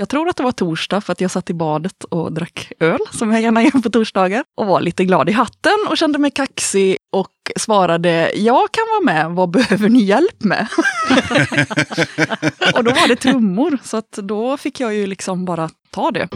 Jag 0.00 0.08
tror 0.08 0.28
att 0.28 0.36
det 0.36 0.42
var 0.42 0.52
torsdag 0.52 1.00
för 1.00 1.12
att 1.12 1.20
jag 1.20 1.30
satt 1.30 1.50
i 1.50 1.54
badet 1.54 2.04
och 2.04 2.32
drack 2.32 2.72
öl, 2.80 2.98
som 3.12 3.32
jag 3.32 3.42
gärna 3.42 3.62
gör 3.62 3.82
på 3.82 3.90
torsdagar. 3.90 4.44
Och 4.56 4.66
var 4.66 4.80
lite 4.80 5.04
glad 5.04 5.28
i 5.28 5.32
hatten 5.32 5.76
och 5.88 5.98
kände 5.98 6.18
mig 6.18 6.30
kaxig 6.30 6.96
och 7.12 7.32
svarade, 7.56 8.32
jag 8.34 8.72
kan 8.72 8.84
vara 8.90 9.14
med, 9.14 9.30
vad 9.36 9.50
behöver 9.50 9.88
ni 9.88 10.02
hjälp 10.02 10.44
med? 10.44 10.66
och 12.74 12.84
då 12.84 12.90
var 12.90 13.08
det 13.08 13.16
trummor, 13.16 13.78
så 13.84 13.96
att 13.96 14.12
då 14.12 14.56
fick 14.56 14.80
jag 14.80 14.94
ju 14.94 15.06
liksom 15.06 15.44
bara 15.44 15.70
ta 15.90 16.10
det. 16.10 16.28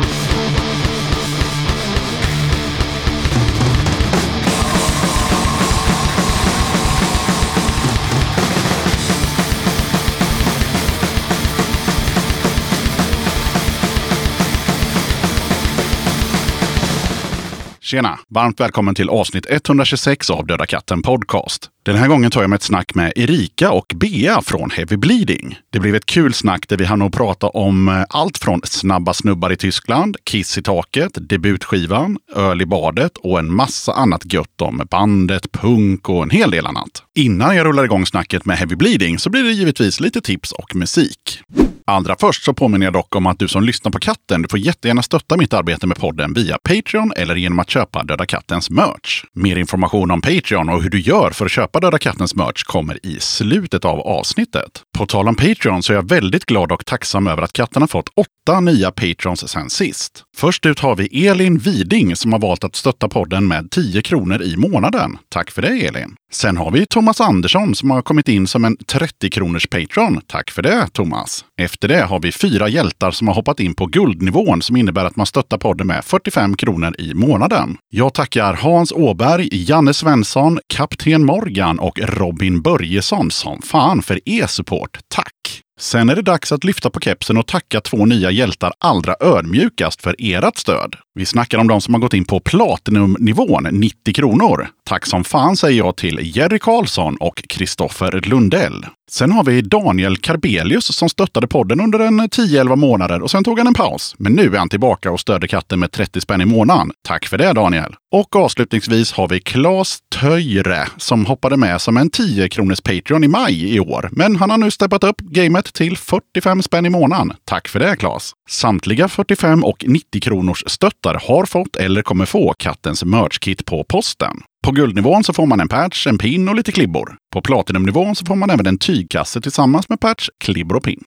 Tjena! 17.93 18.19
Varmt 18.29 18.61
välkommen 18.61 18.95
till 18.95 19.09
avsnitt 19.09 19.47
126 19.49 20.31
av 20.31 20.47
Döda 20.47 20.67
katten 20.67 21.03
Podcast. 21.03 21.71
Den 21.83 21.97
här 21.97 22.09
gången 22.09 22.31
tar 22.31 22.41
jag 22.41 22.51
med 22.51 22.57
ett 22.57 22.63
snack 22.63 22.95
med 22.95 23.13
Erika 23.17 23.73
och 23.73 23.93
Bea 23.97 24.43
från 24.43 24.71
Heavy 24.71 24.97
Bleeding. 24.97 25.59
Det 25.71 25.81
blev 25.81 25.95
ett 25.95 26.07
kul 26.07 26.35
snack 26.35 26.69
där 26.69 26.77
vi 26.77 26.85
hann 26.85 27.03
att 27.03 27.13
prata 27.13 27.49
om 27.49 27.89
eh, 27.89 28.05
allt 28.09 28.39
från 28.39 28.61
snabba 28.65 29.15
snubbar 29.15 29.53
i 29.53 29.57
Tyskland, 29.57 30.17
Kiss 30.25 30.59
i 30.59 30.63
taket, 30.63 31.13
debutskivan, 31.29 32.19
öl 32.37 32.63
i 32.63 32.67
badet 32.67 33.17
och 33.17 33.39
en 33.39 33.55
massa 33.55 33.93
annat 33.93 34.33
gött 34.33 34.61
om 34.63 34.87
bandet, 34.91 35.53
punk 35.53 36.09
och 36.09 36.23
en 36.23 36.31
hel 36.31 36.51
del 36.51 36.67
annat. 36.67 37.03
Innan 37.15 37.57
jag 37.57 37.67
rullar 37.67 37.85
igång 37.85 38.07
snacket 38.07 38.45
med 38.45 38.59
Heavy 38.59 38.77
Bleeding 38.77 39.19
så 39.19 39.31
blir 39.31 39.43
det 39.43 39.53
givetvis 39.53 40.01
lite 40.01 40.21
tips 40.21 40.53
och 40.53 40.77
musik. 40.77 41.43
Allra 41.87 42.17
först 42.21 42.45
så 42.45 42.55
påminner 42.55 42.87
jag 42.87 42.93
dock 42.93 43.17
om 43.17 43.27
att 43.27 43.39
du 43.39 43.49
som 43.49 43.63
lyssnar 43.63 43.93
på 43.93 43.99
katten, 43.99 44.43
du 44.43 44.49
får 44.49 44.59
jättegärna 44.59 45.03
stötta 45.03 45.37
mitt 45.37 45.53
arbete 45.53 45.87
med 45.87 45.97
podden 45.97 46.33
via 46.33 46.59
Patreon 46.59 47.13
eller 47.17 47.35
genom 47.35 47.59
att 47.59 47.71
köpa 47.71 48.03
Döda 48.03 48.27
Kattens 48.27 48.71
merch. 48.71 49.25
Mer 49.33 49.57
information 49.57 50.11
om 50.11 50.21
Patreon 50.21 50.69
och 50.69 50.83
hur 50.83 50.91
du 50.91 51.01
gör 51.01 51.31
för 51.31 51.45
att 51.45 51.51
köpa 51.51 51.81
Döda 51.81 51.99
Kattens 51.99 52.35
merch 52.35 52.63
kommer 52.63 53.07
i 53.07 53.21
slutet 53.21 53.85
av 53.85 54.01
avsnittet. 54.01 54.83
På 54.99 55.07
tal 55.07 55.29
om 55.29 55.35
Patreon 55.35 55.83
så 55.83 55.93
är 55.93 55.97
jag 55.97 56.09
väldigt 56.09 56.45
glad 56.45 56.73
och 56.73 56.87
tacksam 56.87 57.27
över 57.27 57.43
att 57.43 57.53
katten 57.53 57.83
har 57.83 57.87
fått 57.87 58.09
åtta 58.09 58.61
nya 58.61 58.91
Patrons 58.91 59.49
sen 59.49 59.71
sist. 59.71 60.25
Först 60.37 60.67
ut 60.67 60.79
har 60.79 60.97
vi 60.97 61.27
Elin 61.27 61.59
Widing 61.59 62.17
som 62.17 62.33
har 62.33 62.41
valt 62.41 62.65
att 62.65 62.77
stötta 62.77 63.09
podden 63.09 63.49
med 63.49 63.71
10 63.71 64.03
kronor 64.03 64.43
i 64.43 64.57
månaden. 64.57 65.19
Tack 65.29 65.51
för 65.51 65.63
det 65.63 65.87
Elin! 65.87 66.15
Sen 66.33 66.57
har 66.57 66.71
vi 66.71 66.87
Thomas 66.87 67.21
Andersson 67.21 67.75
som 67.75 67.91
har 67.91 68.03
kommit 68.03 68.29
in 68.29 68.47
som 68.47 68.65
en 68.65 68.77
30 68.77 69.31
kronors 69.31 69.67
Patreon. 69.67 70.21
Tack 70.27 70.51
för 70.51 70.63
det 70.63 70.89
Thomas! 70.93 71.45
Efter 71.61 71.89
det 71.89 72.03
har 72.03 72.21
vi 72.21 72.33
fyra 72.33 72.69
hjältar 72.69 73.11
som 73.11 73.29
har 73.29 73.35
hoppat 73.35 73.61
in 73.61 73.75
på 73.75 73.87
guldnivån 73.87 74.63
som 74.63 74.77
innebär 74.77 75.05
att 75.05 75.17
man 75.17 75.27
stöttar 75.27 75.59
podden 75.59 75.87
med 75.87 76.05
45 76.05 76.57
kronor 76.57 76.95
i 76.99 77.15
månaden. 77.15 77.77
Jag 77.91 78.15
tackar 78.15 78.55
Hans 78.55 78.93
Åberg, 78.93 79.49
Janne 79.53 79.95
Svensson, 79.95 80.59
Kapten 80.67 81.25
Morgan 81.25 81.79
och 81.79 81.99
Robin 82.03 82.63
Börjesson 82.63 83.31
som 83.31 83.63
fan 83.63 84.03
för 84.03 84.21
e-support. 84.25 84.99
Tack! 85.09 85.62
Sen 85.81 86.11
är 86.11 86.17
det 86.17 86.23
dags 86.23 86.53
att 86.53 86.65
lyfta 86.65 86.91
på 86.91 87.01
kepsen 87.01 87.37
och 87.37 87.47
tacka 87.47 87.81
två 87.81 88.07
nya 88.07 88.31
hjältar 88.31 88.73
allra 88.79 89.15
ödmjukast 89.21 90.03
för 90.03 90.17
ert 90.19 90.57
stöd. 90.57 90.97
Vi 91.15 91.27
snackar 91.27 91.59
om 91.59 91.69
de 91.69 91.81
som 91.81 91.95
har 91.95 92.01
gått 92.01 92.15
in 92.15 92.25
på 92.25 92.41
Platinumnivån, 92.41 93.69
90 93.71 94.15
kronor. 94.15 94.69
Tack 94.85 95.07
som 95.07 95.25
fan 95.25 95.57
säger 95.57 95.79
jag 95.79 95.97
till 95.97 96.37
Jerry 96.37 96.59
Karlsson 96.59 97.17
och 97.17 97.45
Kristoffer 97.49 98.21
Lundell. 98.25 98.87
Sen 99.11 99.33
har 99.33 99.45
vi 99.45 99.63
Daniel 99.63 100.17
Karbelius 100.17 100.97
som 100.97 101.09
stöttade 101.09 101.47
podden 101.47 101.81
under 101.81 101.99
en 101.99 102.21
10-11 102.21 102.77
månader 102.77 103.23
och 103.23 103.31
sen 103.31 103.45
tog 103.45 103.59
han 103.59 103.67
en 103.67 103.75
paus. 103.75 104.15
Men 104.19 104.33
nu 104.33 104.55
är 104.55 104.59
han 104.59 104.69
tillbaka 104.69 105.11
och 105.11 105.21
stöder 105.21 105.47
katten 105.47 105.81
med 105.81 105.93
30 105.93 106.21
spänn 106.21 106.41
i 106.41 106.45
månaden. 106.45 106.91
Tack 107.09 107.27
för 107.27 107.39
det 107.39 107.53
Daniel! 107.53 107.95
Och 108.13 108.37
avslutningsvis 108.37 109.13
har 109.13 109.29
vi 109.29 109.41
Claes 109.41 109.99
Töjre 110.21 110.89
som 110.97 111.27
hoppade 111.27 111.57
med 111.57 111.81
som 111.81 111.97
en 111.97 112.11
10 112.11 112.49
kronors 112.49 112.81
Patreon 112.81 113.25
i 113.25 113.29
maj 113.29 113.75
i 113.75 113.81
år. 113.81 114.09
Men 114.13 114.37
han 114.37 114.51
har 114.51 114.59
nu 114.59 114.71
steppat 114.71 115.05
upp 115.05 115.17
gamet 115.21 115.75
till 115.75 115.97
45 115.97 116.63
spänn 116.63 116.87
i 116.87 116.91
månaden. 116.91 117.33
Tack 117.45 117.69
för 117.69 117.81
det 117.81 117.97
Claes! 117.97 118.33
Samtliga 118.49 119.09
45 119.09 119.65
och 119.65 119.85
90 119.89 120.21
kronors 120.21 120.65
stöttar 121.03 121.21
har 121.29 121.47
fått 121.47 121.77
eller 121.77 122.03
kommer 122.03 122.27
få 122.27 122.55
kattens 122.59 123.05
merch-kit 123.05 123.65
på 123.65 123.85
posten. 123.85 124.37
På 124.65 124.73
guldnivån 124.73 125.25
så 125.25 125.33
får 125.33 125.47
man 125.47 125.61
en 125.61 125.69
patch, 125.69 126.07
en 126.07 126.19
pin 126.19 126.49
och 126.49 126.55
lite 126.55 126.73
klibbor. 126.73 127.17
På 127.33 127.43
platinumnivån 127.43 128.17
så 128.17 128.27
får 128.27 128.37
man 128.37 128.51
även 128.51 128.67
en 128.67 128.79
tygkasse 128.79 129.41
tillsammans 129.41 129.89
med 129.89 130.01
patch, 130.01 130.29
klibbor 130.45 130.77
och 130.77 130.83
pin. 130.83 131.05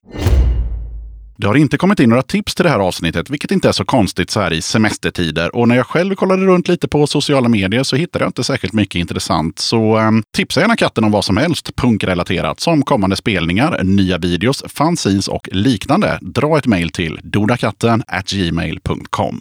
Det 1.36 1.46
har 1.46 1.54
inte 1.54 1.76
kommit 1.76 2.00
in 2.00 2.08
några 2.08 2.22
tips 2.22 2.54
till 2.54 2.64
det 2.64 2.70
här 2.70 2.78
avsnittet, 2.78 3.30
vilket 3.30 3.50
inte 3.50 3.68
är 3.68 3.72
så 3.72 3.84
konstigt 3.84 4.30
så 4.30 4.40
här 4.40 4.52
i 4.52 4.62
semestertider. 4.62 5.56
Och 5.56 5.68
när 5.68 5.76
jag 5.76 5.86
själv 5.86 6.14
kollade 6.14 6.46
runt 6.46 6.68
lite 6.68 6.88
på 6.88 7.06
sociala 7.06 7.48
medier 7.48 7.82
så 7.82 7.96
hittade 7.96 8.24
jag 8.24 8.28
inte 8.28 8.44
särskilt 8.44 8.72
mycket 8.72 8.98
intressant. 8.98 9.58
Så 9.58 9.98
eh, 9.98 10.10
tipsa 10.32 10.60
gärna 10.60 10.76
katten 10.76 11.04
om 11.04 11.12
vad 11.12 11.24
som 11.24 11.36
helst 11.36 11.76
punkrelaterat, 11.76 12.60
som 12.60 12.82
kommande 12.82 13.16
spelningar, 13.16 13.84
nya 13.84 14.18
videos, 14.18 14.64
fanzines 14.68 15.28
och 15.28 15.48
liknande. 15.52 16.18
Dra 16.22 16.58
ett 16.58 16.66
mejl 16.66 16.90
till 16.90 17.20
dodakatten 17.22 18.02
gmail.com. 18.26 19.40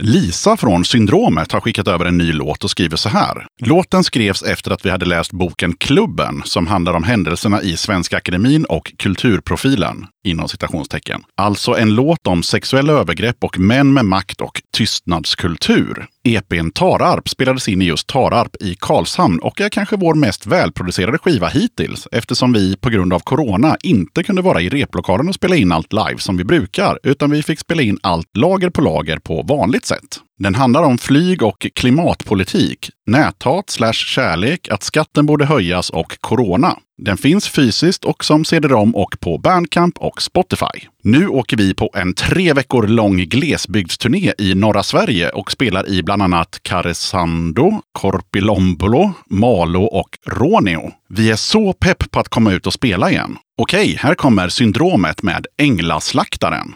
Lisa 0.00 0.56
från 0.56 0.84
Syndromet 0.84 1.52
har 1.52 1.60
skickat 1.60 1.88
över 1.88 2.04
en 2.04 2.18
ny 2.18 2.32
låt 2.32 2.64
och 2.64 2.70
skriver 2.70 2.96
så 2.96 3.08
här. 3.08 3.46
Låten 3.60 4.04
skrevs 4.04 4.42
efter 4.42 4.70
att 4.70 4.86
vi 4.86 4.90
hade 4.90 5.06
läst 5.06 5.32
boken 5.32 5.74
Klubben 5.74 6.42
som 6.44 6.66
handlar 6.66 6.94
om 6.94 7.04
händelserna 7.04 7.62
i 7.62 7.76
Svenska 7.76 8.16
Akademin 8.16 8.64
och 8.64 8.92
kulturprofilen 8.98 10.06
inom 10.26 10.48
citationstecken. 10.48 11.22
Alltså 11.34 11.76
en 11.76 11.94
låt 11.94 12.26
om 12.26 12.42
sexuella 12.42 12.92
övergrepp 12.92 13.44
och 13.44 13.58
män 13.58 13.92
med 13.92 14.04
makt 14.04 14.40
och 14.40 14.62
tystnadskultur. 14.76 16.06
EPn 16.24 16.70
Tararp 16.70 17.28
spelades 17.28 17.68
in 17.68 17.82
i 17.82 17.84
just 17.84 18.06
Tararp 18.06 18.56
i 18.60 18.74
Karlshamn 18.80 19.38
och 19.38 19.60
är 19.60 19.68
kanske 19.68 19.96
vår 19.96 20.14
mest 20.14 20.46
välproducerade 20.46 21.18
skiva 21.18 21.48
hittills 21.48 22.08
eftersom 22.12 22.52
vi 22.52 22.76
på 22.76 22.90
grund 22.90 23.12
av 23.12 23.20
corona 23.20 23.76
inte 23.82 24.22
kunde 24.22 24.42
vara 24.42 24.60
i 24.60 24.68
replokalen 24.68 25.28
och 25.28 25.34
spela 25.34 25.56
in 25.56 25.72
allt 25.72 25.92
live 25.92 26.18
som 26.18 26.36
vi 26.36 26.44
brukar, 26.44 26.98
utan 27.02 27.30
vi 27.30 27.42
fick 27.42 27.58
spela 27.58 27.82
in 27.82 27.98
allt 28.02 28.36
lager 28.36 28.70
på 28.70 28.80
lager 28.80 29.18
på 29.18 29.42
vanligt 29.42 29.87
sätt. 29.88 30.20
Den 30.38 30.54
handlar 30.54 30.82
om 30.82 30.98
flyg 30.98 31.42
och 31.42 31.66
klimatpolitik, 31.74 32.90
näthat 33.06 33.70
slash 33.70 33.92
kärlek, 33.92 34.68
att 34.68 34.82
skatten 34.82 35.26
borde 35.26 35.46
höjas 35.46 35.90
och 35.90 36.16
corona. 36.20 36.78
Den 37.02 37.16
finns 37.16 37.48
fysiskt 37.48 38.04
och 38.04 38.24
som 38.24 38.44
cd-rom 38.44 38.94
och 38.94 39.20
på 39.20 39.38
Bandcamp 39.38 39.98
och 39.98 40.22
Spotify. 40.22 40.88
Nu 41.02 41.28
åker 41.28 41.56
vi 41.56 41.74
på 41.74 41.90
en 41.94 42.14
tre 42.14 42.52
veckor 42.52 42.86
lång 42.86 43.16
glesbygdsturné 43.16 44.32
i 44.38 44.54
norra 44.54 44.82
Sverige 44.82 45.30
och 45.30 45.52
spelar 45.52 45.88
i 45.88 46.02
bland 46.02 46.22
annat 46.22 46.58
Karesando, 46.62 47.82
Korpilombolo, 47.92 49.12
Malå 49.30 49.84
och 49.84 50.18
Råneå. 50.26 50.90
Vi 51.08 51.30
är 51.30 51.36
så 51.36 51.72
pepp 51.72 52.10
på 52.10 52.20
att 52.20 52.28
komma 52.28 52.52
ut 52.52 52.66
och 52.66 52.72
spela 52.72 53.10
igen. 53.10 53.36
Okej, 53.58 53.96
här 54.00 54.14
kommer 54.14 54.48
Syndromet 54.48 55.22
med 55.22 55.46
Änglaslaktaren. 55.58 56.74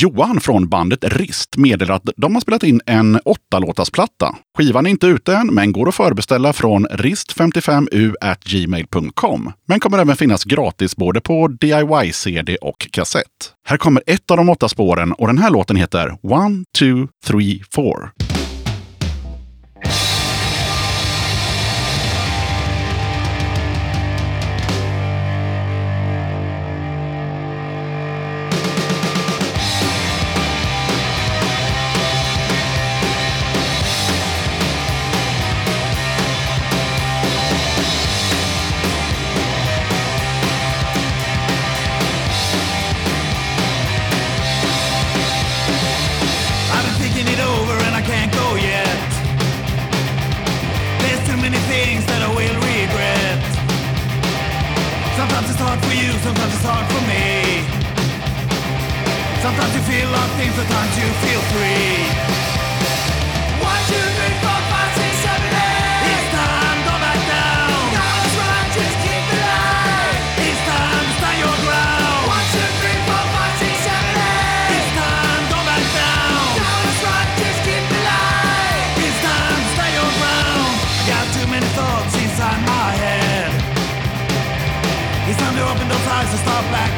Johan 0.00 0.40
från 0.40 0.68
bandet 0.68 1.04
Rist 1.04 1.56
meddelar 1.56 1.94
att 1.94 2.08
de 2.16 2.34
har 2.34 2.40
spelat 2.40 2.62
in 2.62 2.80
en 2.86 3.20
åttalåtarsplatta. 3.24 4.36
Skivan 4.58 4.86
är 4.86 4.90
inte 4.90 5.06
ute 5.06 5.34
än, 5.34 5.46
men 5.46 5.72
går 5.72 5.88
att 5.88 5.94
förbeställa 5.94 6.52
från 6.52 6.86
rist55u.gmail.com. 6.86 9.52
Men 9.68 9.80
kommer 9.80 9.98
även 9.98 10.16
finnas 10.16 10.44
gratis 10.44 10.96
både 10.96 11.20
på 11.20 11.48
DIY-CD 11.48 12.56
och 12.56 12.88
kassett. 12.90 13.52
Här 13.68 13.76
kommer 13.76 14.02
ett 14.06 14.30
av 14.30 14.36
de 14.36 14.48
åtta 14.48 14.68
spåren 14.68 15.12
och 15.12 15.26
den 15.26 15.38
här 15.38 15.50
låten 15.50 15.76
heter 15.76 16.16
One, 16.22 16.64
two, 16.78 17.06
three, 17.26 17.62
four. 17.70 18.10
Sometimes 56.28 56.52
it's 56.52 56.62
hard 56.62 56.86
for 56.92 57.02
me. 57.08 57.64
Sometimes 59.40 59.72
you 59.74 59.82
feel 59.88 60.10
locked 60.10 60.40
in, 60.44 60.52
sometimes 60.52 60.92
you 61.00 61.08
feel 61.24 61.40
free. 61.52 62.37
as 86.28 86.34
I 86.34 86.42
start 86.42 86.64
back 86.70 86.97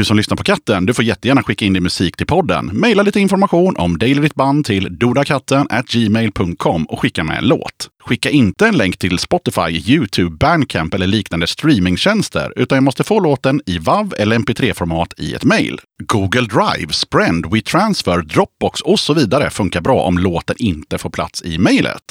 Du 0.00 0.04
som 0.04 0.16
lyssnar 0.16 0.36
på 0.36 0.42
katten, 0.42 0.86
du 0.86 0.94
får 0.94 1.04
jättegärna 1.04 1.42
skicka 1.42 1.64
in 1.64 1.72
din 1.72 1.82
musik 1.82 2.16
till 2.16 2.26
podden. 2.26 2.70
Maila 2.72 3.02
lite 3.02 3.20
information 3.20 3.76
om 3.76 3.98
dig 3.98 4.12
eller 4.12 4.22
ditt 4.22 4.34
band 4.34 4.64
till 4.64 4.98
dodakatten 4.98 5.66
gmail.com 5.86 6.84
och 6.84 7.00
skicka 7.00 7.24
med 7.24 7.38
en 7.38 7.48
låt. 7.48 7.88
Skicka 8.00 8.30
inte 8.30 8.66
en 8.66 8.76
länk 8.76 8.98
till 8.98 9.18
Spotify, 9.18 9.92
YouTube, 9.92 10.36
Bandcamp 10.36 10.94
eller 10.94 11.06
liknande 11.06 11.46
streamingtjänster, 11.46 12.52
utan 12.56 12.76
jag 12.76 12.82
måste 12.82 13.04
få 13.04 13.20
låten 13.20 13.60
i 13.66 13.78
WAV 13.78 14.14
eller 14.18 14.38
MP3-format 14.38 15.14
i 15.16 15.34
ett 15.34 15.44
mejl. 15.44 15.80
Google 16.02 16.40
Drive, 16.40 16.92
Sprend, 16.92 17.46
WeTransfer, 17.52 18.22
Dropbox 18.22 18.80
och 18.80 19.00
så 19.00 19.14
vidare 19.14 19.50
funkar 19.50 19.80
bra 19.80 20.02
om 20.02 20.18
låten 20.18 20.56
inte 20.58 20.98
får 20.98 21.10
plats 21.10 21.42
i 21.42 21.58
mejlet. 21.58 22.02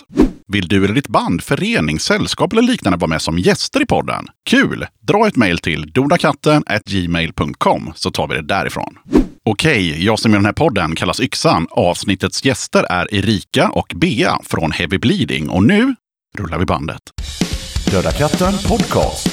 Vill 0.48 0.68
du 0.68 0.86
eller 0.86 0.96
ditt 0.96 1.08
band, 1.08 1.44
förening, 1.44 2.00
sällskap 2.00 2.54
eller 2.54 2.62
liknande 2.62 2.98
vara 2.98 3.10
med 3.10 3.22
som 3.22 3.40
gäster 3.40 3.82
i 3.82 3.86
podden? 3.86 4.26
Kul! 4.50 4.86
Dra 5.02 5.28
ett 5.28 5.36
mejl 5.36 5.60
till 5.60 5.92
donakatten 5.92 6.64
gmail.com 6.86 7.94
så 7.96 8.12
tar 8.12 8.28
vi 8.28 8.36
det 8.36 8.42
därifrån. 8.42 8.98
Okej, 9.46 10.06
jag 10.06 10.20
som 10.20 10.32
gör 10.32 10.38
den 10.40 10.46
här 10.46 10.54
podden 10.54 10.96
kallas 10.96 11.20
Yxan. 11.20 11.68
Avsnittets 11.72 12.46
gäster 12.46 12.84
är 12.84 13.14
Erika 13.14 13.70
och 13.70 13.94
Bea 13.96 14.40
från 14.44 14.72
Heavy 14.72 14.98
Bleeding 14.98 15.50
och 15.50 15.64
nu 15.64 15.96
rullar 16.38 16.60
vi 16.60 16.66
bandet. 16.66 17.02
Döda 17.92 18.12
katten 18.12 18.54
podcast. 18.68 19.28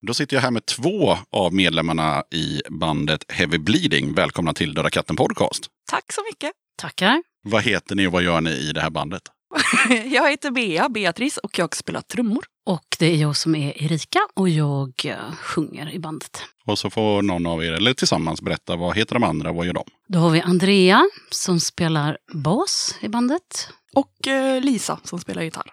Då 0.00 0.14
sitter 0.14 0.36
jag 0.36 0.42
här 0.42 0.50
med 0.50 0.66
två 0.66 1.16
av 1.32 1.54
medlemmarna 1.54 2.22
i 2.34 2.60
bandet 2.70 3.20
Heavy 3.28 3.58
Bleeding. 3.58 4.14
Välkomna 4.14 4.52
till 4.54 4.74
Döda 4.74 4.90
katten 4.90 5.16
podcast. 5.16 5.66
Tack 5.90 6.12
så 6.12 6.20
mycket. 6.32 6.50
Tackar. 6.82 7.22
Vad 7.44 7.62
heter 7.62 7.94
ni 7.94 8.06
och 8.06 8.12
vad 8.12 8.22
gör 8.22 8.40
ni 8.40 8.50
i 8.50 8.72
det 8.72 8.80
här 8.80 8.90
bandet? 8.90 9.22
Jag 10.06 10.30
heter 10.30 10.50
Bea, 10.50 10.88
Beatrice, 10.88 11.36
och 11.38 11.58
jag 11.58 11.76
spelar 11.76 12.00
trummor. 12.00 12.44
Och 12.66 12.96
det 12.98 13.06
är 13.06 13.16
jag 13.16 13.36
som 13.36 13.54
är 13.54 13.82
Erika 13.82 14.18
och 14.34 14.48
jag 14.48 14.92
eh, 15.04 15.34
sjunger 15.40 15.92
i 15.94 15.98
bandet. 15.98 16.42
Och 16.66 16.78
så 16.78 16.90
får 16.90 17.22
någon 17.22 17.46
av 17.46 17.64
er, 17.64 17.72
eller 17.72 17.94
tillsammans, 17.94 18.42
berätta 18.42 18.76
vad 18.76 18.96
heter 18.96 19.14
de 19.14 19.24
andra 19.24 19.50
och 19.50 19.56
vad 19.56 19.66
gör 19.66 19.72
de? 19.72 19.84
Då 20.08 20.18
har 20.18 20.30
vi 20.30 20.40
Andrea 20.40 21.04
som 21.30 21.60
spelar 21.60 22.18
bas 22.32 22.94
i 23.00 23.08
bandet. 23.08 23.68
Och 23.94 24.28
eh, 24.28 24.60
Lisa 24.60 24.98
som 25.04 25.18
spelar 25.18 25.42
gitarr. 25.42 25.70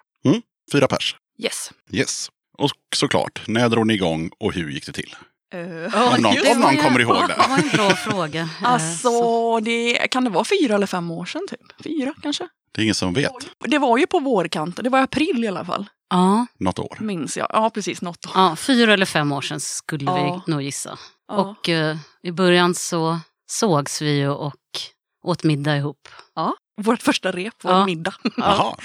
Fyra 0.72 0.88
pers. 0.88 1.16
Yes. 1.44 1.72
Yes. 1.92 2.30
Och 2.58 2.72
såklart, 2.96 3.42
när 3.48 3.70
drog 3.70 3.88
ni 3.88 3.94
igång 3.94 4.32
och 4.40 4.54
hur 4.54 4.70
gick 4.72 4.86
det 4.86 4.92
till? 4.92 5.16
Eh, 5.54 5.60
Om 6.16 6.22
någon- 6.22 6.36
om 6.52 6.60
någon 6.62 6.76
det. 6.76 6.82
kommer 6.82 7.00
ihåg 7.00 7.16
det. 7.28 7.36
Det 7.44 7.50
var 7.50 7.58
en 7.58 7.70
bra 7.70 7.90
fråga. 7.96 8.50
Alltså, 8.62 9.10
så- 9.10 9.60
det, 9.60 9.94
kan 10.12 10.24
det 10.24 10.30
vara 10.30 10.46
fyra 10.46 10.76
eller 10.76 10.88
fem 10.88 11.12
år 11.12 11.26
sedan? 11.26 11.42
Typ? 11.50 11.84
Fyra 11.84 12.14
kanske? 12.24 12.48
Det 12.72 12.82
är 12.82 12.84
ingen 12.84 12.96
som 12.96 13.14
vet. 13.14 13.32
Det 13.68 13.78
var 13.78 13.98
ju 13.98 14.08
på 14.08 14.20
vårkanten, 14.20 14.84
det 14.84 14.90
var 14.90 15.00
i 15.00 15.04
april 15.04 15.44
i 15.44 15.48
alla 15.48 15.66
fall. 15.66 15.90
Ja, 16.10 16.46
Något 16.60 16.80
år. 16.80 16.98
Minns 17.00 17.38
jag. 17.38 17.48
Ja, 17.50 17.70
precis. 17.70 18.02
Något 18.02 18.26
år. 18.26 18.32
ja, 18.36 18.56
fyra 18.56 18.94
eller 18.94 19.06
fem 19.06 19.32
år 19.32 19.42
sedan 19.42 19.60
skulle 19.60 20.06
Ja. 20.06 20.44
vi 20.46 20.52
nog 20.52 20.62
gissa. 20.62 21.00
Ja. 21.28 21.36
Och 21.36 21.70
eh, 21.70 21.98
i 22.24 22.32
början 22.32 22.76
så 22.76 23.20
sågs 23.52 24.02
vi 24.02 24.18
ju 24.18 24.30
och 24.30 24.56
åt 25.24 25.44
middag 25.44 25.78
ihop. 25.78 26.08
ja. 26.36 26.56
Vårt 26.82 27.02
första 27.02 27.32
rep, 27.32 27.54
vår 27.64 27.72
Ja. 27.74 27.86
middag. 27.86 28.14
Jaha. 28.38 28.76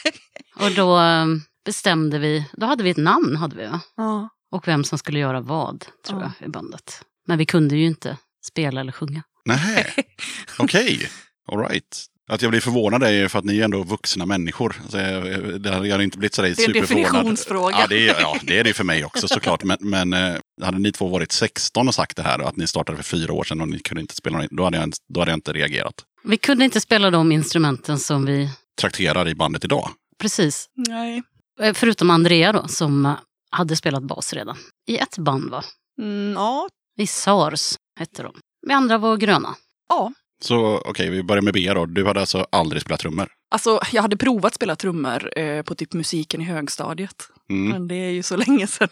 Och 0.60 0.70
då 0.76 0.98
eh, 1.00 1.26
bestämde 1.64 2.18
vi, 2.18 2.46
då 2.52 2.66
hade 2.66 2.82
vi 2.84 2.90
ett 2.90 2.96
namn 2.96 3.36
hade 3.36 3.56
vi 3.56 3.66
va? 3.66 3.80
Ja. 3.96 4.28
Och 4.52 4.68
vem 4.68 4.84
som 4.84 4.98
skulle 4.98 5.18
göra 5.18 5.40
vad, 5.40 5.84
tror 6.06 6.20
Ja. 6.20 6.32
jag, 6.38 6.46
i 6.46 6.50
bandet. 6.50 7.02
Men 7.26 7.38
vi 7.38 7.46
kunde 7.46 7.76
ju 7.76 7.86
inte 7.86 8.16
spela 8.46 8.80
eller 8.80 8.92
sjunga. 8.92 9.22
Nej. 9.44 9.94
Okej. 10.58 11.10
All 11.52 11.58
right. 11.58 12.04
Att 12.30 12.42
jag 12.42 12.50
blir 12.50 12.60
förvånad 12.60 13.02
är 13.02 13.10
ju 13.10 13.28
för 13.28 13.38
att 13.38 13.44
ni 13.44 13.58
är 13.58 13.64
ändå 13.64 13.82
vuxna 13.82 14.26
människor. 14.26 14.76
Alltså, 14.82 14.98
jag, 15.00 15.60
det 15.62 15.70
hade 15.92 16.04
inte 16.04 16.18
blivit 16.18 16.34
sådär 16.34 16.48
Det 16.48 16.62
är 16.62 16.68
en 16.68 16.74
superförvånad. 16.74 17.12
definitionsfråga. 17.12 17.76
Ja 17.80 17.86
det, 17.86 18.08
är, 18.08 18.20
ja, 18.20 18.36
det 18.42 18.58
är 18.58 18.64
det 18.64 18.74
för 18.74 18.84
mig 18.84 19.04
också 19.04 19.28
såklart. 19.28 19.64
Men, 19.64 19.78
men 19.80 20.12
eh, 20.12 20.36
hade 20.62 20.78
ni 20.78 20.92
två 20.92 21.08
varit 21.08 21.32
16 21.32 21.88
och 21.88 21.94
sagt 21.94 22.16
det 22.16 22.22
här 22.22 22.40
och 22.40 22.48
att 22.48 22.56
ni 22.56 22.66
startade 22.66 22.96
för 22.96 23.04
fyra 23.04 23.32
år 23.32 23.44
sedan 23.44 23.60
och 23.60 23.68
ni 23.68 23.78
kunde 23.78 24.00
inte 24.00 24.14
spela, 24.14 24.46
då 24.50 24.64
hade 24.64 24.76
jag, 24.78 24.92
då 25.08 25.20
hade 25.20 25.30
jag 25.30 25.36
inte 25.36 25.52
reagerat. 25.52 25.94
Vi 26.24 26.36
kunde 26.36 26.64
inte 26.64 26.80
spela 26.80 27.10
de 27.10 27.32
instrumenten 27.32 27.98
som 27.98 28.26
vi... 28.26 28.50
Trakterar 28.80 29.28
i 29.28 29.34
bandet 29.34 29.64
idag. 29.64 29.90
Precis. 30.20 30.68
Nej. 30.88 31.22
Eh, 31.60 31.74
Förutom 31.74 32.10
Andrea 32.10 32.52
då, 32.52 32.68
som 32.68 33.06
eh, 33.06 33.12
hade 33.50 33.76
spelat 33.76 34.02
bas 34.02 34.32
redan. 34.32 34.56
I 34.88 34.96
ett 34.98 35.18
band 35.18 35.50
va? 35.50 35.64
Mm, 36.00 36.32
ja. 36.32 36.68
I 36.98 37.06
SARS 37.06 37.74
hette 37.98 38.22
de. 38.22 38.32
Vi 38.66 38.72
andra 38.72 38.98
var 38.98 39.16
gröna. 39.16 39.54
ja. 39.88 40.12
Så 40.40 40.82
okej, 40.84 41.10
vi 41.10 41.22
börjar 41.22 41.42
med 41.42 41.54
Bea 41.54 41.74
då. 41.74 41.86
Du 41.86 42.06
hade 42.06 42.20
alltså 42.20 42.46
aldrig 42.52 42.82
spelat 42.82 43.00
trummor? 43.00 43.28
Alltså, 43.50 43.80
jag 43.92 44.02
hade 44.02 44.16
provat 44.16 44.54
spela 44.54 44.76
trummor 44.76 45.38
eh, 45.38 45.62
på 45.62 45.74
typ 45.74 45.92
musiken 45.92 46.40
i 46.40 46.44
högstadiet. 46.44 47.28
Mm. 47.50 47.68
Men 47.68 47.88
det 47.88 47.94
är 47.94 48.10
ju 48.10 48.22
så 48.22 48.36
länge 48.46 48.66
sedan. 48.66 48.88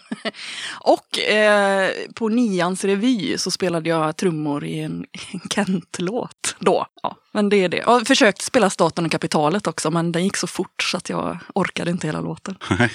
Och 0.79 1.19
eh, 1.19 1.91
på 2.15 2.29
nians 2.29 2.85
revy 2.85 3.37
så 3.37 3.51
spelade 3.51 3.89
jag 3.89 4.17
trummor 4.17 4.65
i 4.65 4.79
en, 4.79 5.05
en 5.33 5.39
Kent-låt 5.49 6.55
då. 6.59 6.85
Ja, 7.03 7.15
men 7.31 7.49
det 7.49 7.57
är 7.57 7.69
det. 7.69 7.77
Jag 7.77 7.85
har 7.85 8.01
försökt 8.01 8.41
spela 8.41 8.69
Staten 8.69 9.05
och 9.05 9.11
kapitalet 9.11 9.67
också, 9.67 9.91
men 9.91 10.11
den 10.11 10.23
gick 10.23 10.37
så 10.37 10.47
fort 10.47 10.83
så 10.83 10.97
att 10.97 11.09
jag 11.09 11.37
orkade 11.55 11.91
inte 11.91 12.07
hela 12.07 12.21
låten. 12.21 12.57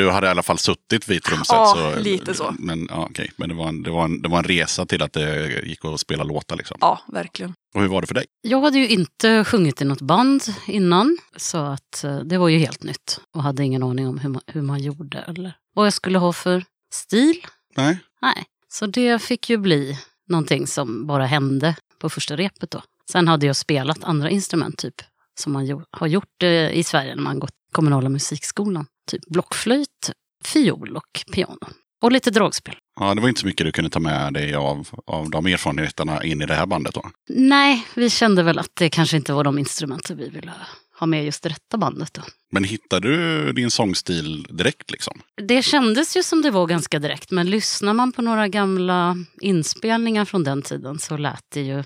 Du 0.00 0.10
hade 0.10 0.26
i 0.26 0.30
alla 0.30 0.42
fall 0.42 0.58
suttit 0.58 1.08
vid 1.08 1.22
trumset. 1.22 1.56
Ja, 1.56 1.92
så, 1.94 2.00
lite 2.00 2.34
så. 2.34 2.54
Men, 2.58 2.86
ja, 2.90 3.06
okej. 3.10 3.32
men 3.36 3.48
det, 3.48 3.54
var 3.54 3.68
en, 3.68 3.82
det, 3.82 3.90
var 3.90 4.04
en, 4.04 4.22
det 4.22 4.28
var 4.28 4.38
en 4.38 4.44
resa 4.44 4.86
till 4.86 5.02
att 5.02 5.12
det 5.12 5.62
gick 5.66 5.84
att 5.84 6.00
spela 6.00 6.24
låtar. 6.24 6.56
Liksom. 6.56 6.76
Ja, 6.80 7.00
verkligen. 7.08 7.54
Och 7.74 7.80
hur 7.80 7.88
var 7.88 8.00
det 8.00 8.06
för 8.06 8.14
dig? 8.14 8.24
Jag 8.42 8.60
hade 8.60 8.78
ju 8.78 8.88
inte 8.88 9.44
sjungit 9.44 9.82
i 9.82 9.84
något 9.84 10.00
band 10.00 10.42
innan, 10.66 11.18
så 11.36 11.58
att 11.58 12.04
eh, 12.04 12.18
det 12.18 12.38
var 12.38 12.48
ju 12.48 12.58
helt 12.58 12.82
nytt. 12.82 13.20
Och 13.34 13.42
hade 13.42 13.64
ingen 13.64 13.82
aning 13.82 14.08
om 14.08 14.18
hur 14.18 14.28
man, 14.28 14.42
hur 14.46 14.62
man 14.62 14.80
gjorde 14.82 15.18
eller 15.18 15.52
vad 15.74 15.86
jag 15.86 15.92
skulle 15.92 16.18
ha 16.18 16.32
för 16.32 16.64
stil. 16.92 17.46
Nej? 17.76 17.98
Nej, 18.22 18.44
så 18.68 18.86
det 18.86 19.22
fick 19.22 19.50
ju 19.50 19.56
bli 19.56 19.98
någonting 20.28 20.66
som 20.66 21.06
bara 21.06 21.26
hände 21.26 21.76
på 21.98 22.10
första 22.10 22.36
repet 22.36 22.70
då. 22.70 22.82
Sen 23.10 23.28
hade 23.28 23.46
jag 23.46 23.56
spelat 23.56 24.04
andra 24.04 24.30
instrument 24.30 24.78
typ, 24.78 25.02
som 25.40 25.52
man 25.52 25.84
har 25.90 26.06
gjort 26.06 26.42
eh, 26.42 26.70
i 26.70 26.84
Sverige 26.84 27.14
när 27.14 27.22
man 27.22 27.38
gått 27.38 27.59
kommunala 27.72 28.08
musikskolan. 28.08 28.86
Typ 29.10 29.26
blockflöjt, 29.26 30.10
fiol 30.44 30.96
och 30.96 31.24
piano. 31.32 31.68
Och 32.02 32.12
lite 32.12 32.30
dragspel. 32.30 32.76
Ja, 33.00 33.14
det 33.14 33.20
var 33.20 33.28
inte 33.28 33.40
så 33.40 33.46
mycket 33.46 33.66
du 33.66 33.72
kunde 33.72 33.90
ta 33.90 34.00
med 34.00 34.32
dig 34.32 34.54
av, 34.54 34.88
av 35.06 35.30
de 35.30 35.46
erfarenheterna 35.46 36.24
in 36.24 36.42
i 36.42 36.46
det 36.46 36.54
här 36.54 36.66
bandet 36.66 36.94
då? 36.94 37.10
Nej, 37.28 37.86
vi 37.94 38.10
kände 38.10 38.42
väl 38.42 38.58
att 38.58 38.70
det 38.74 38.90
kanske 38.90 39.16
inte 39.16 39.32
var 39.32 39.44
de 39.44 39.58
instrumenten 39.58 40.16
vi 40.16 40.28
ville 40.28 40.52
ha 41.00 41.06
med 41.06 41.24
just 41.24 41.42
det 41.42 41.48
rätta 41.48 41.78
bandet 41.78 42.14
då. 42.14 42.22
Men 42.52 42.64
hittade 42.64 43.08
du 43.08 43.52
din 43.52 43.70
sångstil 43.70 44.42
direkt 44.50 44.90
liksom? 44.90 45.20
Det 45.36 45.62
kändes 45.62 46.16
ju 46.16 46.22
som 46.22 46.42
det 46.42 46.50
var 46.50 46.66
ganska 46.66 46.98
direkt, 46.98 47.30
men 47.30 47.50
lyssnar 47.50 47.94
man 47.94 48.12
på 48.12 48.22
några 48.22 48.48
gamla 48.48 49.16
inspelningar 49.40 50.24
från 50.24 50.44
den 50.44 50.62
tiden 50.62 50.98
så 50.98 51.16
lät 51.16 51.44
det 51.48 51.60
ju 51.60 51.84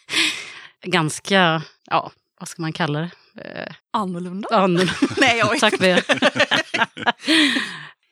ganska, 0.86 1.62
ja, 1.90 2.12
vad 2.40 2.48
ska 2.48 2.62
man 2.62 2.72
kalla 2.72 3.00
det? 3.00 3.10
Eh, 3.38 3.74
Annorlunda. 3.92 4.48
annorlunda. 4.52 4.92
Nej, 5.16 5.38
jag 5.38 5.50
vet 5.50 5.60
Tack 5.60 5.78
Bea. 5.78 6.02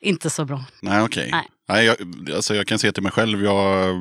Inte 0.01 0.29
så 0.29 0.45
bra. 0.45 0.65
Nej, 0.81 1.01
okej. 1.01 1.29
Nej. 1.31 1.47
Nej, 1.71 1.85
jag, 1.85 1.95
alltså 2.35 2.55
jag 2.55 2.67
kan 2.67 2.79
se 2.79 2.91
till 2.91 3.03
mig 3.03 3.11
själv. 3.11 3.43
Jag, 3.43 3.95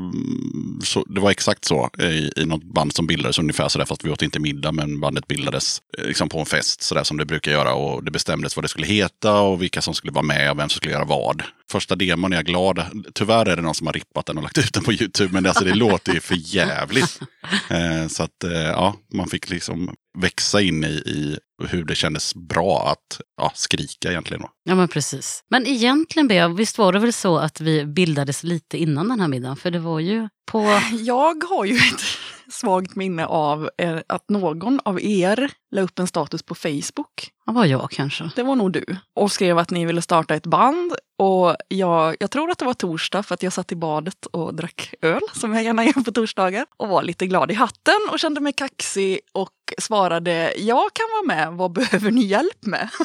så, 0.85 1.05
det 1.05 1.21
var 1.21 1.31
exakt 1.31 1.65
så 1.65 1.91
i, 1.99 2.33
i 2.37 2.45
något 2.47 2.63
band 2.63 2.95
som 2.95 3.07
bildades 3.07 3.39
ungefär 3.39 3.69
sådär. 3.69 3.85
Fast 3.85 4.05
vi 4.05 4.11
åt 4.11 4.23
inte 4.23 4.41
middag, 4.41 4.73
men 4.73 5.01
bandet 5.01 5.29
bildades 5.29 5.83
eh, 5.99 6.05
liksom 6.05 6.29
på 6.29 6.39
en 6.39 6.47
fest 6.47 6.83
sådär 6.83 7.05
som 7.05 7.17
det 7.17 7.25
brukar 7.25 7.53
göra. 7.53 7.75
Och 7.75 8.05
det 8.05 8.11
bestämdes 8.11 8.57
vad 8.57 8.65
det 8.65 8.69
skulle 8.69 8.87
heta 8.87 9.41
och 9.41 9.63
vilka 9.63 9.83
som 9.83 9.95
skulle 9.95 10.13
vara 10.13 10.25
med 10.25 10.51
och 10.51 10.59
vem 10.59 10.69
som 10.69 10.77
skulle 10.77 10.93
göra 10.93 11.05
vad. 11.05 11.43
Första 11.71 11.97
demon 11.97 12.33
är 12.33 12.37
jag 12.37 12.47
glad. 12.47 12.85
Tyvärr 13.15 13.47
är 13.47 13.57
det 13.57 13.63
någon 13.63 13.75
som 13.75 13.87
har 13.87 13.95
rippat 13.95 14.27
den 14.27 14.37
och 14.37 14.43
lagt 14.43 14.59
ut 14.59 14.75
den 14.75 14.85
på 14.85 14.93
YouTube. 14.93 15.33
Men 15.33 15.43
det, 15.43 15.49
alltså, 15.49 15.65
det 15.65 15.75
låter 15.75 16.15
ju 16.15 16.21
för 16.21 16.37
jävligt. 16.55 17.21
Eh, 17.71 18.09
så 18.09 18.23
att 18.23 18.45
eh, 18.45 18.53
ja, 18.53 18.97
man 19.13 19.29
fick 19.29 19.51
liksom 19.51 19.95
växa 20.19 20.61
in 20.61 20.85
i, 20.85 20.89
i 20.89 21.39
hur 21.69 21.85
det 21.85 21.95
kändes 21.95 22.35
bra 22.35 22.89
att 22.93 23.21
ja, 23.37 23.53
skrika 23.55 24.11
egentligen. 24.11 24.43
Ja 24.65 24.75
men 24.75 24.89
precis. 24.89 25.45
Men 25.49 25.67
egentligen 25.67 26.29
Bea, 26.29 26.49
visst 26.49 26.79
var 26.79 26.93
det 26.93 26.99
väl 26.99 27.13
så 27.13 27.39
att 27.39 27.61
vi 27.61 27.85
bildades 27.85 28.43
lite 28.43 28.79
innan 28.79 29.09
den 29.09 29.21
här 29.21 29.29
middagen? 29.29 29.57
För 29.57 29.71
det 29.71 29.79
var 29.79 30.01
ju 30.01 30.29
på... 30.51 30.81
Jag 30.93 31.45
har 31.45 31.65
ju 31.65 31.77
ett 31.77 32.03
svagt 32.53 32.97
minne 32.97 33.27
av 33.27 33.71
eh, 33.79 33.99
att 34.07 34.31
någon 34.31 34.81
av 34.85 35.01
er 35.03 35.51
la 35.71 35.83
upp 35.83 35.99
en 35.99 36.07
status 36.07 36.43
på 36.43 36.55
Facebook. 36.55 37.31
Vad 37.45 37.55
var 37.55 37.65
jag 37.65 37.91
kanske? 37.91 38.31
Det 38.37 38.43
var 38.43 38.57
nog 38.57 38.73
du. 38.73 38.85
Och 39.15 39.33
skrev 39.33 39.59
att 39.59 39.71
ni 39.71 39.87
ville 39.87 40.03
starta 40.03 40.35
ett 40.35 40.47
band. 40.47 40.93
Och 41.19 41.57
jag, 41.69 42.17
jag 42.21 42.31
tror 42.31 42.51
att 42.51 42.59
det 42.59 42.65
var 42.65 42.75
torsdag 42.75 43.23
för 43.23 43.35
att 43.35 43.43
jag 43.43 43.53
satt 43.53 43.73
i 43.73 43.77
badet 43.77 44.27
och 44.27 44.55
drack 44.55 44.95
öl, 45.03 45.21
som 45.33 45.55
jag 45.55 45.65
gärna 45.65 45.85
gör 45.85 46.05
på 46.05 46.13
torsdagar. 46.13 46.67
Och 46.77 46.89
var 46.89 47.03
lite 47.03 47.27
glad 47.27 47.51
i 47.51 47.55
hatten 47.55 48.09
och 48.13 48.19
kände 48.19 48.41
mig 48.41 48.53
kaxig 48.53 49.21
och 49.33 49.51
svarade 49.79 50.53
jag 50.57 50.91
kan 50.93 51.07
vara 51.13 51.37
med, 51.37 51.53
vad 51.53 51.73
behöver 51.73 52.11
ni 52.11 52.25
hjälp 52.25 52.67
med? 52.67 52.89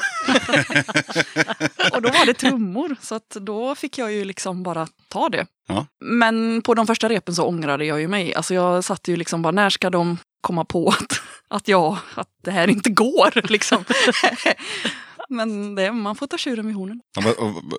och 1.92 2.02
då 2.02 2.08
var 2.08 2.26
det 2.26 2.34
trummor, 2.34 2.96
så 3.00 3.14
att 3.14 3.30
då 3.30 3.74
fick 3.74 3.98
jag 3.98 4.12
ju 4.12 4.24
liksom 4.24 4.62
bara 4.62 4.86
ta 5.08 5.28
det. 5.28 5.46
Ja. 5.68 5.86
Men 6.00 6.62
på 6.62 6.74
de 6.74 6.86
första 6.86 7.08
repen 7.08 7.34
så 7.34 7.44
ångrade 7.44 7.84
jag 7.84 8.00
ju 8.00 8.08
mig. 8.08 8.34
Alltså 8.34 8.54
jag 8.54 8.84
satt 8.84 9.08
ju 9.08 9.16
liksom 9.16 9.42
bara, 9.42 9.50
när 9.50 9.70
ska 9.70 9.90
de 9.90 10.18
komma 10.40 10.64
på 10.64 10.88
att, 10.88 11.20
att, 11.48 11.68
jag, 11.68 11.96
att 12.14 12.28
det 12.44 12.50
här 12.50 12.68
inte 12.68 12.90
går? 12.90 13.48
Liksom. 13.50 13.84
Men 15.28 15.74
det, 15.74 15.92
man 15.92 16.16
får 16.16 16.26
ta 16.26 16.38
tjuren 16.38 16.66
vid 16.66 16.76
hornen. 16.76 17.00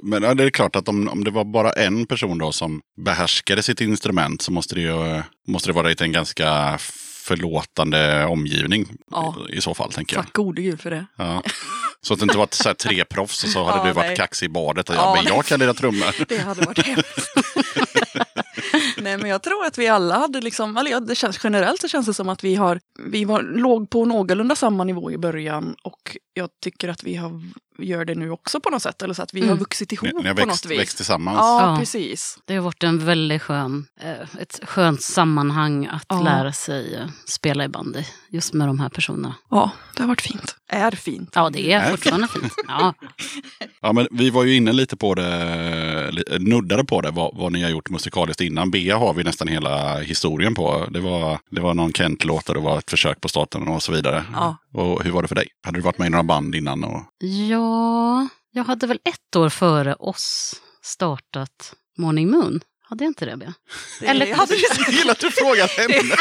Men- 0.03 0.37
det 0.37 0.43
är 0.43 0.49
klart 0.49 0.75
att 0.75 0.87
om, 0.87 1.07
om 1.07 1.23
det 1.23 1.31
var 1.31 1.45
bara 1.45 1.71
en 1.71 2.05
person 2.05 2.37
då 2.37 2.51
som 2.51 2.81
behärskade 3.05 3.63
sitt 3.63 3.81
instrument 3.81 4.41
så 4.41 4.51
måste 4.51 4.75
det 4.75 4.81
ju 4.81 5.21
måste 5.47 5.69
det 5.69 5.73
vara 5.73 5.91
en 5.91 6.11
ganska 6.11 6.77
förlåtande 7.27 8.25
omgivning 8.25 8.87
Ja. 9.11 9.35
i 9.49 9.61
så 9.61 9.73
fall, 9.73 9.91
tänker 9.91 10.15
jag. 10.15 10.25
Tack 10.25 10.33
gode 10.33 10.61
gud 10.61 10.81
för 10.81 10.89
det. 10.91 11.05
Ja. 11.15 11.43
Så 12.01 12.13
att 12.13 12.19
det 12.19 12.23
inte 12.23 12.37
var 12.37 12.47
så 12.51 12.73
tre 12.73 13.05
proffs 13.05 13.43
och 13.43 13.49
så 13.49 13.63
hade 13.63 13.77
Ja, 13.81 13.85
du 13.85 13.91
varit 13.91 14.07
nej. 14.07 14.15
kaxig 14.15 14.45
i 14.45 14.49
badet 14.49 14.89
och 14.89 14.95
Ja, 14.95 15.15
jag, 15.15 15.23
men 15.23 15.33
jag 15.35 15.45
kan 15.45 15.59
lira 15.59 15.73
trummor. 15.73 16.25
Det 16.27 16.37
hade 16.37 16.61
varit 16.61 16.79
hemskt. 16.85 17.15
Nej 19.07 19.17
men 19.17 19.29
jag 19.29 19.43
tror 19.43 19.65
att 19.65 19.77
vi 19.77 19.87
alla 19.87 20.17
hade 20.19 20.41
liksom, 20.41 20.77
eller 20.77 20.91
ja, 20.91 20.99
det 20.99 21.15
känns, 21.15 21.39
generellt 21.43 21.81
så 21.81 21.87
känns 21.87 22.05
det 22.05 22.13
som 22.13 22.29
att 22.29 22.43
vi 22.43 22.55
har, 22.55 22.79
vi 23.05 23.25
var, 23.25 23.41
låg 23.41 23.89
på 23.89 24.05
någorlunda 24.05 24.55
samma 24.55 24.83
nivå 24.83 25.11
i 25.11 25.17
början 25.17 25.75
och 25.83 26.17
jag 26.33 26.49
tycker 26.63 26.89
att 26.89 27.03
vi 27.03 27.15
har, 27.15 27.41
gör 27.79 28.05
det 28.05 28.15
nu 28.15 28.31
också 28.31 28.59
på 28.59 28.69
något 28.69 28.81
sätt. 28.81 29.01
Eller 29.01 29.13
så 29.13 29.21
att 29.23 29.33
vi 29.33 29.39
har 29.39 29.47
Mm. 29.47 29.59
vuxit 29.59 29.91
ihop 29.91 30.03
Ni, 30.13 30.21
ni 30.21 30.27
har 30.27 30.35
på 30.35 30.45
växt, 30.45 30.63
något 30.65 30.71
vis. 30.71 30.79
växt 30.79 30.97
tillsammans. 30.97 31.37
Ja, 31.41 31.71
Ja. 31.73 31.77
precis. 31.79 32.39
Det 32.45 32.55
har 32.55 32.61
varit 32.61 32.83
en 32.83 33.05
väldigt 33.05 33.41
skön, 33.41 33.85
eh, 34.01 34.41
ett 34.41 34.59
skönt 34.63 35.01
sammanhang 35.01 35.85
att 35.85 36.05
Ja. 36.09 36.21
lära 36.21 36.53
sig 36.53 36.95
eh, 36.95 37.07
spela 37.25 37.65
i 37.65 37.67
bandy. 37.67 38.03
Just 38.29 38.53
med 38.53 38.67
de 38.67 38.79
här 38.79 38.89
personerna. 38.89 39.35
Ja, 39.49 39.71
det 39.95 40.01
har 40.01 40.07
varit 40.07 40.21
fint. 40.21 40.55
Är 40.69 40.91
fint. 40.91 41.29
Ja, 41.35 41.49
det 41.49 41.71
är 41.73 41.79
Är 41.81 41.91
fortfarande 41.91 42.27
fint. 42.27 42.53
Ja. 42.67 42.93
Ja, 43.81 43.93
men 43.93 44.07
vi 44.11 44.29
var 44.29 44.43
ju 44.43 44.55
inne 44.55 44.71
lite 44.73 44.97
på 44.97 45.15
det, 45.15 45.23
li- 46.11 46.39
nuddade 46.39 46.85
på 46.85 47.01
det, 47.01 47.11
vad, 47.11 47.35
vad 47.35 47.51
ni 47.51 47.63
har 47.63 47.69
gjort 47.69 47.89
musikaliskt 47.89 48.41
innan. 48.41 48.71
Bea 48.71 48.97
har 48.97 49.13
vi 49.13 49.23
nästan 49.23 49.47
hela 49.47 49.99
historien 49.99 50.55
på. 50.55 50.85
Det 50.89 50.99
var, 50.99 51.39
det 51.49 51.61
var 51.61 51.73
någon 51.73 51.93
Kent-låt 51.93 52.49
och 52.49 52.55
det 52.55 52.61
var 52.61 52.77
ett 52.77 52.89
försök 52.89 53.21
på 53.21 53.27
staten 53.29 53.67
och 53.67 53.83
så 53.83 53.91
vidare. 53.91 54.23
Ja. 54.33 54.57
Och 54.73 55.03
hur 55.03 55.11
var 55.11 55.21
det 55.21 55.27
för 55.27 55.35
dig? 55.35 55.47
Hade 55.63 55.77
du 55.77 55.81
varit 55.81 55.97
med 55.97 56.07
i 56.07 56.09
några 56.09 56.23
band 56.23 56.55
innan? 56.55 56.83
Och... 56.83 57.03
ja, 57.49 58.27
jag 58.51 58.63
hade 58.63 58.87
väl 58.87 58.99
ett 59.03 59.35
år 59.35 59.49
före 59.49 59.93
oss 59.93 60.55
startat 60.81 61.73
Morning 61.97 62.29
Moon. 62.29 62.59
Hade 62.89 63.03
jag 63.03 63.09
inte 63.09 63.25
det, 63.25 63.37
Bea? 63.37 63.53
Eller- 64.01 64.25
jag 64.25 64.35
hade 64.37 64.55
Jag 64.77 64.89
gillar 64.93 65.11
att 65.11 65.19
du 65.19 65.31
frågar 65.31 65.67
henne. 65.77 66.15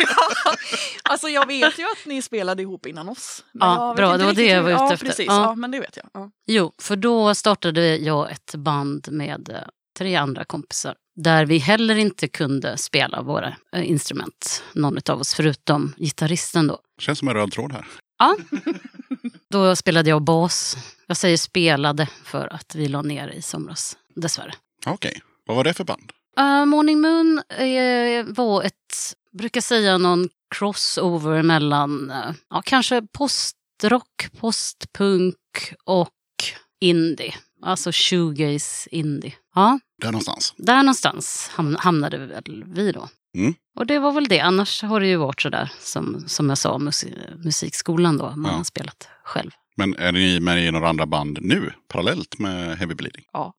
alltså 1.03 1.29
jag 1.29 1.47
vet 1.47 1.79
ju 1.79 1.83
att 1.85 2.07
ni 2.07 2.23
spelade 2.23 2.63
ihop 2.63 2.87
innan 2.87 3.09
oss. 3.09 3.45
Men 3.53 3.69
Ja, 3.69 3.95
bra, 3.97 4.17
det 4.17 4.25
var 4.25 4.33
det 4.33 4.47
jag 4.47 4.63
var 4.63 4.71
ute 4.71 4.79
ja, 4.83 4.93
efter. 4.93 5.07
Precis, 5.07 5.27
Ja. 5.27 5.43
ja. 5.43 5.55
men 5.55 5.71
det 5.71 5.81
vet 5.81 5.97
jag. 5.97 6.07
Ja. 6.15 6.31
Jo, 6.47 6.73
för 6.83 6.97
då 6.97 7.35
startade 7.35 7.97
jag 7.97 8.31
ett 8.31 8.55
band 8.55 9.09
med 9.11 9.49
eh, 9.49 9.57
tre 9.99 10.17
andra 10.17 10.45
kompisar. 10.45 10.95
Där 11.17 11.47
vi 11.47 11.59
heller 11.59 11.97
inte 11.97 12.29
kunde 12.29 12.77
spela 12.77 13.23
våra 13.23 13.57
eh, 13.73 13.91
instrument, 13.91 14.63
någon 14.73 14.99
av 15.11 15.21
oss, 15.21 15.35
förutom 15.35 15.95
gitarristen 15.99 16.67
då. 16.67 16.79
Känns 16.99 17.19
som 17.19 17.29
en 17.29 17.35
röd 17.35 17.53
tråd 17.53 17.73
här. 17.73 17.87
Ja. 18.19 18.37
Då 19.51 19.77
spelade 19.77 20.11
jag 20.11 20.23
bas. 20.23 20.77
Jag 21.07 21.17
säger 21.17 21.37
spelade 21.37 22.09
för 22.25 22.53
att 22.53 22.75
vi 22.75 22.89
la 22.89 23.03
ner 23.03 23.29
i 23.29 23.43
somras, 23.43 23.97
dessvärre. 24.15 24.55
Okej, 24.87 25.21
vad 25.47 25.57
var 25.57 25.65
det 25.65 25.75
för 25.75 25.85
band? 25.85 26.13
Uh, 26.41 26.65
Morning 26.67 27.01
Moon 27.01 27.43
eh, 27.49 28.25
var 28.27 28.63
ett, 28.63 29.15
brukar 29.39 29.61
säga 29.61 29.99
någon 29.99 30.29
crossover 30.55 31.43
mellan 31.43 32.11
eh, 32.11 32.31
ja, 32.51 32.63
kanske 32.65 33.03
postrock, 33.13 34.29
postpunk 34.41 35.73
och 35.85 36.11
indie. 36.81 37.35
Alltså 37.63 37.91
shoegaze 37.93 38.89
indie. 38.91 39.35
Ja, 39.55 39.79
Där 40.03 40.09
någonstans. 40.13 40.55
där 40.57 40.77
någonstans 40.77 41.51
ham- 41.57 41.77
hamnade 41.79 42.19
vi 42.19 42.27
väl 42.27 42.65
vi 42.67 42.93
då. 42.93 43.09
Mm. 43.39 43.55
Och 43.77 43.87
det 43.87 43.99
var 43.99 44.13
väl 44.13 44.29
det. 44.29 44.41
Annars 44.41 44.83
har 44.83 45.01
det 45.01 45.07
ju 45.07 45.17
varit 45.17 45.41
sådär 45.43 45.71
som, 45.81 46.25
som 46.27 46.49
jag 46.49 46.59
sa, 46.59 46.79
musik, 46.79 47.15
musikskolan 47.45 48.17
då. 48.19 48.33
Man 48.37 48.51
Ja. 48.51 48.57
har 48.57 48.65
spelat 48.65 49.09
själv. 49.25 49.51
Men 49.77 49.95
är 49.97 50.13
ni 50.13 50.41
med 50.41 50.67
i 50.67 50.71
några 50.71 50.89
andra 50.89 51.07
band 51.07 51.39
nu, 51.41 51.73
parallellt 51.89 52.39
med 52.39 52.79
Heavy 52.79 52.95
Bleeding? 52.95 53.25
Ja. 53.33 53.53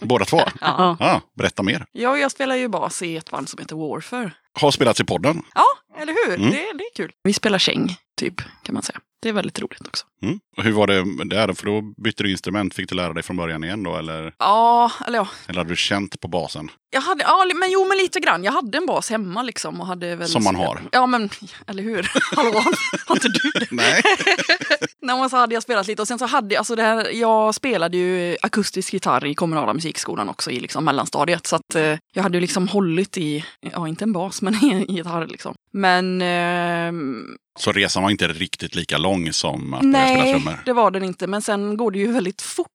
Båda 0.00 0.24
två? 0.24 0.40
Ja. 0.60 0.96
Ja, 1.00 1.20
berätta 1.38 1.62
mer. 1.62 1.86
Ja, 1.92 2.16
jag 2.18 2.30
spelar 2.30 2.56
ju 2.56 2.68
bas 2.68 3.02
i 3.02 3.16
ett 3.16 3.30
band 3.30 3.48
som 3.48 3.58
heter 3.58 3.76
Warfare. 3.76 4.30
Har 4.60 4.70
spelats 4.70 5.00
i 5.00 5.04
podden. 5.04 5.42
Ja, 5.54 5.64
eller 6.02 6.12
hur? 6.26 6.34
Mm. 6.38 6.50
Det, 6.50 6.56
det 6.56 6.84
är 6.84 6.94
kul. 6.96 7.12
Vi 7.22 7.32
spelar 7.32 7.58
käng, 7.58 7.96
typ, 8.16 8.34
kan 8.62 8.74
man 8.74 8.82
säga. 8.82 8.98
Det 9.22 9.28
är 9.28 9.32
väldigt 9.32 9.60
roligt 9.60 9.86
också. 9.86 10.06
Mm. 10.22 10.40
Och 10.56 10.62
hur 10.64 10.72
var 10.72 10.86
det 10.86 11.24
där 11.24 11.48
då? 11.48 11.54
För 11.54 11.66
då 11.66 11.82
bytte 12.02 12.22
du 12.22 12.30
instrument. 12.30 12.74
Fick 12.74 12.88
du 12.88 12.94
lära 12.94 13.12
dig 13.12 13.22
från 13.22 13.36
början 13.36 13.64
igen 13.64 13.82
då? 13.82 13.96
Eller, 13.96 14.34
Ja, 14.38 14.90
eller 15.06 15.18
ja. 15.18 15.28
eller 15.46 15.58
hade 15.58 15.70
du 15.70 15.76
känt 15.76 16.20
på 16.20 16.28
basen? 16.28 16.70
Jag 16.92 17.00
hade, 17.00 17.24
ja, 17.24 17.46
men 17.54 17.70
jo, 17.70 17.84
men 17.88 17.98
lite 17.98 18.20
grann. 18.20 18.44
Jag 18.44 18.52
hade 18.52 18.78
en 18.78 18.86
bas 18.86 19.10
hemma 19.10 19.42
liksom. 19.42 19.80
Och 19.80 19.86
hade 19.86 20.16
väl 20.16 20.28
Som 20.28 20.44
man 20.44 20.56
har. 20.56 20.82
Ja, 20.92 21.06
men 21.06 21.30
eller 21.66 21.82
hur? 21.82 22.10
Hallå, 22.36 22.62
har 23.06 23.16
inte 23.16 23.28
du 23.28 23.50
det? 23.60 23.66
Nej. 23.70 24.02
Nej, 25.02 25.16
men 25.18 25.30
så 25.30 25.36
hade 25.36 25.54
jag 25.54 25.62
spelat 25.62 25.86
lite 25.86 26.02
och 26.02 26.08
sen 26.08 26.18
så 26.18 26.26
hade 26.26 26.54
jag, 26.54 26.58
alltså 26.58 26.74
det 26.74 26.82
här, 26.82 27.10
jag 27.12 27.54
spelade 27.54 27.96
ju 27.96 28.36
akustisk 28.42 28.92
gitarr 28.92 29.26
i 29.26 29.34
kommunala 29.34 29.74
musikskolan 29.74 30.28
också 30.28 30.50
i 30.50 30.60
liksom 30.60 30.84
mellanstadiet. 30.84 31.46
Så 31.46 31.56
att 31.56 31.74
eh, 31.74 31.96
jag 32.14 32.22
hade 32.22 32.36
ju 32.36 32.40
liksom 32.40 32.68
hållit 32.68 33.18
i, 33.18 33.44
ja 33.60 33.88
inte 33.88 34.04
en 34.04 34.12
bas, 34.12 34.42
men 34.42 34.54
i 34.54 34.70
en 34.70 34.94
gitarr 34.94 35.26
liksom. 35.26 35.54
Men 35.72 36.22
ehm, 36.22 37.24
Så 37.58 37.72
resan 37.72 38.02
var 38.02 38.10
inte 38.10 38.28
riktigt 38.28 38.74
lika 38.74 38.98
lång 38.98 39.32
som 39.32 39.74
att 39.74 39.80
börja 39.80 40.06
spela 40.06 40.22
nej, 40.22 40.32
trummor? 40.32 40.62
det 40.64 40.72
var 40.72 40.90
den 40.90 41.04
inte. 41.04 41.26
Men 41.26 41.42
sen 41.42 41.76
går 41.76 41.90
det 41.90 41.98
ju 41.98 42.12
väldigt 42.12 42.42
fort 42.42 42.66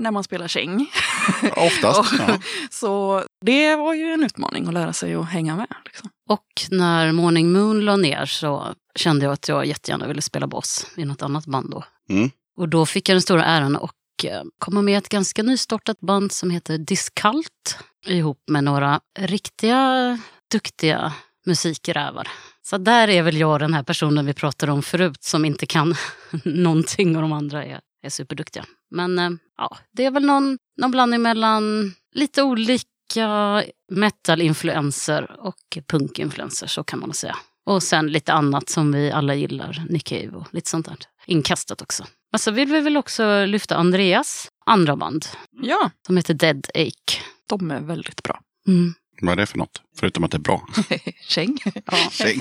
när 0.00 0.10
man 0.10 0.24
spelar 0.24 0.48
käng. 0.48 0.90
Oftast. 1.56 2.12
Ja. 2.18 2.38
Så 2.70 3.24
det 3.44 3.76
var 3.76 3.94
ju 3.94 4.12
en 4.12 4.24
utmaning 4.24 4.66
att 4.66 4.74
lära 4.74 4.92
sig 4.92 5.14
att 5.14 5.28
hänga 5.28 5.56
med. 5.56 5.74
Liksom. 5.84 6.10
Och 6.28 6.46
när 6.70 7.12
Morning 7.12 7.52
Moon 7.52 7.80
la 7.80 7.96
ner 7.96 8.26
så 8.26 8.74
kände 8.94 9.24
jag 9.24 9.32
att 9.32 9.48
jag 9.48 9.66
jättegärna 9.66 10.06
ville 10.06 10.22
spela 10.22 10.46
bas 10.46 10.86
i 10.96 11.04
något 11.04 11.22
annat 11.22 11.46
band 11.46 11.70
då. 11.70 11.84
Mm. 12.10 12.30
Och 12.56 12.68
då 12.68 12.86
fick 12.86 13.08
jag 13.08 13.14
den 13.14 13.22
stora 13.22 13.44
äran 13.44 13.76
att 13.76 14.24
eh, 14.24 14.42
komma 14.58 14.82
med 14.82 14.98
ett 14.98 15.08
ganska 15.08 15.42
nystartat 15.42 16.00
band 16.00 16.32
som 16.32 16.50
heter 16.50 16.78
Discult 16.78 17.78
ihop 18.06 18.42
med 18.46 18.64
några 18.64 19.00
riktiga 19.18 20.18
duktiga 20.52 21.12
musikrävar. 21.46 22.28
Så 22.62 22.78
där 22.78 23.08
är 23.08 23.22
väl 23.22 23.36
jag 23.36 23.60
den 23.60 23.74
här 23.74 23.82
personen 23.82 24.26
vi 24.26 24.34
pratade 24.34 24.72
om 24.72 24.82
förut 24.82 25.24
som 25.24 25.44
inte 25.44 25.66
kan 25.66 25.94
någonting 26.44 27.16
och 27.16 27.22
de 27.22 27.32
andra 27.32 27.64
är, 27.64 27.80
är 28.02 28.10
superduktiga. 28.10 28.64
Men 28.90 29.18
eh, 29.18 29.30
ja, 29.60 29.76
det 29.92 30.04
är 30.04 30.10
väl 30.10 30.26
någon, 30.26 30.58
någon 30.76 30.90
blandning 30.90 31.22
mellan 31.22 31.94
lite 32.14 32.42
olika 32.42 33.62
metal-influenser 33.92 35.36
och 35.40 35.78
punk-influenser, 35.86 36.66
så 36.66 36.84
kan 36.84 36.98
man 36.98 37.14
säga. 37.14 37.36
Och 37.66 37.82
sen 37.82 38.06
lite 38.06 38.32
annat 38.32 38.68
som 38.68 38.92
vi 38.92 39.10
alla 39.10 39.34
gillar, 39.34 39.84
Nick 39.88 40.04
Cave 40.04 40.28
och 40.30 40.46
lite 40.54 40.70
sånt 40.70 40.86
där. 40.86 40.96
Inkastat 41.26 41.82
också. 41.82 42.04
Men 42.32 42.38
så 42.38 42.50
vill 42.50 42.68
vi 42.68 42.80
väl 42.80 42.96
också 42.96 43.44
lyfta 43.44 43.76
Andreas 43.76 44.48
andra 44.66 44.96
band 44.96 45.26
Ja, 45.62 45.90
som 46.06 46.16
heter 46.16 46.34
Dead 46.34 46.66
Ache. 46.74 47.22
de 47.46 47.70
är 47.70 47.80
väldigt 47.80 48.22
bra. 48.22 48.40
Mm. 48.66 48.94
Vad 49.20 49.32
är 49.32 49.36
det 49.36 49.46
för 49.46 49.58
något? 49.58 49.82
Förutom 50.00 50.24
att 50.24 50.30
det 50.30 50.36
är 50.36 50.38
bra. 50.38 50.66
Käng. 51.28 51.58
Käng. 52.12 52.40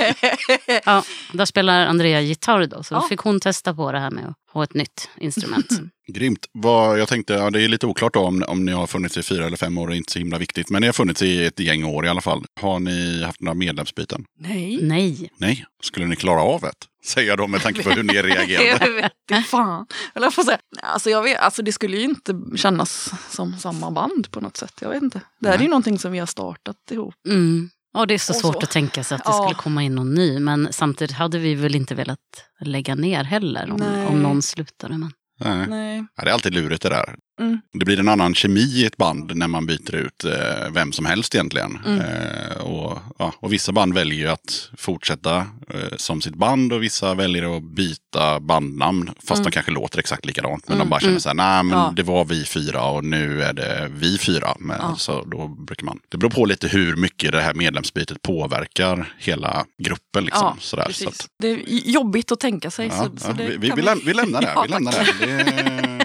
Ja, 0.86 1.04
där 1.34 1.46
spelar 1.46 1.86
Andrea 1.88 2.22
gitarr 2.22 2.65
då, 2.68 2.84
så 2.84 2.94
då 2.96 3.02
Ja. 3.02 3.08
fick 3.10 3.20
hon 3.20 3.39
testa 3.39 3.74
på 3.74 3.92
det 3.92 4.00
här 4.00 4.12
med 4.12 4.26
att 4.28 4.36
ha 4.54 4.63
ett 4.63 4.74
nytt 4.74 5.10
instrument. 5.18 5.68
Grymt. 6.13 6.46
Vad, 6.52 7.00
jag 7.00 7.08
tänkte, 7.08 7.34
ja, 7.34 7.50
det 7.50 7.62
är 7.63 7.68
lite 7.68 7.86
oklart 7.88 8.13
då 8.13 8.20
om, 8.20 8.44
om 8.48 8.65
ni 8.65 8.72
har 8.72 8.88
funnits 8.88 9.18
i 9.18 9.24
fyra 9.24 9.46
eller 9.46 9.58
fem 9.58 9.78
år, 9.78 9.88
det 9.88 9.96
är 9.96 9.98
inte 9.98 10.12
så 10.12 10.20
himla 10.20 10.38
viktigt. 10.38 10.70
Men 10.70 10.82
ni 10.82 10.88
har 10.88 10.94
funnits 10.94 11.22
i 11.22 11.46
ett 11.46 11.60
gäng 11.60 11.84
år 11.84 12.06
i 12.06 12.10
alla 12.10 12.22
fall. 12.22 12.44
Har 12.62 12.80
ni 12.80 13.24
haft 13.24 13.42
några 13.42 13.54
medlemsbyten? 13.54 14.26
Nej. 14.39 14.80
Nej. 14.82 15.32
Nej. 15.38 15.65
Skulle 15.84 16.06
ni 16.06 16.15
klara 16.15 16.42
av 16.42 16.65
ett? 16.65 16.78
Säger 17.10 17.28
jag 17.30 17.38
då 17.38 17.48
med 17.48 17.62
tanke 17.62 17.84
på 17.84 17.89
hur 17.89 18.04
ni 18.04 18.13
reagerade. 18.22 18.86
Jag 18.86 19.38
vet 19.38 19.45
fan. 19.48 19.86
Eller 20.15 20.34
jag 20.38 20.45
säga. 20.45 20.58
Alltså, 20.82 21.10
jag 21.10 21.24
vet, 21.24 21.39
alltså 21.39 21.62
det 21.62 21.72
skulle 21.72 21.98
ju 21.98 22.04
inte 22.04 22.41
kännas 22.56 23.12
som 23.30 23.58
samma 23.58 23.91
band 23.91 24.32
på 24.32 24.41
något 24.41 24.58
sätt. 24.58 24.74
Jag 24.82 24.89
vet 24.89 25.04
inte. 25.04 25.22
Det 25.39 25.48
här 25.48 25.54
är 25.54 25.58
Nej. 25.58 25.65
ju 25.65 25.69
någonting 25.69 26.00
som 26.00 26.12
vi 26.12 26.19
har 26.19 26.26
startat 26.26 26.76
ihop. 26.91 27.13
Mm. 27.28 27.69
Ja, 27.93 28.06
det 28.06 28.13
är 28.13 28.17
så 28.17 28.34
Och 28.34 28.39
svårt 28.39 28.54
så. 28.54 28.60
att 28.60 28.72
tänka 28.72 29.04
sig 29.04 29.15
att 29.15 29.24
det 29.24 29.30
Ja. 29.30 29.43
skulle 29.43 29.56
komma 29.62 29.84
in 29.84 29.95
någon 29.95 30.13
ny. 30.13 30.39
Men 30.39 30.67
samtidigt 30.74 31.15
hade 31.15 31.39
vi 31.39 31.56
väl 31.56 31.76
inte 31.76 31.95
velat 31.95 32.19
lägga 32.62 32.95
ner 32.95 33.24
heller 33.24 33.72
om, 33.72 34.06
om 34.08 34.22
någon 34.24 34.41
slutade. 34.41 34.98
Men... 34.98 35.13
Nej. 35.39 35.67
Nej. 35.67 36.06
Ja, 36.15 36.24
det 36.24 36.30
är 36.30 36.34
alltid 36.34 36.54
lurigt 36.54 36.82
det 36.84 36.89
där. 36.89 37.15
Mm. 37.39 37.60
Det 37.73 37.86
blir 37.86 37.99
en 37.99 38.08
annan 38.10 38.36
kemi 38.36 38.60
i 38.62 38.86
ett 38.86 38.97
band 38.97 39.36
när 39.36 39.47
man 39.47 39.65
byter 39.65 39.95
ut 39.95 40.25
eh, 40.25 40.71
vem 40.71 40.91
som 40.91 41.06
helst 41.06 41.36
egentligen. 41.36 41.80
Mm. 41.86 41.99
Eh, 42.02 42.58
och, 42.62 42.97
ja, 43.19 43.34
och 43.39 43.54
vissa 43.54 43.71
band 43.71 43.93
väljer 43.93 44.19
ju 44.19 44.28
att 44.28 44.69
fortsätta 44.78 45.38
eh, 45.38 45.95
som 45.97 46.21
sitt 46.21 46.36
band 46.36 46.73
och 46.73 46.84
vissa 46.84 47.13
väljer 47.13 47.58
att 47.58 47.63
byta 47.63 48.39
bandnamn. 48.39 49.10
Fast 49.28 49.43
de 49.43 49.52
kanske 49.52 49.71
låter 49.71 49.99
exakt 49.99 50.25
likadant. 50.25 50.67
Men 50.67 50.78
de 50.78 50.82
Mm, 50.82 50.89
bara 50.89 50.99
känner 50.99 51.12
mm. 51.12 51.19
så 51.19 51.30
här, 51.30 51.36
nej 51.36 51.63
men 51.63 51.78
Ja. 51.80 51.93
det 51.95 52.04
var 52.04 52.25
vi 52.25 52.45
fyra 52.45 52.84
och 52.84 53.04
nu 53.06 53.43
är 53.43 53.54
det 53.54 53.91
vi 53.93 54.17
fyra. 54.17 54.56
Men, 54.60 54.78
Ja. 54.82 54.95
så 54.97 55.23
då 55.25 55.47
brukar 55.47 55.86
man, 55.86 55.99
det 56.10 56.17
beror 56.17 56.30
på 56.32 56.45
lite 56.45 56.67
hur 56.67 56.95
mycket 56.95 57.32
det 57.32 57.41
här 57.41 57.54
medlemsbytet 57.54 58.21
påverkar 58.21 59.13
hela 59.19 59.65
gruppen. 59.84 60.25
Liksom, 60.25 60.56
sådär. 60.60 60.88
Så 60.91 61.10
att, 61.10 61.28
Det 61.39 61.47
är 61.47 61.60
jobbigt 61.91 62.32
att 62.32 62.39
tänka 62.39 62.71
sig. 62.71 62.89
så, 62.89 63.10
så 63.17 63.34
vi, 63.34 63.58
vi, 63.58 63.71
vi, 63.75 63.82
läm, 63.82 63.99
vi 64.06 64.13
lämnar 64.13 64.41
det. 64.41 64.56
Vi 64.63 64.67
lämnar 64.71 64.91
det. 64.91 65.25
det 65.25 65.99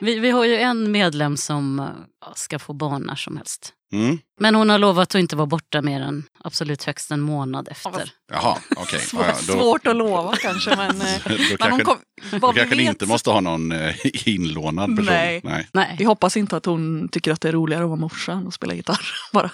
Vi, 0.00 0.18
vi 0.18 0.30
har 0.30 0.44
ju 0.44 0.56
en 0.56 0.90
medlem 0.90 1.36
som 1.36 1.78
eh, 1.80 1.86
ska 2.34 2.58
få 2.58 2.72
barn 2.72 3.02
när 3.02 3.14
som 3.14 3.36
helst. 3.36 3.72
mm. 3.92 4.18
Men 4.40 4.54
hon 4.54 4.70
har 4.70 4.78
lovat 4.78 5.08
att 5.14 5.20
inte 5.20 5.36
vara 5.36 5.46
borta 5.46 5.82
mer 5.82 6.00
än 6.00 6.24
absolut 6.44 6.84
högst 6.84 7.10
en 7.10 7.20
månad 7.20 7.68
efter. 7.70 8.12
Jaha, 8.32 8.58
okej. 8.76 9.00
Svår, 9.06 9.24
Ja, 9.28 9.34
då- 9.46 9.52
Svårt 9.52 9.86
att 9.86 9.96
lova 9.96 10.36
kanske. 10.36 10.76
Men, 10.76 10.90
eh, 11.00 11.06
Då 11.24 11.30
men 11.60 11.70
hon 11.70 11.80
kanske, 11.80 11.84
kom, 11.84 11.96
då 12.40 12.52
kanske 12.52 12.76
ni 12.76 12.82
vet, 12.82 12.90
inte 12.90 13.06
måste 13.06 13.30
ha 13.30 13.40
någon 13.40 13.72
eh, 13.72 13.94
inlånad 14.28 14.96
person. 14.96 15.04
Nej. 15.14 15.40
Nej. 15.44 15.68
Nej. 15.72 15.96
Vi 15.98 16.04
hoppas 16.04 16.36
inte 16.36 16.56
att 16.56 16.66
hon 16.66 17.08
tycker 17.08 17.32
att 17.32 17.40
det 17.40 17.48
är 17.48 17.52
roligare 17.52 17.82
att 17.82 17.88
vara 17.90 18.00
morsa 18.00 18.32
än 18.32 18.48
att 18.48 18.54
spela 18.54 18.74
gitarr. 18.74 19.00
Bara. 19.32 19.50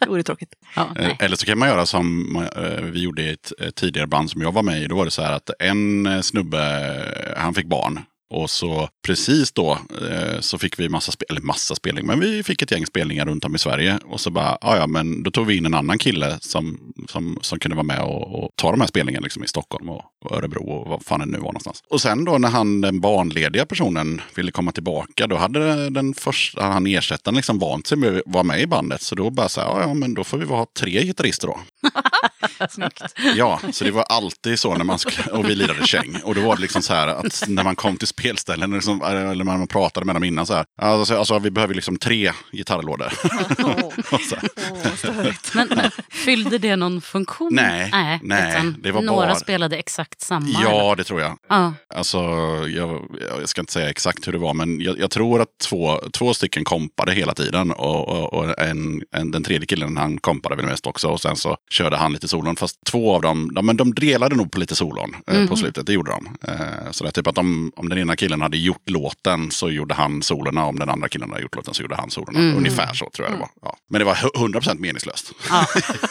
Det 0.00 0.06
vore 0.08 0.22
tråkigt. 0.22 0.54
Ja. 0.76 0.88
Eller 1.18 1.36
så 1.36 1.46
kan 1.46 1.58
man 1.58 1.68
göra 1.68 1.86
som 1.86 2.48
vi 2.92 3.02
gjorde 3.02 3.22
i 3.22 3.30
ett 3.30 3.52
tidigare 3.76 4.06
band 4.06 4.30
som 4.30 4.42
jag 4.42 4.52
var 4.52 4.62
med 4.62 4.82
i. 4.82 4.86
Då 4.86 4.96
var 4.96 5.04
det 5.04 5.10
så 5.10 5.22
här 5.22 5.32
att 5.32 5.50
en 5.58 6.22
snubbe, 6.22 7.34
han 7.36 7.54
fick 7.54 7.66
barn. 7.66 8.00
Och 8.30 8.50
så 8.50 8.88
precis 9.06 9.52
då 9.52 9.78
eh, 10.10 10.40
så 10.40 10.58
fick 10.58 10.78
vi 10.78 10.88
massa, 10.88 11.12
spel, 11.12 11.26
eller 11.30 11.40
massa 11.40 11.74
spelning, 11.74 12.06
men 12.06 12.20
vi 12.20 12.42
fick 12.42 12.62
ett 12.62 12.70
gäng 12.70 12.86
spelningar 12.86 13.26
runt 13.26 13.44
om 13.44 13.54
i 13.54 13.58
Sverige. 13.58 13.98
Och 14.04 14.20
så 14.20 14.30
bara, 14.30 14.58
ja 14.60 14.76
ja, 14.76 14.86
men 14.86 15.22
då 15.22 15.30
tog 15.30 15.46
vi 15.46 15.56
in 15.56 15.66
en 15.66 15.74
annan 15.74 15.98
kille 15.98 16.38
som, 16.40 16.78
som, 17.08 17.38
som 17.42 17.58
kunde 17.58 17.74
vara 17.76 17.86
med 17.86 18.00
och, 18.00 18.44
och 18.44 18.50
ta 18.56 18.70
de 18.70 18.80
här 18.80 18.88
spelningarna 18.88 19.24
liksom 19.24 19.44
i 19.44 19.48
Stockholm 19.48 19.88
och, 19.88 20.02
och 20.24 20.36
Örebro 20.36 20.70
och 20.70 20.88
vad 20.88 21.04
fan 21.04 21.20
det 21.20 21.26
nu 21.26 21.38
var 21.38 21.44
någonstans. 21.44 21.82
Och 21.90 22.00
sen 22.00 22.24
då 22.24 22.38
när 22.38 22.48
han, 22.48 22.80
den 22.80 23.00
barnlediga 23.00 23.66
personen 23.66 24.20
ville 24.34 24.50
komma 24.50 24.72
tillbaka, 24.72 25.26
då 25.26 25.36
hade 25.36 25.90
den 25.90 26.14
första, 26.14 26.62
han 26.62 26.86
ersättaren 26.86 27.36
liksom 27.36 27.58
vant 27.58 27.86
sig 27.86 27.98
med 27.98 28.16
att 28.16 28.22
vara 28.26 28.42
med 28.44 28.60
i 28.60 28.66
bandet. 28.66 29.02
Så 29.02 29.14
då 29.14 29.30
bara 29.30 29.48
så 29.48 29.60
här, 29.60 29.68
ja, 29.68 29.80
ja 29.80 29.94
men 29.94 30.14
då 30.14 30.24
får 30.24 30.38
vi 30.38 30.44
vara 30.44 30.66
tre 30.78 31.04
gitarrister 31.04 31.46
då. 31.46 31.60
Snyggt. 32.70 33.02
Ja, 33.36 33.60
så 33.72 33.84
det 33.84 33.90
var 33.90 34.02
alltid 34.02 34.58
så 34.58 34.76
när 34.76 34.84
man 34.84 34.96
sk- 34.96 35.28
och 35.28 35.48
vi 35.48 35.54
lirade 35.54 35.86
käng. 35.86 36.16
Och 36.24 36.34
då 36.34 36.40
var 36.40 36.56
det 36.56 36.62
liksom 36.62 36.82
så 36.82 36.94
här 36.94 37.08
att 37.08 37.44
när 37.48 37.64
man 37.64 37.76
kom 37.76 37.96
till 37.96 38.08
spelställen 38.18 38.70
liksom, 38.70 39.02
eller 39.02 39.44
när 39.44 39.58
man 39.58 39.66
pratade 39.66 40.06
med 40.06 40.14
dem 40.16 40.24
innan 40.24 40.46
så 40.46 40.54
här. 40.54 40.64
Alltså, 40.82 41.16
alltså 41.18 41.38
vi 41.38 41.50
behöver 41.50 41.74
liksom 41.74 41.96
tre 41.96 42.32
gitarrlådor. 42.52 43.12
Åh, 43.58 44.18
störigt. 44.96 45.54
Men, 45.54 45.68
men 45.76 45.90
fyllde 46.10 46.58
det 46.58 46.76
någon 46.76 47.00
funktion? 47.00 47.48
Nej, 47.54 47.90
nej, 48.22 48.50
utan 48.52 48.76
det 48.82 48.92
var 48.92 49.02
några 49.02 49.26
bara- 49.26 49.34
spelade 49.34 49.76
exakt 49.76 50.20
samma? 50.20 50.46
eller? 50.60 50.70
ja, 50.70 50.94
det 50.96 51.04
tror 51.04 51.20
jag. 51.20 51.38
ja. 51.48 51.72
Alltså, 51.94 52.18
jag, 52.68 53.02
jag 53.40 53.48
ska 53.48 53.60
inte 53.60 53.72
säga 53.72 53.90
exakt 53.90 54.26
hur 54.28 54.32
det 54.32 54.38
var, 54.38 54.54
men 54.54 54.80
jag, 54.80 54.98
jag 54.98 55.10
tror 55.10 55.40
att 55.40 55.48
två, 55.62 56.00
två 56.12 56.34
stycken 56.34 56.64
kompade 56.64 57.12
hela 57.12 57.34
tiden. 57.34 57.70
Och, 57.72 58.08
och, 58.08 58.32
och 58.34 58.60
en, 58.60 59.02
en, 59.16 59.30
den 59.30 59.42
tredje 59.44 59.66
killen, 59.66 59.96
han 59.96 60.18
kompade 60.18 60.56
väl 60.56 60.66
mest 60.66 60.86
också. 60.86 61.08
Och 61.08 61.20
sen 61.20 61.36
så 61.36 61.56
körde 61.70 61.96
han 61.96 62.12
lite 62.12 62.28
solon. 62.28 62.56
Fast 62.56 62.84
två 62.84 63.14
av 63.14 63.22
dem, 63.22 63.54
de, 63.54 63.66
men 63.66 63.76
de 63.76 63.94
delade 63.94 64.36
nog 64.36 64.52
på 64.52 64.60
lite 64.60 64.74
solon 64.74 65.14
eh, 65.26 65.46
på 65.48 65.56
slutet. 65.56 65.86
Det 65.86 65.92
gjorde 65.92 66.10
de. 66.10 66.36
Eh, 66.52 66.90
så 66.90 67.04
det 67.04 67.10
är 67.10 67.12
typ 67.12 67.26
att 67.26 67.38
om, 67.38 67.72
om 67.76 67.88
den 67.88 67.98
ena 67.98 68.07
killen 68.16 68.40
hade 68.40 68.56
gjort 68.56 68.90
låten 68.90 69.50
så 69.50 69.70
gjorde 69.70 69.94
han 69.94 70.22
solorna. 70.22 70.64
Om 70.64 70.78
den 70.78 70.88
andra 70.88 71.08
killen 71.08 71.30
hade 71.30 71.42
gjort 71.42 71.56
låten 71.56 71.74
så 71.74 71.82
gjorde 71.82 71.94
han 71.96 72.10
solorna. 72.10 72.38
Ungefär 72.56 72.94
så 72.94 73.10
tror 73.10 73.28
jag 73.28 73.36
det 73.36 73.40
var. 73.40 73.48
Ja. 73.62 73.76
Men 73.90 73.98
det 73.98 74.04
var 74.04 74.14
hu- 74.14 74.60
100% 74.60 74.78
meningslöst. 74.78 75.32
Ja. 75.50 75.66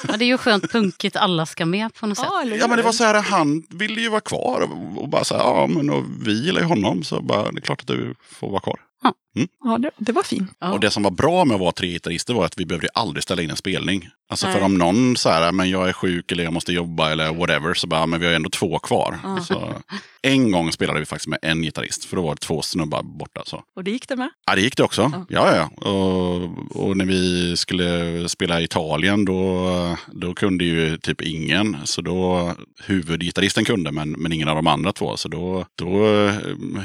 ja, 0.07 0.17
det 0.17 0.25
är 0.25 0.27
ju 0.27 0.37
skönt 0.37 0.71
punkigt, 0.71 1.15
alla 1.15 1.45
ska 1.45 1.65
med 1.65 1.93
på 1.93 2.07
något 2.07 2.17
sätt. 2.17 2.27
Ja 2.61 2.67
men 2.67 2.77
det 2.77 2.83
var 2.83 2.91
så 2.91 3.03
här, 3.03 3.21
han 3.21 3.63
ville 3.69 4.01
ju 4.01 4.09
vara 4.09 4.21
kvar 4.21 4.61
och, 4.61 5.01
och 5.03 5.09
bara 5.09 5.23
så 5.23 5.35
här, 5.37 5.43
ja 5.43 5.67
men 5.67 5.89
och 5.89 6.03
vi 6.25 6.45
gillar 6.45 6.61
ju 6.61 6.67
honom 6.67 7.03
så 7.03 7.21
bara, 7.21 7.51
det 7.51 7.59
är 7.59 7.61
klart 7.61 7.81
att 7.81 7.87
du 7.87 8.15
får 8.31 8.49
vara 8.49 8.61
kvar. 8.61 8.79
Ja. 9.03 9.13
Ja, 9.63 9.77
det, 9.77 9.91
det 9.97 10.11
var 10.11 10.23
fint. 10.23 10.51
Ja. 10.59 10.71
Och 10.71 10.79
det 10.79 10.91
som 10.91 11.03
var 11.03 11.11
bra 11.11 11.45
med 11.45 11.55
att 11.55 11.61
vara 11.61 11.71
tre 11.71 11.87
gitarrister 11.87 12.33
var 12.33 12.45
att 12.45 12.59
vi 12.59 12.65
behövde 12.65 12.87
aldrig 12.93 13.23
ställa 13.23 13.41
in 13.41 13.49
en 13.49 13.57
spelning. 13.57 14.09
Alltså 14.29 14.47
Nej. 14.47 14.55
för 14.55 14.65
om 14.65 14.77
någon 14.77 15.17
så 15.17 15.29
här, 15.29 15.51
men 15.51 15.69
jag 15.69 15.89
är 15.89 15.93
sjuk 15.93 16.31
eller 16.31 16.43
jag 16.43 16.53
måste 16.53 16.73
jobba 16.73 17.11
eller 17.11 17.33
whatever, 17.33 17.73
så 17.73 17.87
bara, 17.87 18.05
men 18.05 18.19
vi 18.19 18.25
har 18.25 18.33
ändå 18.33 18.49
två 18.49 18.79
kvar. 18.79 19.19
Så, 19.47 19.73
en 20.21 20.51
gång 20.51 20.71
spelade 20.71 20.99
vi 20.99 21.05
faktiskt 21.05 21.27
med 21.27 21.39
en 21.41 21.61
gitarrist, 21.61 22.05
för 22.05 22.15
då 22.15 22.21
var 22.21 22.35
det 22.35 22.41
två 22.41 22.61
snubbar 22.61 23.03
borta. 23.03 23.41
Så. 23.45 23.63
Och 23.75 23.83
det 23.83 23.91
gick 23.91 24.07
det 24.07 24.15
med. 24.15 24.29
Ja, 24.45 24.55
det 24.55 24.61
gick 24.61 24.77
det 24.77 24.83
också. 24.83 25.25
Ja, 25.29 25.55
ja. 25.55 25.89
Och, 25.89 26.87
och 26.87 26.97
när 26.97 27.05
vi 27.05 27.57
skulle 27.57 28.29
spela 28.29 28.61
i 28.61 28.63
Italien 28.63 29.25
då, 29.25 29.97
då 30.11 30.33
kunde 30.33 30.63
ju 30.63 30.97
typ 30.97 31.21
ingen. 31.21 31.77
Så 31.83 32.01
då, 32.01 32.53
huvudgitarristen 32.85 33.65
kunde, 33.65 33.91
men, 33.91 34.11
men 34.11 34.31
ingen 34.31 34.47
av 34.47 34.55
de 34.55 34.67
andra 34.67 34.93
två. 34.93 35.17
Så 35.17 35.29
då, 35.29 35.65
då 35.75 36.07
eh, 36.07 36.33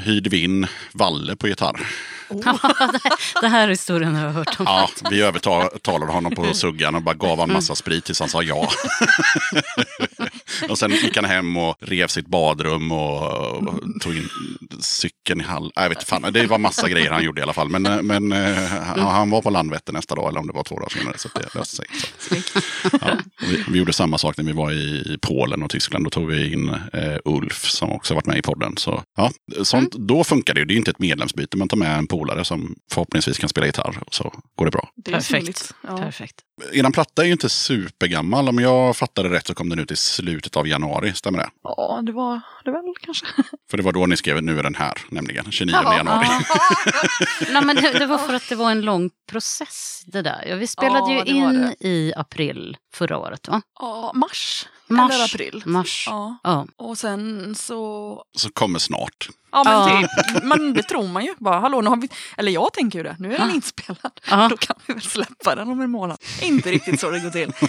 hyrde 0.05 0.29
vi 0.29 0.43
in 0.43 0.67
Valle 0.91 1.35
på 1.35 1.47
gitarr. 1.47 1.87
Det 3.41 3.47
här 3.47 3.67
historien 3.67 4.15
har 4.15 4.25
jag 4.25 4.33
hört 4.33 4.59
om. 4.59 4.65
Ja, 4.65 4.89
vi 5.09 5.21
övertalade 5.21 6.11
honom 6.11 6.35
på 6.35 6.53
suggan 6.53 6.95
och 6.95 7.01
bara 7.01 7.15
gav 7.15 7.37
honom 7.37 7.53
massa 7.53 7.75
sprit 7.75 8.05
tills 8.05 8.19
han 8.19 8.29
sa 8.29 8.43
ja. 8.43 8.69
och 10.69 10.77
sen 10.77 10.91
gick 10.91 11.15
han 11.15 11.25
hem 11.25 11.57
och 11.57 11.75
rev 11.79 12.07
sitt 12.07 12.27
badrum 12.27 12.91
och, 12.91 13.23
tog 14.01 14.15
in 14.15 14.29
cykeln 14.79 15.41
i 15.41 15.43
hall. 15.43 15.71
Jag 15.75 15.89
vet 15.89 16.03
fan, 16.03 16.33
det 16.33 16.47
var 16.47 16.57
massa 16.57 16.89
grejer 16.89 17.11
han 17.11 17.23
gjorde 17.23 17.41
i 17.41 17.43
alla 17.43 17.53
fall. 17.53 17.69
Men, 17.69 17.85
eh, 17.85 18.01
men 18.01 18.31
eh, 18.31 18.55
han, 18.65 18.99
han 18.99 19.29
var 19.29 19.41
på 19.41 19.49
Landvetter 19.49 19.93
nästa 19.93 20.15
dag, 20.15 20.29
eller 20.29 20.39
om 20.39 20.47
det 20.47 20.53
var 20.53 20.63
två 20.63 20.75
dagar 20.75 20.89
senare. 20.89 21.17
Så 21.17 21.29
det 21.35 21.55
löste 21.55 21.75
sig. 21.75 21.85
Ja, 23.01 23.17
vi, 23.41 23.63
vi 23.67 23.79
gjorde 23.79 23.93
samma 23.93 24.17
sak 24.17 24.37
när 24.37 24.43
vi 24.43 24.51
var 24.51 24.71
i 24.71 25.17
Polen 25.21 25.63
och 25.63 25.69
Tyskland. 25.69 26.05
Då 26.05 26.09
tog 26.09 26.27
vi 26.27 26.53
in 26.53 26.69
eh, 26.69 27.17
Ulf 27.25 27.69
som 27.69 27.91
också 27.91 28.13
varit 28.13 28.25
med 28.25 28.37
i 28.37 28.41
podden. 28.41 28.77
Så, 28.77 29.03
ja, 29.17 29.31
sånt, 29.63 29.91
Då 29.91 30.23
funkar 30.23 30.53
det 30.53 30.59
ju. 30.59 30.65
Det 30.65 30.73
är 30.73 30.77
inte 30.77 30.91
ett 30.91 30.99
medlemsbyte. 30.99 31.57
Man 31.57 31.67
tar 31.67 31.77
med 31.77 31.97
en 31.97 32.07
polare 32.07 32.22
som 32.43 32.75
förhoppningsvis 32.91 33.37
kan 33.37 33.49
spela 33.49 33.65
gitarr. 33.67 33.99
Och 34.05 34.13
så 34.13 34.33
går 34.55 34.65
det 34.65 34.71
bra. 34.71 34.89
Det 34.95 35.11
Perfekt. 35.11 35.73
Ja. 35.87 35.97
Perfekt. 35.97 36.35
Eran 36.73 36.91
platta 36.91 37.21
är 37.21 37.25
ju 37.25 37.31
inte 37.31 37.49
supergammal. 37.49 38.49
Om 38.49 38.59
jag 38.59 38.97
fattade 38.97 39.29
rätt 39.29 39.47
så 39.47 39.53
kom 39.55 39.69
den 39.69 39.79
ut 39.79 39.91
i 39.91 39.95
slutet 39.95 40.57
av 40.57 40.67
januari. 40.67 41.13
Stämmer 41.13 41.39
det? 41.39 41.49
ja, 41.63 42.01
det 42.05 42.11
var 42.11 42.41
det 42.65 42.71
väl 42.71 42.81
kanske. 43.01 43.25
För 43.69 43.77
det 43.77 43.83
var 43.83 43.91
då 43.91 44.05
ni 44.05 44.17
skrev 44.17 44.43
nu 44.43 44.59
är 44.59 44.63
den 44.63 44.75
här, 44.75 44.93
nämligen 45.09 45.51
29 45.51 45.75
Ja. 45.83 45.97
januari. 45.97 46.27
Nej, 47.51 47.63
men 47.65 47.75
det, 47.75 47.99
det 47.99 48.05
var 48.05 48.17
för 48.17 48.33
att 48.33 48.49
det 48.49 48.55
var 48.55 48.71
en 48.71 48.81
lång 48.81 49.09
process 49.31 50.03
det 50.05 50.21
där. 50.21 50.45
Ja, 50.47 50.55
vi 50.55 50.67
spelade 50.67 51.13
Ja, 51.13 51.25
ju 51.25 51.31
in 51.35 51.73
i 51.79 52.13
april 52.15 52.77
förra 52.93 53.17
året 53.17 53.47
va? 53.47 53.61
Ja, 53.79 54.11
mars. 54.15 54.67
Mars. 54.95 55.13
Eller 55.13 55.25
april. 55.25 55.63
Mars. 55.65 56.03
Ja. 56.09 56.37
Ja. 56.43 56.67
Och 56.77 56.97
sen 56.97 57.55
så... 57.55 58.23
Så 58.37 58.49
kommer 58.51 58.79
snart. 58.79 59.29
Ja, 59.51 59.63
men 59.63 60.01
Ja. 60.01 60.07
typ. 60.33 60.43
Men 60.43 60.73
det 60.73 60.83
tror 60.83 61.07
man 61.07 61.25
ju. 61.25 61.33
Bara, 61.39 61.59
hallå, 61.59 61.81
nu 61.81 61.89
har 61.89 61.97
vi... 61.97 62.09
Eller 62.37 62.51
jag 62.51 62.73
tänker 62.73 62.99
ju 62.99 63.03
det. 63.03 63.15
Nu 63.19 63.33
är 63.33 63.37
den 63.39 63.49
Ja. 63.49 63.55
inspelad. 63.55 64.11
Ja. 64.29 64.47
Då 64.49 64.57
kan 64.57 64.75
vi 64.85 64.93
väl 64.93 65.03
släppa 65.03 65.55
den 65.55 65.67
om 65.69 65.81
en 65.81 65.91
månad. 65.91 66.17
Inte 66.41 66.71
riktigt 66.71 66.99
så 66.99 67.09
det 67.09 67.19
går 67.19 67.29
till. 67.29 67.53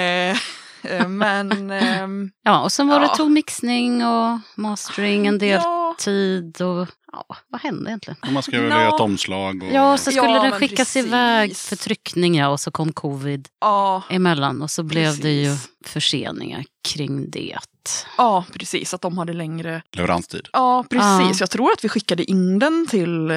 Eh, 0.00 0.36
men... 1.08 1.70
ehm, 1.70 2.30
ja, 2.44 2.60
och 2.62 2.72
sen 2.72 2.88
var 2.88 3.00
det 3.00 3.06
Ja. 3.06 3.14
tog 3.16 3.30
mixning 3.30 4.04
och 4.06 4.38
mastering 4.54 5.26
en 5.26 5.38
del 5.38 5.60
ja, 5.64 5.94
tid 5.98 6.60
och 6.62 6.88
ja, 7.12 7.24
vad 7.48 7.60
hände 7.60 7.90
egentligen? 7.90 8.16
Och 8.22 8.32
man 8.32 8.42
väl 8.62 8.70
Nå. 8.70 8.80
göra 8.80 8.88
ett 8.94 9.00
omslag. 9.00 9.62
Och... 9.62 9.72
Ja, 9.72 9.96
så 9.98 10.10
skulle 10.10 10.32
Ja, 10.32 10.42
den 10.42 10.52
skickas 10.52 10.78
precis. 10.78 11.06
iväg 11.06 11.56
för 11.56 11.76
tryckning 11.76 12.34
ja, 12.34 12.48
och 12.48 12.60
så 12.60 12.70
kom 12.70 12.92
covid 12.92 13.48
ja, 13.60 14.02
emellan 14.10 14.62
och 14.62 14.70
så 14.70 14.82
blev 14.82 15.20
det 15.20 15.30
ju 15.30 15.50
Precis. 15.50 15.68
förseningar 15.86 16.64
kring 16.88 17.30
det. 17.30 17.58
ja, 18.18 18.44
precis. 18.52 18.94
Att 18.94 19.00
de 19.00 19.18
hade 19.18 19.32
längre... 19.32 19.82
Leveranstid. 19.92 20.48
Ja, 20.52 20.84
precis. 20.90 21.40
Ja. 21.40 21.42
Jag 21.42 21.50
tror 21.50 21.72
att 21.72 21.84
vi 21.84 21.88
skickade 21.88 22.30
in 22.30 22.58
den 22.58 22.86
till... 22.90 23.30
Eh, 23.30 23.36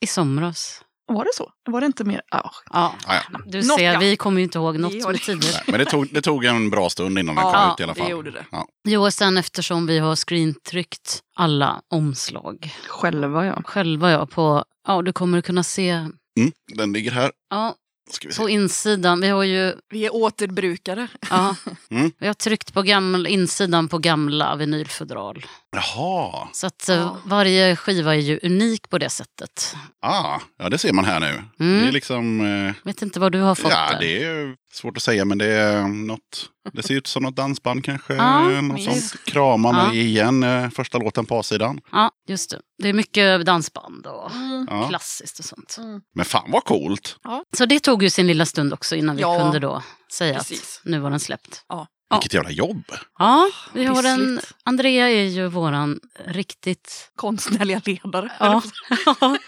I 0.00 0.06
somras. 0.06 0.80
Var 1.14 1.24
det 1.24 1.30
så? 1.34 1.50
Var 1.70 1.80
det 1.80 1.86
inte 1.86 2.04
mer? 2.04 2.22
Ja, 2.30 2.50
Ja, 2.72 2.94
Ah, 3.06 3.14
ja. 3.14 3.38
du 3.46 3.58
Något, 3.62 3.78
ser, 3.78 3.92
ja. 3.92 3.98
vi 3.98 4.16
kommer 4.16 4.38
ju 4.38 4.44
inte 4.44 4.58
ihåg 4.58 4.78
något 4.78 4.92
det. 4.92 5.18
tidigare. 5.18 5.52
Nej, 5.54 5.62
men 5.66 5.78
det 5.78 5.84
tog, 5.84 6.08
det 6.12 6.20
tog 6.22 6.44
en 6.44 6.70
bra 6.70 6.90
stund 6.90 7.18
innan 7.18 7.34
den 7.36 7.44
Ja, 7.44 7.52
kom 7.52 7.72
ut 7.74 7.80
i 7.80 7.82
alla 7.82 7.92
det 7.94 8.00
fall. 8.00 8.10
gjorde 8.10 8.30
det. 8.30 8.44
Ja. 8.52 8.66
Jo, 8.88 9.02
och 9.02 9.14
sen 9.14 9.36
eftersom 9.36 9.86
vi 9.86 9.98
har 9.98 10.16
screentryckt 10.16 11.20
alla 11.36 11.80
omslag 11.90 12.74
själva 12.88 13.46
ja. 13.46 13.62
själva, 13.64 14.10
ja, 14.10 14.26
på, 14.26 14.64
ja, 14.86 15.02
du 15.02 15.12
kommer 15.12 15.40
kunna 15.40 15.62
se, 15.62 15.90
Mm, 16.38 16.52
den 16.74 16.92
ligger 16.92 17.10
här. 17.10 17.30
ja, 17.50 17.74
Ska 18.10 18.28
vi 18.28 18.34
se. 18.34 18.42
på 18.42 18.48
insidan, 18.48 19.20
vi 19.20 19.28
har 19.28 19.42
ju, 19.42 19.74
Vi 19.88 20.06
är 20.06 20.14
återbrukare. 20.14 21.08
ja, 21.30 21.56
Mm. 21.90 22.12
vi 22.18 22.26
har 22.26 22.34
tryckt 22.34 22.72
på 22.74 22.82
gamla, 22.82 23.28
insidan 23.28 23.88
på 23.88 23.98
gamla 23.98 24.56
vinylfodral. 24.56 25.46
Jaha, 25.76 26.48
Så 26.52 26.66
att 26.66 26.88
eh, 26.88 26.96
Ja. 26.96 27.16
varje 27.24 27.76
skiva 27.76 28.14
är 28.14 28.18
ju 28.20 28.40
unik 28.42 28.88
på 28.88 28.98
det 28.98 29.10
sättet. 29.10 29.76
ah, 30.02 30.40
ja, 30.58 30.68
det 30.68 30.78
ser 30.78 30.92
man 30.92 31.04
här 31.04 31.20
nu. 31.20 31.26
Mm. 31.60 31.82
Det 31.82 31.88
är 31.88 31.92
liksom... 31.92 32.40
Eh, 32.66 32.74
Vet 32.84 33.02
inte 33.02 33.20
vad 33.20 33.32
du 33.32 33.40
har 33.40 33.54
fått 33.54 33.70
ja, 33.72 33.90
där. 33.92 34.00
det 34.00 34.24
är 34.24 34.54
svårt 34.72 34.96
att 34.96 35.02
säga, 35.02 35.24
men 35.24 35.38
det 35.38 35.46
är 35.46 35.82
något... 35.88 36.48
Det 36.72 36.82
ser 36.82 36.94
ut 36.94 37.06
som 37.06 37.22
något 37.22 37.36
dansband 37.36 37.84
kanske. 37.84 38.14
Ja, 38.14 38.60
något 38.60 38.82
sånt. 38.82 39.24
Krama 39.24 39.72
mig 39.72 39.86
Ja. 39.86 39.92
igen, 39.92 40.42
eh, 40.42 40.70
första 40.70 40.98
låten 40.98 41.26
på 41.26 41.38
A-sidan. 41.38 41.80
Ja, 41.92 42.10
just 42.28 42.50
det. 42.50 42.60
Det 42.82 42.88
är 42.88 42.92
mycket 42.92 43.46
dansband 43.46 44.06
och 44.06 44.30
Ja. 44.68 44.88
klassiskt 44.88 45.38
och 45.38 45.44
sånt. 45.44 45.76
Men 46.14 46.24
fan 46.24 46.50
vad 46.50 46.64
coolt! 46.64 47.16
Så 47.56 47.66
det 47.66 47.80
tog 47.80 48.02
ju 48.02 48.10
sin 48.10 48.26
lilla 48.26 48.46
stund 48.46 48.72
också 48.72 48.96
innan 48.96 49.16
vi 49.16 49.22
Ja, 49.22 49.38
kunde 49.38 49.58
då 49.58 49.82
säga 50.12 50.38
precis. 50.38 50.80
att 50.84 50.90
nu 50.90 50.98
var 50.98 51.10
den 51.10 51.20
släppt. 51.20 51.64
Ja. 51.68 51.86
Ja. 52.12 52.18
Vilket 52.18 52.34
jävla 52.34 52.50
jobb! 52.50 52.84
Ja, 53.18 53.50
vi 53.74 53.84
har 53.84 54.04
en. 54.04 54.40
Andrea 54.64 55.08
är 55.10 55.24
ju 55.24 55.46
våran 55.48 56.00
riktigt... 56.26 57.10
Konstnärliga 57.16 57.80
ledare. 57.84 58.32
Ja. 58.40 58.62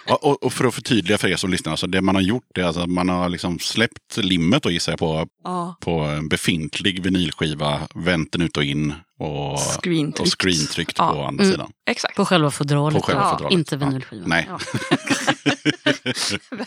Ja, 0.07 0.17
och, 0.23 0.43
och 0.43 0.53
för 0.53 0.65
att 0.65 0.75
förtydliga 0.75 1.19
för 1.19 1.29
er 1.29 1.37
som 1.37 1.51
lyssnar, 1.51 1.71
alltså 1.73 1.87
det 1.87 2.01
man 2.01 2.15
har 2.15 2.23
gjort 2.23 2.59
är 2.59 2.63
alltså 2.65 2.81
att 2.81 2.91
man 2.91 3.09
har 3.09 3.29
liksom 3.29 3.59
släppt 3.59 4.17
limmet 4.17 4.63
då 4.63 4.71
gissar 4.71 4.93
jag 4.93 4.99
på, 4.99 5.27
ja. 5.45 5.77
på 5.81 5.91
en 6.01 6.29
befintlig 6.29 7.03
vinylskiva, 7.03 7.81
vänt 7.95 8.33
den 8.33 8.43
ut 8.43 8.57
och 8.57 8.65
in 8.65 8.95
och, 9.19 9.59
Screentryckt. 9.61 10.21
och 10.21 10.41
screentryckt 10.41 10.99
Ja. 10.99 11.13
på 11.13 11.23
andra 11.25 11.45
Mm. 11.45 11.53
sidan. 11.55 11.71
Exakt. 11.91 12.17
På 12.17 12.25
själva 12.25 12.51
fodralet. 12.51 13.01
På 13.01 13.07
själva 13.07 13.23
ja, 13.23 13.31
fodralet. 13.31 13.53
Inte 13.59 13.75
Ja. 13.75 13.79
vinylskivan. 13.79 14.29
Nej. 14.29 14.49
Ja. 16.51 16.65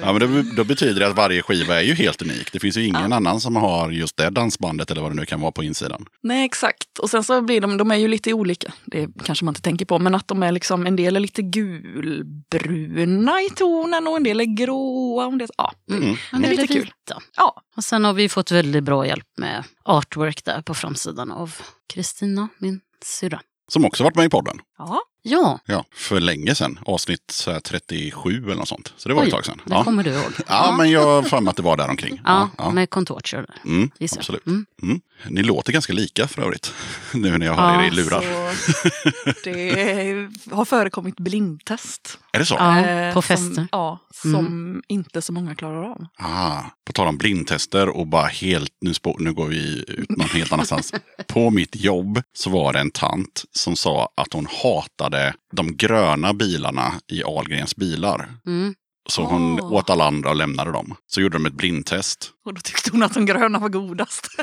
Ja, 0.00 0.12
men 0.12 0.20
då, 0.34 0.42
då 0.56 0.64
betyder 0.64 1.00
det 1.00 1.06
att 1.06 1.16
varje 1.16 1.42
skiva 1.42 1.80
är 1.80 1.84
ju 1.84 1.94
helt 1.94 2.22
unik. 2.22 2.52
Det 2.52 2.60
finns 2.60 2.76
ju 2.76 2.84
ingen 2.84 3.12
annan 3.12 3.40
som 3.40 3.56
har 3.56 3.90
just 3.90 4.16
det 4.16 4.30
dansbandet 4.30 4.90
eller 4.90 5.02
vad 5.02 5.10
det 5.10 5.14
nu 5.16 5.26
kan 5.26 5.40
vara 5.40 5.52
på 5.52 5.64
insidan. 5.64 6.06
Nej, 6.22 6.44
exakt. 6.44 6.98
Och 6.98 7.10
sen 7.10 7.24
så 7.24 7.42
blir 7.42 7.60
de, 7.60 7.76
de 7.76 7.90
är 7.90 7.96
ju 7.96 8.08
lite 8.08 8.32
olika. 8.32 8.72
Det 8.84 9.08
kanske 9.24 9.44
man 9.44 9.52
inte 9.52 9.62
tänker 9.62 9.86
på, 9.86 9.98
men 9.98 10.14
att 10.14 10.28
de 10.28 10.42
är 10.42 10.52
liksom, 10.52 10.86
en 10.86 10.96
del 10.96 11.16
är 11.16 11.20
lite 11.20 11.42
gulbruna 11.42 13.42
i 13.42 13.50
tonen 13.50 14.06
och 14.06 14.16
en 14.16 14.22
del 14.22 14.40
är 14.40 14.56
gråa. 14.56 15.26
Och 15.26 15.32
en 15.32 15.38
del, 15.38 15.48
ja, 15.58 15.72
Mm. 15.90 16.16
Men 16.32 16.42
Det 16.42 16.48
är 16.48 16.56
det 16.56 16.62
lite 16.62 16.74
kul. 16.74 16.92
ja, 17.36 17.62
Och 17.76 17.84
sen 17.84 18.04
har 18.04 18.12
vi 18.12 18.28
fått 18.28 18.50
väldigt 18.50 18.84
bra 18.84 19.06
hjälp 19.06 19.26
med 19.36 19.64
artwork 19.84 20.44
där 20.44 20.62
på 20.62 20.74
framsidan 20.74 21.32
av 21.32 21.54
Kristina, 21.94 22.48
min 22.58 22.80
syrra. 23.04 23.40
Som 23.68 23.84
också 23.84 24.04
varit 24.04 24.16
med 24.16 24.26
i 24.26 24.28
podden. 24.28 24.58
ja. 24.78 25.00
Ja, 25.28 25.60
Ja, 25.66 25.84
för 25.94 26.20
länge 26.20 26.54
sedan. 26.54 26.78
Avsnitt 26.86 27.30
så 27.30 27.52
här 27.52 27.60
37 27.60 28.44
eller 28.44 28.54
något 28.54 28.68
sånt. 28.68 28.92
Så 28.96 29.08
det 29.08 29.14
var 29.14 29.22
Oj, 29.22 29.26
ett 29.28 29.34
tag 29.34 29.46
sedan. 29.46 29.60
det 29.64 29.74
Ja. 29.74 29.84
kommer 29.84 30.02
du 30.04 30.10
ihåg. 30.10 30.32
ja, 30.48 30.74
men 30.78 30.90
jag 30.90 31.04
har 31.06 31.22
för 31.22 31.40
mig 31.40 31.50
att 31.50 31.56
det 31.56 31.62
var 31.62 31.76
där 31.76 31.88
omkring. 31.90 32.20
Ja, 32.24 32.48
ja. 32.58 32.70
med 32.70 32.90
contorture 32.90 33.46
Mm, 33.64 33.90
gissar 33.98 34.18
absolut. 34.18 34.46
Mm. 34.46 34.66
Mm. 34.82 35.00
Ni 35.28 35.42
låter 35.42 35.72
ganska 35.72 35.92
lika 35.92 36.28
för 36.28 36.42
övrigt. 36.42 36.74
Nu 37.14 37.38
när 37.38 37.46
jag 37.46 37.54
har 37.54 37.74
Ja, 37.74 37.82
er 37.82 37.86
i 37.86 37.90
lurar. 37.90 38.20
Så 38.20 39.40
det 39.44 40.28
har 40.50 40.64
förekommit 40.64 41.16
blindtest. 41.16 42.18
Är 42.32 42.38
det 42.38 42.46
så? 42.46 42.54
Ja, 42.54 42.78
eh, 42.86 43.14
på 43.14 43.22
Som, 43.22 43.36
fester. 43.36 43.68
ja, 43.72 43.98
som 44.22 44.82
inte 44.88 45.22
så 45.22 45.32
många 45.32 45.54
klarar 45.54 45.82
av. 45.90 46.06
Ah, 46.18 46.60
på 46.84 46.92
tal 46.92 47.08
om 47.08 47.18
blindtester 47.18 47.88
och 47.88 48.06
bara 48.06 48.26
helt, 48.26 48.72
nu, 48.80 48.94
spå, 48.94 49.16
nu 49.20 49.32
går 49.32 49.46
vi 49.46 49.84
ut 49.88 50.10
någon 50.10 50.28
helt 50.28 50.52
annanstans. 50.52 50.92
på 51.26 51.50
mitt 51.50 51.76
jobb 51.76 52.22
så 52.32 52.50
var 52.50 52.72
det 52.72 52.78
en 52.78 52.90
tant 52.90 53.44
som 53.52 53.76
sa 53.76 54.08
att 54.16 54.32
hon 54.32 54.46
hatade 54.62 55.15
de 55.52 55.76
gröna 55.76 56.34
bilarna 56.34 56.92
i 57.12 57.24
Ahlgrens 57.24 57.76
bilar. 57.76 58.28
Mm. 58.46 58.74
Så 59.08 59.22
hon 59.22 59.60
Åh. 59.60 59.72
åt 59.72 59.90
alla 59.90 60.06
andra 60.06 60.30
och 60.30 60.36
lämnade 60.36 60.72
dem. 60.72 60.94
Så 61.06 61.20
gjorde 61.20 61.38
de 61.38 61.46
ett 61.46 61.54
blindtest. 61.54 62.30
Och 62.44 62.54
då 62.54 62.60
tyckte 62.60 62.90
hon 62.90 63.02
att 63.02 63.14
de 63.14 63.26
gröna 63.26 63.58
var 63.58 63.68
godast. 63.68 64.28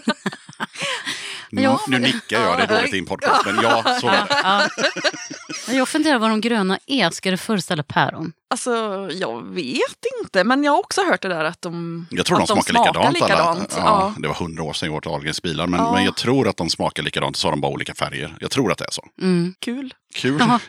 Nu, 1.55 1.61
Ja, 1.61 1.79
nu 1.87 1.99
nickar 1.99 2.41
jag, 2.41 2.57
det 2.57 2.63
är 2.63 2.67
dåligt 2.67 2.93
i 2.93 2.99
en 2.99 3.05
podcast, 3.05 3.45
men 3.45 3.55
ja, 3.63 3.83
så 4.01 4.07
var 4.07 4.13
det. 4.13 4.25
Ja. 4.43 5.73
Jag 5.73 5.89
funderar 5.89 6.19
vad 6.19 6.29
de 6.29 6.41
gröna 6.41 6.79
är. 6.87 7.09
Ska 7.09 7.31
det 7.31 7.37
föreställa 7.37 7.83
päron? 7.83 8.33
Alltså, 8.49 8.71
jag 9.11 9.41
vet 9.53 10.05
inte, 10.21 10.43
men 10.43 10.63
jag 10.63 10.71
har 10.71 10.79
också 10.79 11.01
hört 11.05 11.21
det 11.21 11.27
där 11.27 11.43
att 11.43 11.61
de 11.61 12.05
Jag 12.11 12.25
tror 12.25 12.37
de 12.37 12.43
att 12.43 12.49
smakar, 12.49 12.73
likadant. 12.73 12.97
alla. 12.97 13.09
likadant. 13.09 13.73
Ja, 13.77 13.83
Ja. 13.83 14.15
Det 14.21 14.27
var 14.27 14.35
hundra 14.35 14.63
år 14.63 14.73
sedan 14.73 14.89
jag 14.89 14.95
åt 14.97 15.07
Ahlgrens 15.07 15.41
bilar, 15.41 15.67
men, 15.67 15.79
Ja. 15.79 15.91
men 15.93 16.05
jag 16.05 16.15
tror 16.15 16.47
att 16.47 16.57
de 16.57 16.69
smakar 16.69 17.03
likadant. 17.03 17.35
Så 17.37 17.47
har 17.47 17.51
de 17.51 17.61
bara 17.61 17.71
olika 17.71 17.93
färger. 17.95 18.35
Jag 18.39 18.51
tror 18.51 18.71
att 18.71 18.77
det 18.77 18.85
är 18.85 18.91
så. 18.91 19.03
Mm. 19.21 19.53
Kul. 19.59 19.93
Kul. 20.15 20.35
Ja. 20.39 20.59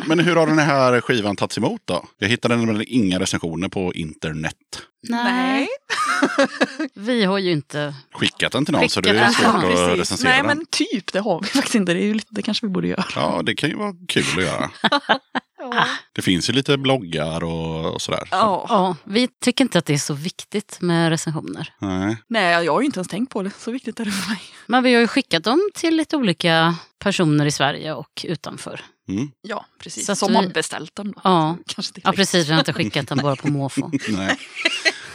Men, 0.00 0.02
men 0.16 0.26
hur 0.26 0.36
har 0.36 0.46
den 0.46 0.58
här 0.58 1.00
skivan 1.00 1.36
tagits 1.36 1.58
emot 1.58 1.82
då? 1.84 2.04
Jag 2.18 2.28
hittade 2.28 2.56
nämligen 2.56 2.84
inga 2.88 3.20
recensioner 3.20 3.68
på 3.68 3.94
internet. 3.94 4.56
Nej. 5.08 5.68
Vi 6.94 7.24
har 7.24 7.38
ju 7.38 7.52
inte... 7.52 7.94
Skickat 8.12 8.52
den 8.52 8.64
till 8.64 8.72
någon 8.74 8.88
så 8.88 9.00
det 9.00 9.10
är 9.10 9.28
svårt 9.30 9.44
Ja, 9.44 9.56
att 9.58 9.62
Precis. 9.62 9.98
recensera 9.98 10.30
Nej, 10.30 10.38
den. 10.38 10.46
men 10.46 10.66
typ, 10.66 11.12
det 11.12 11.20
har 11.20 11.40
vi 11.40 11.46
faktiskt 11.46 11.74
inte. 11.74 11.94
Det, 11.94 12.00
är 12.00 12.06
ju 12.06 12.14
lite, 12.14 12.28
det 12.30 12.42
kanske 12.42 12.66
vi 12.66 12.70
borde 12.72 12.88
göra. 12.88 13.04
Ja, 13.16 13.42
det 13.44 13.54
kan 13.54 13.70
ju 13.70 13.76
vara 13.76 13.94
kul 14.08 14.24
att 14.36 14.42
göra. 14.44 14.70
Ja. 15.72 15.84
Det 16.12 16.22
finns 16.22 16.48
ju 16.50 16.52
lite 16.52 16.78
bloggar 16.78 17.44
och, 17.44 17.94
och 17.94 18.02
sådär. 18.02 18.18
Så, 18.20 18.26
Ja. 18.30 18.66
Ja, 18.68 18.96
vi 19.04 19.28
tycker 19.44 19.64
inte 19.64 19.78
att 19.78 19.86
det 19.86 19.94
är 19.94 19.98
så 19.98 20.14
viktigt 20.14 20.78
med 20.80 21.08
recensioner. 21.10 21.72
nej. 21.78 22.16
Nej, 22.28 22.64
jag 22.64 22.72
har 22.72 22.80
ju 22.80 22.86
inte 22.86 22.98
ens 22.98 23.08
tänkt 23.08 23.32
på 23.32 23.42
det. 23.42 23.50
Så 23.58 23.70
viktigt 23.70 24.00
är 24.00 24.04
det 24.04 24.10
för 24.10 24.30
mig. 24.30 24.40
Men 24.66 24.82
vi 24.82 24.94
har 24.94 25.00
ju 25.00 25.06
skickat 25.06 25.44
dem 25.44 25.70
till 25.74 25.96
lite 25.96 26.16
olika 26.16 26.74
personer 26.98 27.46
i 27.46 27.50
Sverige 27.50 27.94
och 27.94 28.24
utanför. 28.28 28.80
Mm. 29.08 29.30
Ja, 29.42 29.66
precis. 29.78 30.06
Så 30.06 30.16
Som 30.16 30.34
har 30.34 30.48
beställt 30.48 30.96
den 30.96 31.12
då. 31.12 31.20
Ja. 31.24 31.56
Kanske 31.66 32.00
Ja, 32.04 32.12
precis. 32.12 32.48
Vi 32.48 32.52
har 32.52 32.58
inte 32.58 32.72
skickat 32.72 33.08
den 33.08 33.18
bara 33.18 33.36
på 33.36 33.48
måfå. 33.48 33.90
nej. 34.08 34.38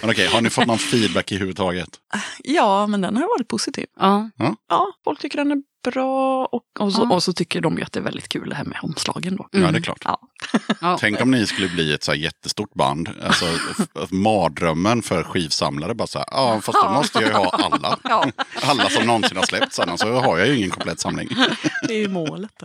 Men 0.01 0.09
okej, 0.09 0.27
har 0.27 0.41
ni 0.41 0.49
fått 0.49 0.67
någon 0.67 0.77
feedback 0.77 1.31
i 1.31 1.37
huvudtaget? 1.37 1.89
Ja, 2.43 2.87
men 2.87 3.01
den 3.01 3.15
har 3.15 3.23
varit 3.23 3.47
positiv. 3.47 3.85
Ja, 3.99 4.29
Ja, 4.69 4.87
folk 5.03 5.19
tycker 5.19 5.37
den 5.37 5.51
är 5.51 5.57
bra 5.83 6.45
och, 6.45 6.63
och, 6.79 6.93
så, 6.93 7.01
Ja. 7.09 7.15
och 7.15 7.23
så 7.23 7.33
tycker 7.33 7.61
de 7.61 7.77
ju 7.77 7.83
att 7.83 7.91
det 7.91 7.99
är 7.99 8.03
väldigt 8.03 8.29
kul 8.29 8.49
det 8.49 8.55
här 8.55 8.63
med 8.63 8.79
omslagen 8.81 9.35
då. 9.35 9.47
Ja, 9.51 9.71
det 9.71 9.77
är 9.77 9.81
klart. 9.81 10.05
Ja. 10.81 10.97
Tänk 10.99 11.21
om 11.21 11.31
ni 11.31 11.47
skulle 11.47 11.67
bli 11.69 11.93
ett 11.93 12.03
så 12.03 12.11
här 12.11 12.17
jättestort 12.19 12.73
band. 12.73 13.09
Alltså, 13.23 13.45
mardrömmen 14.09 15.01
för 15.01 15.23
skivsamlare. 15.23 15.93
Bara 15.95 16.07
så 16.07 16.19
här, 16.19 16.27
ja, 16.31 16.61
fast 16.61 16.83
då 16.83 16.89
måste 16.91 17.19
jag 17.19 17.27
ju 17.27 17.33
ha 17.33 17.49
alla. 17.49 17.97
Alla 18.61 18.89
som 18.89 19.05
någonsin 19.07 19.37
har 19.37 19.45
släppts. 19.45 19.79
Annars 19.79 19.99
så 19.99 20.13
har 20.13 20.37
jag 20.37 20.47
ju 20.47 20.57
ingen 20.57 20.69
komplett 20.69 20.99
samling. 20.99 21.29
det 21.87 21.93
är 21.93 21.99
ju 21.99 22.07
målet. 22.07 22.51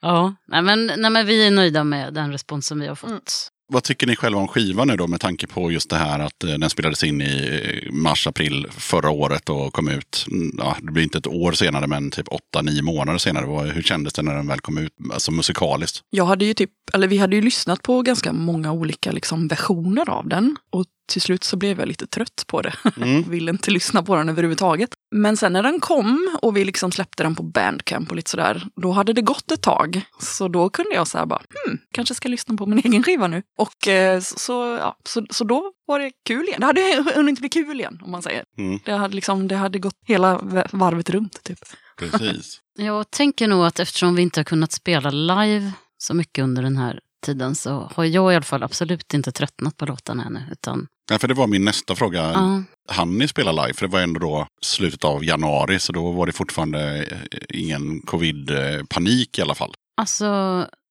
Ja. 0.00 0.34
Nej, 0.48 0.62
men, 0.62 0.86
nej, 0.96 1.10
men 1.10 1.26
vi 1.26 1.46
är 1.46 1.50
nöjda 1.50 1.84
med 1.84 2.14
den 2.14 2.32
responsen 2.32 2.80
vi 2.80 2.86
har 2.86 2.94
fått. 2.94 3.10
Mm. 3.10 3.20
Vad 3.68 3.82
tycker 3.82 4.06
ni 4.06 4.16
själva 4.16 4.40
om 4.40 4.48
skivan 4.48 4.88
nu 4.88 4.96
då 4.96 5.06
med 5.06 5.20
tanke 5.20 5.46
på 5.46 5.72
just 5.72 5.90
det 5.90 5.96
här 5.96 6.18
att 6.18 6.44
eh, 6.44 6.50
den 6.50 6.70
spelades 6.70 7.04
in 7.04 7.20
i 7.20 7.60
eh, 7.62 7.92
mars-april 7.92 8.66
förra 8.70 9.10
året 9.10 9.48
och 9.48 9.72
kom 9.72 9.88
ut, 9.88 10.26
mm, 10.30 10.54
ja, 10.58 10.76
det 10.82 10.92
blir 10.92 11.02
inte 11.02 11.18
ett 11.18 11.26
år 11.26 11.52
senare 11.52 11.86
men 11.86 12.10
typ 12.10 12.28
8-9 12.56 12.82
månader 12.82 13.18
senare. 13.18 13.72
Hur 13.72 13.82
kändes 13.82 14.12
det 14.12 14.22
när 14.22 14.34
den 14.34 14.46
väl 14.46 14.60
kom 14.60 14.78
ut, 14.78 14.92
alltså 15.12 15.32
musikaliskt? 15.32 16.00
Jag 16.10 16.24
hade 16.24 16.44
ju 16.44 16.54
typ, 16.54 16.70
eller 16.94 17.08
vi 17.08 17.18
hade 17.18 17.36
ju 17.36 17.42
lyssnat 17.42 17.82
på 17.82 18.02
ganska 18.02 18.32
många 18.32 18.72
olika 18.72 19.12
liksom, 19.12 19.48
versioner 19.48 20.10
av 20.10 20.28
den. 20.28 20.56
Och 20.70 20.86
till 21.06 21.22
slut 21.22 21.44
så 21.44 21.56
blev 21.56 21.78
jag 21.78 21.88
lite 21.88 22.06
trött 22.06 22.44
på 22.46 22.62
det. 22.62 22.72
Mm. 22.96 23.22
Ville 23.30 23.50
inte 23.50 23.70
lyssna 23.70 24.02
på 24.02 24.16
den 24.16 24.28
överhuvudtaget. 24.28 24.90
Men 25.10 25.36
sen 25.36 25.52
när 25.52 25.62
den 25.62 25.80
kom 25.80 26.36
och 26.42 26.56
vi 26.56 26.64
liksom 26.64 26.92
släppte 26.92 27.22
den 27.22 27.34
på 27.34 27.42
Bandcamp 27.42 28.10
och 28.10 28.16
lite 28.16 28.30
sådär, 28.30 28.66
då 28.82 28.92
hade 28.92 29.12
det 29.12 29.22
gått 29.22 29.50
ett 29.52 29.62
tag. 29.62 30.02
Så 30.20 30.48
då 30.48 30.70
kunde 30.70 30.94
jag 30.94 31.06
säga 31.08 31.26
bara, 31.26 31.42
hmm, 31.66 31.78
kanske 31.92 32.14
ska 32.14 32.28
lyssna 32.28 32.56
på 32.56 32.66
min 32.66 32.78
egen 32.84 33.02
skiva 33.02 33.26
nu. 33.26 33.42
Och 33.58 33.88
eh, 33.88 34.20
så, 34.20 34.38
så, 34.38 34.52
ja, 34.80 34.98
så, 35.04 35.26
så 35.30 35.44
då 35.44 35.72
var 35.86 35.98
det 35.98 36.10
kul 36.26 36.44
igen. 36.48 36.60
Det 36.60 36.66
hade 36.66 37.04
hunnit 37.14 37.40
bli 37.40 37.48
kul 37.48 37.80
igen, 37.80 38.00
om 38.04 38.10
man 38.10 38.22
säger. 38.22 38.44
Mm. 38.58 38.78
Det 38.84 38.92
hade, 38.92 39.14
liksom, 39.14 39.48
det 39.48 39.56
hade 39.56 39.78
gått 39.78 39.98
hela 40.06 40.38
varvet 40.72 41.10
runt, 41.10 41.42
typ. 41.42 41.58
Precis. 41.98 42.60
Jag 42.78 43.10
tänker 43.10 43.48
nog 43.48 43.66
att 43.66 43.80
eftersom 43.80 44.14
vi 44.14 44.22
inte 44.22 44.40
har 44.40 44.44
kunnat 44.44 44.72
spela 44.72 45.10
live 45.10 45.72
så 45.98 46.14
mycket 46.14 46.42
under 46.42 46.62
den 46.62 46.76
här 46.76 47.00
tiden 47.24 47.54
så 47.54 47.90
har 47.94 48.04
jag 48.04 48.32
i 48.32 48.36
alla 48.36 48.44
fall 48.44 48.62
absolut 48.62 49.14
inte 49.14 49.32
tröttnat 49.32 49.76
på 49.76 49.86
låtarna 49.86 50.24
ännu. 50.24 50.42
Utan, 50.52 50.86
Ja, 51.10 51.18
för 51.18 51.28
det 51.28 51.34
var 51.34 51.46
min 51.46 51.64
nästa 51.64 51.94
fråga. 51.94 52.22
ja, 52.22 52.62
Han 52.88 53.18
ni 53.18 53.28
spela 53.28 53.52
live? 53.52 53.74
För 53.74 53.86
det 53.86 53.92
var 53.92 54.00
ändå 54.00 54.20
då 54.20 54.46
slutet 54.62 55.04
av 55.04 55.24
januari 55.24 55.78
så 55.78 55.92
då 55.92 56.12
var 56.12 56.26
det 56.26 56.32
fortfarande 56.32 57.04
eh, 57.04 57.38
ingen 57.48 58.00
covid-panik 58.00 59.38
i 59.38 59.42
alla 59.42 59.54
fall. 59.54 59.74
alltså, 59.96 60.26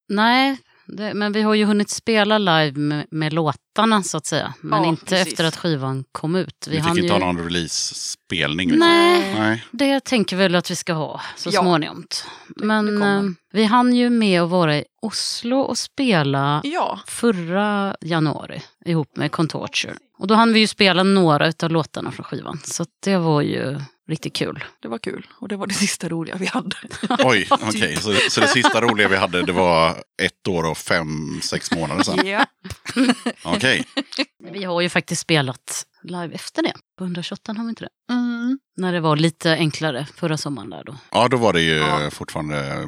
nej. 0.10 0.58
Det, 0.88 1.14
men 1.14 1.32
vi 1.32 1.42
har 1.42 1.54
ju 1.54 1.66
hunnit 1.66 1.90
spela 1.90 2.38
live 2.38 2.80
med, 2.80 3.08
med 3.12 3.34
låtarna 3.76 4.04
så 4.04 4.18
att 4.18 4.26
säga. 4.26 4.54
Men 4.62 4.84
Ja, 4.84 4.90
inte 4.90 5.06
precis. 5.06 5.28
efter 5.28 5.44
att 5.44 5.56
skivan 5.56 6.04
kom 6.12 6.36
ut. 6.36 6.68
Vi, 6.70 6.78
hann 6.78 6.96
fick 6.96 7.04
inte 7.04 7.14
ju... 7.16 7.20
ha 7.22 7.34
någon 7.34 7.44
release-spelning. 7.44 8.70
liksom. 8.70 8.88
Nej, 8.90 9.34
Nej. 9.40 9.64
det 9.72 10.00
tänker 10.04 10.36
vi 10.36 10.44
väl 10.44 10.56
att 10.56 10.72
vi 10.72 10.76
ska 10.76 10.94
ha 10.94 11.22
så 11.36 11.50
Ja. 11.54 11.62
småningom. 11.62 12.06
Men 12.56 13.02
eh, 13.02 13.22
vi 13.54 13.64
hann 13.64 13.96
ju 13.96 14.10
med 14.10 14.42
att 14.42 14.50
vara 14.50 14.78
i 14.78 14.84
Oslo 15.02 15.60
och 15.60 15.78
spela 15.78 16.62
Ja, 16.64 17.00
förra 17.08 17.96
januari 18.02 18.62
ihop 18.86 19.18
med 19.18 19.32
Contorture. 19.32 19.94
Och 20.18 20.28
då 20.28 20.36
hann 20.36 20.54
vi 20.54 20.60
ju 20.60 20.68
spela 20.68 21.04
några 21.04 21.54
av 21.64 21.72
låtarna 21.72 22.12
från 22.12 22.24
skivan. 22.24 22.60
Så 22.64 22.86
det 23.04 23.18
var 23.18 23.42
ju 23.42 23.80
riktigt 24.10 24.34
kul. 24.36 24.64
det 24.82 24.88
var 24.88 24.98
kul. 24.98 25.28
Och 25.40 25.48
det 25.48 25.56
var 25.58 25.68
det 25.68 25.74
sista 25.86 26.10
roliga 26.10 26.36
vi 26.36 26.46
hade. 26.46 26.76
Oj, 27.24 27.48
okej. 27.50 27.96
Så, 27.96 28.14
så 28.30 28.42
det 28.42 28.48
sista 28.48 28.82
roliga 28.82 29.08
vi 29.08 29.16
hade 29.18 29.42
det 29.46 29.52
var 29.52 29.90
ett 30.22 30.48
år 30.48 30.64
och 30.66 30.78
fem, 30.78 31.40
sex 31.42 31.72
månader 31.72 32.04
sedan. 32.04 32.28
Ja. 32.28 32.46
Okej. 33.44 33.65
Vi 34.52 34.64
har 34.64 34.82
ju 34.82 34.90
faktiskt 34.90 35.22
spelat 35.22 35.86
live 36.04 36.36
efter 36.36 36.64
det. 36.64 36.74
På 36.98 37.04
128 37.04 37.54
har 37.58 37.64
vi 37.64 37.70
inte 37.70 37.84
det. 37.84 38.14
Mm. 38.14 38.60
När 38.78 38.94
det 38.94 39.00
var 39.00 39.16
lite 39.16 39.52
enklare 39.52 40.08
förra 40.16 40.38
sommaren 40.38 40.70
där 40.70 40.84
då. 40.84 40.98
Ja, 41.12 41.28
då 41.28 41.38
var 41.38 41.54
det 41.54 41.62
ju 41.62 41.76
Ja. 41.76 42.10
fortfarande, 42.12 42.88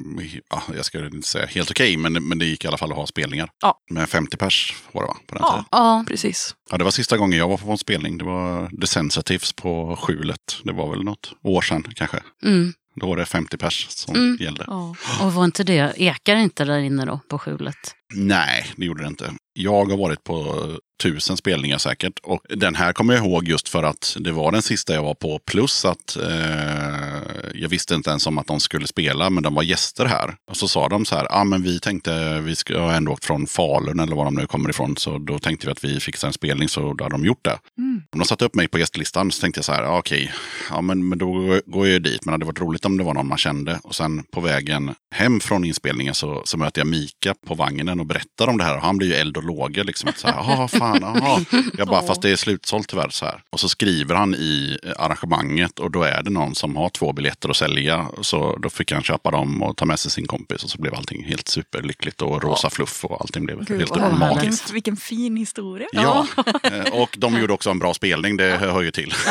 ja, 0.49 0.63
jag 0.75 0.85
ska 0.85 1.05
inte 1.05 1.27
säga 1.27 1.45
helt 1.45 1.71
okej, 1.71 1.97
men, 1.97 2.13
men 2.27 2.39
det 2.39 2.45
gick 2.45 2.63
i 2.63 2.67
alla 2.67 2.77
fall 2.77 2.91
att 2.91 2.97
ha 2.97 3.07
spelningar. 3.07 3.49
Ja. 3.61 3.79
Med 3.89 4.09
50 4.09 4.37
pers 4.37 4.75
var 4.91 5.01
det 5.01 5.07
va? 5.07 5.17
På 5.27 5.35
den 5.35 5.43
Ja. 5.43 5.51
tiden. 5.51 5.65
Ja, 5.71 6.03
Precis. 6.07 6.55
Ja, 6.71 6.77
det 6.77 6.83
var 6.83 6.91
sista 6.91 7.17
gången 7.17 7.39
jag 7.39 7.47
var 7.49 7.57
på 7.57 7.71
en 7.71 7.77
spelning. 7.77 8.17
Det 8.17 8.25
var 8.25 8.69
The 8.81 8.87
Sensitives 8.87 9.53
på 9.53 9.95
Skjulet. 10.01 10.57
Det 10.63 10.71
var 10.73 10.89
väl 10.89 11.03
något 11.03 11.33
år 11.43 11.61
sedan 11.61 11.83
kanske. 11.95 12.19
mm. 12.43 12.73
Då 12.95 13.07
var 13.07 13.17
det 13.17 13.25
50 13.25 13.57
pers 13.57 13.87
som 13.89 14.15
Mm. 14.15 14.37
gällde. 14.39 14.63
Ja. 14.67 14.95
och 15.21 15.33
var 15.33 15.45
inte 15.45 15.63
det, 15.63 15.93
ekar 15.97 16.35
inte 16.35 16.65
där 16.65 16.77
inne 16.79 17.05
då 17.05 17.19
på 17.29 17.39
skjulet? 17.39 17.75
Nej, 18.13 18.65
det 18.75 18.85
gjorde 18.85 19.03
det 19.03 19.07
inte. 19.07 19.33
Jag 19.53 19.85
har 19.85 19.97
varit 19.97 20.23
på 20.23 20.67
tusen 21.03 21.37
spelningar 21.37 21.77
säkert. 21.77 22.19
Och 22.23 22.41
den 22.49 22.75
här 22.75 22.93
kommer 22.93 23.13
jag 23.13 23.25
ihåg 23.25 23.47
just 23.47 23.69
för 23.69 23.83
att 23.83 24.17
det 24.19 24.31
var 24.31 24.51
den 24.51 24.61
sista 24.61 24.93
jag 24.93 25.03
var 25.03 25.13
på. 25.13 25.39
Plus 25.39 25.85
att 25.85 26.17
eh, 26.17 27.51
jag 27.53 27.69
visste 27.69 27.95
inte 27.95 28.09
ens 28.09 28.27
om 28.27 28.37
att 28.37 28.47
de 28.47 28.59
skulle 28.59 28.87
spela, 28.87 29.29
men 29.29 29.43
de 29.43 29.53
var 29.53 29.63
gäster 29.63 30.05
här. 30.05 30.35
Och 30.49 30.57
så 30.57 30.67
sa 30.67 30.89
de 30.89 31.05
så 31.05 31.15
här, 31.15 31.27
ah, 31.29 31.43
men 31.43 31.63
vi 31.63 31.79
tänkte, 31.79 32.41
vi 32.41 32.55
har 32.75 32.93
ändå 32.93 33.11
åkt 33.11 33.25
från 33.25 33.47
Falun 33.47 33.99
eller 33.99 34.15
var 34.15 34.25
de 34.25 34.35
nu 34.35 34.47
kommer 34.47 34.69
ifrån. 34.69 34.97
Så 34.97 35.17
då 35.17 35.39
tänkte 35.39 35.67
vi 35.67 35.71
att 35.71 35.83
vi 35.83 35.99
fixar 35.99 36.27
en 36.27 36.33
spelning, 36.33 36.69
så 36.69 36.93
då 36.93 37.03
hade 37.03 37.15
de 37.15 37.25
gjort 37.25 37.45
det. 37.45 37.59
Mm. 37.77 38.01
Om 38.11 38.19
de 38.19 38.25
satte 38.25 38.45
upp 38.45 38.55
mig 38.55 38.67
på 38.67 38.79
gästlistan 38.79 39.31
så 39.31 39.41
tänkte 39.41 39.57
jag 39.57 39.65
så 39.65 39.71
här, 39.71 39.83
ah, 39.83 39.97
okej, 39.97 40.31
ja 40.69 40.81
men, 40.81 41.09
men 41.09 41.17
då 41.17 41.59
går 41.65 41.87
jag 41.87 41.93
ju 41.93 41.99
dit. 41.99 42.25
Men 42.25 42.31
det 42.31 42.33
hade 42.33 42.45
varit 42.45 42.61
roligt 42.61 42.85
om 42.85 42.97
det 42.97 43.03
var 43.03 43.13
någon 43.13 43.27
man 43.27 43.37
kände. 43.37 43.79
Och 43.83 43.95
sen 43.95 44.23
på 44.23 44.41
vägen 44.41 44.95
hem 45.15 45.39
från 45.39 45.63
inspelningen 45.63 46.13
så, 46.13 46.41
så 46.45 46.57
möter 46.57 46.81
jag 46.81 46.87
Mika 46.87 47.33
på 47.47 47.55
vagnen 47.55 47.96
och 47.99 48.05
berättar 48.05 48.47
om 48.47 48.57
det 48.57 48.63
här. 48.63 48.75
Och 48.75 48.81
han 48.81 48.97
blir 48.97 49.07
ju 49.07 49.13
eld 49.13 49.37
och 49.37 49.43
lågor 49.43 49.83
liksom. 49.83 50.11
Så 50.15 50.27
här, 50.27 50.63
ah, 50.63 50.67
fan, 50.67 51.03
aha. 51.03 51.39
Jag 51.77 51.87
bara, 51.87 52.01
fast 52.07 52.21
det 52.21 52.29
är 52.29 52.35
slutsålt 52.35 52.87
tyvärr. 52.87 53.09
Så 53.09 53.25
här. 53.25 53.41
Och 53.49 53.59
så 53.59 53.69
skriver 53.69 54.15
han 54.15 54.35
i 54.35 54.77
arrangemanget 54.97 55.79
och 55.79 55.91
då 55.91 56.03
är 56.03 56.23
det 56.23 56.29
någon 56.29 56.55
som 56.55 56.75
har 56.75 56.89
två 56.89 57.13
biljetter 57.13 57.49
att 57.49 57.57
sälja. 57.57 58.07
Så 58.21 58.57
då 58.57 58.69
fick 58.69 58.91
han 58.91 59.03
köpa 59.03 59.31
dem 59.31 59.63
och 59.63 59.77
ta 59.77 59.85
med 59.85 59.99
sig 59.99 60.11
sin 60.11 60.27
kompis. 60.27 60.63
Och 60.63 60.69
så 60.69 60.81
blev 60.81 60.95
allting 60.95 61.23
helt 61.23 61.47
superlyckligt 61.47 62.21
och 62.21 62.43
rosa 62.43 62.69
fluff 62.69 63.05
och 63.05 63.21
allting 63.21 63.45
blev 63.45 63.57
Gud, 63.65 63.79
helt 63.79 63.91
vilken, 63.95 64.19
magiskt. 64.19 64.71
vilken 64.71 64.97
fin 64.97 65.37
historia. 65.37 65.87
Ja, 65.91 66.27
eh, 66.63 66.93
och 66.93 67.15
de 67.17 67.37
gjorde 67.37 67.53
också 67.53 67.69
en 67.69 67.79
bra 67.79 67.93
spelning, 67.93 68.37
det 68.37 68.57
hör 68.57 68.81
ju 68.81 68.91
till. 68.91 69.13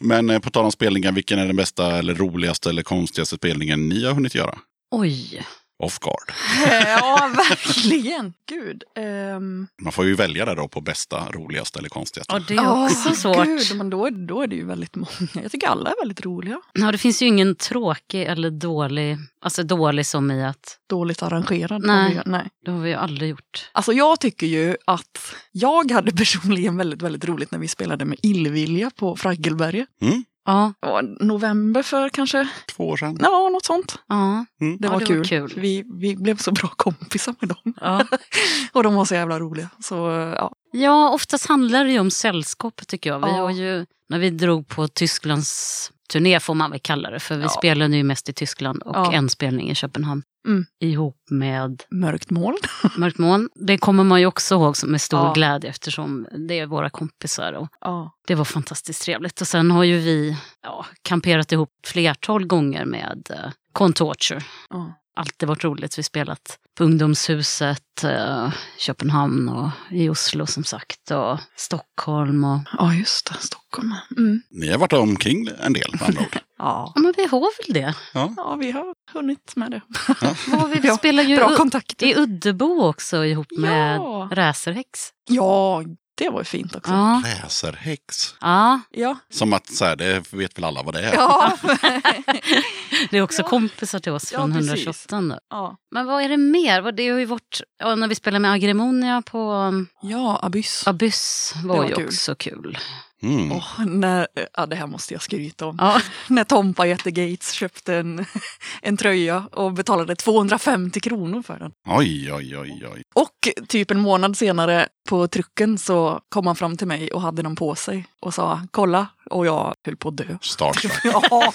Men 0.00 0.30
eh, 0.30 0.38
på 0.38 0.50
tal 0.50 0.64
om 0.64 0.72
spelningar, 0.72 1.12
vilken 1.12 1.38
är 1.38 1.46
den 1.46 1.56
bästa 1.56 1.98
eller 1.98 2.14
roligaste 2.14 2.68
eller 2.70 2.82
konstigaste 2.82 3.36
spelningen 3.36 3.88
ni 3.88 4.04
har 4.04 4.14
hunnit 4.14 4.34
göra? 4.34 4.58
Oj, 4.90 5.42
Off 5.78 5.98
guard. 5.98 6.32
ja, 6.86 7.30
verkligen. 7.36 8.32
Gud. 8.48 8.82
ehm, 8.96 9.66
Man 9.82 9.92
får 9.92 10.04
ju 10.04 10.14
välja 10.14 10.44
där 10.44 10.56
då 10.56 10.68
på 10.68 10.80
bästa, 10.80 11.30
roligaste 11.32 11.78
eller 11.78 11.88
konstigaste. 11.88 12.32
ja, 12.34 12.42
det 12.48 12.54
är 12.54 12.84
också 12.84 13.08
åh, 13.08 13.14
svårt. 13.14 13.46
Gud, 13.46 13.76
men 13.76 13.90
då, 13.90 14.10
då 14.10 14.42
är 14.42 14.46
det 14.46 14.56
ju 14.56 14.64
väldigt 14.66 14.96
många. 14.96 15.08
Jag 15.42 15.52
tycker 15.52 15.66
alla 15.68 15.90
är 15.90 15.94
väldigt 16.02 16.24
roliga. 16.24 16.60
Ja, 16.72 16.92
det 16.92 16.98
finns 16.98 17.22
ju 17.22 17.26
ingen 17.26 17.54
tråkig 17.54 18.22
eller 18.22 18.50
dålig, 18.50 19.16
alltså 19.42 19.62
dålig 19.62 20.06
som 20.06 20.30
i 20.30 20.44
att 20.44 20.78
Dåligt 20.88 21.22
arrangerad. 21.22 21.82
Nej. 21.86 22.02
har 22.14 22.24
vi- 22.24 22.30
Nej. 22.30 22.48
det 22.64 22.70
har 22.70 22.78
vi 22.80 22.88
ju 22.90 22.94
aldrig 22.96 23.30
gjort. 23.30 23.70
Alltså 23.72 23.92
jag 23.92 24.20
tycker 24.20 24.46
ju 24.46 24.76
att 24.84 25.34
jag 25.52 25.90
hade 25.90 26.12
personligen 26.16 26.76
väldigt, 26.76 27.02
väldigt 27.02 27.24
roligt 27.24 27.50
när 27.50 27.58
vi 27.58 27.68
spelade 27.68 28.04
med 28.04 28.18
Illvilja 28.22 28.90
på 28.96 29.16
Fraggelberget. 29.16 29.88
Mm, 30.02 30.24
Ja, 30.50 30.72
Det 30.80 30.88
var 30.88 31.02
november 31.24 31.82
för 31.82 32.08
kanske, 32.08 32.48
två 32.76 32.88
år 32.88 32.96
sedan. 32.96 33.18
ja 33.20 33.48
något 33.52 33.64
sånt. 33.64 33.98
ja. 34.08 34.46
Det, 34.58 34.66
Ja, 34.66 34.70
var, 34.72 34.78
det 34.78 34.88
var 34.88 35.00
kul. 35.00 35.24
kul. 35.26 35.52
Vi, 35.56 35.84
vi 36.00 36.16
blev 36.16 36.36
så 36.36 36.52
bra 36.52 36.68
kompisar 36.68 37.34
med 37.40 37.48
dem. 37.48 37.74
ja. 37.80 38.04
Och 38.72 38.82
de 38.82 38.94
var 38.94 39.04
så 39.04 39.14
jävla 39.14 39.38
roliga. 39.38 39.68
Så 39.80 39.94
ja, 40.36 40.52
Ja, 40.72 41.10
oftast 41.10 41.46
handlar 41.48 41.84
det 41.84 41.92
ju 41.92 41.98
om 41.98 42.10
sällskap 42.10 42.86
tycker 42.86 43.10
jag. 43.10 43.18
Vi 43.18 43.26
Ja. 43.26 43.32
har 43.32 43.50
ju, 43.50 43.86
när 44.08 44.18
vi 44.18 44.30
drog 44.30 44.68
på 44.68 44.88
Tysklands 44.88 45.90
turné 46.12 46.40
får 46.40 46.54
man 46.54 46.70
väl 46.70 46.80
kalla 46.80 47.10
det, 47.10 47.20
för 47.20 47.36
vi 47.36 47.42
Ja. 47.42 47.48
spelade 47.48 47.96
ju 47.96 48.02
mest 48.02 48.28
i 48.28 48.32
Tyskland 48.32 48.82
och 48.82 48.96
Ja. 48.96 49.12
en 49.12 49.28
spelning 49.28 49.70
i 49.70 49.74
Köpenhamn. 49.74 50.22
Mm. 50.48 50.64
Ihop 50.80 51.16
med 51.30 51.82
mörkt 51.90 52.30
moln. 52.30 52.56
Mörkt 52.96 53.18
moln. 53.18 53.48
Det 53.54 53.78
kommer 53.78 54.04
man 54.04 54.20
ju 54.20 54.26
också 54.26 54.54
ihåg 54.54 54.74
med 54.86 55.00
stor 55.00 55.20
Ja. 55.20 55.32
glädje 55.32 55.70
eftersom 55.70 56.26
det 56.48 56.58
är 56.58 56.66
våra 56.66 56.90
kompisar. 56.90 57.52
Och 57.52 57.68
Ja. 57.80 58.12
det 58.26 58.34
var 58.34 58.44
fantastiskt 58.44 59.02
trevligt. 59.02 59.40
Och 59.40 59.46
sen 59.48 59.70
har 59.70 59.84
ju 59.84 59.98
vi 59.98 60.36
ja, 60.62 60.86
kamperat 61.02 61.52
ihop 61.52 61.70
flertal 61.86 62.46
gånger 62.46 62.84
med 62.84 63.30
uh, 63.30 63.50
Contorture. 63.72 64.40
Ja. 64.70 64.92
Alltid 65.18 65.48
varit 65.48 65.64
roligt. 65.64 65.98
Vi 65.98 66.02
spelat 66.02 66.58
på 66.78 66.84
Ungdomshuset, 66.84 68.04
eh, 68.04 68.52
Köpenhamn 68.78 69.48
och 69.48 69.70
i 69.90 70.08
Oslo 70.08 70.46
som 70.46 70.64
sagt. 70.64 71.10
Och 71.10 71.38
Stockholm 71.56 72.44
och... 72.44 72.58
Ja, 72.78 72.94
just 72.94 73.26
det. 73.30 73.36
Stockholm. 73.40 73.94
Mm. 74.16 74.42
Ni 74.50 74.68
har 74.70 74.78
varit 74.78 74.92
omkring 74.92 75.48
en 75.60 75.72
del 75.72 75.90
med 75.92 76.02
andra 76.02 76.20
ord. 76.20 76.38
Ja. 76.60 76.92
Ja, 76.94 77.00
men 77.00 77.14
vi 77.16 77.26
har 77.26 77.40
väl 77.40 77.74
det. 77.82 77.94
ja, 78.14 78.56
vi 78.60 78.70
har 78.70 78.94
hunnit 79.12 79.52
med 79.56 79.70
det. 79.70 79.80
Vad 80.48 80.60
har 80.60 80.68
vi, 80.68 80.86
Ja, 80.88 80.96
spelar 80.96 81.22
ju 81.22 81.36
Bra 81.36 81.56
kontakter. 81.56 82.06
i 82.06 82.16
Uddebo 82.16 82.82
också 82.86 83.24
ihop 83.24 83.46
med 83.58 83.96
Ja. 83.96 84.28
Racerhäx. 84.32 84.88
Ja, 85.28 85.82
det 86.18 86.28
var 86.30 86.40
ju 86.40 86.44
fint 86.44 86.76
också. 86.76 86.92
Ja. 86.92 87.22
Läserhäx. 87.24 88.34
ja, 88.40 88.80
Ja. 88.90 89.16
Som 89.30 89.52
att 89.52 89.66
så 89.72 89.84
här, 89.84 89.96
det 89.96 90.32
vet 90.32 90.58
väl 90.58 90.64
alla 90.64 90.82
vad 90.82 90.94
det 90.94 91.00
är. 91.00 91.14
Ja. 91.14 91.56
det 93.10 93.16
är 93.18 93.22
också 93.22 93.42
Ja. 93.42 93.48
kompisar 93.48 93.98
till 93.98 94.12
oss 94.12 94.32
Ja, 94.32 94.38
från 94.38 94.52
precis. 94.52 94.68
128. 94.68 95.20
Då. 95.20 95.38
ja. 95.50 95.76
Men 95.90 96.06
vad 96.06 96.22
är 96.22 96.28
det 96.28 96.36
mer? 96.36 96.80
Vad- 96.80 96.94
Det 96.96 97.08
har 97.08 97.18
ju 97.18 97.24
varit, 97.24 97.60
ja, 97.78 97.94
när 97.94 98.08
vi 98.08 98.14
spelade 98.14 98.40
med 98.40 98.52
Agremonia 98.52 99.22
på 99.26 99.52
um, 99.52 99.86
ja, 100.02 100.38
Abyss. 100.42 100.86
Abyss 100.86 101.52
var, 101.64 101.76
var 101.76 101.84
ju 101.88 101.94
kul. 101.94 102.06
också 102.06 102.34
kul. 102.34 102.78
Mm. 103.22 103.52
Åh, 103.52 103.86
när, 103.86 104.26
ja, 104.56 104.66
det 104.66 104.76
här 104.76 104.86
måste 104.86 105.14
jag 105.14 105.22
skryta 105.22 105.66
om. 105.66 105.76
Ja. 105.80 106.00
När 106.28 106.44
Tompa 106.44 106.86
Jätte 106.86 107.10
Gates 107.10 107.52
köpte 107.52 107.94
en, 107.94 108.24
en 108.82 108.96
tröja 108.96 109.48
och 109.52 109.72
betalade 109.72 110.16
250 110.16 111.00
kronor 111.00 111.42
för 111.42 111.58
den. 111.58 111.72
Oj, 111.86 112.32
oj, 112.32 112.58
oj, 112.58 112.86
oj. 112.94 113.02
Och 113.14 113.48
typ 113.68 113.90
en 113.90 114.00
månad 114.00 114.36
senare 114.36 114.88
på 115.08 115.28
trucken 115.28 115.78
så 115.78 116.20
kom 116.28 116.46
han 116.46 116.56
fram 116.56 116.76
till 116.76 116.86
mig 116.86 117.12
och 117.12 117.20
hade 117.20 117.42
den 117.42 117.56
på 117.56 117.74
sig 117.74 118.06
och 118.20 118.34
sa 118.34 118.60
kolla 118.70 119.06
och 119.30 119.46
jag 119.46 119.74
höll 119.86 119.96
på 119.96 120.08
att 120.08 120.16
dö. 120.16 120.38
Starstruck. 120.40 120.92
Ja, 121.04 121.52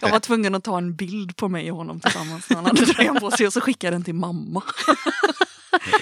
jag 0.00 0.10
var 0.10 0.20
tvungen 0.20 0.54
att 0.54 0.64
ta 0.64 0.78
en 0.78 0.94
bild 0.96 1.36
på 1.36 1.48
mig 1.48 1.70
och 1.70 1.76
honom 1.76 2.00
tillsammans 2.00 2.50
när 2.50 2.56
han 2.56 2.66
hade 2.66 2.86
tröjan 2.86 3.20
på 3.20 3.30
sig 3.30 3.46
och 3.46 3.52
så 3.52 3.60
skickade 3.60 3.86
jag 3.86 3.94
den 3.94 4.04
till 4.04 4.14
mamma. 4.14 4.62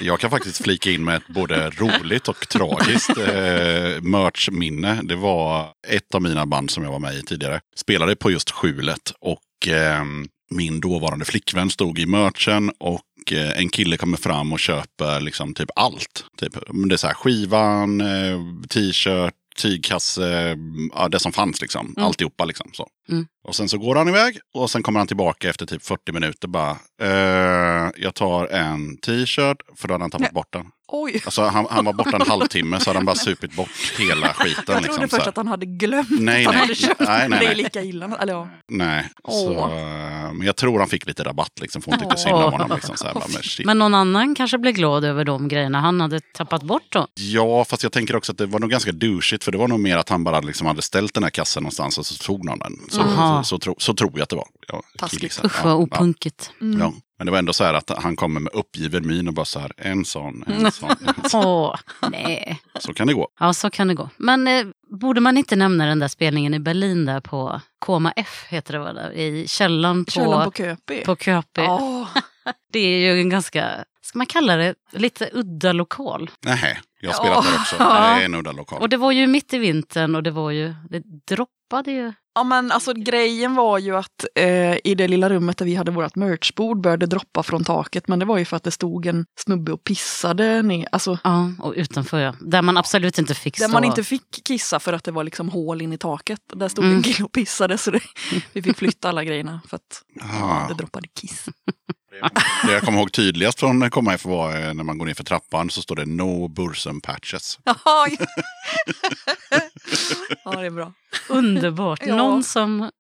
Jag 0.00 0.20
kan 0.20 0.30
faktiskt 0.30 0.64
flika 0.64 0.90
in 0.90 1.04
med 1.04 1.16
ett 1.16 1.28
både 1.28 1.70
roligt 1.70 2.28
och 2.28 2.48
tragiskt 2.48 3.18
eh, 3.18 4.02
merchminne. 4.02 5.00
Det 5.02 5.16
var 5.16 5.68
ett 5.88 6.14
av 6.14 6.22
mina 6.22 6.46
band 6.46 6.70
som 6.70 6.84
jag 6.84 6.92
var 6.92 6.98
med 6.98 7.14
i 7.14 7.22
tidigare. 7.22 7.60
Spelade 7.76 8.16
på 8.16 8.30
just 8.30 8.50
Skjulet 8.50 9.12
och 9.20 9.68
eh, 9.68 10.04
min 10.50 10.80
dåvarande 10.80 11.24
flickvän 11.24 11.70
stod 11.70 11.98
i 11.98 12.06
merchen 12.06 12.72
och 12.78 13.32
eh, 13.32 13.58
en 13.58 13.68
kille 13.68 13.96
kommer 13.96 14.16
fram 14.16 14.52
och 14.52 14.60
köper 14.60 15.20
liksom 15.20 15.54
typ 15.54 15.70
allt. 15.76 16.24
Typ, 16.38 16.52
det 16.88 16.94
är 16.94 16.96
så 16.96 17.06
här 17.06 17.14
skivan, 17.14 18.00
eh, 18.00 18.40
t-shirt, 18.68 19.34
tygkasse, 19.56 20.56
ja, 20.94 21.08
det 21.08 21.20
som 21.20 21.32
fanns 21.32 21.60
liksom. 21.60 21.94
Mm. 21.96 22.06
Alltihopa 22.06 22.44
liksom. 22.44 22.70
Så. 22.72 22.88
Mm. 23.10 23.26
Och 23.48 23.54
sen 23.56 23.68
så 23.68 23.78
går 23.78 23.96
han 23.96 24.08
iväg 24.08 24.38
och 24.54 24.70
sen 24.70 24.82
kommer 24.82 25.00
han 25.00 25.06
tillbaka 25.06 25.50
efter 25.50 25.66
typ 25.66 25.82
40 25.84 26.12
minuter 26.12 26.48
bara. 26.48 26.70
Eh, 27.02 27.90
jag 27.96 28.14
tar 28.14 28.46
en 28.46 28.96
t-shirt 28.96 29.56
för 29.76 29.88
då 29.88 29.94
hade 29.94 30.04
han 30.04 30.10
tappat 30.10 30.20
Nej. 30.22 30.32
bort 30.34 30.52
den. 30.52 30.66
Oj, 30.92 31.22
Alltså 31.24 31.42
han, 31.42 31.66
han 31.70 31.84
var 31.84 31.92
borta 31.92 32.16
en 32.16 32.22
halvtimme 32.28 32.80
så 32.80 32.90
hade 32.90 32.98
han 32.98 33.06
bara 33.06 33.16
supit 33.16 33.56
bort 33.56 33.68
hela 33.98 34.34
skiten. 34.34 34.64
jag 34.66 34.82
trodde 34.82 35.00
liksom, 35.00 35.08
först 35.18 35.26
att 35.28 35.36
han 35.36 35.48
hade 35.48 35.66
glömt 35.66 36.20
Nej, 36.20 36.46
att 36.46 36.46
han 36.46 36.54
nej, 36.54 36.60
hade 36.62 36.74
köpt 36.74 37.00
nej, 37.00 37.28
nej, 37.28 37.38
Det 37.38 37.44
är 37.46 37.48
nej. 37.48 37.62
lika 37.62 37.82
illa. 37.82 38.18
Eller, 38.20 38.32
ja. 38.32 38.48
Nej, 38.68 39.08
så, 39.28 39.52
eh, 39.52 40.32
men 40.32 40.42
jag 40.46 40.56
tror 40.56 40.78
han 40.78 40.88
fick 40.88 41.06
lite 41.06 41.24
rabatt 41.24 41.52
liksom, 41.60 41.82
för 41.82 41.90
hon 41.90 42.00
tyckte 42.00 42.16
synd 42.16 42.34
om 42.34 42.52
honom. 42.52 42.70
Liksom, 42.74 42.96
så 42.96 43.06
här, 43.06 43.14
bara, 43.14 43.24
men. 43.28 43.42
Men 43.66 43.78
någon 43.78 43.94
annan 43.94 44.34
kanske 44.34 44.58
blev 44.58 44.74
glad 44.74 45.04
över 45.04 45.24
de 45.24 45.48
grejerna 45.48 45.80
han 45.80 46.00
hade 46.00 46.20
tappat 46.20 46.62
bort 46.62 46.86
då. 46.88 47.06
Ja, 47.14 47.64
fast 47.64 47.82
jag 47.82 47.92
tänker 47.92 48.16
också 48.16 48.32
att 48.32 48.38
det 48.38 48.46
var 48.46 48.58
nog 48.60 48.70
ganska 48.70 48.92
douchigt. 48.92 49.44
För 49.44 49.52
det 49.52 49.58
var 49.58 49.68
nog 49.68 49.80
mer 49.80 49.96
att 49.96 50.08
han 50.08 50.24
bara 50.24 50.40
liksom 50.40 50.66
hade 50.66 50.82
ställt 50.82 51.14
den 51.14 51.22
här 51.22 51.30
kassen 51.30 51.62
någonstans 51.62 51.98
och 51.98 52.06
så 52.06 52.24
tog 52.24 52.44
någon 52.44 52.58
den. 52.58 52.72
Så, 52.88 52.99
Aha. 53.02 53.42
så, 53.42 53.48
så, 53.48 53.58
tro, 53.58 53.74
så 53.78 53.94
tror 53.94 54.10
jag 54.14 54.22
att 54.22 54.28
det 54.28 54.36
var. 54.36 54.48
Ja, 54.68 54.82
Taskigt. 54.98 55.40
Usch 55.44 55.64
vad 55.64 55.74
opunkigt. 55.74 56.50
ja, 56.58 56.66
ja. 56.78 56.92
Men 57.18 57.26
det 57.26 57.30
var 57.30 57.38
ändå 57.38 57.52
så 57.52 57.64
här 57.64 57.74
att 57.74 57.90
han 58.02 58.16
kommer 58.16 58.40
med 58.40 58.52
uppgiven 58.52 59.06
min 59.06 59.28
och 59.28 59.34
bara 59.34 59.44
så 59.44 59.60
här, 59.60 59.72
en 59.76 60.04
sån, 60.04 60.44
Mm. 60.46 60.64
en 60.66 60.72
sån. 60.72 60.90
En 61.22 61.30
sån. 61.30 61.44
Åh, 61.44 61.76
nej. 62.10 62.60
Så 62.78 62.94
kan 62.94 63.06
det 63.06 63.14
gå. 63.14 63.28
Ja, 63.40 63.52
så 63.52 63.70
kan 63.70 63.88
det 63.88 63.94
gå. 63.94 64.08
Men 64.16 64.48
eh, 64.48 64.66
borde 65.00 65.20
man 65.20 65.36
inte 65.36 65.56
nämna 65.56 65.86
den 65.86 65.98
där 65.98 66.08
spelningen 66.08 66.54
i 66.54 66.58
Berlin 66.58 67.04
där 67.06 67.20
på 67.20 67.60
Koma 67.78 68.12
F, 68.16 68.46
heter 68.48 68.72
det 68.72 68.78
va? 68.78 68.92
Där, 68.92 69.10
I 69.12 69.48
källaren 69.48 70.04
på, 70.04 70.10
Källan 70.10 70.44
på 70.44 70.50
på, 70.50 70.56
Köpi. 70.56 71.04
Köpi. 71.24 71.60
Ja, 71.62 72.08
Det 72.72 72.78
är 72.80 72.98
ju 73.14 73.20
en 73.20 73.28
ganska, 73.28 73.84
ska 74.02 74.18
man 74.18 74.26
kalla 74.26 74.56
det, 74.56 74.74
lite 74.92 75.30
udda 75.32 75.72
lokal. 75.72 76.30
Nej, 76.44 76.80
jag 77.00 77.14
spelat 77.16 77.44
där 77.44 77.54
också. 77.60 77.76
Ja. 77.78 78.14
Det 78.16 78.22
är 78.22 78.24
en 78.24 78.34
udda 78.34 78.52
lokal. 78.52 78.80
Och 78.80 78.88
det 78.88 78.96
var 78.96 79.12
ju 79.12 79.26
mitt 79.26 79.52
i 79.52 79.58
vintern 79.58 80.14
och 80.14 80.22
det 80.22 80.30
var 80.30 80.50
ju, 80.50 80.74
det 80.90 81.02
droppade 81.34 81.90
ju. 81.92 82.12
Ja 82.40 82.44
men 82.44 82.72
alltså 82.72 82.92
grejen 82.92 83.54
var 83.54 83.78
ju 83.78 83.96
att 83.96 84.24
eh, 84.34 84.76
i 84.84 84.94
det 84.96 85.08
lilla 85.08 85.28
rummet 85.30 85.58
där 85.58 85.64
vi 85.66 85.74
hade 85.74 85.90
vårt 85.90 86.16
merchbord 86.16 86.80
började 86.80 87.06
droppa 87.06 87.42
från 87.42 87.64
taket. 87.64 88.08
Men 88.08 88.18
det 88.18 88.24
var 88.24 88.38
ju 88.38 88.44
för 88.44 88.56
att 88.56 88.62
det 88.64 88.70
stod 88.70 89.06
en 89.06 89.26
snubbe 89.40 89.72
och 89.72 89.84
pissade 89.84 90.62
ner. 90.62 90.88
Alltså 90.92 91.18
Ja, 91.24 91.52
och 91.62 91.72
utanför 91.76 92.18
ja. 92.20 92.34
Där 92.40 92.62
man 92.62 92.76
absolut 92.76 93.18
inte 93.18 93.34
fick 93.34 93.56
stå. 93.56 93.66
där 93.66 93.72
man 93.72 93.84
inte 93.84 94.04
fick 94.04 94.44
kissa 94.44 94.80
för 94.80 94.92
att 94.92 95.04
det 95.04 95.12
var 95.12 95.24
liksom 95.24 95.48
hål 95.48 95.82
in 95.82 95.92
i 95.92 95.98
taket. 95.98 96.40
Där 96.54 96.68
stod 96.68 96.84
Mm. 96.84 96.96
en 96.96 97.02
kille 97.02 97.24
och 97.24 97.32
pissade 97.32 97.78
så 97.78 97.90
det, 97.90 98.00
vi 98.52 98.62
fick 98.62 98.76
flytta 98.76 99.08
alla 99.08 99.24
grejerna 99.24 99.60
för 99.68 99.76
att 99.76 100.02
Ah. 100.42 100.68
det 100.68 100.74
droppade 100.74 101.08
kiss. 101.08 101.44
Det 102.66 102.72
jag 102.72 102.82
kommer 102.82 102.98
ihåg 102.98 103.12
tydligast 103.12 103.60
från 103.60 103.90
Komma 103.90 104.14
F 104.14 104.24
var 104.24 104.56
eh, 104.68 104.74
när 104.74 104.84
man 104.84 104.98
går 104.98 105.06
ner 105.06 105.14
för 105.14 105.24
trappan 105.24 105.70
så 105.70 105.82
står 105.82 105.96
det 105.96 106.06
No 106.06 106.48
Bursum 106.48 107.00
Patches. 107.00 107.58
Ja, 107.64 108.06
ja 110.44 110.50
det 110.50 110.66
är 110.66 110.70
bra. 110.70 110.92
Underbart. 111.28 112.00
Ja. 112.06 112.16
Någon 112.16 112.44
som 112.44 112.90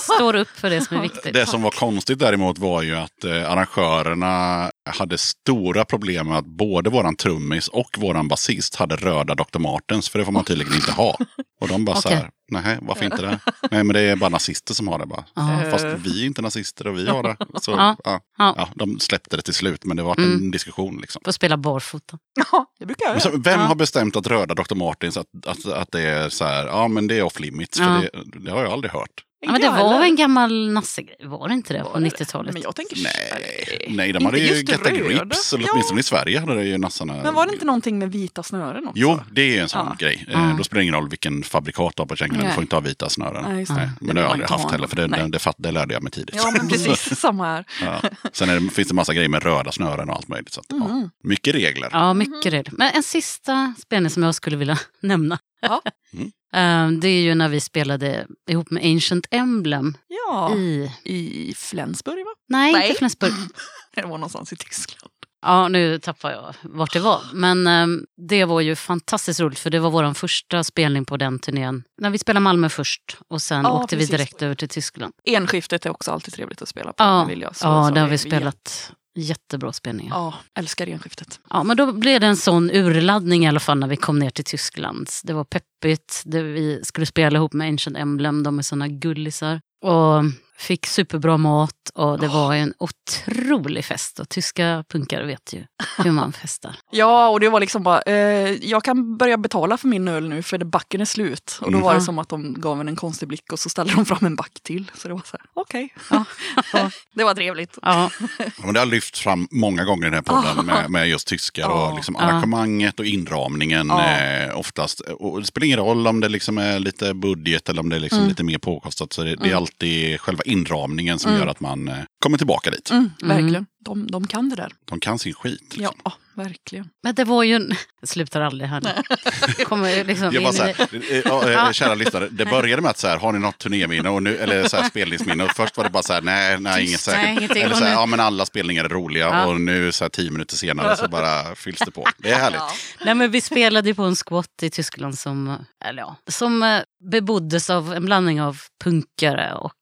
står 0.00 0.36
upp 0.36 0.48
för 0.48 0.70
det 0.70 0.80
som 0.80 0.96
är 0.96 1.00
viktigt. 1.02 1.34
Det 1.34 1.46
som 1.46 1.62
var 1.62 1.70
konstigt 1.70 2.18
däremot 2.18 2.58
var 2.58 2.82
ju 2.82 2.94
att 2.96 3.24
eh, 3.24 3.50
arrangörerna 3.50 4.70
hade 4.98 5.18
stora 5.18 5.84
problem 5.84 6.28
med 6.28 6.38
att 6.38 6.46
både 6.46 6.90
våran 6.90 7.16
trummis 7.16 7.68
och 7.68 7.96
våran 7.98 8.28
basist 8.28 8.74
hade 8.74 8.96
röda 8.96 9.34
Dr. 9.34 9.58
Martens. 9.58 10.08
För 10.08 10.18
det 10.18 10.24
får 10.24 10.32
man 10.32 10.44
tydligen 10.44 10.74
inte 10.74 10.92
ha. 10.92 11.16
Och 11.60 11.68
de 11.68 11.84
bara 11.84 11.96
så 11.96 12.08
Okej. 12.08 12.18
här, 12.18 12.30
nej 12.50 12.78
varför 12.82 13.04
inte 13.04 13.22
det? 13.22 13.38
Nej 13.70 13.84
men 13.84 13.94
det 13.94 14.00
är 14.00 14.16
bara 14.16 14.30
nazister 14.30 14.74
som 14.74 14.88
har 14.88 14.98
det 14.98 15.06
bara. 15.06 15.24
Ja. 15.34 15.58
Fast 15.70 15.84
vi 15.84 16.22
är 16.22 16.26
inte 16.26 16.42
nazister 16.42 16.86
och 16.86 16.98
vi 16.98 17.08
har 17.08 17.22
det. 17.22 17.36
Så, 17.60 17.70
Ja. 17.70 17.96
ja. 18.04 18.20
Ja. 18.38 18.54
Ja, 18.58 18.68
de 18.74 19.00
släppte 19.00 19.36
det 19.36 19.42
till 19.42 19.54
slut 19.54 19.84
men 19.84 19.96
det 19.96 20.02
var 20.02 20.16
en 20.20 20.24
Mm. 20.24 20.50
diskussion. 20.50 20.98
Liksom. 21.00 21.22
Får 21.24 21.32
spela 21.32 21.56
barfota. 21.56 22.18
Ja, 22.52 22.66
det 22.78 22.86
brukar 22.86 23.06
jag 23.06 23.12
Men 23.14 23.20
göra. 23.22 23.32
så, 23.32 23.38
vem 23.38 23.60
har 23.60 23.74
bestämt 23.74 24.16
att 24.16 24.26
röda 24.26 24.54
Dr. 24.54 24.74
Martens 24.74 25.16
att, 25.16 25.26
att, 25.46 25.66
att 25.66 25.92
det 25.92 26.00
är 26.00 26.28
så 26.28 26.44
här, 26.44 26.66
ja 26.66 26.88
men 26.88 27.06
det 27.06 27.18
är 27.18 27.22
off 27.22 27.40
limits? 27.40 27.78
För 27.78 28.00
det, 28.00 28.10
det 28.44 28.50
har 28.50 28.62
jag 28.62 28.72
aldrig 28.72 28.92
hört. 28.92 29.10
Ja, 29.46 29.52
men 29.52 29.60
det 29.60 29.68
var 29.68 30.04
en 30.04 30.16
gammal 30.16 30.72
nassegrej, 30.72 31.16
var 31.22 31.48
det 31.48 31.54
inte 31.54 31.72
det? 31.72 31.82
På 31.84 31.88
Var 31.90 32.00
det? 32.00 32.06
90-talet? 32.08 32.52
Men 32.52 32.62
jag 32.62 32.74
tänker... 32.76 32.96
Nej, 33.02 33.86
nej 33.90 34.12
de 34.12 34.24
hade 34.24 34.38
ju 34.38 34.44
Get. 34.54 34.66
Grips. 34.66 35.52
Eller 35.52 35.64
Ja. 35.64 35.70
åtminstone 35.72 36.00
i 36.00 36.02
Sverige 36.02 36.40
hade 36.40 36.54
det 36.54 36.64
ju 36.64 36.78
nassarna. 36.78 37.14
Men 37.22 37.34
var 37.34 37.46
det 37.46 37.52
inte 37.52 37.64
någonting 37.64 37.98
med 37.98 38.12
vita 38.12 38.42
snören 38.42 38.84
också? 38.88 38.92
Jo, 39.00 39.20
det 39.32 39.58
är 39.58 39.62
en 39.62 39.68
sån 39.68 39.86
Ja. 39.86 39.96
grej. 39.98 40.24
Ja. 40.28 40.50
Eh, 40.50 40.56
Då 40.56 40.64
spelar 40.64 40.78
det 40.80 40.82
ingen 40.82 40.94
roll 40.94 41.08
vilken 41.08 41.42
fabrikat 41.42 41.92
du 41.96 42.00
har 42.00 42.06
på 42.06 42.16
kängorna. 42.16 42.44
Du 42.44 42.50
får 42.50 42.62
inte 42.62 42.76
ha 42.76 42.80
vita 42.80 43.08
snören. 43.08 43.44
Nej, 43.48 43.58
just 43.60 43.74
det. 43.74 43.76
Nej, 43.76 43.88
men 44.00 44.14
det 44.16 44.20
har 44.22 44.26
jag 44.28 44.32
aldrig 44.32 44.50
haft 44.50 44.64
ha 44.64 44.70
heller. 44.70 44.86
För 44.86 44.96
det, 44.96 45.06
det, 45.06 45.28
det, 45.28 45.52
det 45.58 45.70
lärde 45.70 45.94
jag 45.94 46.02
mig 46.02 46.12
tidigt. 46.12 46.34
Ja, 46.36 46.50
men 46.56 46.68
precis. 46.68 47.18
Samma 47.20 47.44
här. 47.44 47.64
Ja. 47.82 48.00
Sen 48.32 48.48
är 48.48 48.60
det, 48.60 48.70
finns 48.70 48.88
det 48.88 48.94
massa 48.94 49.14
grejer 49.14 49.28
med 49.28 49.42
röda 49.42 49.72
snören 49.72 50.08
och 50.10 50.16
allt 50.16 50.28
möjligt. 50.28 50.52
Så 50.52 50.60
att, 50.60 50.66
ja, 50.68 50.76
Mm. 50.76 51.10
mycket 51.24 51.54
regler. 51.54 51.88
Ja, 51.92 52.14
mycket 52.14 52.52
regler. 52.52 52.72
Men 52.76 52.90
en 52.94 53.02
sista 53.02 53.74
spelning 53.82 54.10
som 54.10 54.22
jag 54.22 54.34
skulle 54.34 54.56
vilja 54.56 54.78
nämna. 55.02 55.38
Ja. 55.68 55.82
Mm. 56.12 56.94
Eh, 56.94 57.00
Det 57.00 57.08
är 57.08 57.22
ju 57.22 57.34
när 57.34 57.48
vi 57.48 57.60
spelade 57.60 58.26
ihop 58.50 58.70
med 58.70 58.84
Ancient 58.84 59.26
Emblem 59.30 59.96
Ja, 60.08 60.54
i... 60.56 60.90
i 61.04 61.54
Flensburg 61.56 62.24
va? 62.24 62.30
Nej, 62.48 62.72
Nej. 62.72 62.86
inte 62.88 62.98
Flensburg. 62.98 63.32
Det 63.94 64.02
var 64.02 64.08
någonstans 64.08 64.52
i 64.52 64.56
Tyskland. 64.56 65.10
Ja, 65.46 65.68
nu 65.68 65.98
tappar 65.98 66.30
jag 66.30 66.54
vart 66.62 66.92
det 66.92 67.00
var. 67.00 67.20
Men 67.32 67.66
eh, 67.66 67.86
det 68.28 68.44
var 68.44 68.60
ju 68.60 68.76
fantastiskt 68.76 69.40
roligt 69.40 69.58
för 69.58 69.70
det 69.70 69.78
var 69.78 69.90
vår 69.90 70.14
första 70.14 70.64
spelning 70.64 71.04
på 71.04 71.16
den 71.16 71.38
turnén. 71.38 71.84
När 72.00 72.10
vi 72.10 72.18
spelade 72.18 72.42
Malmö 72.44 72.68
först 72.68 73.16
och 73.28 73.42
sen 73.42 73.62
Ja, 73.64 73.72
åkte 73.82 73.96
precis. 73.96 74.12
vi 74.12 74.16
direkt 74.16 74.42
över 74.42 74.54
till 74.54 74.68
Tyskland. 74.68 75.12
Enskiftet 75.24 75.86
är 75.86 75.90
också 75.90 76.10
alltid 76.10 76.34
trevligt 76.34 76.62
att 76.62 76.68
spela 76.68 76.92
på. 76.92 76.94
Ja, 77.04 77.24
det 77.28 77.34
vill 77.34 77.40
jag 77.40 77.56
slå 77.56 77.68
ja 77.70 77.88
så 77.88 77.94
där 77.94 78.00
har 78.00 78.08
det- 78.08 78.12
vi 78.12 78.18
spelat 78.18 78.92
jättebra 79.14 79.72
spelningar. 79.72 80.16
Ja, 80.16 80.34
älskar 80.58 80.86
enskiftet. 80.86 81.40
Ja, 81.50 81.62
men 81.62 81.76
då 81.76 81.92
blev 81.92 82.20
det 82.20 82.26
en 82.26 82.36
sån 82.36 82.70
urladdning 82.70 83.44
i 83.44 83.48
alla 83.48 83.60
fall 83.60 83.78
när 83.78 83.88
vi 83.88 83.96
kom 83.96 84.18
ner 84.18 84.30
till 84.30 84.44
Tyskland. 84.44 85.08
Det 85.24 85.32
var 85.32 85.44
peppigt, 85.44 86.22
det 86.24 86.42
vi 86.42 86.80
skulle 86.84 87.06
spela 87.06 87.38
ihop 87.38 87.52
med 87.52 87.68
Ancient 87.68 87.96
Emblem, 87.96 88.42
de 88.42 88.58
är 88.58 88.62
såna 88.62 88.88
gullisar. 88.88 89.60
Och 89.84 90.24
fick 90.58 90.86
superbra 90.86 91.36
mat 91.36 91.72
och 91.94 92.18
det 92.20 92.28
var 92.28 92.54
en 92.54 92.74
otrolig 92.78 93.84
fest. 93.84 94.18
Och 94.20 94.28
tyska 94.28 94.84
punkare 94.88 95.26
vet 95.26 95.52
ju 95.52 95.64
hur 95.98 96.10
man 96.10 96.32
festar. 96.42 96.76
Ja, 96.90 97.28
och 97.28 97.40
det 97.40 97.48
var 97.48 97.60
liksom 97.60 97.82
bara, 97.82 98.02
eh, 98.02 98.14
jag 98.52 98.84
kan 98.84 99.16
börja 99.16 99.36
betala 99.36 99.76
för 99.76 99.88
min 99.88 100.08
öl 100.08 100.28
nu 100.28 100.42
för 100.42 100.58
det 100.58 100.64
backen 100.64 101.00
är 101.00 101.04
slut. 101.04 101.58
Och 101.60 101.72
då 101.72 101.78
var 101.78 101.90
det 101.90 101.94
Mm. 101.94 102.04
som 102.04 102.18
att 102.18 102.28
de 102.28 102.54
gav 102.60 102.80
en 102.80 102.88
en 102.88 102.96
konstig 102.96 103.28
blick 103.28 103.52
och 103.52 103.58
så 103.58 103.68
ställde 103.68 103.94
de 103.94 104.04
fram 104.04 104.26
en 104.26 104.36
back 104.36 104.52
till. 104.62 104.90
Så 104.94 105.08
det 105.08 105.14
var 105.14 105.22
så 105.24 105.36
här, 105.36 105.46
okej. 105.54 105.94
Ja. 106.10 106.24
det 107.14 107.24
var 107.24 107.34
trevligt. 107.34 107.78
Ja, 107.82 108.10
Ja, 108.38 108.52
men 108.64 108.74
det 108.74 108.80
har 108.80 108.86
lyfts 108.86 109.20
fram 109.20 109.48
många 109.50 109.84
gånger 109.84 110.06
i 110.06 110.10
den 110.10 110.14
här 110.14 110.22
podden 110.22 110.66
med, 110.66 110.90
med 110.90 111.08
just 111.08 111.26
tyskar 111.28 111.68
och 111.68 111.94
liksom 111.94 112.16
Ja. 112.18 112.24
arrangemanget 112.24 112.98
och 113.00 113.06
inramningen 113.06 113.90
eh, 113.90 114.58
oftast. 114.58 115.00
Och 115.00 115.40
det 115.40 115.46
spelar 115.46 115.64
ingen 115.66 115.78
roll 115.78 116.06
om 116.06 116.20
det 116.20 116.28
liksom 116.28 116.58
är 116.58 116.78
lite 116.78 117.14
budget 117.14 117.68
eller 117.68 117.80
om 117.80 117.88
det 117.88 117.96
är 117.96 118.00
liksom 118.00 118.18
Mm. 118.18 118.28
lite 118.28 118.44
mer 118.44 118.58
påkostat. 118.58 119.12
Så 119.12 119.22
det, 119.22 119.36
det 119.36 119.50
är 119.50 119.56
alltid 119.56 120.20
själva 120.20 120.43
inramningen 120.44 121.18
som 121.18 121.30
Mm. 121.30 121.42
gör 121.42 121.50
att 121.50 121.60
man 121.60 121.88
eh, 121.88 121.96
kommer 122.18 122.38
tillbaka 122.38 122.70
dit. 122.70 122.90
Mm, 122.90 123.10
Mm. 123.22 123.36
verkligen. 123.36 123.66
De, 123.84 124.06
de 124.06 124.26
kan 124.26 124.48
det 124.48 124.56
där. 124.56 124.72
De 124.84 125.00
kan 125.00 125.18
sin 125.18 125.34
skit. 125.34 125.60
Liksom. 125.76 125.94
Ja, 126.04 126.12
verkligen. 126.34 126.88
Men 127.02 127.14
det 127.14 127.24
var 127.24 127.42
ju... 127.42 127.54
en- 127.54 127.74
Jag 128.00 128.08
slutar 128.08 128.40
aldrig 128.40 128.70
här 128.70 128.80
nu. 128.80 129.64
Kommer 129.64 130.04
liksom 130.04 130.30
Jag 130.32 130.42
bara 130.42 130.52
så 130.52 130.62
här, 130.62 130.74
eh, 131.10 131.18
ja, 131.24 131.50
eh, 131.50 131.72
kära 131.72 131.94
lyssnare, 131.94 132.28
det 132.30 132.44
började 132.44 132.82
med 132.82 132.90
att 132.90 132.98
så 132.98 133.08
här, 133.08 133.18
har 133.18 133.32
ni 133.32 133.38
något 133.38 133.58
turnéminne? 133.58 134.08
Och 134.08 134.22
nu, 134.22 134.36
eller 134.36 134.68
så 134.68 134.76
här, 134.76 134.88
spelningsminne. 134.88 135.44
Och 135.44 135.50
först 135.50 135.76
var 135.76 135.84
det 135.84 135.90
bara 135.90 136.02
så 136.02 136.12
här, 136.12 136.22
nej, 136.22 136.60
nej 136.60 136.80
inget 136.80 136.92
Tyst, 136.92 137.04
säkert. 137.04 137.56
eller 137.56 137.74
så 137.74 137.84
här, 137.84 137.92
ja 137.92 138.06
men 138.06 138.20
alla 138.20 138.46
spelningar 138.46 138.84
är 138.84 138.88
roliga. 138.88 139.24
Ja. 139.26 139.46
Och 139.46 139.60
nu 139.60 139.92
så 139.92 140.04
här 140.04 140.08
tio 140.08 140.30
minuter 140.30 140.56
senare 140.56 140.96
så 140.96 141.08
bara 141.08 141.54
fylls 141.54 141.78
det 141.78 141.90
på. 141.90 142.06
Det 142.18 142.30
är 142.30 142.38
härligt. 142.38 142.60
Nej, 143.04 143.14
men 143.14 143.30
vi 143.30 143.40
spelade 143.40 143.88
ju 143.88 143.94
på 143.94 144.02
en 144.02 144.16
squat 144.16 144.62
i 144.62 144.70
Tyskland 144.70 145.18
som, 145.18 145.56
eller 145.84 146.02
ja, 146.02 146.16
som 146.30 146.80
beboddes 147.10 147.70
av 147.70 147.94
en 147.94 148.04
blandning 148.04 148.42
av 148.42 148.58
punkare 148.84 149.54
och 149.54 149.72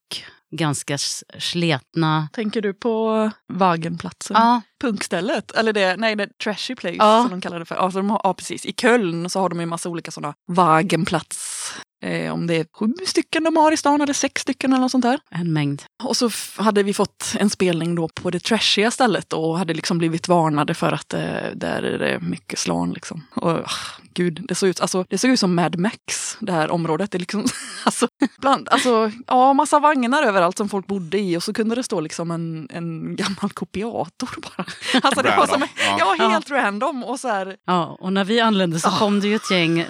ganska 0.57 0.97
sletna... 1.39 2.27
Tänker 2.33 2.61
du 2.61 2.73
på 2.73 3.31
Wagenplatsen? 3.53 4.35
Ja, 4.39 4.61
Punkstället? 4.81 5.51
Eller 5.51 5.73
det, 5.73 5.95
nej, 5.97 6.15
det 6.15 6.23
är 6.23 6.29
Trashy 6.43 6.75
Place 6.75 6.95
Ja. 6.95 7.21
som 7.21 7.31
de 7.31 7.41
kallar 7.41 7.59
det 7.59 7.65
för. 7.65 7.75
Alltså 7.75 7.99
de 7.99 8.09
har, 8.09 8.21
ja, 8.23 8.33
precis. 8.33 8.65
I 8.65 8.73
Köln 8.73 9.29
så 9.29 9.39
har 9.39 9.49
de 9.49 9.59
ju 9.59 9.65
massa 9.65 9.89
olika 9.89 10.11
sådana 10.11 10.33
Wagenplats. 10.47 11.73
Eh, 12.03 12.33
om 12.33 12.47
det 12.47 12.55
är 12.55 12.65
sju 12.79 12.93
stycken 13.05 13.43
de 13.43 13.57
har 13.57 13.71
i 13.71 13.77
stan 13.77 14.01
eller 14.01 14.13
sex 14.13 14.41
stycken 14.41 14.73
eller 14.73 14.81
något 14.81 14.91
sånt 14.91 15.03
där. 15.03 15.19
en 15.29 15.53
mängd. 15.53 15.83
Och 16.03 16.17
så 16.17 16.29
hade 16.55 16.83
vi 16.83 16.93
fått 16.93 17.35
en 17.39 17.49
spelning 17.49 17.95
då 17.95 18.07
på 18.07 18.29
det 18.29 18.39
trashiga 18.39 18.91
stället 18.91 19.33
och 19.33 19.57
hade 19.57 19.73
liksom 19.73 19.97
blivit 19.97 20.27
varnade 20.27 20.73
för 20.73 20.91
att 20.91 21.13
eh, 21.13 21.19
där 21.53 21.83
är 21.83 21.99
det 21.99 22.19
mycket 22.19 22.59
slan 22.59 22.91
liksom. 22.91 23.23
Och 23.35 23.51
ah, 23.51 23.69
gud, 24.13 24.45
det 24.47 24.55
såg 24.55 24.69
ut, 24.69 24.81
alltså, 24.81 25.05
det 25.09 25.17
såg 25.17 25.31
ut 25.31 25.39
som 25.39 25.55
Mad 25.55 25.79
Max, 25.79 26.37
det 26.39 26.51
här 26.51 26.71
området. 26.71 27.11
Det 27.11 27.17
är 27.17 27.19
liksom, 27.19 27.45
alltså, 27.83 28.07
bland, 28.37 28.69
alltså, 28.69 29.11
ja, 29.27 29.53
massa 29.53 29.79
vagnar 29.79 30.23
överallt 30.23 30.57
som 30.57 30.69
folk 30.69 30.87
bodde 30.87 31.19
i 31.19 31.37
och 31.37 31.43
så 31.43 31.53
kunde 31.53 31.75
det 31.75 31.83
stå 31.83 31.99
liksom 31.99 32.31
en, 32.31 32.67
en 32.71 33.15
gammal 33.15 33.51
kopiator 33.53 34.29
bara. 34.41 34.65
Alltså 35.03 35.21
det 35.21 35.35
var 35.37 35.47
som, 35.47 35.67
ja. 35.99 36.15
ja, 36.19 36.29
helt 36.29 36.51
random 36.51 37.03
och 37.03 37.19
så 37.19 37.27
här, 37.27 37.55
Ja, 37.65 37.97
och 37.99 38.13
när 38.13 38.23
vi 38.23 38.39
anlände 38.39 38.79
så 38.79 38.89
kom 38.89 39.19
det 39.19 39.27
ju 39.27 39.35
ett 39.35 39.51
gäng 39.51 39.85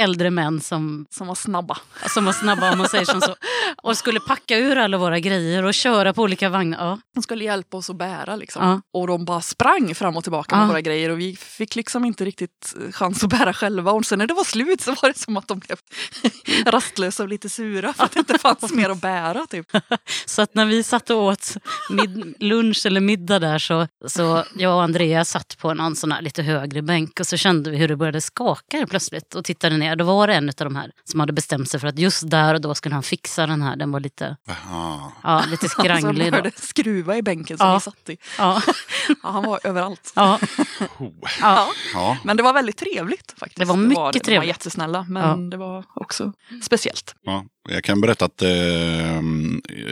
äldre 0.00 0.30
män 0.30 0.60
som, 0.60 1.06
som 1.10 1.26
var 1.26 1.34
snabba. 1.34 1.78
som 2.14 2.24
var 2.24 2.32
snabba 2.32 2.72
om 2.72 2.78
man 2.78 2.88
säger 2.88 3.04
som 3.04 3.20
så. 3.20 3.34
Och 3.82 3.96
skulle 3.96 4.20
packa 4.20 4.58
ur 4.58 4.76
alla 4.78 4.98
våra 4.98 5.20
grejer 5.20 5.62
och 5.64 5.74
köra 5.74 6.12
på 6.12 6.22
olika 6.22 6.48
vagnar. 6.48 6.86
Ja, 6.86 6.98
De 7.14 7.22
skulle 7.22 7.44
hjälpa 7.44 7.76
oss 7.76 7.90
att 7.90 7.96
bära 7.96 8.36
liksom. 8.36 8.62
Ja. 8.64 8.80
Och 9.00 9.06
de 9.06 9.24
bara 9.24 9.40
sprang 9.40 9.94
fram 9.94 10.16
och 10.16 10.22
tillbaka 10.24 10.56
med 10.56 10.64
Ja. 10.64 10.68
våra 10.68 10.80
grejer 10.80 11.10
och 11.10 11.20
vi 11.20 11.36
fick 11.36 11.76
liksom 11.76 12.04
inte 12.04 12.24
riktigt 12.24 12.74
chans 12.92 13.24
att 13.24 13.30
bära 13.30 13.52
själva. 13.52 13.92
Och 13.92 14.04
sen 14.06 14.18
när 14.18 14.26
det 14.26 14.34
var 14.34 14.44
slut 14.44 14.80
så 14.80 14.90
var 15.02 15.08
det 15.12 15.18
som 15.18 15.36
att 15.36 15.48
de 15.48 15.58
blev 15.58 15.78
rastlösa 16.66 17.22
och 17.22 17.28
lite 17.28 17.48
sura 17.48 17.92
för 17.92 18.04
att 18.04 18.12
det 18.12 18.18
inte 18.18 18.38
fanns 18.38 18.72
mer 18.72 18.90
att 18.90 19.00
bära. 19.00 19.46
Typ. 19.46 19.66
Så 20.26 20.42
att 20.42 20.54
när 20.54 20.64
vi 20.66 20.82
satt 20.82 21.10
och 21.10 21.22
åt 21.22 21.56
lunch 22.38 22.86
eller 22.86 23.00
middag 23.00 23.38
där 23.38 23.58
så, 23.58 23.86
så 24.06 24.44
jag 24.56 24.74
och 24.74 24.82
Andrea 24.82 25.24
satt 25.24 25.58
på 25.58 25.70
en 25.70 25.96
sån 25.96 26.12
här 26.12 26.22
lite 26.22 26.42
högre 26.42 26.82
bänk 26.82 27.20
och 27.20 27.26
så 27.26 27.36
kände 27.36 27.70
vi 27.70 27.76
hur 27.76 27.88
det 27.88 27.96
började 27.96 28.20
skaka 28.20 28.86
plötsligt 28.90 29.34
och 29.34 29.44
tittade 29.44 29.76
ner. 29.76 29.89
Då 29.96 30.04
var 30.04 30.26
det 30.26 30.34
en 30.34 30.48
av 30.48 30.54
de 30.58 30.76
här 30.76 30.90
som 31.04 31.20
hade 31.20 31.32
bestämt 31.32 31.70
sig 31.70 31.80
för 31.80 31.86
att 31.88 31.98
just 31.98 32.30
där 32.30 32.54
och 32.54 32.60
då 32.60 32.74
skulle 32.74 32.94
han 32.94 33.02
fixa 33.02 33.46
den 33.46 33.62
här. 33.62 33.76
Den 33.76 33.90
var 33.92 34.00
lite, 34.00 34.36
Aha. 34.48 35.12
ja, 35.22 35.44
lite 35.48 35.68
skranglig. 35.68 36.26
Då. 36.26 36.30
började 36.30 36.50
skruva 36.56 37.16
i 37.16 37.22
bänken 37.22 37.58
som 37.58 37.66
Ja. 37.66 37.74
vi 37.74 37.80
satt 37.80 38.08
i. 38.10 38.16
Ja, 38.38 38.62
Ja, 39.22 39.30
han 39.30 39.44
var 39.44 39.60
överallt. 39.64 40.12
ja, 40.16 40.38
Oh. 40.98 41.12
ja. 41.40 41.68
Ja. 41.94 42.16
Men 42.24 42.36
det 42.36 42.42
var 42.42 42.52
väldigt 42.52 42.76
trevligt 42.76 43.34
faktiskt. 43.36 43.58
Det 43.58 43.64
var 43.64 43.76
mycket 43.76 43.96
De 43.96 44.02
var 44.02 44.12
trevligt. 44.12 44.48
jättesnälla 44.48 45.06
men 45.08 45.50
det 45.50 45.56
var 45.56 45.84
också 45.94 46.32
speciellt. 46.62 47.14
Ja, 47.22 47.44
jag 47.68 47.84
kan 47.84 48.00
berätta 48.00 48.24
att 48.24 48.42
eh, 48.42 49.18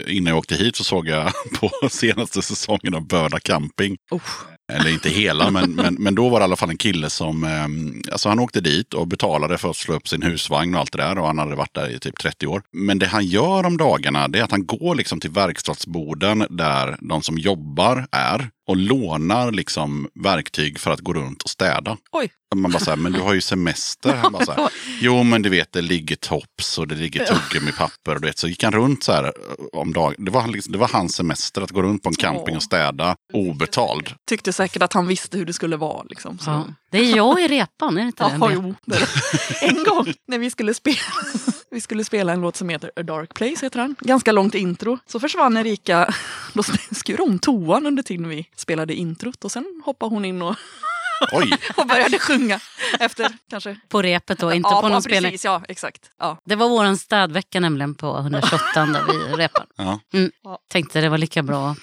innan 0.07 0.27
jag 0.27 0.37
åkte 0.39 0.55
hit 0.55 0.77
så 0.77 0.85
såg 0.85 1.09
jag 1.09 1.33
på 1.61 1.89
senaste 1.89 2.43
säsongen 2.43 2.95
av 2.95 3.07
Börda 3.07 3.41
camping. 3.41 3.97
Oh. 4.11 4.21
Eller 4.73 4.91
inte 4.91 5.09
hela, 5.09 5.51
men, 5.51 5.71
men, 5.71 5.95
men 5.95 6.15
då 6.15 6.29
var 6.29 6.41
det 6.41 6.43
i 6.43 6.45
alla 6.45 6.57
fall 6.57 6.71
en 6.71 6.77
kille 6.77 7.11
som... 7.11 7.45
Eh, 7.45 8.13
alltså 8.13 8.29
han 8.29 8.39
åkte 8.39 8.61
dit 8.61 8.95
och 8.95 9.07
betalade 9.07 9.59
för 9.59 9.71
att 9.71 9.77
slå 9.77 9.95
upp 9.95 10.09
sin 10.09 10.23
husvagn 10.23 10.75
och 10.75 10.81
allt 10.81 10.93
det 10.93 10.99
där. 10.99 11.19
Och 11.19 11.27
han 11.27 11.39
hade 11.39 11.55
varit 11.55 11.75
där 11.75 11.89
i 11.89 11.99
typ 11.99 12.19
30 12.19 12.47
år. 12.47 12.63
Men 12.73 12.99
det 12.99 13.07
han 13.07 13.27
gör 13.27 13.67
om 13.67 13.77
dagarna 13.77 14.29
det 14.29 14.39
är 14.39 14.43
att 14.43 14.51
han 14.51 14.67
går 14.67 14.95
liksom 14.95 15.21
till 15.21 15.31
verkstadsborden 15.31 16.47
där 16.51 16.97
de 17.01 17.23
som 17.23 17.39
jobbar 17.39 18.07
är. 18.11 18.51
Och 18.69 18.77
lånar 18.77 19.53
liksom 19.53 20.09
verktyg 20.15 20.81
för 20.81 20.91
att 20.91 21.01
gå 21.01 21.13
runt 21.13 21.43
och 21.43 21.51
städa. 21.51 21.97
Oj. 22.13 22.31
Man 22.55 22.73
bara 22.73 22.79
så 22.85 22.91
här, 22.91 22.97
men 22.97 23.13
du 23.13 23.21
har 23.21 23.35
ju 23.35 23.41
semester. 23.41 24.15
Han 24.15 24.33
bara 24.33 24.45
så 24.45 24.53
här, 24.53 24.69
jo 25.01 25.23
men 25.23 25.43
du 25.43 25.49
vet 25.49 25.73
det 25.73 25.81
ligger 25.81 26.17
tops 26.17 26.79
och 26.79 26.89
det 26.89 26.95
ligger. 26.95 27.33
Och 28.07 28.21
du 28.21 28.27
vet, 28.27 28.39
så 28.39 28.49
gick 28.49 28.63
han 28.63 28.73
runt 28.73 29.03
så 29.05 29.13
här 29.13 29.25
eh, 29.25 29.31
om 29.73 29.93
dagen. 29.93 30.25
Det 30.25 30.31
var, 30.31 30.49
liksom, 30.49 30.73
det 30.73 30.79
var 30.79 30.89
hans 30.89 31.15
semester 31.15 31.63
att 31.63 31.71
gå 31.71 31.83
runt 31.83 32.03
på 32.03 32.09
en 32.09 32.15
camping 32.15 32.57
och 32.57 32.63
städa 32.63 33.17
obetald. 33.33 34.11
Tyckte 34.29 34.53
säkert 34.53 34.83
att 34.83 34.93
han 34.93 35.07
visste 35.07 35.39
hur 35.39 35.47
det 35.47 35.53
skulle 35.53 35.77
vara. 35.77 36.03
Liksom, 36.09 36.39
så. 36.39 36.51
ja. 36.51 36.65
Det 36.91 36.99
är 36.99 37.17
jag 37.17 37.41
i 37.41 37.49
repan, 37.49 37.97
är 37.99 38.01
det 38.01 38.07
inte 38.07 38.23
Ja, 38.41 38.47
det? 38.49 38.55
jo. 38.55 38.75
En 39.63 39.85
gång 39.85 40.15
när 40.27 40.39
vi 40.39 40.51
skulle 40.51 40.75
spela 40.75 40.99
vi 41.71 41.81
skulle 41.81 42.05
spela 42.05 42.33
en 42.33 42.41
låt 42.41 42.57
som 42.57 42.69
heter 42.69 42.91
A 42.97 43.03
Dark 43.03 43.35
Place, 43.35 43.67
heter 43.67 43.81
den. 43.81 43.97
Ganska 44.01 44.33
långt 44.33 44.55
intro. 44.55 44.99
Så 45.07 45.21
försvann 45.21 45.57
Erika, 45.57 46.15
då 46.53 46.63
skurade 46.95 47.23
hon 47.23 47.39
toan 47.39 47.87
under 47.87 48.03
tiden 48.03 48.29
vi 48.29 48.49
spelade 48.57 48.95
introt 48.95 49.45
och 49.45 49.53
sen 49.53 49.83
hoppade 49.85 50.15
hon 50.15 50.25
in 50.25 50.43
och, 50.43 50.57
Oj, 51.33 51.53
och 51.77 51.87
började 51.87 52.19
sjunga 52.19 52.61
efter 53.01 53.33
kanske... 53.51 53.77
På 53.89 54.03
repet 54.03 54.39
då, 54.39 54.53
inte 54.53 54.69
ja, 54.73 54.81
på 54.81 54.89
någon 54.89 55.03
precis, 55.03 55.19
spelning. 55.19 55.39
ja 55.43 55.63
exakt. 55.69 56.11
Ja. 56.19 56.39
Det 56.45 56.57
var 56.57 56.69
våran 56.69 56.97
städvecka 56.99 57.61
nämligen 57.61 57.95
på 57.95 58.19
128 58.19 58.87
där 58.87 59.05
vi 59.07 59.37
repade. 59.43 59.67
ja. 59.77 60.01
Mm. 60.13 60.31
Ja. 60.45 60.59
Tänkte 60.69 61.01
det 61.01 61.09
var 61.09 61.19
lika 61.19 61.43
bra. 61.43 61.77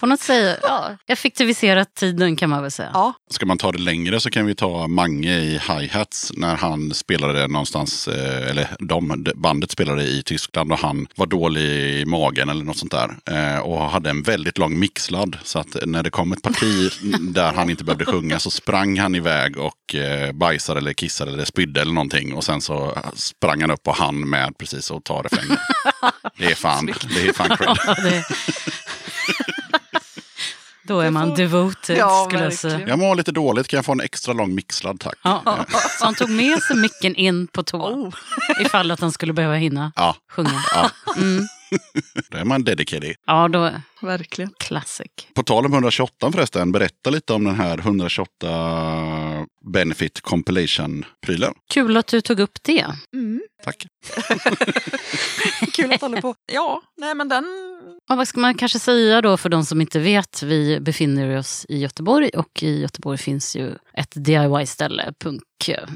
På 0.00 0.06
något 0.06 0.20
sätt, 0.20 0.58
ja, 0.62 0.90
effektiviserat 1.06 1.94
tiden 1.94 2.36
kan 2.36 2.50
man 2.50 2.62
väl 2.62 2.70
säga. 2.70 2.90
ja, 2.94 3.14
Ska 3.30 3.46
man 3.46 3.58
ta 3.58 3.72
det 3.72 3.78
längre 3.78 4.20
så 4.20 4.30
kan 4.30 4.46
vi 4.46 4.54
ta 4.54 4.86
Mange 4.88 5.38
i 5.38 5.58
hi-hats 5.58 6.32
när 6.36 6.56
han 6.56 6.94
spelade 6.94 7.48
någonstans, 7.48 8.08
eh, 8.08 8.50
eller 8.50 8.68
de, 8.78 9.26
bandet 9.34 9.70
spelade 9.70 10.02
i 10.02 10.22
Tyskland 10.22 10.72
och 10.72 10.78
han 10.78 11.06
var 11.16 11.26
dålig 11.26 11.62
i 11.62 12.04
magen 12.06 12.48
eller 12.48 12.64
något 12.64 12.78
sånt 12.78 12.92
där. 12.92 13.16
Eh, 13.30 13.58
och 13.60 13.78
hade 13.90 14.10
en 14.10 14.22
väldigt 14.22 14.58
lång 14.58 14.78
mixladd. 14.78 15.38
Så 15.44 15.58
att 15.58 15.76
när 15.86 16.02
det 16.02 16.10
kom 16.10 16.32
ett 16.32 16.42
parti 16.42 16.90
där 17.20 17.52
han 17.52 17.70
inte 17.70 17.84
behövde 17.84 18.04
sjunga 18.04 18.38
så 18.38 18.50
sprang 18.50 18.98
han 18.98 19.14
iväg 19.14 19.56
och 19.58 19.94
eh, 19.94 20.32
bajsade 20.32 20.80
eller 20.80 20.92
kissade 20.92 21.32
eller 21.32 21.44
spydde 21.44 21.80
eller 21.80 21.92
någonting. 21.92 22.34
Och 22.34 22.44
sen 22.44 22.60
så 22.60 22.98
sprang 23.14 23.60
han 23.60 23.70
upp 23.70 23.88
och 23.88 23.94
han 23.96 24.30
med 24.30 24.58
precis 24.58 24.90
och 24.90 25.04
tar 25.04 25.22
refrängen. 25.22 25.56
Det 26.38 26.44
är 26.44 26.54
fan, 26.54 26.86
det 26.86 27.28
är 27.28 27.32
fan 27.32 27.56
cred. 27.56 28.24
Ja. 30.88 30.94
Då 30.94 31.00
är 31.00 31.10
man 31.10 31.34
devoted 31.34 31.96
Ja, 31.96 32.24
skulle 32.28 32.44
jag 32.44 32.52
säga. 32.52 32.80
Jag 32.88 32.98
mår 32.98 33.14
lite 33.14 33.32
dåligt, 33.32 33.68
kan 33.68 33.76
jag 33.78 33.84
få 33.84 33.92
en 33.92 34.00
extra 34.00 34.32
lång 34.32 34.54
mixladd 34.54 35.00
tack? 35.00 35.18
Ja. 35.22 35.64
Så 35.98 36.04
han 36.04 36.14
tog 36.14 36.30
med 36.30 36.62
sig 36.62 36.76
micken 36.76 37.14
in 37.14 37.46
på 37.46 37.62
toa 37.62 37.90
oh. 37.90 38.14
ifall 38.60 38.90
att 38.90 39.00
han 39.00 39.12
skulle 39.12 39.32
behöva 39.32 39.54
hinna 39.54 39.92
Ja, 39.96 40.16
sjunga. 40.30 40.62
ja. 40.74 40.90
Mm. 41.16 41.46
då 42.30 42.38
är 42.38 42.44
man 42.44 42.64
dedicated. 42.64 43.14
Ja, 43.26 43.48
då 43.48 43.72
verkligen. 44.02 44.50
classic. 44.58 45.06
På 45.34 45.42
tal 45.42 45.66
om 45.66 45.72
128 45.72 46.32
förresten, 46.32 46.72
berätta 46.72 47.10
lite 47.10 47.32
om 47.32 47.44
den 47.44 47.54
här 47.54 47.78
128 47.78 49.46
Benefit 49.72 50.20
Compilation-prylen. 50.20 51.54
Kul 51.70 51.96
att 51.96 52.06
du 52.06 52.20
tog 52.20 52.40
upp 52.40 52.58
det. 52.62 52.86
Mm. 53.12 53.42
Tack. 53.64 53.86
Kul 55.72 55.92
att 55.92 56.00
hålla 56.00 56.20
på. 56.20 56.34
Ja, 56.52 56.82
nej 56.96 57.14
men 57.14 57.28
den... 57.28 57.44
Ja, 58.08 58.14
vad 58.14 58.28
ska 58.28 58.40
man 58.40 58.54
kanske 58.54 58.78
säga 58.78 59.22
då 59.22 59.36
för 59.36 59.48
de 59.48 59.64
som 59.64 59.80
inte 59.80 59.98
vet? 59.98 60.42
Vi 60.42 60.80
befinner 60.80 61.38
oss 61.38 61.66
i 61.68 61.78
Göteborg 61.78 62.28
och 62.28 62.62
i 62.62 62.80
Göteborg 62.80 63.18
finns 63.18 63.56
ju 63.56 63.74
ett 63.94 64.12
DIY-ställe, 64.14 65.12
punk, 65.20 65.42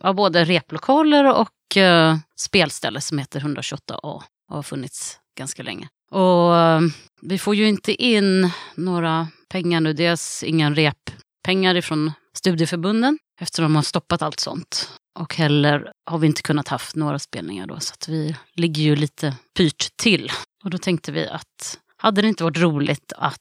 ja, 0.03 0.13
både 0.13 0.45
replokaler 0.45 1.35
och 1.35 1.77
eh, 1.77 2.17
spelställe 2.37 3.01
som 3.01 3.19
heter 3.19 3.41
128A 3.41 3.95
och 4.03 4.23
har 4.49 4.63
funnits 4.63 5.19
ganska 5.39 5.63
länge. 5.63 5.89
Och 6.11 6.57
ehm, 6.57 6.91
vi 7.23 7.39
får 7.39 7.55
ju 7.55 7.69
inte 7.69 8.03
in 8.03 8.51
några 8.75 9.29
pengar 9.49 9.81
nu, 9.81 9.93
dels 9.93 10.43
inga 10.43 10.71
reppengar 10.71 11.75
ifrån 11.75 12.13
studieförbunden 12.37 13.19
eftersom 13.41 13.63
de 13.63 13.77
har 13.77 13.83
stoppat 13.83 14.23
allt 14.23 14.41
sånt. 14.41 14.91
Och 15.19 15.35
heller 15.35 15.93
har 16.11 16.19
vi 16.19 16.27
inte 16.27 16.43
kunnat 16.43 16.69
haft 16.69 16.97
några 16.97 17.19
spelningar 17.19 17.67
då, 17.67 17.81
så 17.81 17.93
att 17.93 18.09
vi 18.09 18.37
ligger 18.55 18.83
ju 18.83 18.97
lite 18.97 19.37
pyrt 19.57 19.97
till. 19.97 20.31
Och 20.65 20.71
då 20.71 20.79
tänkte 20.79 21.13
vi 21.13 21.29
att 21.29 21.79
hade 21.97 22.23
det 22.23 22.29
inte 22.29 22.45
varit 22.45 22.59
roligt 22.59 23.13
att 23.17 23.39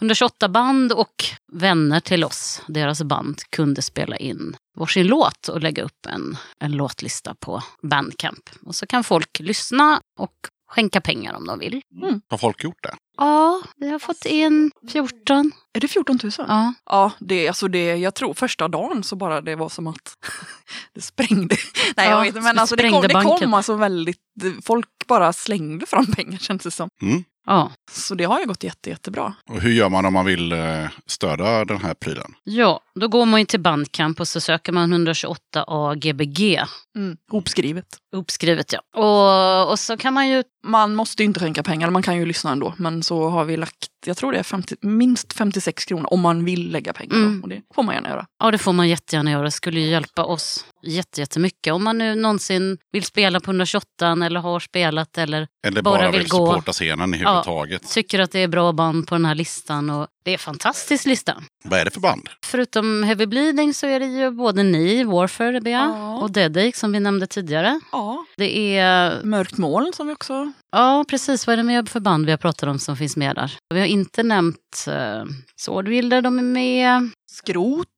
128 0.00 0.48
band 0.48 0.92
och 0.92 1.24
vänner 1.52 2.00
till 2.00 2.24
oss, 2.24 2.62
deras 2.66 3.02
band, 3.02 3.40
kunde 3.50 3.82
spela 3.82 4.16
in 4.16 4.56
varsin 4.76 5.06
låt 5.06 5.48
och 5.48 5.60
lägga 5.60 5.82
upp 5.82 6.06
en, 6.08 6.36
en 6.58 6.72
låtlista 6.72 7.34
på 7.40 7.62
Bandcamp. 7.82 8.50
Och 8.62 8.74
så 8.74 8.86
kan 8.86 9.04
folk 9.04 9.40
lyssna 9.40 10.00
och 10.18 10.34
skänka 10.72 11.00
pengar 11.00 11.34
om 11.34 11.46
de 11.46 11.58
vill. 11.58 11.82
Har 12.28 12.38
folk 12.38 12.64
gjort 12.64 12.82
det? 12.82 12.94
Ja, 13.16 13.62
vi 13.76 13.90
har 13.90 13.98
fått 13.98 14.24
in 14.26 14.70
14. 14.92 15.52
Är 15.72 15.80
det 15.80 15.88
14 15.88 16.18
000? 16.22 16.32
Ja, 16.38 16.74
Ja, 16.86 17.12
det, 17.18 17.48
alltså 17.48 17.68
det, 17.68 17.96
jag 17.96 18.14
tror 18.14 18.34
första 18.34 18.68
dagen 18.68 19.02
så 19.04 19.16
bara 19.16 19.40
det 19.40 19.56
var 19.56 19.68
som 19.68 19.86
att 19.86 20.16
det 20.94 21.00
sprängde. 21.00 21.56
Nej, 21.96 22.08
Ja, 22.08 22.10
jag 22.10 22.20
vet 22.20 22.28
inte, 22.28 22.40
men 22.40 22.58
alltså 22.58 22.76
det 22.76 22.90
kom, 22.90 23.02
det 23.02 23.22
kom 23.38 23.54
alltså 23.54 23.74
väldigt, 23.74 24.18
folk 24.62 24.88
bara 25.06 25.32
slängde 25.32 25.86
fram 25.86 26.06
pengar 26.16 26.38
känns 26.38 26.62
det 26.62 26.70
som. 26.70 26.88
Mm. 27.02 27.24
Ja. 27.46 27.72
Så 27.90 28.14
det 28.14 28.24
har 28.24 28.40
ju 28.40 28.46
gått 28.46 28.64
jätte, 28.64 28.90
jättebra. 28.90 29.34
Och 29.48 29.60
hur 29.60 29.70
gör 29.72 29.88
man 29.88 30.04
om 30.06 30.12
man 30.12 30.26
vill 30.26 30.52
eh, 30.52 30.88
stödja 31.06 31.64
den 31.64 31.80
här 31.80 31.94
prylen? 31.94 32.34
ja, 32.44 32.80
då 32.94 33.08
går 33.08 33.26
man 33.26 33.40
ju 33.40 33.46
till 33.46 33.60
Bandcamp 33.60 34.20
och 34.20 34.28
så 34.28 34.40
söker 34.40 34.72
man 34.72 34.92
128 34.92 35.64
AGBG. 35.66 36.60
Mm. 36.96 37.16
Hopskrivet. 37.30 37.86
Uppskrivet 38.16 38.72
ja. 38.72 38.80
Och, 39.00 39.70
och 39.70 39.78
så 39.78 39.96
kan 39.96 40.14
man 40.14 40.28
ju, 40.28 40.42
Man 40.64 40.94
måste 40.94 41.22
ju 41.22 41.26
inte 41.26 41.40
skänka 41.40 41.62
pengar, 41.62 41.90
man 41.90 42.02
kan 42.02 42.16
ju 42.16 42.26
lyssna 42.26 42.52
ändå. 42.52 42.74
Men 42.76 43.02
så 43.02 43.28
har 43.28 43.44
vi 43.44 43.56
lagt, 43.56 43.88
jag 44.06 44.16
tror 44.16 44.32
det 44.32 44.38
är 44.38 44.42
50, 44.42 44.74
minst 44.80 45.32
56 45.32 45.84
kronor 45.84 46.06
om 46.10 46.20
man 46.20 46.44
vill 46.44 46.70
lägga 46.72 46.92
pengar. 46.92 47.16
Mm. 47.16 47.42
Och 47.42 47.48
det 47.48 47.62
får 47.74 47.82
man 47.82 47.94
gärna 47.94 48.08
göra. 48.08 48.26
ja 48.38 48.50
det 48.50 48.58
får 48.58 48.72
man 48.72 48.88
jättegärna 48.88 49.30
göra, 49.30 49.42
det 49.42 49.50
skulle 49.50 49.80
ju 49.80 49.86
hjälpa 49.86 50.24
oss 50.24 50.64
jätte, 50.82 51.20
jättemycket. 51.20 51.72
Om 51.72 51.84
man 51.84 51.98
nu 51.98 52.14
någonsin 52.14 52.78
vill 52.92 53.04
spela 53.04 53.40
på 53.40 53.50
128 53.50 53.86
eller 54.24 54.40
har 54.40 54.60
spelat 54.60 55.18
eller 55.18 55.46
Eller 55.66 55.82
Bara 55.82 55.98
bara, 55.98 56.10
vill 56.10 56.20
vill 56.20 56.28
gå. 56.28 56.46
supporta 56.46 56.72
scenen 56.72 57.14
överhuvudtaget? 57.14 57.90
tycker 57.92 58.20
att 58.20 58.30
det 58.32 58.38
är 58.38 58.48
bra 58.48 58.72
band 58.72 59.06
på 59.06 59.14
den 59.14 59.24
här 59.24 59.34
listan. 59.34 59.90
Och 59.90 60.06
det 60.22 60.30
är 60.30 60.32
en 60.32 60.38
fantastisk 60.38 61.06
lista. 61.06 61.42
Vad 61.64 61.80
är 61.80 61.84
det 61.84 61.90
för 61.90 62.00
band? 62.00 62.28
Förutom 62.44 63.02
Heavy 63.02 63.26
Bleeding 63.26 63.74
så 63.74 63.86
är 63.86 64.00
det 64.00 64.06
ju 64.06 64.30
både 64.30 64.62
ni, 64.62 65.04
Warfare, 65.04 65.60
Bea, 65.60 65.78
Ja. 65.96 66.18
och 66.18 66.30
Deadache 66.30 66.72
som 66.74 66.92
vi 66.92 67.00
nämnde 67.00 67.26
tidigare. 67.26 67.80
Ja. 67.92 68.24
Det 68.36 68.78
är, 68.78 69.22
Mörkt 69.24 69.58
moln 69.58 69.92
som 69.96 70.06
vi 70.06 70.12
också... 70.14 70.52
ja 70.72 71.04
precis, 71.08 71.46
vad 71.46 71.52
är 71.52 71.56
det 71.56 71.62
mer 71.62 71.82
för 71.86 72.00
band 72.00 72.24
vi 72.26 72.30
har 72.30 72.38
pratat 72.38 72.68
om 72.68 72.78
som 72.78 72.96
finns 72.96 73.16
med 73.16 73.36
där? 73.36 73.56
Vi 73.74 73.80
har 73.80 73.86
inte 73.86 74.22
nämnt 74.22 74.84
uh, 74.88 75.24
Swordwilder, 75.56 76.22
de 76.22 76.38
är 76.38 76.42
med. 76.42 77.10
Skrot 77.32 77.88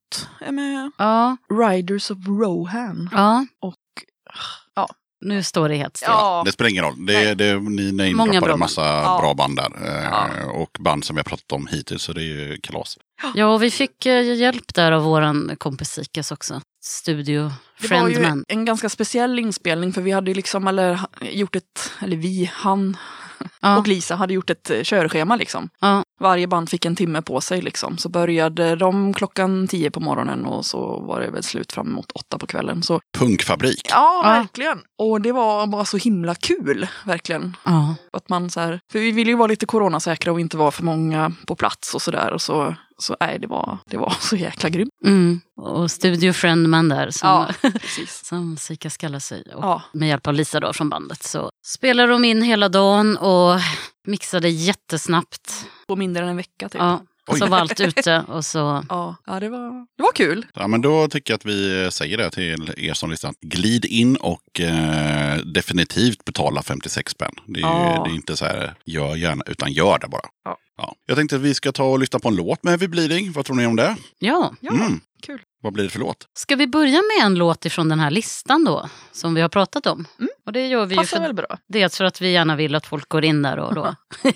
är 0.40 0.52
med. 0.52 0.90
Ja, 0.98 1.36
Riders 1.60 2.10
of 2.10 2.18
Rohan. 2.28 3.08
ja. 3.12 3.46
Och... 3.60 3.74
Ja. 4.74 4.88
Nu 5.24 5.42
står 5.42 5.68
det 5.68 5.76
helt 5.76 5.96
still. 5.96 6.08
Ja. 6.10 6.42
Det 6.46 6.52
spelar 6.52 6.70
ingen 6.70 6.84
roll. 6.84 7.06
Det, 7.06 7.34
det, 7.34 7.54
ni 7.60 7.92
bra 8.40 8.52
en 8.52 8.58
massa 8.58 8.82
Ja. 8.84 9.18
bra 9.20 9.34
band 9.34 9.56
där. 9.56 9.86
Eh, 9.86 10.04
Ja. 10.04 10.28
Och 10.52 10.76
band 10.80 11.04
som 11.04 11.16
vi 11.16 11.18
har 11.18 11.24
pratat 11.24 11.52
om 11.52 11.66
hittills, 11.66 12.02
så 12.02 12.12
det 12.12 12.20
är 12.20 12.24
ju 12.24 12.58
kalas. 12.62 12.98
Ja, 13.34 13.46
och 13.46 13.62
vi 13.62 13.70
fick 13.70 14.06
eh, 14.06 14.34
hjälp 14.34 14.74
där 14.74 14.92
av 14.92 15.02
våran 15.02 15.56
kompis 15.58 15.90
Sikas 15.92 16.32
också. 16.32 16.60
Studio 16.84 17.52
Det 17.80 17.88
var 17.90 18.08
ju 18.08 18.14
Friendman. 18.14 18.44
en 18.48 18.64
ganska 18.64 18.88
speciell 18.88 19.38
inspelning 19.38 19.92
för 19.92 20.00
vi 20.02 20.10
hade 20.10 20.30
ju 20.30 20.34
liksom, 20.34 20.66
eller 20.68 21.00
gjort 21.20 21.56
ett, 21.56 21.92
eller 22.00 22.16
vi, 22.16 22.50
han 22.54 22.96
Ja, 23.60 23.78
och 23.78 23.86
Lisa 23.88 24.14
hade 24.14 24.34
gjort 24.34 24.50
ett 24.50 24.70
eh, 24.70 24.82
körschema 24.82 25.36
liksom. 25.36 25.68
ja, 25.80 26.03
Varje 26.20 26.46
band 26.46 26.68
fick 26.70 26.84
en 26.84 26.96
timme 26.96 27.22
på 27.22 27.40
sig 27.40 27.62
liksom. 27.62 27.98
Så 27.98 28.08
började 28.08 28.76
de 28.76 29.14
klockan 29.14 29.68
tio 29.68 29.90
på 29.90 30.00
morgonen 30.00 30.44
och 30.46 30.66
så 30.66 31.00
var 31.00 31.20
det 31.20 31.30
väl 31.30 31.42
slut 31.42 31.72
fram 31.72 31.92
mot 31.92 32.12
åtta 32.12 32.38
på 32.38 32.46
kvällen. 32.46 32.82
Så 32.82 33.00
Punkfabrik. 33.18 33.86
ja, 33.90 34.20
Ja. 34.24 34.30
verkligen. 34.30 34.78
Och 34.98 35.20
det 35.20 35.32
var 35.32 35.66
bara 35.66 35.84
så 35.84 35.96
himla 35.96 36.34
kul, 36.34 36.86
verkligen. 37.06 37.56
ja. 37.64 37.94
Att 38.12 38.28
man 38.28 38.50
så 38.50 38.60
här, 38.60 38.80
för 38.92 38.98
vi 38.98 39.10
ville 39.12 39.30
ju 39.30 39.36
vara 39.36 39.46
lite 39.48 39.66
coronasäkra 39.66 40.32
och 40.32 40.40
inte 40.40 40.56
vara 40.56 40.70
för 40.70 40.84
många 40.84 41.32
på 41.46 41.54
plats 41.56 41.94
och 41.94 42.02
sådär. 42.02 42.32
Och 42.32 42.42
så, 42.42 42.74
så 42.98 43.16
nej, 43.20 43.38
det 43.38 43.46
var, 43.46 43.78
det 43.86 43.96
var 43.96 44.16
så 44.20 44.36
jäkla 44.36 44.68
grymt. 44.68 44.90
Mm. 45.04 45.40
Och 45.56 45.90
Studio 45.90 46.32
Friendman 46.32 46.88
där 46.88 47.10
som, 47.10 47.28
Ja, 47.28 47.70
som 48.08 48.56
Sika 48.56 48.90
kallar 48.90 49.18
sig. 49.18 49.42
Och 49.54 49.64
Ja, 49.64 49.82
med 49.92 50.08
hjälp 50.08 50.26
av 50.26 50.34
Lisa 50.34 50.60
då 50.60 50.72
från 50.72 50.88
bandet 50.88 51.22
så 51.22 51.50
spelade 51.66 52.12
de 52.12 52.24
in 52.24 52.42
hela 52.42 52.68
dagen 52.68 53.16
och 53.16 53.60
mixade 54.06 54.48
jättesnabbt. 54.48 55.66
på 55.88 55.96
mindre 55.96 56.22
än 56.22 56.28
en 56.28 56.36
vecka 56.36 56.68
typ. 56.68 56.80
Ja, 56.80 57.00
och 57.28 57.36
så 57.38 57.44
Oj. 57.44 57.50
var 57.50 57.58
allt 57.58 57.80
ute 57.80 58.24
och 58.28 58.44
så... 58.44 58.84
Ja, 58.88 59.16
ja 59.26 59.40
det, 59.40 59.48
var, 59.48 59.86
det 59.96 60.02
var 60.02 60.12
kul. 60.12 60.46
Ja, 60.54 60.66
men 60.66 60.80
då 60.80 61.08
tycker 61.08 61.32
jag 61.32 61.38
att 61.38 61.44
vi 61.46 61.88
säger 61.90 62.18
det 62.18 62.30
till 62.30 62.72
er 62.76 62.94
som 62.94 63.10
lyssnar. 63.10 63.34
Glid 63.40 63.84
in 63.84 64.16
och 64.16 64.60
eh, 64.60 65.36
definitivt 65.36 66.24
betala 66.24 66.62
56 66.62 67.12
spänn. 67.12 67.34
Det 67.46 67.60
är, 67.60 67.62
ju, 67.62 67.68
Ja. 67.68 68.02
det 68.04 68.10
är 68.10 68.14
inte 68.14 68.36
så 68.36 68.44
här, 68.44 68.74
gör 68.86 69.16
gärna, 69.16 69.44
utan 69.46 69.72
gör 69.72 69.98
det 69.98 70.08
bara. 70.08 70.26
Ja. 70.44 70.56
Ja. 70.76 70.94
Jag 71.06 71.16
tänkte 71.16 71.36
att 71.36 71.42
vi 71.42 71.54
ska 71.54 71.72
ta 71.72 71.84
och 71.84 71.98
lyssna 71.98 72.18
på 72.18 72.28
en 72.28 72.36
låt 72.36 72.62
med 72.62 72.70
Heavy 72.70 72.88
Bleeding. 72.88 73.32
Vad 73.32 73.44
tror 73.44 73.56
ni 73.56 73.66
om 73.66 73.76
det? 73.76 73.96
Ja, 74.18 74.54
Ja, 74.60 74.72
Mm. 74.72 75.00
kul. 75.26 75.40
Vad 75.62 75.72
blir 75.72 75.84
det 75.84 75.90
för 75.90 75.98
låt? 76.00 76.26
ska 76.34 76.56
vi 76.56 76.66
börja 76.66 76.92
med 77.18 77.26
en 77.26 77.34
låt 77.34 77.64
ifrån 77.66 77.88
den 77.88 78.00
här 78.00 78.10
listan 78.10 78.64
då? 78.64 78.88
Som 79.12 79.34
vi 79.34 79.40
har 79.40 79.48
pratat 79.48 79.86
om. 79.86 80.06
Mm. 80.18 80.28
Och 80.46 80.52
det 80.52 80.66
gör 80.66 80.86
vi 80.86 80.94
ju 80.94 80.98
Passar 81.00 81.16
för 81.16 81.22
väl 81.22 81.34
bra. 81.34 81.58
Dels 81.68 81.96
för 81.98 82.04
att 82.04 82.20
vi 82.20 82.30
gärna 82.32 82.56
vill 82.56 82.74
att 82.74 82.86
folk 82.86 83.08
går 83.08 83.24
in 83.24 83.42
där 83.42 83.58
och 83.58 83.74
då. 83.74 83.94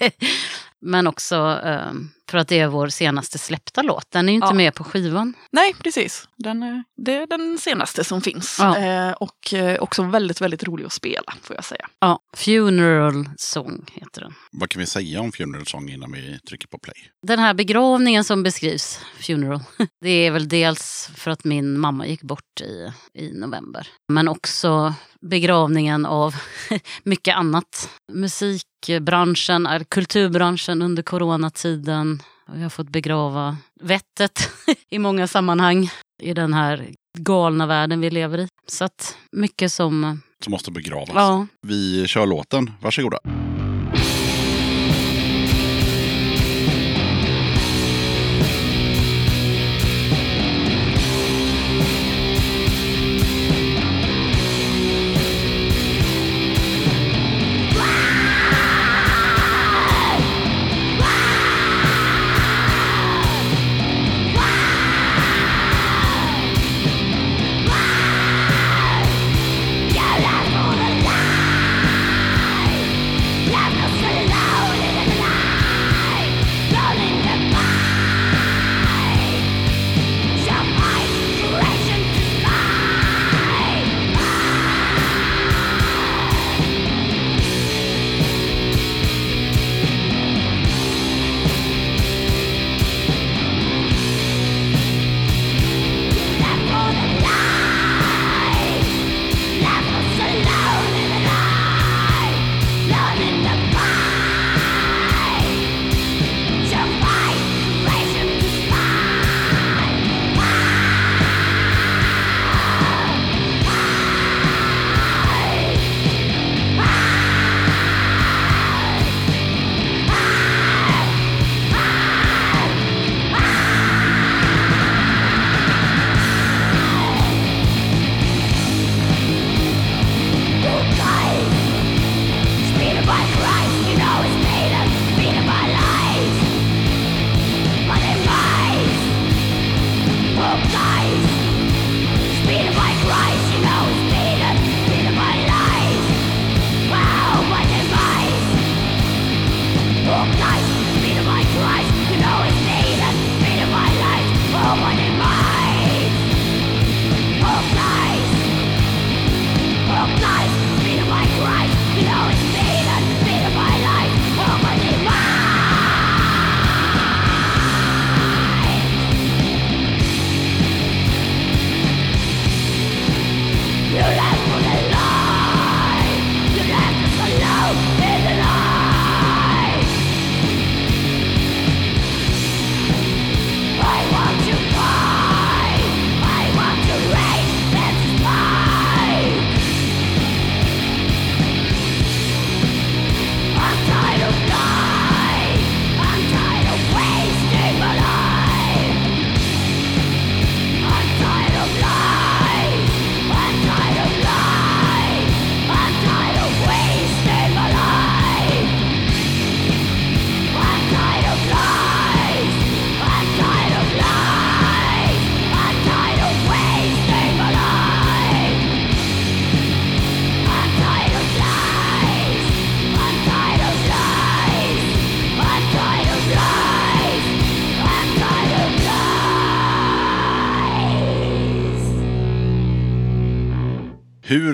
Men 0.87 1.07
också 1.07 1.61
eh, 1.65 1.93
för 2.31 2.39
att 2.39 2.49
det 2.49 2.59
är 2.61 2.69
vår 2.69 2.89
senaste 2.89 3.39
släppta 3.39 3.83
låt. 3.83 4.05
Den 4.11 4.29
är 4.29 4.33
ju 4.33 4.37
inte 4.37 4.47
Ja. 4.49 4.55
med 4.55 4.75
på 4.75 4.85
skivan. 4.85 5.35
Nej, 5.53 5.75
precis. 5.75 6.29
Den, 6.37 6.63
är- 6.63 6.85
det 6.97 7.15
är 7.15 7.27
den 7.27 7.59
senaste 7.59 8.05
som 8.05 8.21
finns. 8.21 8.57
Ja. 8.61 8.79
Eh, 8.79 9.13
och 9.13 9.55
eh, 9.55 9.81
också 9.83 10.03
väldigt, 10.03 10.41
väldigt 10.41 10.65
rolig 10.65 10.85
att 10.85 10.93
spela, 10.93 11.35
får 11.43 11.57
jag 11.57 11.65
säga. 11.65 11.89
Ja, 12.01 12.21
Funeral 12.37 13.29
Song 13.37 13.85
heter 13.95 14.21
den. 14.21 14.35
Vad 14.53 14.71
kan 14.71 14.81
vi 14.81 14.87
säga 14.87 15.21
om 15.21 15.33
Funeral 15.33 15.67
Song 15.67 15.89
innan 15.91 16.13
vi 16.13 16.39
trycker 16.49 16.69
på 16.69 16.79
play? 16.79 16.95
Den 17.27 17.39
här 17.39 17.55
begravningen 17.55 18.25
som 18.25 18.43
beskrivs, 18.43 19.01
Funeral, 19.21 19.61
det 20.01 20.11
är 20.11 20.31
väl 20.31 20.49
dels 20.49 21.11
för 21.15 21.31
att 21.31 21.45
min 21.45 21.79
mamma 21.79 22.07
gick 22.07 22.23
bort 22.23 22.61
i, 22.61 22.93
i 23.19 23.33
november. 23.33 23.89
Men 24.13 24.29
också 24.29 24.95
begravningen 25.21 26.07
av 26.07 26.35
mycket 27.03 27.37
annat. 27.37 27.91
Musikbranschen, 28.87 29.85
kulturbranschen 29.89 30.83
under 30.83 31.03
coronatiden. 31.03 32.23
Vi 32.53 32.63
har 32.63 32.71
fått 32.71 32.89
begrava 32.89 33.57
vettet 33.81 34.51
i 34.91 34.99
många 34.99 35.27
sammanhang 35.27 35.91
i 36.23 36.35
den 36.35 36.55
här 36.55 36.91
galna 37.19 37.67
världen 37.67 38.01
vi 38.01 38.11
lever 38.11 38.39
i. 38.39 38.49
Så 38.67 38.85
att 38.85 39.17
mycket 39.33 39.73
som... 39.73 40.23
Som 40.45 40.51
måste 40.51 40.71
begravas. 40.71 41.11
Ja, 41.15 41.47
Vi 41.63 42.07
kör 42.07 42.27
låten. 42.27 42.71
Varsågoda. 42.81 43.19
You're 43.25 43.48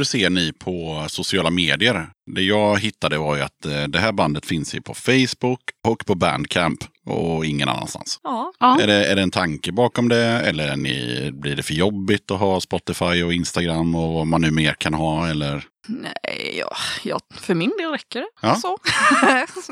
Hur 0.05 0.07
ser 0.19 0.31
ni 0.31 0.53
på 0.53 1.07
sociala 1.09 1.51
medier? 1.51 2.09
Det 2.35 2.43
jag 2.43 2.79
hittade 2.79 3.19
var 3.19 3.37
ju 3.37 3.43
att 3.43 3.67
eh, 3.67 3.83
det 3.83 3.99
här 3.99 4.13
bandet 4.13 4.47
finns 4.47 4.75
ju 4.75 4.81
på 4.81 4.95
Facebook 4.95 5.61
och 5.87 6.07
på 6.07 6.15
Bandcamp 6.15 6.85
och 7.07 7.47
ingen 7.47 7.69
annanstans. 7.69 8.21
Ja, 8.23 8.53
Ja. 8.61 8.81
Är, 8.81 8.87
det, 8.87 9.07
är 9.07 9.17
det 9.17 9.23
en 9.23 9.31
tanke 9.31 9.73
bakom 9.73 10.09
det 10.09 10.25
eller 10.25 10.69
är 10.69 10.77
ni, 10.77 11.31
blir 11.33 11.57
det 11.57 11.63
för 11.63 11.75
jobbigt 11.75 12.31
att 12.31 12.39
ha 12.39 12.61
Spotify 12.61 13.23
och 13.23 13.33
Instagram 13.33 13.95
och 13.95 14.13
vad 14.13 14.27
man 14.27 14.41
nu 14.41 14.51
mer 14.51 14.73
kan 14.73 14.95
ha? 14.95 15.29
Eller? 15.29 15.65
nej, 15.89 16.57
ja, 16.59 16.77
ja, 17.03 17.21
för 17.35 17.55
min 17.55 17.73
del 17.79 17.91
räcker 17.91 18.21
det. 18.21 18.29
Ja. 18.43 18.55
Så. 18.55 18.79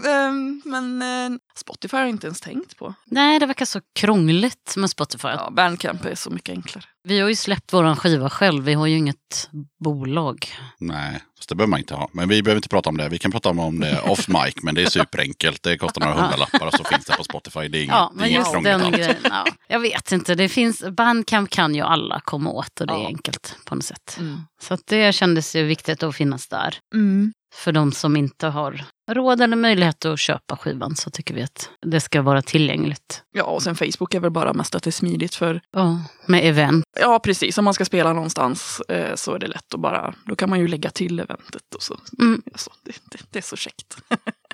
Ehm, 0.08 0.62
Men 0.64 1.02
eh, 1.02 1.38
Spotify 1.56 1.96
har 1.96 2.04
jag 2.04 2.10
inte 2.10 2.26
ens 2.26 2.40
tänkt 2.40 2.76
på. 2.76 2.94
Nej, 3.04 3.38
det 3.38 3.46
verkar 3.46 3.64
så 3.64 3.80
krångligt 3.94 4.76
med 4.76 4.90
Spotify. 4.90 5.28
Ja, 5.28 5.50
Bandcamp 5.50 6.04
är 6.04 6.14
så 6.14 6.30
mycket 6.30 6.52
enklare. 6.52 6.84
Vi 7.04 7.20
har 7.20 7.28
ju 7.28 7.34
släppt 7.36 7.72
våran 7.72 7.96
skiva 7.96 8.30
själv, 8.30 8.64
vi 8.64 8.74
har 8.74 8.86
ju 8.86 8.96
inget 8.96 9.50
bolag. 9.84 10.46
Nej, 10.78 11.22
fast 11.38 11.48
det 11.48 11.54
behöver 11.54 11.70
man 11.70 11.80
inte 11.80 11.94
ha. 11.94 12.08
Men 12.12 12.28
vi 12.28 12.42
behöver 12.42 12.58
inte 12.58 12.68
prata 12.68 12.88
om 12.90 12.96
det. 12.96 13.08
Vi 13.08 13.18
kan 13.18 13.30
prata 13.30 13.48
om- 13.48 13.80
det 13.80 14.00
off 14.00 14.28
mic, 14.28 14.54
men 14.62 14.74
det 14.74 14.82
är 14.82 14.86
superenkelt. 14.90 15.62
Det 15.62 15.78
kostar 15.78 16.00
några 16.00 16.14
hundralappar 16.22 16.66
och 16.66 16.72
så 16.74 16.84
finns 16.84 17.04
det 17.04 17.16
på 17.16 17.24
Spotify. 17.24 17.68
Det 17.68 17.78
är 17.78 17.82
inget, 17.82 17.94
Ja, 17.94 18.12
det 18.14 18.18
är 18.18 18.20
men 18.20 18.28
inget 18.30 18.38
just 18.38 18.64
den 18.64 18.80
alls. 18.82 18.96
grejen. 18.96 19.16
Ja, 19.24 19.44
jag 19.68 19.80
vet 19.80 20.12
inte, 20.12 20.34
det 20.34 20.48
finns, 20.48 20.82
Bandcamp 20.96 21.50
kan 21.50 21.74
ju 21.74 21.80
alla 21.82 22.20
komma 22.20 22.50
åt 22.50 22.80
och 22.80 22.86
det 22.86 22.92
är 22.92 22.98
Ja. 22.98 23.06
enkelt 23.06 23.56
på 23.66 23.74
något 23.74 23.84
sätt. 23.84 24.16
Mm. 24.18 24.40
Så 24.62 24.74
att 24.74 24.86
det 24.86 25.14
kändes 25.14 25.56
ju 25.56 25.62
viktigt 25.64 26.02
att 26.02 26.16
finnas 26.16 26.48
där. 26.48 26.74
Mm. 26.94 27.32
För 27.54 27.72
de 27.72 27.92
som 27.92 28.16
inte 28.16 28.46
har 28.46 28.84
råd 29.10 29.40
eller 29.40 29.56
möjlighet 29.56 30.04
att 30.04 30.18
köpa 30.20 30.56
skivan 30.56 30.96
så 30.96 31.10
tycker 31.10 31.34
vi 31.34 31.42
att 31.42 31.68
det 31.86 32.00
ska 32.00 32.22
vara 32.22 32.42
tillgängligt. 32.42 33.22
Ja, 33.32 33.42
och 33.44 33.62
sen 33.62 33.76
Facebook 33.76 34.14
är 34.14 34.20
väl 34.20 34.30
bara 34.30 34.52
mest 34.52 34.74
att 34.74 34.82
det 34.82 34.90
är 34.90 34.92
smidigt 34.92 35.34
för 35.34 35.60
Ja, 35.72 35.98
med 36.26 36.46
event. 36.48 36.84
Ja, 37.00 37.18
precis. 37.24 37.58
Om 37.58 37.64
man 37.64 37.74
ska 37.74 37.84
spela 37.84 38.12
någonstans 38.12 38.80
eh, 38.88 39.14
så 39.14 39.34
är 39.34 39.38
det 39.38 39.46
lätt 39.46 39.74
att 39.74 39.80
bara, 39.80 40.14
då 40.26 40.36
kan 40.36 40.50
man 40.50 40.58
ju 40.60 40.68
lägga 40.68 40.90
till 40.90 41.20
eventet 41.20 41.74
och 41.74 41.82
så. 41.82 41.98
Mm. 42.20 42.42
Alltså, 42.52 42.70
det, 42.84 42.92
det, 43.10 43.18
det 43.30 43.38
är 43.38 43.42
så 43.42 43.56
käckt. 43.56 43.96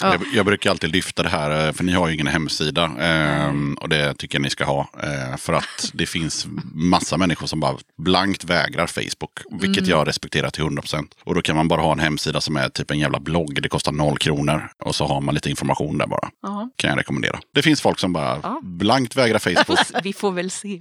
Ja. 0.00 0.12
Jag, 0.12 0.22
jag 0.34 0.46
brukar 0.46 0.70
alltid 0.70 0.90
lyfta 0.90 1.22
det 1.22 1.28
här, 1.28 1.66
eh, 1.66 1.72
för 1.72 1.84
ni 1.84 1.92
har 1.92 2.08
ju 2.08 2.14
ingen 2.14 2.26
hemsida. 2.26 2.84
ehm, 2.98 3.74
och 3.80 3.88
det 3.88 4.14
tycker 4.14 4.38
jag 4.38 4.42
ni 4.42 4.50
ska 4.50 4.64
ha. 4.64 4.88
eh, 5.02 5.36
För 5.36 5.52
att 5.52 5.90
det 5.94 6.06
finns 6.06 6.46
massa 6.74 7.16
människor 7.16 7.46
som 7.46 7.60
bara 7.60 7.76
blankt 8.02 8.44
vägrar 8.44 8.86
Facebook. 8.86 9.40
Vilket 9.60 9.78
Mm. 9.84 9.90
jag 9.90 10.08
respekterar 10.08 10.50
till 10.50 10.62
100%. 10.64 11.06
Och 11.24 11.34
då 11.34 11.42
kan 11.42 11.56
man 11.56 11.68
bara 11.68 11.80
ha 11.80 11.92
en 11.92 11.98
hemsida 12.00 12.40
som 12.40 12.56
är 12.56 12.68
typ 12.68 12.90
en 12.90 12.98
jävla 12.98 13.20
blogg. 13.20 13.62
Det 13.62 13.68
kostar 13.68 13.92
noll 13.92 14.18
kronor. 14.18 14.37
Och 14.84 14.94
så 14.94 15.06
har 15.06 15.20
man 15.20 15.34
lite 15.34 15.50
information 15.50 15.98
där 15.98 16.06
bara. 16.06 16.28
Ja. 16.42 16.70
Kan 16.76 16.90
jag 16.90 16.98
rekommendera. 16.98 17.40
Det 17.54 17.62
finns 17.62 17.80
folk 17.80 17.98
som 17.98 18.12
bara 18.12 18.38
Ja. 18.42 18.60
blankt 18.62 19.16
vägrar 19.16 19.38
Facebook. 19.38 19.78
Vi 20.04 20.12
får 20.12 20.32
väl 20.32 20.50
se. 20.50 20.80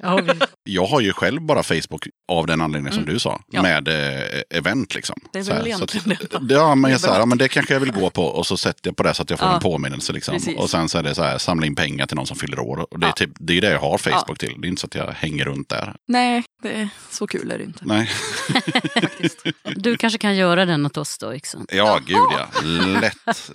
Jag 0.63 0.85
har 0.85 1.01
ju 1.01 1.13
själv 1.13 1.41
bara 1.41 1.63
Facebook 1.63 2.07
av 2.31 2.47
den 2.47 2.61
anledningen 2.61 2.93
som 2.93 3.05
du 3.05 3.19
sa. 3.19 3.29
Mm. 3.29 3.41
Ja. 3.49 3.61
Med 3.61 3.87
eh, 3.87 4.41
event 4.57 4.95
liksom. 4.95 5.19
Det 5.33 5.39
är 5.39 5.43
Så 5.43 5.53
väl 5.53 5.65
här, 5.65 5.73
så 5.77 5.83
att- 5.83 5.95
egentligen 5.95 6.47
det. 6.47 6.53
Ja, 6.53 6.75
men 6.75 6.91
jag 6.91 6.99
så 7.01 7.11
här, 7.11 7.19
ja, 7.19 7.25
men 7.25 7.37
det 7.37 7.47
kanske 7.47 7.73
jag 7.73 7.79
vill 7.79 7.91
gå 7.91 8.09
på 8.09 8.23
och 8.25 8.45
så 8.47 8.57
sätter 8.57 8.89
jag 8.89 8.97
på 8.97 9.03
det 9.03 9.13
så 9.13 9.21
att 9.23 9.29
jag 9.29 9.39
får 9.39 9.47
Ja. 9.47 9.53
en 9.55 9.61
påminnelse. 9.61 10.13
Liksom. 10.13 10.33
Precis. 10.33 10.57
Och 10.57 10.69
sen 10.69 10.89
så 10.89 10.97
är 10.97 11.03
det 11.03 11.15
så 11.15 11.23
här, 11.23 11.37
samla 11.37 11.65
in 11.65 11.75
pengar 11.75 12.05
till 12.05 12.15
någon 12.17 12.27
som 12.27 12.37
fyller 12.37 12.59
år. 12.59 12.87
Och 12.93 12.99
det, 12.99 13.07
är 13.07 13.11
typ, 13.11 13.29
det 13.39 13.57
är 13.57 13.61
det 13.61 13.71
jag 13.71 13.79
har 13.79 13.97
Facebook 13.97 14.39
till. 14.39 14.53
Det 14.61 14.67
är 14.67 14.69
inte 14.69 14.81
så 14.81 14.87
att 14.87 14.95
jag 14.95 15.11
hänger 15.11 15.45
runt 15.45 15.69
där. 15.69 15.95
Nej, 16.07 16.43
det 16.63 16.71
är, 16.73 16.89
så 17.11 17.27
kul 17.27 17.51
är 17.51 17.57
det 17.57 17.63
inte. 17.63 17.79
Nej. 17.85 18.09
Du 19.75 19.97
kanske 19.97 20.19
kan 20.19 20.35
göra 20.35 20.65
den 20.65 20.85
åt 20.85 20.97
oss 20.97 21.17
då, 21.17 21.35
Yxan? 21.35 21.65
Ja, 21.71 21.99
gud 22.05 22.17
ja. 22.17 22.47
Lätt, 23.01 23.46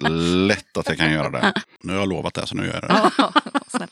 lätt 0.47 0.77
att 0.77 0.89
jag 0.89 0.99
kan 0.99 1.13
göra 1.13 1.31
det. 1.31 1.53
Nu 1.83 1.93
har 1.93 2.01
jag 2.01 2.09
lovat 2.09 2.35
det, 2.35 2.47
så 2.47 2.55
nu 2.55 2.67
gör 2.67 2.73
jag 2.73 2.83
det. 2.83 3.89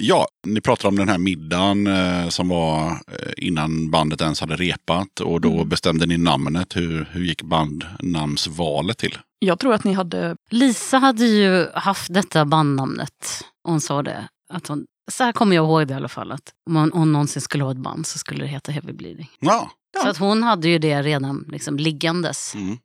Ja, 0.00 0.28
ni 0.46 0.60
pratade 0.60 0.88
om 0.88 0.96
den 0.96 1.08
här 1.08 1.18
middagen 1.18 1.86
eh, 1.86 2.28
som 2.28 2.48
var 2.48 2.90
eh, 2.90 3.32
innan 3.36 3.90
bandet 3.90 4.20
ens 4.20 4.40
hade 4.40 4.56
repat. 4.56 5.20
Och 5.20 5.40
då 5.40 5.52
Mm. 5.54 5.68
bestämde 5.68 6.06
ni 6.06 6.16
namnet. 6.18 6.76
Hur, 6.76 7.08
hur 7.12 7.24
gick 7.24 7.42
bandnamnsvalet 7.42 8.98
till? 8.98 9.18
Jag 9.38 9.58
tror 9.58 9.74
att 9.74 9.84
ni 9.84 9.92
hade, 9.92 10.36
Lisa 10.50 10.98
hade 10.98 11.24
ju 11.24 11.66
haft 11.74 12.14
detta 12.14 12.44
bandnamnet. 12.44 13.44
Hon 13.64 13.80
sa 13.80 14.02
det. 14.02 14.28
Att 14.52 14.66
hon, 14.66 14.84
så 15.12 15.24
här 15.24 15.32
kommer 15.32 15.56
jag 15.56 15.64
ihåg 15.64 15.86
det 15.88 15.92
i 15.94 15.96
alla 15.96 16.08
fall. 16.08 16.32
Att 16.32 16.52
om 16.70 16.76
hon, 16.76 16.90
hon 16.94 17.12
någonsin 17.12 17.42
skulle 17.42 17.64
ha 17.64 17.70
ett 17.70 17.76
band 17.78 18.06
så 18.06 18.18
skulle 18.18 18.44
det 18.44 18.48
heta 18.48 18.72
Heavy 18.72 18.92
Bleeding. 18.92 19.30
Ja. 19.40 19.70
Ja. 19.94 20.02
Så 20.02 20.08
att 20.08 20.16
hon 20.16 20.42
hade 20.42 20.68
ju 20.68 20.78
det 20.78 21.02
redan 21.02 21.44
liksom 21.48 21.76
liggandes. 21.76 22.54
Mm. 22.54 22.78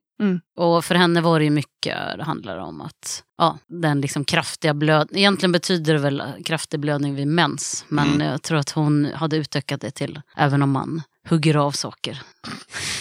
Och 0.57 0.85
för 0.85 0.95
henne 0.95 1.21
var 1.21 1.39
det 1.39 1.45
ju 1.45 1.51
mycket, 1.51 1.97
det 2.17 2.23
handlar 2.23 2.57
om 2.57 2.81
att 2.81 3.23
ja, 3.37 3.57
den 3.67 4.01
liksom 4.01 4.25
kraftiga 4.25 4.73
blöd... 4.73 5.09
Egentligen 5.11 5.51
betyder 5.51 5.93
det 5.93 5.99
väl 5.99 6.23
kraftig 6.45 6.79
blödning 6.79 7.15
vid 7.15 7.27
mens. 7.27 7.85
Men 7.87 8.07
Mm. 8.13 8.27
jag 8.27 8.41
tror 8.41 8.57
att 8.57 8.69
hon 8.69 9.05
hade 9.15 9.37
utökat 9.37 9.81
det 9.81 9.91
till 9.91 10.21
även 10.37 10.61
om 10.61 10.71
man 10.71 11.01
hugger 11.29 11.55
av 11.55 11.71
saker. 11.71 12.21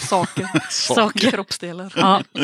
saker, 0.09 0.49
Saker. 0.69 1.31
kroppsdelar. 1.31 1.93
Ja. 1.95 2.23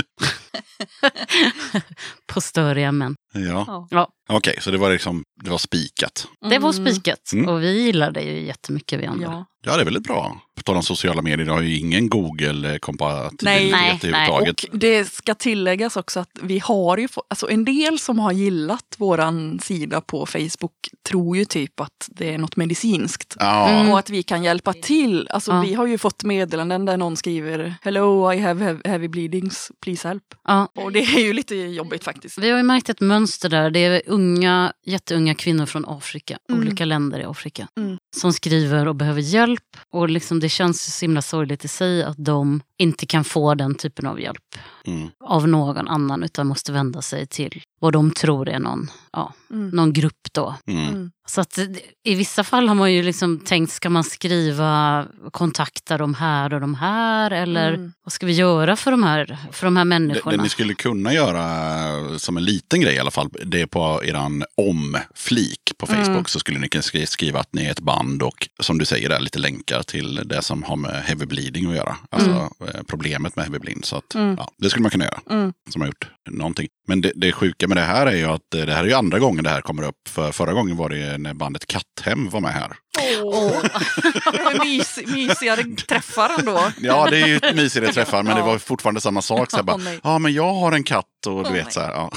På 2.28 2.42
störiga 2.42 2.92
män. 2.92 3.16
Ja. 3.34 3.88
Ja. 3.92 4.10
Okej, 4.30 4.58
så 4.62 4.72
det 4.72 4.78
var 4.78 4.90
liksom 4.92 5.24
det 5.44 5.50
var 5.50 5.58
spikat. 5.58 6.28
det 6.50 6.60
var 6.60 6.74
Mm. 6.74 6.94
spikat. 6.94 7.32
Mm. 7.34 7.50
Och 7.50 7.62
vi 7.64 7.82
gillar 7.84 8.12
det 8.12 8.22
ju 8.22 8.46
jättemycket 8.46 9.00
vi 9.00 9.06
andra. 9.06 9.26
Ja. 9.32 9.46
Ja, 9.66 9.76
det 9.76 9.82
är 9.82 9.86
väldigt 9.86 10.04
bra. 10.04 10.42
Tal 10.66 10.76
om 10.78 10.84
sociala 10.84 11.22
medier, 11.22 11.46
det 11.46 11.52
har 11.52 11.62
ju 11.62 11.78
ingen 11.78 12.10
Google-kompatibilitet 12.10 13.42
Nej. 13.42 13.72
Nej, 13.72 14.00
överhuvudtaget. 14.04 14.64
Och 14.64 14.78
det 14.80 15.06
ska 15.14 15.36
tilläggas 15.36 15.98
också 15.98 16.20
att 16.20 16.30
vi 16.42 16.60
har 16.60 16.98
ju, 16.98 17.08
alltså 17.28 17.50
en 17.50 17.66
del 17.66 18.00
som 18.00 18.20
har 18.20 18.32
gillat 18.32 18.96
våran 18.98 19.60
sida 19.60 20.02
på 20.02 20.26
Facebook 20.26 20.72
tror 21.10 21.38
ju 21.38 21.46
typ 21.46 21.80
att 21.80 22.10
det 22.12 22.34
är 22.34 22.38
något 22.38 22.56
medicinskt. 22.56 23.36
Ja, 23.40 23.70
Mm. 23.70 23.92
Och 23.92 24.00
att 24.00 24.10
vi 24.10 24.24
kan 24.24 24.44
hjälpa 24.44 24.74
till. 24.74 25.28
Alltså 25.32 25.52
Ja. 25.52 25.62
vi 25.62 25.74
har 25.74 25.86
ju 25.88 25.98
fått 25.98 26.24
meddelanden 26.24 26.86
där 26.86 26.98
någon 26.98 27.18
skriver 27.18 27.76
Hello, 27.82 28.34
I 28.34 28.38
have 28.40 28.80
heavy 28.86 29.08
bleedings, 29.08 29.72
please 29.84 30.08
help. 30.08 30.24
Ja. 30.48 30.68
Och 30.76 30.92
det 30.92 31.00
är 31.00 31.20
ju 31.20 31.34
lite 31.34 31.56
jobbigt 31.56 32.04
faktiskt. 32.04 32.38
Vi 32.38 32.50
har 32.50 32.58
ju 32.58 32.64
märkt 32.64 32.90
ett 32.90 33.02
mönster 33.02 33.50
där. 33.50 33.70
Det 33.70 33.80
är 33.80 34.02
unga, 34.08 34.74
jätteunga 34.86 35.36
kvinnor 35.36 35.66
från 35.66 35.86
Afrika, 35.88 36.38
Mm. 36.50 36.62
olika 36.62 36.86
länder 36.86 37.20
i 37.20 37.24
Afrika, 37.24 37.68
Mm. 37.78 37.98
som 38.16 38.34
skriver 38.34 38.88
och 38.88 38.96
behöver 38.96 39.22
hjälp. 39.22 39.78
Och 39.92 40.10
liksom 40.10 40.40
det 40.40 40.50
känns 40.56 40.98
så 40.98 41.06
himla 41.06 41.22
sorgligt 41.22 41.66
i 41.66 41.68
sig 41.68 42.04
att 42.04 42.18
de 42.18 42.62
inte 42.78 43.06
kan 43.06 43.24
få 43.24 43.56
den 43.56 43.76
typen 43.76 44.08
av 44.08 44.20
hjälp 44.20 44.56
mm. 44.86 45.10
av 45.24 45.48
någon 45.48 45.88
annan 45.88 46.24
utan 46.24 46.48
måste 46.48 46.72
vända 46.72 47.02
sig 47.02 47.28
till 47.28 47.62
vad 47.80 47.94
de 47.94 48.12
tror 48.12 48.50
är 48.50 48.60
någon, 48.60 48.88
ja, 49.16 49.34
Mm. 49.52 49.70
någon 49.70 49.94
grupp 49.94 50.28
då. 50.32 50.56
Mm. 50.68 50.88
Mm. 50.88 51.12
Så 51.28 51.42
att 51.42 51.52
det- 51.56 51.80
i 52.04 52.16
vissa 52.16 52.44
fall 52.44 52.68
har 52.68 52.76
man 52.76 52.94
ju 52.94 53.04
liksom 53.04 53.40
tänkt, 53.40 53.72
ska 53.72 53.90
man 53.90 54.04
skriva 54.04 55.06
kontakta 55.32 55.98
de 55.98 56.14
här 56.14 56.54
och 56.54 56.62
de 56.62 56.76
här 56.76 57.32
eller 57.32 57.74
Mm. 57.74 57.94
vad 58.04 58.12
ska 58.14 58.26
vi 58.26 58.34
göra 58.34 58.76
för 58.76 58.92
de 58.92 59.04
här, 59.04 59.38
för 59.52 59.66
de 59.68 59.78
här 59.78 59.86
Det, 59.86 59.90
människorna? 59.90 60.38
det 60.38 60.44
ni 60.44 60.50
skulle 60.50 60.74
kunna 60.74 61.14
göra 61.14 62.20
som 62.20 62.38
en 62.38 62.44
liten 62.46 62.82
grej 62.82 62.96
i 62.96 63.00
alla 63.00 63.12
fall, 63.12 63.30
det 63.46 63.62
är 63.62 63.66
på 63.66 64.02
eran 64.04 64.44
om-flik 64.58 65.72
på 65.78 65.86
Facebook 65.86 66.08
Mm. 66.08 66.26
så 66.26 66.40
skulle 66.40 66.60
ni 66.60 66.70
kunna 66.70 66.82
skri- 66.82 67.06
skriva 67.06 67.40
att 67.40 67.54
ni 67.54 67.66
är 67.66 67.72
ett 67.72 67.80
band 67.80 68.24
och 68.24 68.50
som 68.60 68.78
du 68.78 68.86
säger, 68.86 69.10
där, 69.10 69.20
lite 69.20 69.40
länkar 69.40 69.84
till 69.84 70.16
det 70.26 70.42
som 70.42 70.64
har 70.64 70.76
med 70.76 71.04
heavy 71.04 71.26
bleeding 71.26 71.70
att 71.70 71.76
göra. 71.76 71.98
Alltså 72.10 72.32
eh, 72.68 72.82
problemet 72.88 73.36
med 73.36 73.46
heavy 73.46 73.60
bleeding. 73.60 73.84
Så 73.84 73.96
att, 73.98 74.16
Mm. 74.16 74.36
ja, 74.40 74.52
det 74.58 74.70
skulle 74.70 74.82
man 74.82 74.92
kunna 74.92 75.06
göra. 75.06 75.20
Mm. 75.30 75.54
Som 75.70 75.82
har 75.82 75.88
gjort 75.88 76.08
någonting. 76.30 76.68
Men 76.88 77.02
det, 77.02 77.12
det 77.16 77.32
sjuka 77.32 77.68
med 77.68 77.78
det 77.78 77.82
här 77.82 78.06
är 78.08 78.16
ju 78.16 78.26
att 78.26 78.54
eh, 78.56 78.62
det 78.66 78.74
här 78.74 78.84
är 78.84 78.88
ju 78.88 78.94
andra 78.94 79.20
gången 79.20 79.44
det 79.44 79.50
här 79.50 79.62
kommer 79.62 79.84
upp. 79.84 79.96
För 80.10 80.32
förra 80.32 80.54
gången 80.54 80.78
var 80.78 80.90
det 80.90 81.18
när 81.18 81.34
bandet 81.34 81.66
Katthem 81.68 82.30
var 82.30 82.40
med 82.42 82.52
här. 82.54 82.72
Åh, 83.24 83.52
var 84.46 84.66
mys, 84.66 85.00
mysigare 85.08 85.64
träffar 85.88 86.32
ändå. 86.40 86.60
Ja, 86.82 87.08
det 87.10 87.18
är 87.22 87.28
ju 87.28 87.40
mysigare 87.56 87.94
träffar, 87.94 88.24
men 88.24 88.36
det 88.36 88.42
var 88.42 88.58
fortfarande 88.58 89.02
samma 89.02 89.22
sak. 89.22 89.52
Så 89.52 89.58
jag 89.58 89.66
bara, 89.66 89.76
Åh, 89.76 89.82
nej. 89.84 90.00
ja, 90.04 90.20
men 90.20 90.34
jag 90.34 90.54
har 90.54 90.72
en 90.72 90.84
katt 90.84 91.06
och 91.28 91.44
du 91.44 91.50
Åh, 91.50 91.54
vet 91.54 91.64
nej. 91.66 91.74
så 91.74 91.80
här. 91.82 91.92
Ja. 91.92 92.12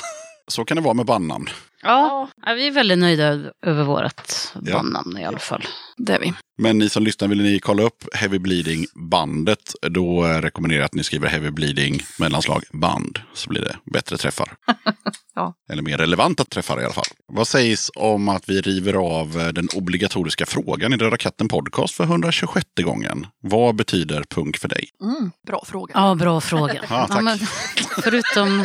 Så 0.49 0.65
kan 0.65 0.77
det 0.77 0.83
vara 0.83 0.95
med 0.95 1.07
bandnamn. 1.07 1.49
Ja, 1.83 2.29
ja, 2.47 2.53
vi 2.55 2.67
är 2.67 2.71
väldigt 2.71 2.99
nöjda 2.99 3.25
över 3.67 3.85
vårt 3.85 4.33
Ja. 4.63 4.73
bandnamn 4.75 5.19
i 5.19 5.25
alla 5.25 5.39
fall. 5.39 5.65
Det 5.99 6.15
är 6.15 6.21
vi. 6.21 6.33
Men 6.59 6.79
ni 6.79 6.89
som 6.89 7.03
lyssnar, 7.03 7.29
vill 7.29 7.43
ni 7.43 7.59
kolla 7.59 7.83
upp 7.83 8.15
Heavy 8.15 8.39
Bleeding 8.39 8.87
bandet, 9.11 9.75
då 9.91 10.23
rekommenderar 10.25 10.81
jag 10.81 10.87
att 10.87 10.95
ni 10.95 11.05
skriver 11.05 11.29
Heavy 11.29 11.51
Bleeding 11.51 12.03
mellanslag 12.19 12.65
band. 12.73 13.19
Så 13.35 13.51
blir 13.51 13.61
det 13.61 13.77
bättre 13.93 14.17
träffar. 14.17 14.53
Ja. 15.35 15.55
Eller 15.73 15.83
mer 15.83 15.99
relevanta 15.99 16.45
träffar 16.45 16.81
i 16.81 16.85
alla 16.85 16.95
fall. 16.95 17.05
Vad 17.33 17.49
sägs 17.49 17.91
om 17.95 18.29
att 18.29 18.49
vi 18.49 18.61
river 18.61 18.95
av 18.95 19.53
den 19.55 19.69
obligatoriska 19.75 20.47
frågan 20.47 20.93
i 20.93 20.97
Röda 20.97 21.17
katten 21.17 21.49
podcast 21.49 21.95
för 21.95 22.05
126 22.05 22.67
gången? 22.83 23.27
Vad 23.43 23.77
betyder 23.77 24.25
punk 24.31 24.57
för 24.59 24.69
dig? 24.69 24.89
Mm, 25.03 25.31
bra 25.47 25.65
fråga. 25.67 25.93
Ja, 25.95 26.15
bra 26.15 26.41
fråga. 26.41 26.85
Ja, 26.91 27.07
tack. 27.07 27.23
men, 27.23 27.39
förutom, 28.03 28.65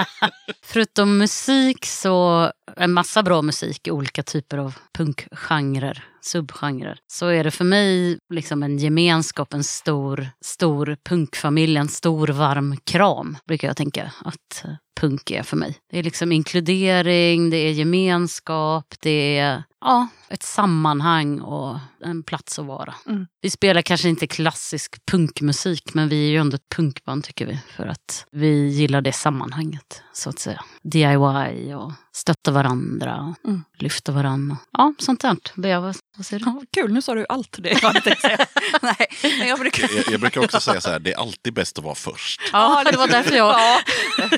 förutom 0.64 1.18
musik 1.18 1.86
så 1.86 2.50
en 2.76 2.92
massa 2.92 3.22
bra 3.22 3.42
musik 3.42 3.88
i 3.88 3.90
olika 3.90 4.22
typer 4.22 4.58
av 4.58 4.74
punkgenrer, 4.94 6.04
subgenrer. 6.26 6.98
Så 7.12 7.26
är 7.26 7.44
det 7.44 7.50
för 7.50 7.64
mig 7.64 8.18
liksom 8.34 8.62
en 8.62 8.78
gemenskap, 8.78 9.54
en 9.54 9.64
stor, 9.64 10.28
stor 10.44 10.96
punkfamilj, 11.04 11.76
en 11.76 11.88
stor 11.88 12.28
varm 12.28 12.76
kram 12.84 13.36
brukar 13.46 13.68
jag 13.68 13.76
tänka 13.76 14.12
att 14.24 14.64
eh, 14.64 14.70
punk 15.00 15.30
är 15.30 15.42
för 15.42 15.56
mig. 15.56 15.78
Det 15.90 15.98
är 15.98 16.02
liksom 16.02 16.32
inkludering, 16.32 17.50
det 17.50 17.56
är 17.56 17.70
gemenskap, 17.72 18.94
det 19.00 19.38
är 19.38 19.62
ja, 19.80 20.08
ett 20.28 20.42
sammanhang 20.42 21.40
och 21.40 21.78
en 22.04 22.22
plats 22.22 22.58
att 22.58 22.66
vara. 22.66 22.94
Mm. 23.06 23.26
Vi 23.42 23.50
spelar 23.50 23.82
kanske 23.82 24.08
inte 24.08 24.26
klassisk 24.26 25.06
punkmusik, 25.10 25.94
men 25.94 26.08
vi 26.08 26.26
är 26.26 26.30
ju 26.30 26.36
ändå 26.36 26.54
ett 26.54 26.68
punkband 26.76 27.24
tycker 27.24 27.46
vi. 27.46 27.58
För 27.76 27.86
att 27.86 28.26
vi 28.32 28.68
gillar 28.68 29.00
det 29.00 29.12
sammanhanget, 29.12 30.02
så 30.12 30.30
att 30.30 30.38
säga. 30.38 30.64
DIY 30.82 31.74
och 31.74 31.92
stötta 32.12 32.50
varandra 32.50 33.34
och 33.42 33.48
Mm. 33.48 33.64
lyfta 33.78 34.12
varandra. 34.12 34.56
Ja, 34.72 34.94
sånt 34.98 35.20
där. 35.20 35.36
Bea, 35.54 35.80
vad, 35.80 35.96
vad 36.16 36.26
säger 36.26 36.44
du? 36.44 36.50
Ja, 36.50 36.62
kul, 36.72 36.92
nu 36.92 37.02
sa 37.02 37.14
du 37.14 37.26
allt 37.28 37.56
det 37.62 37.70
jag 37.70 37.80
hade 37.88 38.00
tänkt 38.00 38.20
säga. 38.20 38.38
Nej, 38.82 39.08
men 39.38 39.48
jag 39.48 39.58
brukar... 39.58 39.90
Jag, 39.96 40.04
jag 40.12 40.20
brukar 40.20 40.44
också 40.44 40.60
säga 40.70 40.80
så 40.80 40.90
här, 40.90 40.98
det 40.98 41.12
är 41.12 41.18
alltid 41.18 41.54
bäst 41.54 41.78
att 41.78 41.84
vara 41.84 41.94
först. 41.94 42.40
Ja, 42.52 42.84
det 42.92 42.96
var 42.96 43.08
därför 43.08 43.36
jag... 43.36 43.54
Ja, 43.60 43.80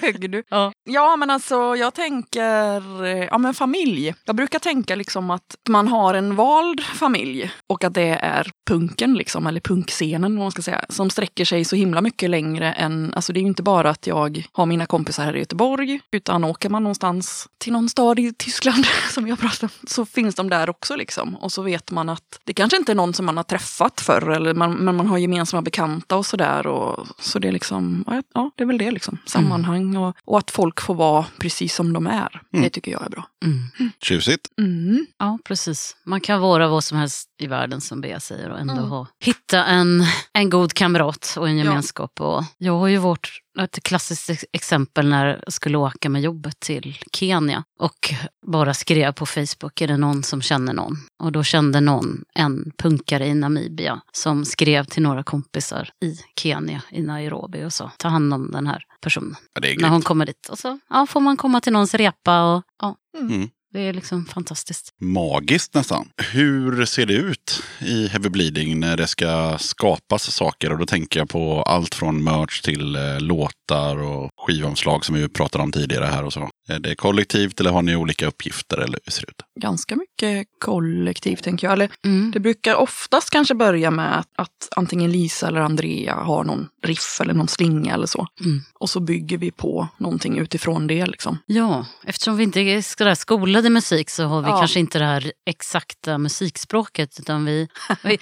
högg 0.02 0.30
du. 0.30 0.42
Ja. 0.50 0.77
Ja, 0.84 1.16
men 1.16 1.30
alltså 1.30 1.76
jag 1.76 1.94
tänker, 1.94 3.04
eh, 3.04 3.24
ja 3.24 3.38
men 3.38 3.54
familj. 3.54 4.14
Jag 4.24 4.36
brukar 4.36 4.58
tänka 4.58 4.94
liksom 4.94 5.30
att 5.30 5.56
man 5.68 5.88
har 5.88 6.14
en 6.14 6.36
vald 6.36 6.80
familj 6.80 7.50
och 7.66 7.84
att 7.84 7.94
det 7.94 8.18
är 8.22 8.50
punken 8.68 9.14
liksom, 9.14 9.46
eller 9.46 9.60
punkscenen 9.60 10.36
vad 10.36 10.44
man 10.44 10.50
ska 10.50 10.62
säga, 10.62 10.84
som 10.88 11.10
sträcker 11.10 11.44
sig 11.44 11.64
så 11.64 11.76
himla 11.76 12.00
mycket 12.00 12.30
längre 12.30 12.72
än, 12.72 13.12
alltså 13.14 13.32
det 13.32 13.38
är 13.38 13.42
ju 13.42 13.48
inte 13.48 13.62
bara 13.62 13.90
att 13.90 14.06
jag 14.06 14.48
har 14.52 14.66
mina 14.66 14.86
kompisar 14.86 15.24
här 15.24 15.36
i 15.36 15.38
Göteborg, 15.38 16.00
utan 16.12 16.44
åker 16.44 16.68
man 16.68 16.82
någonstans 16.82 17.48
till 17.58 17.72
någon 17.72 17.88
stad 17.88 18.18
i 18.18 18.32
Tyskland 18.32 18.84
som 19.10 19.28
jag 19.28 19.38
pratar 19.40 19.64
om, 19.66 19.88
så 19.88 20.06
finns 20.06 20.34
de 20.34 20.50
där 20.50 20.70
också 20.70 20.96
liksom. 20.96 21.36
Och 21.36 21.52
så 21.52 21.62
vet 21.62 21.90
man 21.90 22.08
att 22.08 22.40
det 22.44 22.52
kanske 22.52 22.76
inte 22.76 22.92
är 22.92 22.96
någon 22.96 23.14
som 23.14 23.26
man 23.26 23.36
har 23.36 23.44
träffat 23.44 24.00
förr, 24.00 24.30
eller 24.30 24.54
man, 24.54 24.74
men 24.74 24.96
man 24.96 25.06
har 25.06 25.18
gemensamma 25.18 25.62
bekanta 25.62 26.16
och 26.16 26.26
sådär. 26.26 26.66
Och, 26.66 27.06
så 27.18 27.38
det 27.38 27.48
är 27.48 27.52
liksom, 27.52 28.04
ja, 28.06 28.22
ja, 28.34 28.50
det 28.56 28.62
är 28.62 28.66
väl 28.66 28.78
det 28.78 28.90
liksom. 28.90 29.18
Sammanhang 29.26 29.96
och, 29.96 30.16
och 30.24 30.38
att 30.38 30.50
folk 30.50 30.77
får 30.82 30.94
vara 30.94 31.26
precis 31.38 31.74
som 31.74 31.92
de 31.92 32.06
är. 32.06 32.42
Det 32.50 32.70
tycker 32.70 32.92
jag 32.92 33.02
är 33.06 33.10
bra. 33.10 33.26
Mm. 33.44 33.90
Tjusigt. 34.02 34.48
Mm. 34.58 35.06
Ja, 35.18 35.38
precis. 35.44 35.96
Man 36.04 36.20
kan 36.20 36.40
vara 36.40 36.68
vad 36.68 36.84
som 36.84 36.98
helst 36.98 37.28
i 37.40 37.46
världen 37.46 37.80
som 37.80 38.00
Bea 38.00 38.20
säger 38.20 38.50
och 38.50 38.58
ändå 38.58 38.72
Mm. 38.74 38.88
ha, 38.90 39.06
hitta 39.20 39.64
en, 39.64 40.04
en 40.32 40.50
god 40.50 40.72
kamrat 40.74 41.34
och 41.38 41.48
en 41.48 41.58
Ja. 41.58 41.64
gemenskap. 41.64 42.20
Och 42.20 42.44
jag 42.58 42.78
har 42.78 42.88
ju 42.88 42.96
vårt 42.96 43.40
ett 43.60 43.82
klassiskt 43.82 44.30
ex- 44.30 44.44
exempel 44.52 45.08
när 45.08 45.26
jag 45.26 45.52
skulle 45.52 45.78
åka 45.78 46.08
med 46.08 46.22
jobbet 46.22 46.60
till 46.60 46.98
Kenya 47.12 47.64
och 47.78 48.14
bara 48.46 48.74
skrev 48.74 49.12
på 49.12 49.26
Facebook, 49.26 49.80
är 49.80 49.86
det 49.86 49.96
någon 49.96 50.22
som 50.22 50.42
känner 50.42 50.72
någon? 50.72 50.96
Och 51.22 51.32
då 51.32 51.42
kände 51.42 51.80
någon 51.80 52.24
en 52.34 52.72
punkare 52.78 53.26
i 53.26 53.34
Namibia 53.34 54.00
som 54.12 54.44
skrev 54.44 54.84
till 54.84 55.02
några 55.02 55.22
kompisar 55.22 55.90
i 56.04 56.18
Kenya, 56.40 56.82
i 56.90 57.02
Nairobi 57.02 57.64
och 57.64 57.72
sa, 57.72 57.90
ta 57.98 58.08
hand 58.08 58.34
om 58.34 58.50
den 58.50 58.66
här 58.66 58.82
personen 59.00 59.36
Ja, 59.54 59.60
när 59.80 59.88
hon 59.88 60.02
kommer 60.02 60.26
dit. 60.26 60.48
Och 60.50 60.58
så 60.58 60.78
ja, 60.90 61.06
får 61.06 61.20
man 61.20 61.36
komma 61.36 61.60
till 61.60 61.72
någons 61.72 61.94
repa 61.94 62.54
och 62.54 62.62
ja, 62.82 62.96
Mm 63.18 63.48
det 63.72 63.80
är 63.80 63.92
liksom 63.92 64.26
fantastiskt. 64.26 64.94
Magiskt 65.00 65.74
nästan. 65.74 66.08
Hur 66.32 66.84
ser 66.84 67.06
det 67.06 67.14
ut 67.14 67.62
i 67.80 68.08
Heavy 68.08 68.28
Bleeding 68.28 68.80
när 68.80 68.96
det 68.96 69.06
ska 69.06 69.58
skapas 69.58 70.34
saker? 70.34 70.72
Och 70.72 70.78
då 70.78 70.86
tänker 70.86 71.20
jag 71.20 71.28
på 71.28 71.62
allt 71.62 71.94
från 71.94 72.24
merch 72.24 72.60
till 72.60 72.96
eh, 72.96 73.20
låtar 73.20 73.96
och 73.96 74.30
skivomslag 74.36 75.04
som 75.04 75.14
vi 75.14 75.28
pratade 75.28 75.64
om 75.64 75.72
tidigare 75.72 76.04
här 76.04 76.24
och 76.24 76.32
så. 76.32 76.50
Är 76.68 76.78
det 76.78 76.94
kollektivt 76.94 77.60
eller 77.60 77.70
har 77.70 77.82
ni 77.82 77.96
olika 77.96 78.26
uppgifter 78.26 78.76
eller 78.78 78.98
hur 79.04 79.12
ser 79.12 79.22
det 79.26 79.30
ut? 79.30 79.42
Ganska 79.62 79.96
mycket 79.96 80.46
kollektivt 80.60 81.42
tänker 81.42 81.66
jag. 81.66 81.72
Eller 81.72 81.88
Mm. 82.04 82.30
Det 82.30 82.40
brukar 82.40 82.74
oftast 82.74 83.30
kanske 83.30 83.54
börja 83.54 83.90
med 83.90 84.18
att, 84.18 84.28
att 84.36 84.68
antingen 84.76 85.12
Lisa 85.12 85.48
eller 85.48 85.60
Andrea 85.60 86.14
har 86.14 86.44
någon 86.44 86.68
riff 86.84 87.20
eller 87.20 87.34
någon 87.34 87.48
slinga 87.48 87.94
eller 87.94 88.06
så. 88.06 88.26
Mm. 88.44 88.60
Och 88.80 88.90
så 88.90 89.00
bygger 89.00 89.38
vi 89.38 89.50
på 89.50 89.88
någonting 89.98 90.38
utifrån 90.38 90.86
det. 90.86 91.06
Liksom. 91.06 91.38
Ja, 91.46 91.86
eftersom 92.06 92.36
vi 92.36 92.42
inte 92.44 92.60
är 92.60 92.82
sådär 92.82 93.14
skolade 93.14 93.66
i 93.66 93.70
musik 93.70 94.10
så 94.10 94.24
har 94.24 94.42
vi 94.42 94.48
Ja. 94.48 94.58
kanske 94.58 94.80
inte 94.80 94.98
det 94.98 95.04
här 95.04 95.32
exakta 95.50 96.18
musikspråket 96.18 97.16
utan 97.20 97.44
vi, 97.44 97.68
vi, 98.02 98.18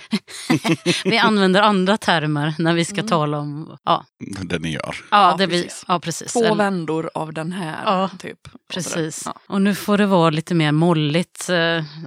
vi 1.04 1.18
använder 1.18 1.62
andra 1.62 1.96
termer 1.96 2.54
när 2.58 2.74
vi 2.74 2.84
ska 2.84 3.02
tala 3.02 3.38
om... 3.38 3.76
Ja, 3.84 4.04
Det 4.42 4.58
ni 4.58 4.72
gör. 4.72 4.96
ja, 5.10 5.30
Ja, 5.30 5.36
det 5.38 5.46
vi, 5.46 5.62
precis. 5.62 5.84
ja 5.88 6.00
precis. 6.00 6.32
Två 6.32 6.44
Eller- 6.44 6.54
vändor 6.54 7.10
av 7.14 7.32
den 7.32 7.52
här. 7.52 7.82
Ja, 7.84 8.10
typ. 8.18 8.35
Och 8.52 8.82
sådär. 8.82 8.96
Precis. 8.96 9.22
Ja. 9.26 9.34
Och 9.46 9.62
nu 9.62 9.74
får 9.74 9.98
det 9.98 10.06
vara 10.06 10.30
lite 10.30 10.54
mer 10.54 10.72
molligt 10.72 11.48
eh, 11.48 11.54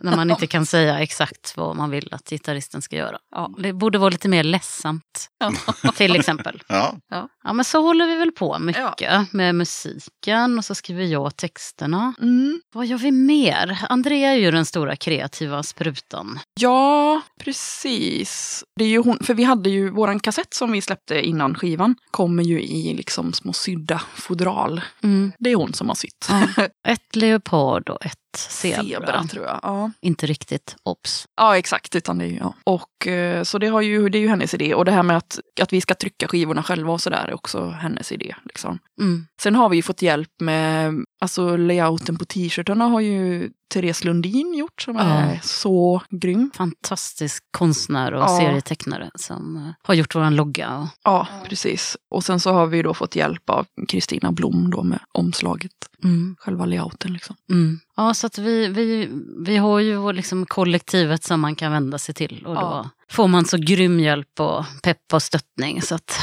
när 0.01 0.15
man 0.15 0.31
inte 0.31 0.47
kan 0.47 0.65
säga 0.65 0.99
exakt 0.99 1.57
vad 1.57 1.75
man 1.75 1.89
vill 1.89 2.09
att 2.11 2.29
gitarristen 2.29 2.81
ska 2.81 2.95
göra. 2.95 3.17
Ja. 3.31 3.51
Det 3.57 3.73
borde 3.73 3.97
vara 3.97 4.09
lite 4.09 4.29
mer 4.29 4.43
ledsamt, 4.43 5.29
till 5.95 6.15
exempel. 6.15 6.63
Ja, 6.67 6.95
Ja, 7.43 7.53
men 7.53 7.65
så 7.65 7.81
håller 7.81 8.07
vi 8.07 8.15
väl 8.15 8.31
på 8.31 8.59
mycket 8.59 9.33
med 9.33 9.55
musiken 9.55 10.57
och 10.57 10.65
så 10.65 10.75
skriver 10.75 11.03
jag 11.03 11.35
texterna. 11.35 12.13
Mm. 12.21 12.61
Vad 12.73 12.85
gör 12.85 12.97
vi 12.97 13.11
mer? 13.11 13.79
Andrea 13.89 14.31
är 14.31 14.35
ju 14.37 14.51
den 14.51 14.65
stora 14.65 14.95
kreativa 14.95 15.63
sprutan. 15.63 16.39
Ja, 16.59 17.21
precis. 17.39 18.63
Det 18.75 18.83
är 18.83 18.87
ju 18.87 18.97
hon, 18.97 19.19
för 19.23 19.33
vi 19.33 19.43
hade 19.43 19.69
ju 19.69 19.89
våran 19.89 20.19
kassett 20.19 20.53
som 20.53 20.71
vi 20.71 20.81
släppte 20.81 21.21
innan 21.21 21.55
skivan. 21.55 21.95
Kommer 22.11 22.43
ju 22.43 22.61
i 22.61 22.93
liksom 22.93 23.33
små 23.33 23.53
sydda 23.53 24.01
fodral. 24.15 24.81
Mm. 25.03 25.31
Det 25.39 25.49
är 25.51 25.55
hon 25.55 25.73
som 25.73 25.87
har 25.87 25.95
sytt. 25.95 26.18
Ja. 26.27 26.47
Ett 26.87 27.15
leopard 27.15 27.89
och 27.89 28.05
ett 28.05 28.28
zebra. 28.37 28.83
Zebra 28.83 29.23
tror 29.23 29.45
jag. 29.45 29.59
Ja. 29.63 29.91
Inte 30.01 30.25
riktigt 30.25 30.75
obs. 30.83 31.25
Ja, 31.37 31.57
exakt. 31.57 31.95
Utan 31.95 32.17
det 32.17 32.25
är, 32.25 32.37
ja. 32.37 32.53
Och, 32.63 33.07
eh, 33.07 33.43
så 33.43 33.57
det, 33.57 33.67
har 33.67 33.81
ju, 33.81 34.09
det 34.09 34.17
är 34.17 34.21
ju 34.21 34.27
hennes 34.29 34.53
idé. 34.53 34.73
Och 34.73 34.85
det 34.85 34.91
här 34.91 35.03
med 35.03 35.17
att, 35.17 35.39
att 35.61 35.73
vi 35.73 35.81
ska 35.81 35.95
trycka 35.95 36.27
skivorna 36.27 36.63
själva 36.63 36.93
och 36.93 37.01
sådär 37.01 37.25
är 37.27 37.33
också 37.33 37.69
hennes 37.69 38.11
idé. 38.11 38.35
Liksom. 38.45 38.79
Mm. 39.01 39.27
Sen 39.41 39.55
har 39.55 39.69
vi 39.69 39.75
ju 39.75 39.81
fått 39.81 40.01
hjälp 40.01 40.31
med, 40.39 40.93
alltså 41.21 41.57
layouten 41.57 42.17
på 42.17 42.25
t-shirtarna 42.25 42.85
har 42.85 42.99
ju 42.99 43.49
Therese 43.73 44.03
Lundin 44.03 44.53
gjort 44.53 44.81
som 44.81 44.97
är 44.97 45.33
Ja. 45.33 45.39
så 45.43 46.01
grym. 46.09 46.51
Fantastisk 46.55 47.43
konstnär 47.51 48.13
och 48.13 48.21
Ja. 48.21 48.37
serietecknare 48.39 49.11
som 49.15 49.57
eh, 49.57 49.73
har 49.83 49.93
gjort 49.93 50.15
våran 50.15 50.35
logga. 50.35 50.77
Och, 50.77 50.87
Ja, 51.03 51.27
precis. 51.49 51.97
Och 52.09 52.23
sen 52.23 52.39
så 52.39 52.51
har 52.51 52.67
vi 52.67 52.81
då 52.81 52.93
fått 52.93 53.15
hjälp 53.15 53.49
av 53.49 53.65
Kristina 53.87 54.31
Blom 54.31 54.71
då 54.71 54.83
med 54.83 54.99
omslaget, 55.11 55.71
mm. 56.03 56.35
själva 56.39 56.65
layouten. 56.65 57.13
Liksom. 57.13 57.35
Mm. 57.51 57.79
Ja, 57.99 58.13
så 58.13 58.27
att 58.27 58.37
vi, 58.37 58.67
vi, 58.67 59.09
vi 59.45 59.57
har 59.57 59.79
ju 59.79 60.11
liksom 60.11 60.45
kollektivet 60.45 61.23
som 61.23 61.39
man 61.41 61.55
kan 61.55 61.71
vända 61.71 61.97
sig 61.97 62.15
till. 62.15 62.43
Och 62.45 62.55
då 62.55 62.61
Ja. 62.61 62.89
får 63.11 63.27
man 63.27 63.45
så 63.45 63.57
grym 63.57 63.99
hjälp 63.99 64.39
och 64.39 64.65
pepp 64.83 65.13
och 65.13 65.23
stöttning. 65.23 65.81
Så 65.81 65.95
att 65.95 66.19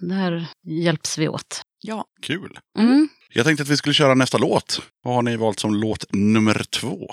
där 0.00 0.46
hjälps 0.66 1.18
vi 1.18 1.28
åt. 1.28 1.62
Ja, 1.82 2.04
kul. 2.22 2.58
Mm. 2.78 3.08
Jag 3.32 3.46
tänkte 3.46 3.62
att 3.62 3.68
vi 3.68 3.76
skulle 3.76 3.94
köra 3.94 4.14
nästa 4.14 4.38
låt. 4.38 4.82
Vad 5.04 5.14
har 5.14 5.22
ni 5.22 5.36
valt 5.36 5.58
som 5.60 5.74
låt 5.74 6.04
nummer 6.12 6.62
två? 6.70 7.10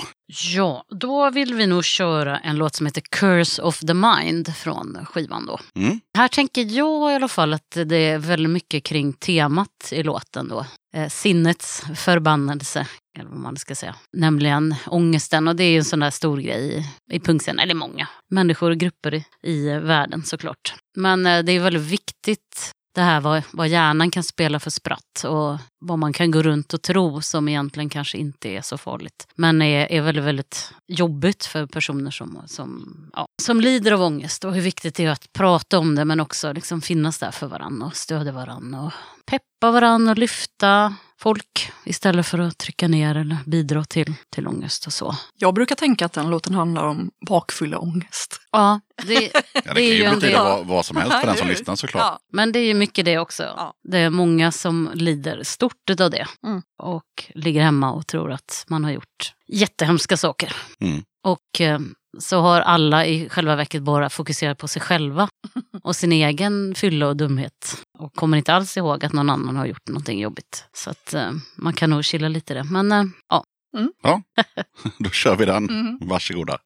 Ja, 0.56 0.84
då 0.90 1.30
vill 1.30 1.54
vi 1.54 1.68
nog 1.68 1.86
köra 1.86 2.40
en 2.40 2.56
låt 2.56 2.76
som 2.76 2.86
heter 2.86 3.02
Curse 3.12 3.62
of 3.62 3.80
the 3.80 3.94
Mind 3.94 4.56
från 4.56 5.06
skivan 5.06 5.46
då. 5.46 5.60
Mm. 5.76 6.00
Här 6.18 6.28
tänker 6.28 6.62
jag 6.62 7.12
i 7.12 7.16
alla 7.16 7.28
fall 7.28 7.54
att 7.54 7.78
det 7.86 7.98
är 7.98 8.18
väldigt 8.18 8.50
mycket 8.50 8.84
kring 8.84 9.14
temat 9.14 9.90
i 9.92 10.04
låten 10.04 10.48
då. 10.48 10.66
Eh, 10.98 11.10
sinnets 11.10 11.84
förbannelse, 11.96 12.88
eller 13.20 13.30
vad 13.30 13.40
man 13.40 13.58
ska 13.58 13.76
säga. 13.76 13.96
Nämligen 14.14 14.76
ångesten 14.88 15.48
och 15.48 15.56
det 15.56 15.64
är 15.64 15.70
ju 15.70 15.78
en 15.78 15.86
sån 15.86 16.00
där 16.00 16.12
stor 16.12 16.38
grej 16.38 16.86
i, 17.10 17.16
i 17.16 17.20
punkscenen, 17.20 17.60
eller 17.60 17.76
många 17.76 18.08
människor 18.30 18.72
och 18.72 18.78
grupper 18.78 19.14
i, 19.14 19.26
i 19.44 19.80
världen 19.80 20.24
såklart. 20.24 20.74
Men 20.96 21.26
eh, 21.26 21.44
det 21.44 21.52
är 21.52 21.60
väldigt 21.60 21.84
viktigt 21.84 22.72
det 22.98 23.04
här 23.04 23.22
vad, 23.22 23.44
vad 23.52 23.68
hjärnan 23.68 24.12
kan 24.12 24.24
spela 24.24 24.60
för 24.60 24.70
spratt 24.70 25.24
och 25.24 25.58
vad 25.80 26.00
man 26.00 26.14
kan 26.14 26.32
gå 26.32 26.42
runt 26.42 26.74
och 26.74 26.82
tro 26.82 27.22
som 27.22 27.48
egentligen 27.48 27.90
kanske 27.90 28.18
inte 28.18 28.50
är 28.50 28.62
så 28.62 28.78
farligt. 28.78 29.28
Men 29.36 29.62
är, 29.62 29.92
är 29.92 30.02
väldigt, 30.02 30.24
väldigt 30.24 30.74
jobbigt 30.88 31.46
för 31.46 31.66
personer 31.66 32.12
som, 32.12 32.42
som, 32.46 32.98
ja, 33.14 33.28
som 33.42 33.62
lider 33.62 33.92
av 33.92 34.02
ångest. 34.02 34.44
Och 34.44 34.54
hur 34.54 34.62
viktigt 34.62 34.96
det 34.96 35.06
är 35.06 35.10
att 35.10 35.34
prata 35.34 35.80
om 35.80 35.96
det 35.96 36.06
men 36.06 36.20
också 36.20 36.54
liksom 36.54 36.82
finnas 36.82 37.20
där 37.20 37.32
för 37.32 37.48
varandra 37.48 37.88
och 37.88 37.96
stödja 37.96 38.32
varandra. 38.32 38.82
Och 38.82 38.94
peppa 39.26 39.72
varandra 39.72 40.12
och 40.12 40.18
lyfta 40.18 40.96
folk 41.20 41.72
istället 41.86 42.28
för 42.28 42.40
att 42.40 42.58
trycka 42.58 42.88
ner 42.88 43.16
eller 43.16 43.38
bidra 43.46 43.84
till, 43.84 44.14
till 44.30 44.48
ångest 44.48 44.88
och 44.88 44.94
så. 44.94 45.16
jag 45.36 45.54
brukar 45.54 45.76
tänka 45.76 46.06
att 46.06 46.14
den 46.14 46.30
låten 46.30 46.54
handlar 46.54 46.84
om 46.84 47.12
bakfylla 47.28 47.80
ångest. 47.80 48.42
Ja, 48.52 48.80
det, 49.08 49.32
Ja, 49.68 49.74
det, 49.74 49.74
kan 49.74 49.84
ju 49.84 50.10
betyda 50.10 50.20
del. 50.20 50.36
vad, 50.36 50.66
vad 50.66 50.86
som 50.86 50.98
helst 50.98 51.20
för 51.20 51.28
den 51.28 51.38
som 51.38 51.48
lyssnar 51.48 51.76
såklart. 51.76 52.04
Ja. 52.04 52.20
Men 52.32 52.52
det 52.52 52.60
är 52.60 52.66
ju 52.66 52.74
mycket 52.74 53.06
det 53.06 53.20
också. 53.20 53.44
Ja. 53.44 53.74
Det 53.84 53.98
är 53.98 54.10
många 54.10 54.52
som 54.52 54.90
lider 54.94 55.44
stort 55.44 55.90
av 56.00 56.12
det. 56.12 56.28
Mm. 56.44 56.62
Och 56.84 57.32
ligger 57.36 57.62
hemma 57.62 57.92
och 57.92 58.08
tror 58.08 58.32
att 58.32 58.66
man 58.68 58.84
har 58.84 58.92
gjort 58.92 59.34
jättehemska 59.48 60.18
saker. 60.18 60.56
Mm. 60.80 61.04
Och 61.24 61.62
eh, 61.62 61.80
så 62.20 62.42
har 62.42 62.62
alla 62.62 63.06
i 63.06 63.30
själva 63.30 63.56
verket 63.56 63.84
bara 63.84 64.10
fokuserat 64.10 64.58
på 64.58 64.68
sig 64.68 64.82
själva 64.82 65.28
och 65.84 65.96
sin 65.96 66.12
egen 66.12 66.76
fylla 66.76 67.08
och 67.08 67.18
dumhet. 67.18 67.84
Och 68.00 68.14
kommer 68.14 68.38
inte 68.38 68.54
alls 68.54 68.78
ihåg 68.78 69.06
att 69.06 69.14
någon 69.14 69.30
annan 69.30 69.56
har 69.56 69.66
gjort 69.66 69.88
någonting 69.88 70.20
jobbigt. 70.20 70.66
Så 70.74 70.90
att 70.90 71.14
eh, 71.14 71.32
man 71.56 71.74
kan 71.74 71.90
nog 71.90 72.06
chilla 72.06 72.28
lite 72.28 72.54
det. 72.54 72.64
Men 72.64 72.92
eh, 72.92 73.04
ja, 73.30 73.44
Då 75.00 75.10
kör 75.10 75.36
vi 75.36 75.46
den. 75.46 75.70
Mm. 75.70 75.98
Varsågoda. 76.02 76.58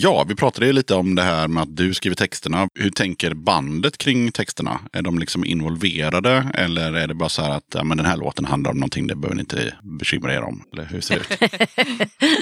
Ja, 0.00 0.24
vi 0.28 0.34
pratade 0.34 0.66
ju 0.66 0.72
lite 0.72 0.94
om 0.94 1.14
det 1.14 1.22
här 1.22 1.48
med 1.48 1.62
att 1.62 1.76
du 1.76 1.94
skriver 1.94 2.16
texterna. 2.16 2.68
Hur 2.74 2.90
tänker 2.90 3.34
bandet 3.34 3.98
kring 3.98 4.32
texterna? 4.32 4.80
Är 4.92 5.02
de 5.02 5.18
liksom 5.18 5.44
involverade 5.44 6.50
eller 6.54 6.92
är 6.92 7.06
det 7.06 7.14
bara 7.14 7.28
så 7.28 7.42
här 7.42 7.50
att 7.50 7.64
ja, 7.74 7.84
men 7.84 7.96
den 7.96 8.06
här 8.06 8.16
låten 8.16 8.44
handlar 8.44 8.70
om 8.70 8.76
någonting, 8.76 9.06
det 9.06 9.16
behöver 9.16 9.34
ni 9.34 9.40
inte 9.40 9.74
bekymra 9.82 10.34
er 10.34 10.42
om? 10.42 10.62
Eller 10.72 10.84
hur 10.84 11.00
ser 11.00 11.22
det 11.28 11.44
ut? 11.44 11.52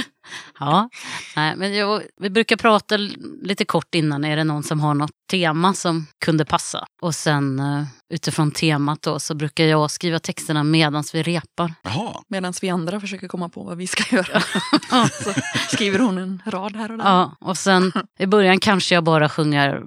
Ja, 0.61 0.89
nej, 1.37 1.57
men 1.57 1.75
jag, 1.75 2.03
vi 2.21 2.31
brukar 2.31 2.57
prata 2.57 2.97
lite 3.43 3.65
kort 3.65 3.95
innan. 3.95 4.25
Är 4.25 4.37
det 4.37 4.45
någon 4.45 4.63
som 4.63 4.81
har 4.81 4.95
något 4.95 5.11
tema 5.31 5.75
som 5.75 6.07
kunde 6.25 6.45
passa? 6.45 6.87
Och 7.03 7.15
sen 7.15 7.59
eh, 7.59 7.85
utifrån 8.15 8.51
temat 8.51 9.03
då 9.03 9.21
så 9.21 9.35
brukar 9.35 9.65
jag 9.65 9.91
skriva 9.91 10.19
texterna 10.19 10.65
medan 10.65 11.05
vi 11.13 11.23
repar. 11.23 11.75
Medan 12.29 12.53
vi 12.61 12.69
andra 12.69 13.01
försöker 13.01 13.29
komma 13.29 13.49
på 13.49 13.63
vad 13.63 13.77
vi 13.77 13.87
ska 13.87 14.17
göra. 14.17 14.41
så 15.09 15.33
skriver 15.69 15.99
hon 15.99 16.19
en 16.19 16.43
rad 16.47 16.77
här 16.77 16.93
och 16.93 16.99
där. 16.99 17.05
Ja, 17.05 17.37
och 17.41 17.59
sen 17.59 17.93
i 18.19 18.27
början 18.27 18.61
kanske 18.61 18.95
jag 18.95 19.05
bara 19.05 19.29
sjunger 19.29 19.83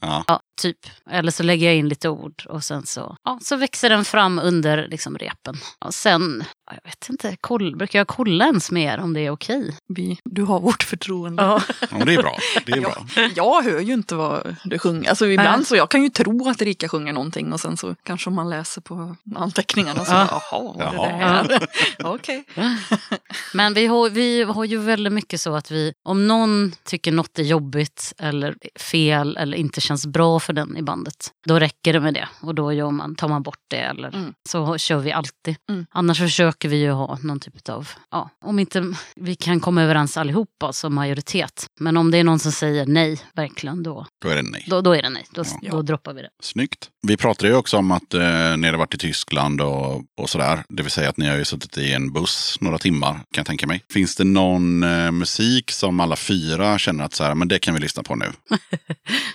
ja. 0.00 0.24
Ja, 0.26 0.40
typ. 0.60 0.78
Eller 1.10 1.32
så 1.32 1.42
lägger 1.42 1.66
jag 1.66 1.76
in 1.76 1.88
lite 1.88 2.08
ord 2.08 2.46
och 2.48 2.64
sen 2.64 2.86
så, 2.86 3.16
ja, 3.24 3.38
så 3.42 3.56
växer 3.56 3.88
den 3.88 4.04
fram 4.04 4.38
under 4.38 4.88
liksom, 4.88 5.18
repen. 5.18 5.56
Och 5.84 5.94
sen, 5.94 6.44
ja, 6.66 6.72
jag 6.82 6.90
vet 6.90 7.08
inte, 7.08 7.36
koll, 7.40 7.76
brukar 7.76 7.98
jag 7.98 8.08
kolla 8.08 8.44
ens 8.44 8.70
med 8.70 8.94
er 8.94 8.98
om 9.00 9.12
det 9.14 9.20
är 9.20 9.30
okej? 9.30 9.76
Vi, 9.88 10.18
du 10.24 10.42
har 10.42 10.60
vårt 10.60 10.82
förtroende. 10.82 11.42
Ja. 11.42 11.62
ja 11.80 11.86
men 11.90 12.06
det 12.06 12.14
är 12.14 12.22
bra. 12.22 12.36
Det 12.66 12.72
är 12.72 12.80
bra. 12.80 13.06
Jag 13.36 13.62
hör 13.62 13.80
ju 13.80 13.92
inte 13.92 14.14
vad 14.14 14.56
du 14.64 14.78
sjunger. 14.78 15.10
Alltså 15.10 15.26
ibland 15.26 15.66
så 15.66 15.76
jag 15.76 15.90
kan 15.90 16.02
ju 16.02 16.08
tro 16.08 16.48
att 16.48 16.62
Erika 16.62 16.88
sjunger 16.88 17.12
någonting 17.12 17.52
och 17.52 17.60
sen 17.60 17.76
så 17.76 17.94
kanske 18.02 18.30
man 18.30 18.50
läser 18.50 18.80
på 18.80 19.16
anteckningarna 19.36 20.04
så 20.04 20.12
Ja. 20.12 20.42
jaha, 20.50 20.72
det 20.72 20.84
Jaha. 20.84 21.60
Okej. 22.14 22.44
Men 23.54 23.74
vi 23.74 23.86
har, 23.86 24.10
vi 24.10 24.42
har 24.42 24.64
ju 24.64 24.78
väldigt 24.78 25.12
mycket 25.12 25.40
så 25.40 25.54
att 25.54 25.70
vi, 25.70 25.92
om 26.04 26.26
någon 26.28 26.72
tycker 26.84 27.12
något 27.12 27.38
är 27.38 27.42
jobbigt 27.42 28.12
eller 28.18 28.54
fel 28.76 29.36
eller 29.36 29.56
inte 29.56 29.80
känns 29.80 30.06
bra 30.06 30.40
för 30.40 30.49
den 30.52 30.76
i 30.76 30.82
bandet, 30.82 31.32
då 31.46 31.58
räcker 31.58 31.92
det 31.92 32.00
med 32.00 32.14
det. 32.14 32.28
Och 32.40 32.54
då 32.54 32.72
gör 32.72 32.90
man, 32.90 33.14
tar 33.14 33.28
man 33.28 33.42
bort 33.42 33.58
det 33.68 33.76
eller 33.76 34.14
Mm. 34.14 34.34
så 34.48 34.78
kör 34.78 34.98
vi 34.98 35.12
alltid. 35.12 35.56
Mm. 35.68 35.86
Annars 35.90 36.18
försöker 36.18 36.68
vi 36.68 36.76
ju 36.76 36.90
ha 36.90 37.18
någon 37.22 37.40
typ 37.40 37.68
av, 37.68 37.88
ja, 38.10 38.30
om 38.44 38.58
inte 38.58 38.94
vi 39.16 39.34
kan 39.34 39.60
komma 39.60 39.82
överens 39.82 40.16
allihopa 40.16 40.72
som 40.72 40.94
majoritet. 40.94 41.66
Men 41.80 41.96
om 41.96 42.10
det 42.10 42.18
är 42.18 42.24
någon 42.24 42.38
som 42.38 42.52
säger 42.52 42.86
nej, 42.86 43.20
verkligen, 43.34 43.82
då, 43.82 44.06
Då 44.22 44.28
är 44.28 44.36
det 44.36 44.42
nej. 44.42 44.64
då, 44.68 44.80
då 44.80 44.92
är 44.92 45.02
det 45.02 45.08
nej. 45.10 45.26
Då, 45.30 45.42
Ja. 45.62 45.70
då 45.70 45.82
droppar 45.82 46.12
vi 46.14 46.22
det. 46.22 46.30
Snyggt. 46.42 46.90
Vi 47.02 47.16
pratade 47.16 47.48
ju 47.48 47.54
också 47.56 47.76
om 47.76 47.90
att 47.90 48.14
eh, 48.14 48.56
ni 48.56 48.66
hade 48.66 48.76
varit 48.78 48.94
i 48.94 48.98
Tyskland 48.98 49.60
och, 49.60 50.02
och 50.20 50.30
sådär. 50.30 50.64
Det 50.68 50.82
vill 50.82 50.92
säga 50.92 51.08
att 51.08 51.16
ni 51.16 51.28
har 51.28 51.36
ju 51.36 51.44
suttit 51.44 51.78
i 51.78 51.92
en 51.92 52.12
buss 52.12 52.56
några 52.60 52.78
timmar, 52.78 53.12
kan 53.12 53.22
jag 53.34 53.46
tänka 53.46 53.66
mig. 53.66 53.84
Finns 53.92 54.16
det 54.16 54.24
någon 54.24 54.82
eh, 54.82 55.10
musik 55.10 55.70
som 55.70 56.00
alla 56.00 56.16
fyra 56.16 56.78
känner 56.78 57.04
att 57.04 57.14
så 57.14 57.24
här, 57.24 57.34
men 57.34 57.48
det 57.48 57.58
kan 57.58 57.74
vi 57.74 57.80
lyssna 57.80 58.02
på 58.02 58.16
nu? 58.16 58.26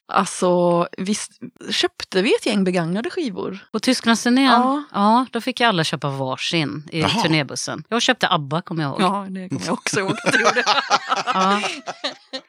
Alltså, 0.07 0.87
visst 0.97 1.31
köpte 1.71 2.21
vi 2.21 2.35
ett 2.35 2.45
gäng 2.45 2.63
begagnade 2.63 3.09
skivor? 3.09 3.59
På 3.71 3.79
Tysklandsturnén, 3.79 4.45
Ja. 4.51 4.83
ja. 4.93 5.25
då 5.31 5.41
fick 5.41 5.61
alla 5.61 5.83
köpa 5.83 6.09
varsin 6.09 6.83
i 6.91 7.01
Jaha. 7.01 7.09
turnébussen. 7.23 7.83
Jag 7.89 8.01
köpte 8.01 8.27
ABBA, 8.29 8.61
kommer 8.61 8.83
jag 8.83 8.89
ihåg. 8.91 9.01
Ja, 9.01 9.25
det 9.29 9.49
kommer 9.49 9.65
jag 9.65 9.73
också 9.73 9.99
ihåg 9.99 10.11
att 10.23 10.33
du 10.33 10.39
gjorde. 10.39 10.63
Ja. 11.33 11.61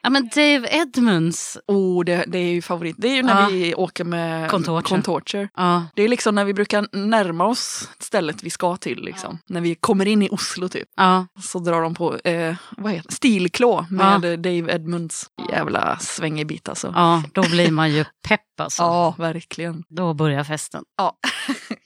ja, 0.01 0.09
men 0.09 0.29
Dave 0.35 0.67
Edmunds. 0.71 1.57
Oh, 1.67 2.05
det, 2.05 2.23
det 2.27 2.37
är 2.37 2.51
ju 2.51 2.61
favorit. 2.61 2.95
Det 2.99 3.07
är 3.07 3.15
ju 3.15 3.23
när 3.23 3.41
Ja. 3.41 3.47
vi 3.47 3.75
åker 3.75 4.03
med 4.03 4.49
Contorture. 4.51 4.89
Contorture. 5.11 5.49
Ja, 5.55 5.85
Det 5.95 6.01
är 6.03 6.07
liksom 6.07 6.35
när 6.35 6.45
vi 6.45 6.53
brukar 6.53 6.87
närma 6.91 7.45
oss 7.45 7.89
stället 7.99 8.43
vi 8.43 8.49
ska 8.49 8.77
till. 8.77 9.01
Liksom. 9.03 9.39
När 9.49 9.61
vi 9.61 9.75
kommer 9.75 10.05
in 10.07 10.21
i 10.23 10.29
Oslo 10.31 10.69
typ. 10.69 10.87
ja, 10.95 11.27
Så 11.43 11.59
drar 11.59 11.81
de 11.81 11.95
på 11.95 12.15
eh, 12.17 12.55
vad 12.77 12.91
heter? 12.91 13.11
Stilklå 13.13 13.85
med 13.89 14.21
Dave 14.39 14.73
Edmunds 14.75 15.25
jävla 15.51 15.99
svängig 15.99 16.47
bit 16.47 16.69
alltså. 16.69 16.91
ja, 16.95 17.23
då 17.33 17.41
blir 17.41 17.71
man 17.71 17.91
ju 17.91 18.05
pepp 18.27 18.41
alltså. 18.61 18.83
Ja, 18.83 19.15
verkligen. 19.17 19.83
Då 19.89 20.13
börjar 20.13 20.43
festen. 20.43 20.83
Ja. 20.97 21.17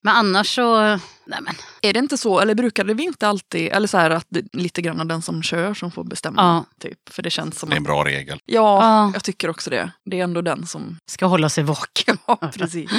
Men 0.03 0.15
annars 0.15 0.55
så, 0.55 0.81
nej 1.25 1.39
men, 1.41 1.53
Är 1.81 1.93
det 1.93 1.99
inte 1.99 2.17
så, 2.17 2.39
eller 2.39 2.55
brukade 2.55 2.93
vi 2.93 3.03
inte 3.03 3.27
alltid, 3.27 3.67
eller 3.71 3.87
så 3.87 3.97
här 3.97 4.09
att 4.09 4.25
det, 4.29 4.43
lite 4.53 4.81
grann 4.81 5.07
den 5.07 5.21
som 5.21 5.43
kör 5.43 5.73
som 5.73 5.91
får 5.91 6.03
bestämma? 6.03 6.41
Ja. 6.41 6.65
Typ. 6.81 6.97
För 7.09 7.23
det 7.23 7.29
känns 7.29 7.59
som 7.59 7.69
Det 7.69 7.75
är 7.75 7.77
en 7.77 7.83
att, 7.83 7.87
bra 7.87 8.05
regel. 8.05 8.39
ja, 8.45 8.61
Ja. 8.83 9.11
jag 9.13 9.23
tycker 9.23 9.49
också 9.49 9.69
det. 9.69 9.91
Det 10.05 10.19
är 10.19 10.23
ändå 10.23 10.41
den 10.41 10.67
som, 10.67 10.97
ska 11.05 11.25
hålla 11.25 11.49
sig 11.49 11.63
vaken. 11.63 12.17
ja 12.27 12.35
precis. 12.53 12.91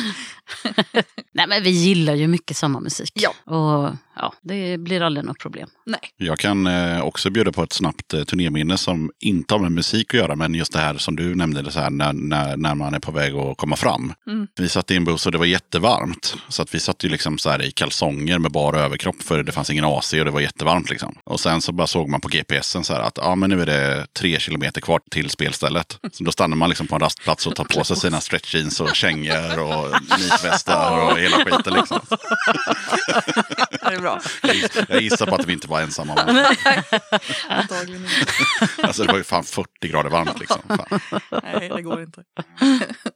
Nej 1.32 1.46
men 1.46 1.62
vi 1.62 1.70
gillar 1.70 2.14
ju 2.14 2.26
mycket 2.26 2.56
samma 2.56 2.80
musik. 2.80 3.12
Ja. 3.14 3.54
Och 3.56 3.96
ja, 4.16 4.32
det 4.42 4.78
blir 4.78 5.02
aldrig 5.02 5.24
något 5.24 5.38
problem. 5.38 5.68
Nej. 5.86 6.00
Jag 6.16 6.38
kan 6.38 6.66
eh, 6.66 7.00
också 7.00 7.30
bjuda 7.30 7.52
på 7.52 7.62
ett 7.62 7.72
snabbt 7.72 8.14
eh, 8.14 8.24
turnéminne 8.24 8.78
som 8.78 9.10
inte 9.20 9.54
har 9.54 9.58
med 9.58 9.72
musik 9.72 10.14
att 10.14 10.20
göra, 10.20 10.36
men 10.36 10.54
just 10.54 10.72
det 10.72 10.78
här 10.78 10.94
som 10.94 11.16
du 11.16 11.34
nämnde, 11.34 11.62
det 11.62 11.70
så 11.70 11.80
här, 11.80 11.90
när, 11.90 12.12
när, 12.12 12.56
när 12.56 12.74
man 12.74 12.94
är 12.94 13.00
på 13.00 13.12
väg 13.12 13.34
att 13.34 13.56
komma 13.56 13.76
fram. 13.76 14.12
Mm. 14.26 14.46
Vi 14.56 14.68
satt 14.68 14.90
i 14.90 14.96
en 14.96 15.04
buss 15.04 15.26
och 15.26 15.32
det 15.32 15.38
var 15.38 15.46
jättevarmt. 15.46 16.36
Så 16.48 16.62
att 16.62 16.74
vi 16.74 16.80
satt 16.80 17.04
ju 17.04 17.08
liksom 17.08 17.38
så 17.38 17.50
här 17.50 17.62
i 17.62 17.70
kalsonger 17.70 18.38
med 18.38 18.52
bara 18.52 18.80
överkropp 18.80 19.22
för 19.22 19.42
det 19.42 19.52
fanns 19.52 19.70
ingen 19.70 19.84
AC 19.84 20.12
och 20.12 20.24
det 20.24 20.30
var 20.30 20.40
jättevarmt. 20.40 20.90
Liksom. 20.90 21.14
Och 21.24 21.40
sen 21.40 21.62
så 21.62 21.72
bara 21.72 21.86
såg 21.86 22.08
man 22.08 22.20
på 22.20 22.28
GPSen 22.28 22.84
så 22.84 22.94
här 22.94 23.00
att 23.00 23.18
ja, 23.22 23.34
men 23.34 23.50
nu 23.50 23.62
är 23.62 23.66
det 23.66 24.06
tre 24.12 24.38
kilometer 24.38 24.80
kvar 24.80 25.00
till 25.10 25.30
spelstället. 25.30 25.98
Så 26.12 26.24
då 26.24 26.32
stannar 26.32 26.56
man 26.56 26.68
liksom 26.68 26.86
på 26.86 26.94
en 26.94 27.00
rastplats 27.00 27.46
och 27.46 27.56
tar 27.56 27.64
på 27.64 27.84
sig 27.84 27.96
sina 27.96 28.20
stretch 28.20 28.54
jeans 28.54 28.80
och 28.80 28.94
kängor 28.94 29.58
och 29.58 29.88
nitvästar 30.18 31.12
och 31.12 31.18
hela 31.18 31.36
skiten. 31.36 31.74
Liksom. 31.74 32.00
Bra. 34.03 34.20
Jag 34.42 34.55
giss- 34.55 34.86
Jag 34.88 35.03
gissar 35.03 35.26
på 35.26 35.34
att 35.34 35.46
vi 35.46 35.53
inte 35.53 35.68
var 35.68 35.80
ensamma. 35.80 36.14
Antagligen 37.48 38.03
inte. 38.05 38.32
alltså, 38.82 39.03
det 39.05 39.12
var 39.12 39.18
ju 39.18 39.24
fan 39.24 39.44
40 39.44 39.88
grader 39.88 40.11
varmt. 40.11 40.40
Liksom. 40.40 40.61
Fan. 40.68 41.00
Nej, 41.42 41.70
det 41.76 41.82
går 41.82 42.03
inte. 42.03 42.22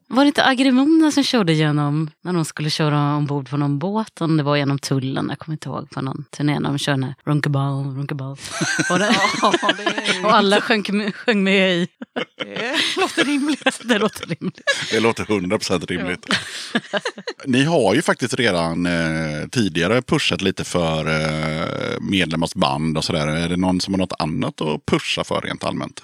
Var 0.08 0.24
det 0.24 0.26
inte 0.28 0.44
Agrimona 0.44 1.10
som 1.10 1.24
körde 1.24 1.52
genom, 1.52 2.10
när 2.24 2.32
de 2.32 2.44
skulle 2.44 2.70
köra 2.70 3.16
ombord 3.16 3.50
på 3.50 3.56
någon 3.56 3.78
båt, 3.78 4.20
om 4.20 4.36
det 4.36 4.42
var 4.42 4.56
genom 4.56 4.78
tullen, 4.78 5.26
jag 5.28 5.38
kommer 5.38 5.54
inte 5.54 5.68
ihåg, 5.68 5.90
på 5.90 6.00
någon 6.02 6.24
turné 6.36 6.60
när 6.60 6.68
de 6.68 6.78
körde 6.78 7.14
Runkaball, 7.24 7.84
Runkaball. 7.96 8.36
Och, 8.90 8.98
det, 8.98 9.16
Ja, 9.42 9.52
det, 9.76 10.20
och 10.24 10.36
alla 10.36 10.60
sjöng, 10.60 11.12
sjöng 11.12 11.42
med 11.44 11.70
i. 11.76 11.88
det 12.44 12.76
låter 13.00 13.24
rimligt. 13.24 13.80
Det 13.84 13.98
låter 13.98 14.26
rimligt. 14.26 14.60
Det 14.90 15.00
låter 15.00 15.24
100% 15.24 15.86
rimligt. 15.86 16.26
Ni 17.44 17.64
har 17.64 17.94
ju 17.94 18.02
faktiskt 18.02 18.34
redan 18.34 18.86
eh, 18.86 19.48
tidigare 19.52 20.02
pushat 20.02 20.42
lite 20.42 20.64
för 20.64 20.75
eh, 20.80 22.00
medlemmars 22.00 22.54
band 22.54 22.96
och 22.98 23.04
sådär. 23.04 23.26
Är 23.26 23.48
det 23.48 23.56
någon 23.56 23.80
som 23.80 23.94
har 23.94 23.98
något 23.98 24.12
annat 24.18 24.60
att 24.60 24.86
pusha 24.86 25.24
för 25.24 25.40
rent 25.40 25.64
allmänt? 25.64 26.02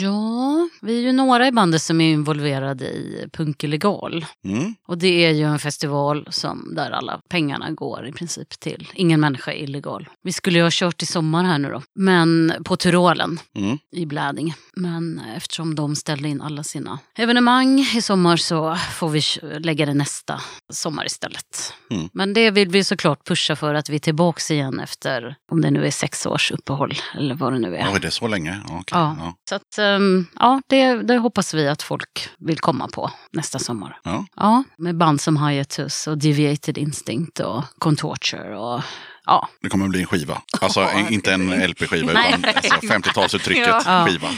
Ja, 0.00 0.68
vi 0.82 0.98
är 0.98 1.02
ju 1.02 1.12
några 1.12 1.48
i 1.48 1.52
bandet 1.52 1.82
som 1.82 2.00
är 2.00 2.12
involverade 2.12 2.84
i 2.84 3.28
Punk 3.32 3.64
Illegal. 3.64 4.26
Mm. 4.44 4.74
Och 4.88 4.98
det 4.98 5.24
är 5.24 5.30
ju 5.30 5.44
en 5.44 5.58
festival 5.58 6.28
som, 6.30 6.74
där 6.74 6.90
alla 6.90 7.20
pengarna 7.28 7.70
går 7.70 8.06
i 8.08 8.12
princip 8.12 8.60
till 8.60 8.88
ingen 8.94 9.20
människa 9.20 9.52
är 9.52 9.62
illegal. 9.62 10.08
Vi 10.22 10.32
skulle 10.32 10.58
ju 10.58 10.62
ha 10.62 10.70
kört 10.72 11.02
i 11.02 11.06
sommar 11.06 11.44
här 11.44 11.58
nu 11.58 11.70
då, 11.70 11.82
men 11.94 12.52
på 12.64 12.76
Tyrolen 12.76 13.38
Mm. 13.56 13.78
i 13.92 14.06
Blädinge. 14.06 14.54
Men 14.76 15.20
eftersom 15.36 15.74
de 15.74 15.96
ställde 15.96 16.28
in 16.28 16.40
alla 16.40 16.62
sina 16.64 16.98
evenemang 17.18 17.80
i 17.80 18.02
sommar 18.02 18.36
så 18.36 18.76
får 18.92 19.08
vi 19.08 19.22
lägga 19.58 19.86
det 19.86 19.94
nästa 19.94 20.40
sommar 20.72 21.06
istället. 21.06 21.72
Mm. 21.90 22.08
Men 22.12 22.34
det 22.34 22.50
vill 22.50 22.68
vi 22.68 22.84
såklart 22.84 23.26
pusha 23.26 23.56
för 23.56 23.74
att 23.74 23.88
vi 23.88 23.96
är 23.96 24.12
tillbaka 24.14 24.54
igen 24.54 24.80
efter, 24.80 25.36
om 25.52 25.60
det 25.60 25.70
nu 25.70 25.86
är 25.86 25.90
sex 25.90 26.26
års 26.26 26.52
uppehåll 26.52 26.92
eller 27.18 27.34
vad 27.34 27.52
det 27.52 27.58
nu 27.58 27.76
är. 27.76 27.92
Oj, 27.92 28.00
det 28.00 28.06
är 28.06 28.10
så 28.10 28.28
länge? 28.28 28.60
Okej. 28.64 28.82
Ja. 28.90 29.16
Ja. 29.18 29.34
Så 29.48 29.54
att, 29.54 29.78
ehm, 29.78 30.26
ja, 30.40 30.62
det, 30.66 31.02
det 31.02 31.16
hoppas 31.18 31.54
vi 31.54 31.68
att 31.68 31.82
folk 31.82 32.28
vill 32.38 32.58
komma 32.58 32.88
på 32.88 33.10
nästa 33.32 33.58
sommar. 33.58 33.98
Ja. 34.04 34.26
Ja, 34.36 34.64
med 34.78 34.96
band 34.96 35.20
som 35.20 35.46
Hiatus 35.46 36.06
och 36.06 36.18
Deviated 36.18 36.78
Instinct 36.78 37.40
och 37.40 37.64
Contorture 37.78 38.56
och 38.56 38.80
Ja, 39.26 39.48
Det 39.62 39.68
kommer 39.68 39.84
att 39.84 39.90
bli 39.90 40.00
en 40.00 40.06
skiva. 40.06 40.42
Alltså 40.60 40.80
Ja, 40.80 40.90
en- 40.90 41.08
inte 41.12 41.32
en 41.32 41.50
LP-skiva 41.70 42.10
utan 42.12 42.44
alltså, 42.44 42.74
50-talsuttrycket 42.86 43.82
Ja. 43.86 44.06
skiva. 44.08 44.28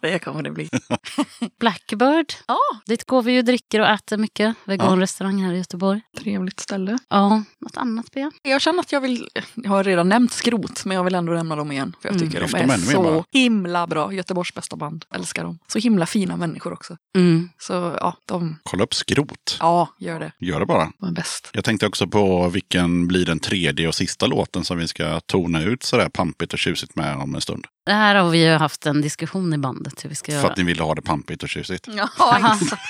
Det 0.00 0.18
kommer 0.18 0.42
det 0.42 0.50
bli. 0.50 0.68
Blackbird. 1.60 2.26
Ja, 2.46 2.58
Dit 2.86 3.04
går 3.04 3.22
vi 3.22 3.32
ju 3.32 3.42
dricker 3.42 3.80
och 3.80 3.86
äter 3.88 4.16
mycket. 4.16 4.54
Veganrestaurang 4.64 5.42
här 5.44 5.52
i 5.52 5.56
Göteborg. 5.58 6.00
trevligt 6.18 6.60
ställe. 6.60 6.98
Ja, 7.08 7.42
något 7.60 7.76
annat 7.76 8.06
B? 8.14 8.30
Jag 8.42 8.60
känner 8.60 8.80
att 8.80 8.92
jag 8.92 9.00
vill, 9.00 9.28
jag 9.54 9.70
har 9.70 9.84
redan 9.84 10.08
nämnt 10.08 10.32
Skrot, 10.32 10.84
men 10.84 10.96
jag 10.96 11.04
vill 11.04 11.14
ändå 11.14 11.32
nämna 11.32 11.56
dem 11.56 11.72
igen. 11.72 11.96
För 12.02 12.08
jag 12.08 12.16
Mm. 12.16 12.28
tycker 12.28 12.40
Lyft 12.42 12.54
de 12.54 12.70
är 12.70 12.78
så 12.78 13.02
bara. 13.02 13.24
himla 13.32 13.86
bra. 13.86 14.12
Göteborgs 14.12 14.54
bästa 14.54 14.76
band. 14.76 15.04
Älskar 15.14 15.44
dem. 15.44 15.58
Så 15.68 15.78
himla 15.78 16.06
fina 16.06 16.36
människor 16.36 16.72
också. 16.72 16.96
Mm. 17.16 17.48
Så 17.58 17.72
ja, 18.00 18.16
de, 18.26 18.58
Kolla 18.62 18.84
upp 18.84 18.94
skrot. 18.94 19.56
ja, 19.60 19.88
gör 19.98 20.20
det. 20.20 20.32
Gör 20.38 20.60
det 20.60 20.66
bara. 20.66 20.92
De 20.98 21.08
är 21.08 21.12
bäst. 21.12 21.50
Jag 21.52 21.64
tänkte 21.64 21.86
också 21.86 22.06
på 22.06 22.48
vilken 22.48 23.06
blir 23.08 23.26
den 23.26 23.38
tredje 23.38 23.88
och 23.88 23.94
sista 23.94 24.26
låten 24.34 24.64
som 24.64 24.78
vi 24.78 24.88
ska 24.88 25.20
tona 25.20 25.62
ut 25.62 25.82
sådär 25.82 26.08
pampigt 26.08 26.52
och 26.52 26.58
tjusigt 26.58 26.96
med 26.96 27.16
om 27.16 27.34
en 27.34 27.40
stund. 27.40 27.66
Det 27.86 27.92
här 27.92 28.14
har 28.14 28.30
vi 28.30 28.44
ju 28.46 28.52
haft 28.52 28.86
en 28.86 29.00
diskussion 29.00 29.52
i 29.52 29.58
bandet 29.58 30.04
hur 30.04 30.08
vi 30.08 30.14
ska 30.14 30.32
För 30.32 30.38
göra. 30.38 30.50
att 30.50 30.56
ni 30.56 30.64
ville 30.64 30.82
ha 30.82 30.94
det 30.94 31.02
pampigt 31.02 31.42
och 31.42 31.48
tjusigt. 31.48 31.88
Ja, 31.96 32.08
exakt. 32.60 32.82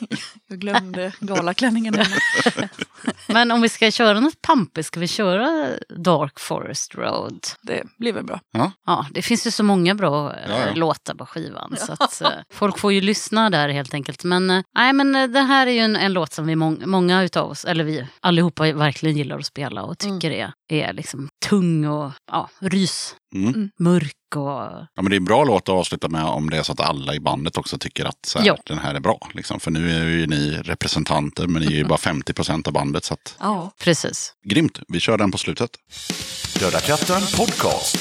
Jag 0.48 0.58
glömde 0.58 1.12
galaklänningen. 1.20 1.94
Men 3.26 3.50
om 3.50 3.62
vi 3.62 3.68
ska 3.68 3.90
köra 3.90 4.20
något 4.20 4.42
pampigt, 4.42 4.86
ska 4.86 5.00
vi 5.00 5.08
köra 5.08 5.68
Dark 5.96 6.40
Forest 6.40 6.94
Road? 6.94 7.38
Det 7.62 7.82
blir 7.98 8.12
väl 8.12 8.24
bra. 8.24 8.40
Ja, 8.86 9.06
det 9.10 9.22
finns 9.22 9.46
ju 9.46 9.50
så 9.50 9.64
många 9.64 9.94
bra 9.94 10.34
eh, 10.34 10.50
Ja, 10.50 10.58
ja. 10.66 10.74
låtar 10.74 11.14
på 11.14 11.26
skivan. 11.26 11.76
Så 11.78 11.92
att, 11.92 12.20
eh, 12.20 12.28
folk 12.52 12.78
får 12.78 12.92
ju 12.92 13.00
lyssna 13.00 13.50
där 13.50 13.68
helt 13.68 13.94
enkelt. 13.94 14.24
Men, 14.24 14.50
eh, 14.50 14.62
nej, 14.74 14.92
men 14.92 15.32
det 15.32 15.40
här 15.40 15.66
är 15.66 15.70
ju 15.70 15.78
en, 15.78 15.96
en 15.96 16.12
låt 16.12 16.32
som 16.32 16.46
vi 16.46 16.56
mång, 16.56 16.82
många 16.86 17.22
utav 17.22 17.50
oss, 17.50 17.64
eller 17.64 17.84
vi 17.84 18.06
allihopa 18.20 18.72
verkligen 18.72 19.16
gillar 19.16 19.38
att 19.38 19.46
spela 19.46 19.82
och 19.82 19.98
tycker 19.98 20.30
är, 20.30 20.52
är 20.68 20.92
liksom 20.92 21.28
tung 21.48 21.86
och 21.86 22.12
ja, 22.32 22.50
rys, 22.58 23.14
Mm. 23.34 23.70
mörk 23.78 24.12
och 24.36 24.62
Ja, 24.94 25.02
men 25.02 25.04
det 25.10 25.14
är 25.14 25.20
en 25.20 25.24
bra 25.24 25.44
låt 25.44 25.62
att 25.62 25.68
avsluta 25.68 26.08
med 26.08 26.24
om 26.24 26.50
det 26.50 26.56
är 26.56 26.62
så 26.62 26.72
att 26.72 26.80
alla 26.80 27.14
i 27.14 27.20
bandet 27.20 27.58
också 27.58 27.78
tycker 27.78 28.04
att 28.04 28.26
så 28.26 28.38
här, 28.38 28.56
den 28.66 28.78
här 28.78 28.94
är 28.94 29.00
bra. 29.00 29.28
Liksom. 29.34 29.60
För 29.60 29.70
nu 29.70 29.90
är 29.90 30.04
ju 30.04 30.26
ni 30.26 30.50
representanter, 30.64 31.46
men 31.46 31.62
ni 31.62 31.68
är 31.68 31.76
ju 31.76 31.84
bara 31.84 31.98
50 31.98 32.32
procent 32.32 32.66
av 32.66 32.72
bandet. 32.72 33.04
Så 33.04 33.14
att, 33.14 33.36
Ja. 33.40 33.70
precis. 33.78 34.34
grymt, 34.44 34.78
vi 34.88 35.00
kör 35.00 35.18
den 35.18 35.30
på 35.32 35.38
slutet. 35.38 35.70
Döda 36.60 36.80
katten 36.80 37.22
podcast. 37.36 37.96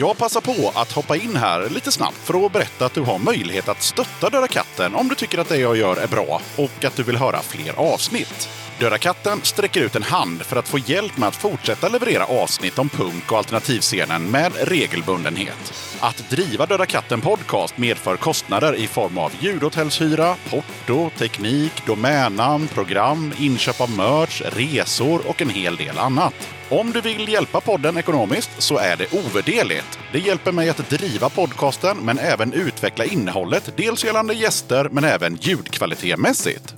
Jag 0.00 0.18
passar 0.18 0.40
på 0.40 0.72
att 0.74 0.92
hoppa 0.92 1.16
in 1.16 1.36
här 1.36 1.68
lite 1.70 1.92
snabbt 1.92 2.16
för 2.16 2.46
att 2.46 2.52
berätta 2.52 2.86
att 2.86 2.94
du 2.94 3.00
har 3.00 3.18
möjlighet 3.18 3.68
att 3.68 3.82
stötta 3.82 4.30
Döda 4.30 4.48
katten 4.48 4.94
om 4.94 5.08
du 5.08 5.14
tycker 5.14 5.38
att 5.38 5.48
det 5.48 5.56
jag 5.56 5.76
gör 5.76 5.96
är 5.96 6.06
bra 6.06 6.40
och 6.56 6.84
att 6.84 6.96
du 6.96 7.02
vill 7.02 7.16
höra 7.16 7.42
fler 7.42 7.78
avsnitt. 7.78 8.48
Döda 8.80 8.98
katten 8.98 9.40
sträcker 9.42 9.80
ut 9.80 9.96
en 9.96 10.02
hand 10.02 10.42
för 10.42 10.56
att 10.56 10.68
få 10.68 10.78
hjälp 10.78 11.16
med 11.16 11.28
att 11.28 11.36
fortsätta 11.36 11.88
leverera 11.88 12.24
avsnitt 12.24 12.78
om 12.78 12.88
punk 12.88 13.32
och 13.32 13.38
alternativscenen 13.38 14.30
med 14.30 14.52
regelbundenhet. 14.60 15.87
Att 16.00 16.30
driva 16.30 16.66
Döda 16.66 16.86
katten 16.86 17.20
podcast 17.20 17.78
medför 17.78 18.16
kostnader 18.16 18.74
i 18.74 18.86
form 18.86 19.18
av 19.18 19.32
ljudhotellshyra, 19.40 20.34
porto, 20.50 21.10
teknik, 21.18 21.86
domännamn, 21.86 22.68
program, 22.68 23.32
inköp 23.38 23.80
av 23.80 23.90
merch, 23.90 24.42
resor 24.42 25.28
och 25.28 25.42
en 25.42 25.50
hel 25.50 25.76
del 25.76 25.98
annat. 25.98 26.34
Om 26.70 26.92
du 26.92 27.00
vill 27.00 27.28
hjälpa 27.28 27.60
podden 27.60 27.96
ekonomiskt 27.96 28.50
så 28.58 28.78
är 28.78 28.96
det 28.96 29.12
ovärderligt. 29.12 29.98
Det 30.12 30.18
hjälper 30.18 30.52
mig 30.52 30.68
att 30.68 30.90
driva 30.90 31.28
podcasten 31.28 31.96
men 31.96 32.18
även 32.18 32.52
utveckla 32.52 33.04
innehållet, 33.04 33.72
dels 33.76 34.04
gällande 34.04 34.34
gäster 34.34 34.88
men 34.92 35.04
även 35.04 35.36
ljudkvalitetmässigt. 35.40 36.77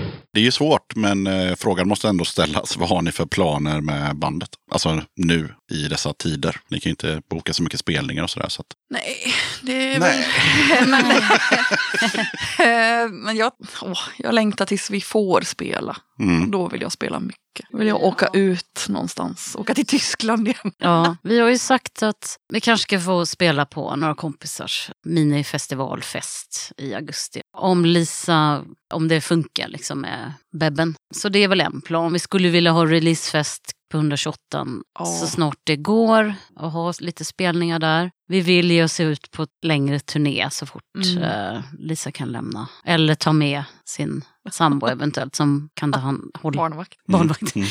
Det 0.33 0.39
är 0.39 0.43
ju 0.43 0.51
svårt, 0.51 0.95
men 0.95 1.27
eh, 1.27 1.55
frågan 1.55 1.87
måste 1.87 2.07
ändå 2.07 2.25
ställas. 2.25 2.77
Vad 2.77 2.89
har 2.89 3.01
ni 3.01 3.11
för 3.11 3.25
planer 3.25 3.81
med 3.81 4.15
bandet? 4.15 4.49
Alltså 4.71 5.01
nu 5.15 5.53
i 5.71 5.87
dessa 5.87 6.13
tider. 6.13 6.59
Ni 6.67 6.79
kan 6.79 6.89
ju 6.89 6.91
inte 6.91 7.21
boka 7.29 7.53
så 7.53 7.63
mycket 7.63 7.79
spelningar 7.79 8.23
och 8.23 8.29
sådär. 8.29 8.49
Så 8.49 8.61
att... 8.61 8.67
Nej, 8.89 9.33
det 9.61 9.93
är 9.93 9.99
Nej. 9.99 10.27
men, 10.87 11.05
Eh, 12.59 13.09
men 13.09 13.37
jag, 13.37 13.51
åh, 13.81 13.99
jag 14.17 14.33
längtar 14.33 14.65
tills 14.65 14.89
vi 14.89 15.01
får 15.01 15.41
spela. 15.41 15.97
Mm. 16.19 16.51
Då 16.51 16.67
vill 16.67 16.81
jag 16.81 16.91
spela 16.91 17.19
mycket. 17.19 17.41
Vill 17.73 17.87
jag 17.87 18.03
åka 18.03 18.27
ut 18.33 18.85
någonstans. 18.89 19.55
Åka 19.59 19.73
till 19.73 19.85
Tyskland 19.87 20.47
igen. 20.47 20.71
Ja, 20.77 21.15
vi 21.23 21.39
har 21.39 21.49
ju 21.49 21.57
sagt 21.57 22.03
att 22.03 22.37
vi 22.53 22.61
kanske 22.61 22.83
ska 22.83 22.99
få 22.99 23.25
spela 23.25 23.65
på 23.65 23.95
några 23.95 24.15
kompisars 24.15 24.91
minifestivalfest 25.05 26.71
i 26.77 26.93
augusti. 26.93 27.41
Om 27.57 27.85
Lisa, 27.85 28.63
om 28.93 29.07
det 29.07 29.21
funkar 29.21 29.67
liksom 29.67 30.01
med 30.01 30.33
Bebben. 30.57 30.95
Så 31.15 31.29
det 31.29 31.39
är 31.39 31.47
väl 31.47 31.61
en 31.61 31.81
plan. 31.81 32.13
Vi 32.13 32.19
skulle 32.19 32.49
vilja 32.49 32.71
ha 32.71 32.85
releasefest 32.85 33.71
på 33.91 33.97
128 33.97 34.37
Ja. 34.99 35.05
så 35.05 35.27
snart 35.27 35.57
det 35.63 35.75
går 35.75 36.33
och 36.55 36.71
ha 36.71 36.93
lite 36.99 37.25
spelningar 37.25 37.79
där. 37.79 38.11
Vi 38.27 38.41
vill 38.41 38.71
ge 38.71 38.83
oss 38.83 38.99
ut 38.99 39.31
på 39.31 39.43
ett 39.43 39.49
längre 39.65 39.99
turné 39.99 40.47
så 40.51 40.65
fort 40.65 40.83
Mm. 41.11 41.23
eh, 41.23 41.61
Lisa 41.79 42.11
kan 42.11 42.29
lämna. 42.31 42.67
Eller 42.85 43.15
ta 43.15 43.33
med 43.33 43.63
sin 43.85 44.25
sambo 44.49 44.87
eventuellt 44.87 45.35
som 45.35 45.69
kan 45.73 45.91
ta 45.91 45.99
hand, 45.99 46.31
hålla 46.41 46.57
Barnvakt. 46.57 46.97
barnvakt. 47.07 47.55
Mm. 47.55 47.67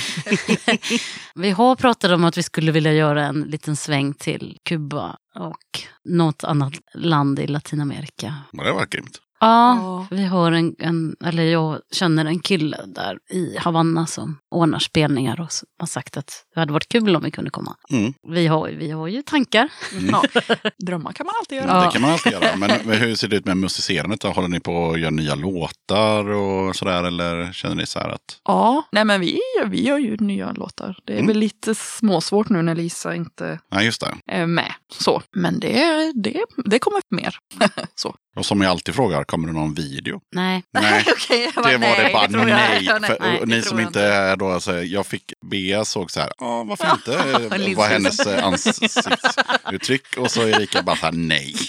vi 1.35 1.51
har 1.51 1.77
pratat 1.77 2.11
om 2.11 2.25
att 2.25 2.39
vi 2.39 2.43
skulle 2.43 2.73
vilja 2.73 2.93
göra 2.93 3.27
en 3.27 3.41
liten 3.41 3.77
sväng 3.77 4.15
till 4.15 4.59
Kuba 4.65 5.17
och 5.35 5.81
något 6.05 6.45
annat 6.45 6.73
land 6.95 7.39
i 7.39 7.47
Latinamerika. 7.47 8.35
Men 8.53 8.67
det 8.67 8.73
var 8.73 8.87
grymt. 8.87 9.21
Ja, 9.41 10.07
vi 10.11 10.25
har 10.25 10.53
en, 10.53 10.75
en, 10.79 11.17
eller 11.25 11.43
jag 11.43 11.81
känner 11.93 12.25
en 12.25 12.41
kille 12.41 12.79
där 12.87 13.19
i 13.31 13.57
Havanna 13.59 14.07
som 14.07 14.39
ordnar 14.51 14.79
spelningar 14.79 15.41
och 15.41 15.49
har 15.79 15.87
sagt 15.87 16.17
att 16.17 16.45
det 16.61 16.63
hade 16.63 16.73
varit 16.73 16.89
kul 16.89 17.17
om 17.17 17.23
vi 17.23 17.31
kunde 17.31 17.51
komma. 17.51 17.77
Mm. 17.91 18.15
Vi 18.29 18.47
har, 18.47 18.69
vi 18.69 18.91
har 18.91 19.07
ju 19.09 19.23
tankar. 19.23 19.69
Ja. 20.11 20.23
Drömmar 20.87 21.13
kan 21.13 21.27
man 21.27 21.35
alltid 21.41 21.59
göra. 21.59 21.69
Ja. 21.69 21.85
Det 21.87 21.93
kan 21.93 22.03
man 22.03 22.11
alltid 22.11 22.33
göra. 22.33 22.57
Men 22.57 22.71
hur 22.99 23.15
ser 23.15 23.29
det 23.29 23.37
ut 23.37 23.45
med 23.47 23.57
musicerandet? 23.57 24.23
Håller 24.23 24.49
ni 24.49 24.61
på 24.61 24.91
att 24.91 25.01
göra 25.01 25.11
nya 25.11 25.35
låtar 25.35 26.29
och 26.31 26.77
sådär? 26.77 27.05
Eller 27.05 27.53
känner 27.53 27.75
ni 27.75 27.87
så 27.87 27.99
här 27.99 28.09
att... 28.09 28.39
Ja, 28.45 28.89
nej 28.93 29.05
men 29.05 29.21
vi, 29.21 29.41
vi 29.67 29.87
gör 29.87 29.99
ju 29.99 30.17
nya 30.17 30.53
låtar. 30.53 30.97
Det 31.05 31.13
är 31.13 31.17
Mm. 31.17 31.27
väl 31.27 31.39
lite 31.39 31.75
småsvårt 31.75 32.49
nu 32.49 32.63
när 32.63 32.75
Lisa 32.75 33.15
inte 33.15 33.59
Nej, 33.73 33.85
just 33.87 34.01
det. 34.01 34.15
är 34.27 34.47
med. 34.47 34.73
Så. 34.93 35.23
Men 35.37 35.61
det, 35.61 36.13
det, 36.15 36.45
det 36.65 36.79
kommer 36.79 37.01
mer. 37.11 37.35
så. 37.95 38.15
Och 38.37 38.47
som 38.47 38.61
jag 38.61 38.71
alltid 38.71 38.95
frågar, 38.95 39.25
kommer 39.25 39.49
det 39.49 39.55
någon 39.55 39.75
video? 39.75 40.21
Nej, 40.37 40.63
Nej. 40.73 41.05
Bara, 41.57 41.69
Det 41.71 41.77
var 41.77 42.05
det 42.05 42.11
bara 42.13 42.45
nej. 42.45 42.79
Ja, 42.85 42.99
För, 43.01 43.17
nej, 43.21 43.43
ni 43.47 43.63
som 43.63 43.81
inte 43.81 44.03
är 44.03 44.37
då, 44.37 44.49
alltså, 44.49 44.83
jag 44.83 45.07
fick, 45.07 45.33
Bea 45.51 45.85
såg 45.85 46.11
så 46.11 46.21
här, 46.21 46.31
ja 46.51 46.65
varför 46.65 46.93
inte? 46.93 47.59
Liz 47.59 47.77
var 47.77 47.89
hennes 47.89 48.21
eh, 48.21 48.45
ansiktsuttryck. 48.45 50.17
Och 50.17 50.31
så 50.31 50.49
Erika 50.49 50.83
bara 50.83 51.11
nej. 51.11 51.55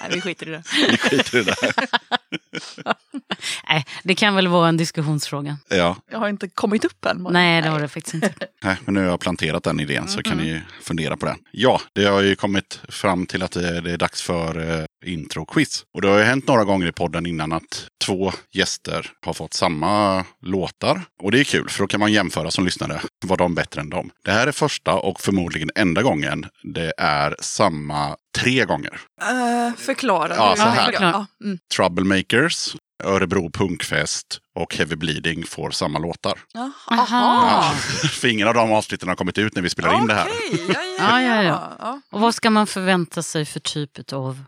Nej, 0.00 0.10
vi 0.10 0.20
skiter 0.20 0.48
i 0.48 0.50
det. 0.50 0.62
Vi 0.90 0.96
skiter 0.96 1.38
i 1.38 1.42
det. 1.42 1.56
nej, 3.68 3.84
det 4.02 4.14
kan 4.14 4.34
väl 4.34 4.48
vara 4.48 4.68
en 4.68 4.76
diskussionsfråga. 4.76 5.56
Ja, 5.68 5.96
Jag 6.10 6.18
har 6.18 6.28
inte 6.28 6.48
kommit 6.48 6.84
upp 6.84 7.04
än. 7.04 7.22
bara. 7.22 7.32
Nej, 7.32 7.62
det 7.62 7.68
har 7.68 7.80
det 7.80 7.88
faktiskt 7.88 8.14
inte. 8.14 8.32
nej, 8.62 8.76
men 8.84 8.94
nu 8.94 9.00
har 9.00 9.06
jag 9.08 9.20
planterat 9.20 9.62
den 9.64 9.80
idén 9.80 10.08
så 10.08 10.22
kan 10.22 10.36
ni 10.38 10.62
fundera 10.82 11.16
på 11.16 11.26
den. 11.26 11.38
Ja, 11.52 11.80
det 11.92 12.04
har 12.04 12.20
ju 12.20 12.36
kommit 12.36 12.80
fram 12.88 13.26
till 13.26 13.42
att 13.42 13.50
det, 13.52 13.80
det 13.80 13.92
är 13.92 13.98
dags 13.98 14.22
för 14.22 14.78
eh, 14.80 14.84
intro-quiz. 15.06 15.84
Och 15.94 16.02
det 16.02 16.08
har 16.08 16.18
ju 16.18 16.24
hänt 16.24 16.48
några 16.48 16.64
gånger 16.64 16.86
i 16.86 16.92
podden 16.92 17.26
innan 17.26 17.52
att 17.52 17.86
två 18.04 18.32
gäster 18.52 19.10
har 19.26 19.32
fått 19.32 19.54
samma 19.54 20.24
låtar. 20.42 21.02
Och 21.22 21.32
det 21.32 21.40
är 21.40 21.44
kul, 21.44 21.68
för 21.68 21.82
då 21.82 21.86
kan 21.86 22.00
man 22.00 22.12
jämföra 22.12 22.50
som 22.50 22.64
lyssnare. 22.64 23.00
Var 23.26 23.36
de 23.36 23.54
bättre 23.54 23.80
än 23.80 23.90
dem? 23.90 24.10
Det 24.24 24.32
här 24.32 24.46
är 24.46 24.52
första 24.52 24.94
och 24.94 25.20
förmodligen 25.20 25.70
enda 25.74 26.02
gången 26.02 26.46
det 26.62 26.92
är 26.98 27.36
samma 27.40 28.16
tre 28.38 28.64
gånger. 28.64 29.00
Eh, 29.22 29.76
förklara. 29.76 30.34
Ja, 30.36 30.54
så 30.56 30.62
här. 30.62 30.92
Ja, 30.92 31.26
mm. 31.44 31.58
Troublemakers, 31.76 32.76
Örebro 33.04 33.50
Punkfest 33.50 34.40
och 34.54 34.74
Heavy 34.74 34.96
Bleeding 34.96 35.44
får 35.44 35.70
samma 35.70 35.98
låtar. 35.98 36.38
Jaha. 36.52 36.72
Aha. 36.86 37.72
För 38.20 38.28
ingen 38.28 38.48
av 38.48 38.54
de 38.54 38.72
avsnitten 38.72 39.08
har 39.08 39.16
kommit 39.16 39.38
ut 39.38 39.54
när 39.54 39.62
vi 39.62 39.70
spelar 39.70 39.98
in 39.98 40.06
det 40.06 40.14
här. 40.14 40.28
Ja, 40.68 40.80
Ja, 40.98 41.22
ja, 41.22 41.22
ja, 41.22 41.42
ja. 41.42 41.76
ja. 41.78 42.00
Och 42.10 42.20
vad 42.20 42.34
ska 42.34 42.50
man 42.50 42.66
förvänta 42.66 43.22
sig 43.22 43.44
för 43.44 43.60
typ 43.60 44.12
av... 44.12 44.44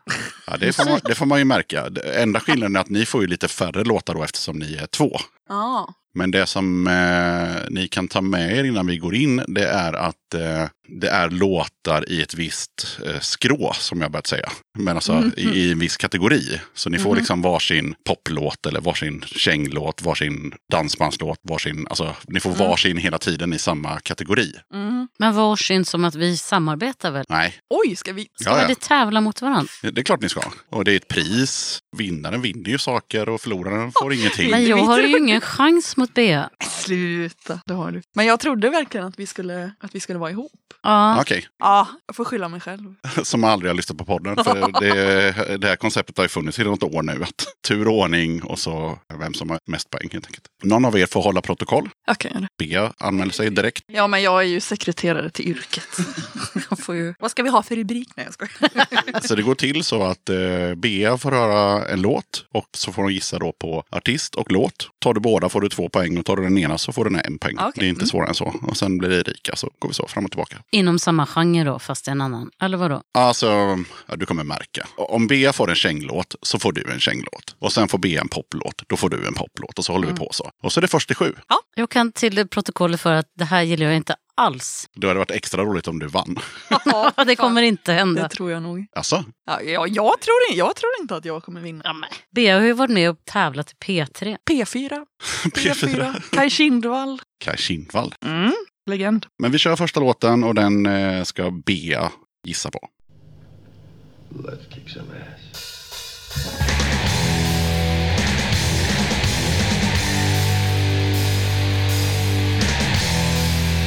Ja, 0.46 0.56
det, 0.56 0.72
får 0.72 0.84
man, 0.84 1.00
det 1.04 1.14
får 1.14 1.26
man 1.26 1.38
ju 1.38 1.44
märka. 1.44 1.90
Det 1.90 2.00
enda 2.22 2.40
skillnaden 2.40 2.76
är 2.76 2.80
att 2.80 2.88
ni 2.88 3.06
får 3.06 3.20
ju 3.22 3.26
lite 3.26 3.48
färre 3.48 3.84
låtar 3.84 4.14
då 4.14 4.24
eftersom 4.24 4.58
ni 4.58 4.74
är 4.74 4.86
två. 4.86 5.16
Ja. 5.48 5.94
Men 6.14 6.30
det 6.30 6.46
som 6.46 6.86
eh, 6.86 7.62
ni 7.70 7.88
kan 7.88 8.08
ta 8.08 8.20
med 8.20 8.56
er 8.56 8.64
innan 8.64 8.86
vi 8.86 8.96
går 8.96 9.14
in, 9.14 9.42
det 9.48 9.68
är 9.68 9.92
att 9.92 10.34
eh, 10.34 10.68
det 11.00 11.08
är 11.08 11.30
låtar 11.30 12.10
i 12.12 12.22
ett 12.22 12.34
visst 12.34 12.98
eh, 13.06 13.20
skrå, 13.20 13.72
som 13.72 14.00
jag 14.00 14.10
börjat 14.10 14.26
säga. 14.26 14.48
Men 14.78 14.94
alltså 14.96 15.30
i, 15.36 15.42
i 15.42 15.72
en 15.72 15.78
viss 15.78 15.96
kategori. 15.96 16.60
Så 16.74 16.90
ni 16.90 16.98
får 16.98 17.16
liksom 17.16 17.42
varsin 17.42 17.94
poplåt 18.04 18.66
eller 18.66 18.80
varsin 18.80 19.24
känglåt, 19.26 20.02
varsin 20.02 20.54
dansbandslåt, 20.72 21.38
varsin, 21.42 21.86
alltså 21.90 22.16
ni 22.26 22.40
får 22.40 22.50
varsin 22.50 22.96
hela 22.96 23.18
tiden 23.18 23.52
i 23.52 23.58
samma 23.58 24.00
kategori. 24.00 24.52
Mm. 24.74 25.08
Men 25.18 25.34
varsin 25.34 25.84
som 25.84 26.04
att 26.04 26.14
vi 26.14 26.36
samarbetar 26.36 27.10
väl? 27.10 27.24
Nej, 27.28 27.54
Oj, 27.70 27.96
ska 27.96 28.12
vi... 28.12 28.28
Ska 28.40 28.50
Ja, 28.50 28.60
ja. 28.60 28.66
vi 28.68 28.74
tävla 28.74 29.20
mot 29.20 29.42
varandra? 29.42 29.72
det 29.82 30.00
är 30.00 30.04
klart 30.04 30.20
ni 30.22 30.28
ska. 30.28 30.42
Och 30.70 30.84
det 30.84 30.92
är 30.92 30.96
ett 30.96 31.08
pris. 31.08 31.78
Vinnaren 31.96 32.42
vinner 32.42 32.70
ju 32.70 32.78
saker 32.78 33.28
och 33.28 33.40
förloraren 33.40 33.92
får 34.02 34.12
ingenting. 34.12 34.50
Men 34.50 34.66
jag 34.66 34.76
har 34.76 35.00
ju 35.00 35.18
ingen 35.18 35.40
chans 35.40 35.96
mot 35.96 36.14
Bea. 36.14 36.50
Sluta, 36.70 37.60
det 37.66 37.74
har 37.74 37.90
du. 37.90 38.02
Men 38.14 38.26
jag 38.26 38.40
trodde 38.40 38.70
verkligen 38.70 39.06
att 39.06 39.18
vi 39.18 39.26
skulle, 39.26 39.72
att 39.80 39.94
vi 39.94 40.00
skulle 40.00 40.18
vara 40.18 40.30
ihop. 40.30 40.52
Ja. 40.82 41.20
Okej, 41.20 41.46
Ja, 41.58 41.88
jag 42.06 42.16
får 42.16 42.24
skylla 42.24 42.48
mig 42.48 42.60
själv. 42.60 42.94
som 43.22 43.44
aldrig 43.44 43.70
har 43.70 43.74
lyssnat 43.76 43.98
på 43.98 44.04
podden. 44.04 44.44
För 44.44 44.80
det, 44.80 45.56
det 45.56 45.66
här 45.68 45.76
konceptet 45.76 46.16
har 46.16 46.24
ju 46.24 46.28
funnits 46.28 46.58
i 46.58 46.64
något 46.64 46.82
år 46.82 47.02
nu. 47.02 47.22
Att 47.22 47.46
tur 47.68 47.88
och 47.88 47.94
ordning 47.98 48.42
och 48.42 48.58
så 48.58 48.98
vem 49.18 49.34
som 49.34 49.50
har 49.50 49.58
mest 49.66 49.90
poäng 49.90 50.08
helt 50.12 50.26
enkelt. 50.26 50.44
Någon 50.62 50.84
av 50.84 50.98
er 50.98 51.06
får 51.06 51.22
hålla 51.22 51.40
protokoll. 51.40 51.90
Jag 52.06 52.18
kan 52.18 52.30
göra 52.30 52.40
det. 52.40 52.66
Bea 52.66 52.92
anmäler 52.98 53.32
sig 53.32 53.50
direkt. 53.50 53.84
Ja, 53.86 54.06
men 54.06 54.22
jag 54.22 54.40
är 54.40 54.46
ju 54.46 54.60
sekreterare 54.60 55.30
till 55.30 55.48
yrket. 55.48 55.88
Jag 56.70 56.78
får 56.78 56.94
ju... 56.94 57.14
Vad 57.18 57.30
ska 57.30 57.42
vi 57.42 57.48
ha 57.48 57.62
för 57.62 57.76
rubrik? 57.76 58.08
Nej, 58.16 58.26
jag 58.26 58.34
skojar. 58.34 59.20
Så 59.28 59.34
det 59.34 59.42
går 59.42 59.54
till 59.54 59.84
så 59.84 60.02
att 60.02 60.28
eh, 60.28 60.74
Bea 60.76 61.18
får 61.18 61.30
höra 61.30 61.86
en 61.88 62.02
låt 62.02 62.44
och 62.54 62.66
så 62.76 62.92
får 62.92 63.02
hon 63.02 63.12
gissa 63.14 63.38
då 63.38 63.52
på 63.52 63.84
artist 63.90 64.34
och 64.34 64.52
låt. 64.52 64.88
Tar 64.98 65.14
du 65.14 65.20
båda 65.20 65.48
får 65.48 65.60
du 65.60 65.68
två 65.68 65.88
poäng 65.88 66.18
och 66.18 66.24
tar 66.24 66.36
du 66.36 66.42
den 66.42 66.58
ena 66.58 66.78
så 66.78 66.92
får 66.92 67.04
den 67.04 67.16
en 67.16 67.38
poäng. 67.38 67.56
Okej. 67.58 67.72
Det 67.74 67.84
är 67.84 67.88
inte 67.88 68.06
svårare 68.06 68.28
än 68.28 68.34
så. 68.34 68.54
Och 68.62 68.76
sen 68.76 68.98
blir 68.98 69.08
det 69.08 69.16
Erika 69.16 69.56
så 69.56 69.70
går 69.78 69.88
vi 69.88 69.94
så 69.94 70.06
fram 70.06 70.24
och 70.24 70.30
tillbaka. 70.30 70.56
Inom 70.72 70.98
samma 70.98 71.26
genre 71.26 71.64
då, 71.64 71.78
fast 71.78 72.08
en 72.08 72.20
annan. 72.20 72.50
Eller 72.62 72.76
vadå? 72.78 73.02
Alltså, 73.14 73.46
ja, 74.06 74.16
du 74.16 74.26
kommer 74.26 74.44
märka. 74.44 74.86
Om 74.96 75.26
Bea 75.26 75.52
får 75.52 75.70
en 75.70 75.76
känglåt 75.76 76.34
så 76.42 76.58
får 76.58 76.72
du 76.72 76.92
en 76.92 77.00
känglåt. 77.00 77.56
Och 77.58 77.72
sen 77.72 77.88
får 77.88 77.98
Bea 77.98 78.20
en 78.20 78.28
poplåt, 78.28 78.82
då 78.86 78.96
får 78.96 79.10
du 79.10 79.26
en 79.26 79.34
poplåt. 79.34 79.78
Och 79.78 79.84
så 79.84 79.92
håller 79.92 80.08
vi 80.08 80.14
på 80.14 80.28
så. 80.32 80.50
Och 80.62 80.72
så 80.72 80.80
är 80.80 80.82
det 80.82 80.88
först 80.88 81.06
till 81.08 81.16
sju. 81.16 81.34
Jag 81.74 81.90
kan 81.90 82.12
till 82.12 82.48
protokollet 82.48 83.00
för 83.00 83.12
att 83.12 83.26
det 83.38 83.44
här 83.44 83.62
gillar 83.62 83.86
jag 83.86 83.96
inte 83.96 84.14
alls. 84.36 84.88
Då 84.94 85.06
hade 85.06 85.14
det 85.14 85.18
varit 85.18 85.30
extra 85.30 85.62
roligt 85.64 85.88
om 85.88 85.98
du 85.98 86.06
vann. 86.06 86.38
Ja, 86.84 87.12
Det 87.26 87.36
kommer 87.36 87.62
inte 87.62 87.92
Det 87.92 87.98
hända. 87.98 88.28
tror 88.28 88.50
jag 88.50 88.62
nog. 88.62 88.86
Alltså, 88.96 89.24
Ja, 89.46 89.60
jag, 89.62 89.88
jag, 89.88 90.20
tror, 90.20 90.34
in- 90.50 90.56
jag 90.58 90.76
tror 90.76 90.90
inte 91.00 91.16
att 91.16 91.24
jag 91.24 91.42
kommer 91.44 91.60
vinna. 91.60 91.80
Ja, 91.84 91.92
men. 91.92 92.08
Bea 92.34 92.58
har 92.58 92.64
ju 92.66 92.72
varit 92.72 92.90
med 92.90 93.10
och 93.10 93.16
tävlat 93.24 93.72
i 93.72 93.74
P3. 93.84 94.36
P4. 94.50 95.04
P4. 95.44 95.72
P4. 95.74 96.22
Kaj 96.32 96.50
Kindvall. 96.50 97.20
Kaj 97.44 97.56
Kindvall. 97.58 98.14
Mm. 98.24 98.52
Legend. 98.90 99.26
Men 99.38 99.50
vi 99.50 99.58
kör 99.58 99.76
första 99.76 100.00
låten 100.00 100.44
och 100.44 100.54
den 100.54 100.86
eh, 100.86 101.24
ska 101.24 101.50
Bea 101.50 102.12
gissa 102.46 102.70
på. 102.70 102.88
Let's 104.30 104.74
kick 104.74 104.88
some 104.88 105.06
ass. 105.12 105.42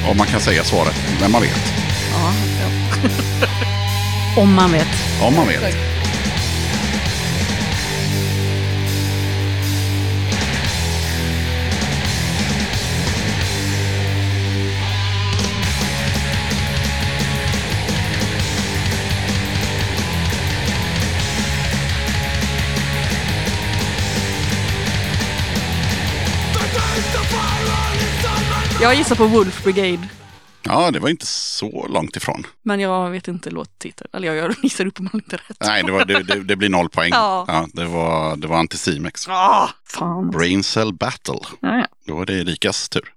Om 0.10 0.18
man 0.18 0.28
kan 0.28 0.40
säga 0.40 0.64
svaret, 0.64 0.96
vem 1.22 1.32
man 1.32 1.42
vet. 1.42 1.62
Ja, 2.12 2.34
ja. 2.62 3.10
Om 4.42 4.54
man 4.54 4.72
vet. 4.72 4.88
Om 5.22 5.36
man 5.36 5.48
vet. 5.48 5.95
Jag 28.86 28.96
gissar 28.96 29.16
på 29.16 29.26
Wolf 29.26 29.64
Brigade. 29.64 30.10
Ja, 30.64 30.92
det 30.92 31.00
var 31.00 31.10
inte 31.10 31.26
så 31.26 31.88
långt 31.88 32.16
ifrån. 32.16 32.48
Men 32.62 32.80
jag 32.80 33.10
vet 33.10 33.28
inte 33.28 33.50
låttiteln. 33.50 34.10
Eller 34.14 34.34
jag 34.34 34.56
gissar 34.64 34.86
uppenbarligen 34.86 35.26
inte 35.26 35.36
rätt. 35.36 35.58
Nej, 35.60 35.84
det, 35.84 35.92
var, 35.92 36.06
det, 36.06 36.24
det, 36.24 36.44
det 36.44 36.56
blir 36.56 36.70
noll 36.70 36.90
poäng. 36.90 37.10
Ja. 37.14 37.68
det 37.74 37.86
var, 37.86 38.36
det 38.36 38.48
var 38.48 38.58
Anticimex. 38.58 39.28
Ah, 39.28 39.70
fan. 39.86 40.32
Brain 40.32 40.64
Cell 40.64 40.94
Battle. 40.94 41.40
Ja, 41.60 41.78
ja. 41.78 41.88
Då 42.06 42.22
är 42.22 42.26
det 42.26 42.34
Erikas 42.34 42.90
tur. 42.90 43.14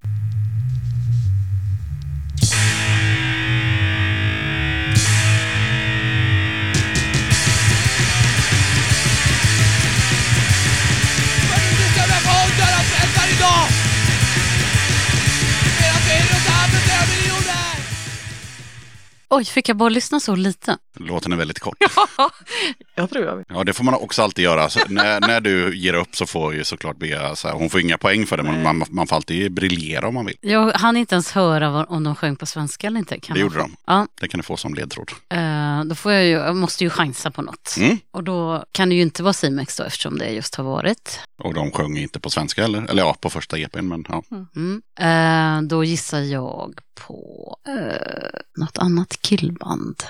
Oj, 19.30 19.44
fick 19.44 19.68
jag 19.68 19.76
bara 19.76 19.88
lyssna 19.88 20.20
så 20.20 20.34
lite? 20.34 20.76
Låten 20.98 21.32
är 21.32 21.36
väldigt 21.36 21.58
kort. 21.58 21.76
Jag 22.94 23.10
tror 23.10 23.24
jag 23.24 23.36
vet. 23.36 23.46
Ja, 23.50 23.64
det 23.64 23.72
får 23.72 23.84
man 23.84 23.94
också 23.94 24.22
alltid 24.22 24.44
göra. 24.44 24.70
Så 24.70 24.80
när, 24.88 25.20
när 25.20 25.40
du 25.40 25.76
ger 25.76 25.94
upp 25.94 26.16
så 26.16 26.26
får 26.26 26.54
ju 26.54 26.64
såklart 26.64 26.96
Bea, 26.98 27.36
så 27.36 27.48
här, 27.48 27.54
hon 27.54 27.70
får 27.70 27.80
inga 27.80 27.98
poäng 27.98 28.26
för 28.26 28.36
det, 28.36 28.42
men 28.42 28.62
man, 28.62 28.82
man 28.90 29.06
får 29.06 29.16
alltid 29.16 29.52
briljera 29.52 30.08
om 30.08 30.14
man 30.14 30.26
vill. 30.26 30.36
Jag 30.40 30.72
hann 30.72 30.96
inte 30.96 31.14
ens 31.14 31.32
höra 31.32 31.70
vad, 31.70 31.86
om 31.88 32.04
de 32.04 32.14
sjöng 32.14 32.36
på 32.36 32.46
svenska 32.46 32.86
eller 32.86 32.98
inte. 32.98 33.20
Kan 33.20 33.34
Det 33.34 33.40
gjorde 33.40 33.54
få- 33.54 33.60
de. 33.60 33.76
Ja, 33.86 34.06
Det 34.20 34.28
kan 34.28 34.38
du 34.38 34.44
få 34.44 34.56
som 34.56 34.74
ledtråd. 34.74 35.10
eh, 35.30 35.84
då 35.84 35.94
får 35.94 36.12
jag 36.12 36.24
ju, 36.24 36.30
jag 36.30 36.56
måste 36.56 36.84
ju 36.84 36.90
chansa 36.90 37.30
på 37.30 37.42
något. 37.42 37.74
Mm. 37.78 37.98
Och 38.10 38.24
då 38.24 38.64
kan 38.72 38.88
det 38.88 38.94
ju 38.94 39.02
inte 39.02 39.22
vara 39.22 39.32
Simex 39.32 39.76
då 39.76 39.84
eftersom 39.84 40.18
det 40.18 40.30
just 40.30 40.54
har 40.54 40.64
varit. 40.64 41.20
Och 41.38 41.54
de 41.54 41.70
sjöng 41.70 41.98
inte 41.98 42.20
på 42.20 42.30
svenska 42.30 42.62
heller. 42.62 42.86
Eller 42.90 43.02
ja, 43.02 43.16
på 43.20 43.30
första 43.30 43.58
EPn, 43.58 43.88
men 43.88 44.04
ja. 44.08 44.22
Mm. 44.56 44.82
Eh, 45.00 45.68
då 45.68 45.84
gissar 45.84 46.20
jag 46.20 46.78
på 47.06 47.56
eh, 47.68 48.40
något 48.56 48.78
annat 48.78 49.22
killband. 49.22 50.02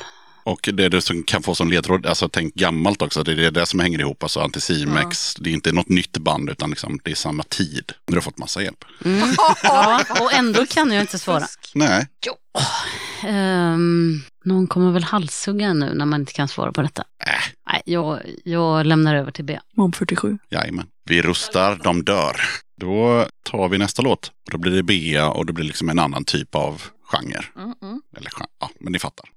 Och 0.45 0.69
det 0.73 0.89
du 0.89 1.01
som 1.01 1.23
kan 1.23 1.43
få 1.43 1.55
som 1.55 1.71
ledtråd, 1.71 2.07
alltså 2.07 2.29
tänk 2.29 2.55
gammalt 2.55 3.03
också, 3.03 3.23
det 3.23 3.47
är 3.47 3.51
det 3.51 3.67
som 3.67 3.81
hänger 3.81 3.99
ihop. 3.99 4.23
Alltså 4.23 4.41
Anticimex, 4.41 5.35
det 5.35 5.51
är 5.51 5.55
inte 5.55 5.73
något 5.73 5.89
nytt 5.89 6.19
band 6.19 6.51
utan 6.51 6.71
liksom, 6.71 7.01
det 7.05 7.11
är 7.11 7.15
samma 7.15 7.43
tid. 7.43 7.93
Du 8.05 8.15
har 8.15 8.21
fått 8.21 8.39
massa 8.39 8.63
hjälp. 8.63 8.85
Mm. 9.05 9.29
Ja, 9.63 10.05
och 10.21 10.33
ändå 10.33 10.67
kan 10.67 10.93
jag 10.93 11.01
inte 11.03 11.19
svara. 11.19 11.47
Nej, 11.75 12.07
Ehm, 13.23 14.21
någon 14.45 14.67
kommer 14.67 14.93
väl 14.93 15.05
halshugga 15.05 15.75
nu 15.75 15.95
när 15.95 16.07
man 16.07 16.21
inte 16.21 16.33
kan 16.33 16.49
svara 16.49 16.73
på 16.73 16.83
detta. 16.83 17.05
Äh. 17.27 17.33
Nej, 17.73 17.83
jag, 17.85 18.21
jag 18.45 18.87
lämnar 18.87 19.15
över 19.15 19.31
till 19.31 19.45
B. 19.45 19.59
Mob 19.77 19.95
47. 19.95 20.39
jajamän. 20.51 20.87
Vi 21.09 21.23
rustar, 21.23 21.81
de 21.85 22.05
dör. 22.05 22.37
Då 22.81 23.27
tar 23.51 23.69
vi 23.69 23.79
nästa 23.79 24.03
låt. 24.03 24.33
Då 24.51 24.59
blir 24.59 24.73
det 24.73 24.83
Bea 24.83 25.31
och 25.31 25.47
det 25.47 25.53
blir 25.53 25.65
liksom 25.65 25.89
en 25.89 25.99
annan 25.99 26.25
typ 26.25 26.55
av 26.55 26.83
genre. 27.03 27.45
Mm, 27.57 27.75
mm. 27.83 28.03
Eller 28.17 28.31
ja, 28.61 28.71
men 28.81 28.93
ni 28.93 28.99
fattar. 28.99 29.29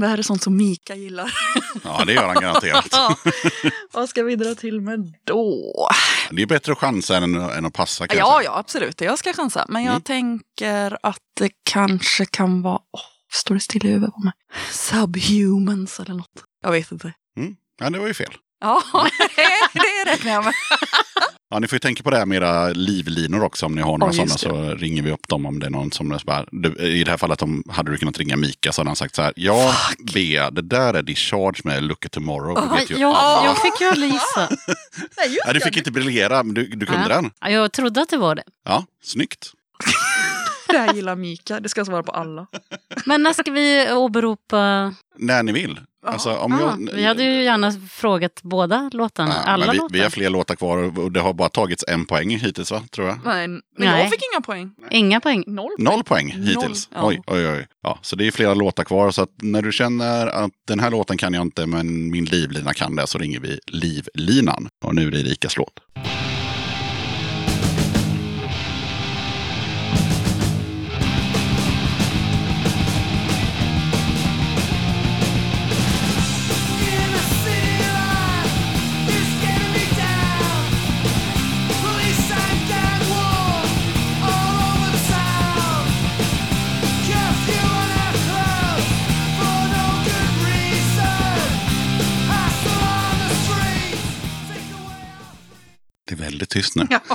Det 0.00 0.06
här 0.06 0.18
är 0.18 0.22
sånt 0.22 0.42
som 0.42 0.56
Mika 0.56 0.94
gillar. 0.94 1.32
Ja, 1.84 2.04
det 2.06 2.12
gör 2.12 2.26
han 2.26 2.34
garanterat. 2.40 2.88
Ja. 2.92 3.16
Vad 3.92 4.08
ska 4.08 4.22
vi 4.22 4.36
dra 4.36 4.54
till 4.54 4.80
med 4.80 5.12
då? 5.24 5.88
Det 6.30 6.42
är 6.42 6.46
bättre 6.46 6.72
att 6.72 6.78
chansa 6.78 7.16
än, 7.16 7.34
än 7.34 7.66
att 7.66 7.72
passa. 7.72 8.06
Kan 8.06 8.18
jag 8.18 8.26
Ja, 8.26 8.42
ja, 8.42 8.58
absolut. 8.58 9.00
Jag 9.00 9.18
ska 9.18 9.32
chansa. 9.32 9.66
Men 9.68 9.84
jag 9.84 9.90
Mm. 9.92 10.02
tänker 10.02 10.98
att 11.02 11.18
det 11.38 11.50
kanske 11.64 12.24
kan 12.26 12.62
vara... 12.62 12.78
Åh, 12.92 13.00
står 13.32 13.54
det 13.54 13.60
still 13.60 13.86
i 13.86 13.88
huvudet 13.88 14.14
på 14.14 14.20
mig? 14.20 14.32
Subhumans 14.70 16.00
eller 16.00 16.14
något. 16.14 16.44
Jag 16.62 16.70
vet 16.72 16.92
inte. 16.92 17.12
ja, 17.80 17.90
det 17.90 17.98
var 17.98 18.06
ju 18.06 18.14
fel. 18.14 18.32
Ja, 18.60 18.82
det 19.72 20.10
räknar 20.10 20.32
jag 20.32 20.44
med. 20.44 20.54
Ja, 21.54 21.58
ni 21.60 21.66
får 21.68 21.76
ju 21.76 21.80
tänka 21.80 22.02
på 22.02 22.10
det 22.10 22.16
här 22.16 22.26
med 22.26 22.36
era 22.36 22.68
livlinor 22.68 23.42
också. 23.44 23.66
Om 23.66 23.74
ni 23.74 23.82
har 23.82 23.98
några 23.98 24.12
Ja, 24.12 24.26
sådana 24.36 24.68
så 24.70 24.74
ringer 24.78 25.02
vi 25.02 25.10
upp 25.10 25.28
dem 25.28 25.46
om 25.46 25.60
det 25.60 25.66
är 25.66 25.70
någon 25.70 25.92
som 25.92 26.18
bara, 26.24 26.44
I 26.78 27.04
det 27.04 27.10
här 27.10 27.16
fallet 27.16 27.42
om, 27.42 27.62
hade 27.68 27.90
du 27.90 27.96
kunnat 27.98 28.18
ringa 28.18 28.36
Mika 28.36 28.72
så 28.72 28.80
hade 28.80 28.88
han 28.88 28.96
sagt 28.96 29.14
så 29.14 29.22
här. 29.22 29.32
Ja, 29.36 29.74
Bea, 30.14 30.50
det 30.50 30.62
där 30.62 30.94
är 30.94 31.02
discharge 31.02 31.60
med 31.64 31.82
Look 31.82 32.06
at 32.06 32.12
tomorrow. 32.12 32.54
Det 32.54 32.76
vet 32.80 32.90
ju 32.90 32.96
jag, 32.96 33.14
alla. 33.16 33.46
jag 33.46 33.62
fick 33.62 33.80
ju 33.80 33.86
aldrig 33.86 34.12
gissa. 34.12 34.48
Nej, 35.16 35.38
Ja, 35.46 35.52
du 35.52 35.60
fick 35.60 35.76
inte 35.76 35.90
briljera, 35.90 36.42
men 36.42 36.54
du, 36.54 36.66
du 36.66 36.86
kunde 36.86 37.02
Ja. 37.02 37.08
den. 37.08 37.30
Ja, 37.40 37.50
Jag 37.50 37.72
trodde 37.72 38.02
att 38.02 38.08
det 38.08 38.16
var 38.16 38.34
det. 38.34 38.44
Ja, 38.64 38.84
snyggt. 39.02 39.52
Det 40.68 40.78
här 40.78 40.94
gillar 40.94 41.16
Mika. 41.16 41.60
Det 41.60 41.68
ska 41.68 41.78
jag 41.80 41.86
svara 41.86 42.02
på 42.02 42.12
alla. 42.12 42.46
Men 43.06 43.22
när 43.22 43.32
ska 43.32 43.50
vi 43.50 43.92
åberopa... 43.92 44.94
När 45.18 45.42
ni 45.42 45.52
vill. 45.52 45.80
Alltså, 46.06 46.36
om 46.36 46.52
Ah, 46.52 46.60
jag, 46.60 46.90
vi 46.94 47.04
hade 47.04 47.22
ju 47.24 47.42
gärna 47.42 47.72
frågat 47.90 48.40
båda 48.42 48.90
låtarna. 48.92 49.34
Ja, 49.46 49.50
alla 49.52 49.72
vi, 49.72 49.78
låtar. 49.78 49.92
vi 49.94 50.00
har 50.00 50.10
fler 50.10 50.30
låtar 50.30 50.54
kvar 50.54 50.98
och 50.98 51.12
det 51.12 51.20
har 51.20 51.32
bara 51.32 51.48
tagits 51.48 51.84
en 51.88 52.04
poäng 52.06 52.30
hittills, 52.38 52.70
va? 52.70 52.82
Tror 52.90 53.08
jag. 53.08 53.18
Nej, 53.24 53.48
men 53.48 53.62
Nej. 53.78 54.00
jag 54.02 54.10
fick 54.10 54.20
inga 54.34 54.40
poäng. 54.40 54.70
Inga 54.90 55.20
poäng. 55.20 55.44
Noll. 55.46 55.70
Noll 55.78 56.04
poäng 56.04 56.34
Noll, 56.36 56.46
hittills. 56.46 56.88
ja. 56.94 57.06
Oj, 57.06 57.22
oj, 57.26 57.48
oj. 57.48 57.66
Ja, 57.82 57.98
så 58.02 58.16
det 58.16 58.26
är 58.26 58.30
flera 58.30 58.54
låtar 58.54 58.84
kvar. 58.84 59.10
Så 59.10 59.22
att 59.22 59.30
när 59.42 59.62
du 59.62 59.72
känner 59.72 60.26
att 60.26 60.50
den 60.68 60.80
här 60.80 60.90
låten 60.90 61.16
kan 61.16 61.34
jag 61.34 61.42
inte, 61.42 61.66
men 61.66 62.10
min 62.10 62.24
livlina 62.24 62.74
kan 62.74 62.96
det, 62.96 63.06
så 63.06 63.18
ringer 63.18 63.40
vi 63.40 63.58
livlinan. 63.66 64.68
Och 64.84 64.94
nu 64.94 65.06
är 65.06 65.10
det 65.10 65.20
Erikas 65.20 65.56
låt. 65.56 65.72
Väldigt 96.34 96.50
tyst 96.50 96.76
nu. 96.76 96.86
Ja. 96.90 97.00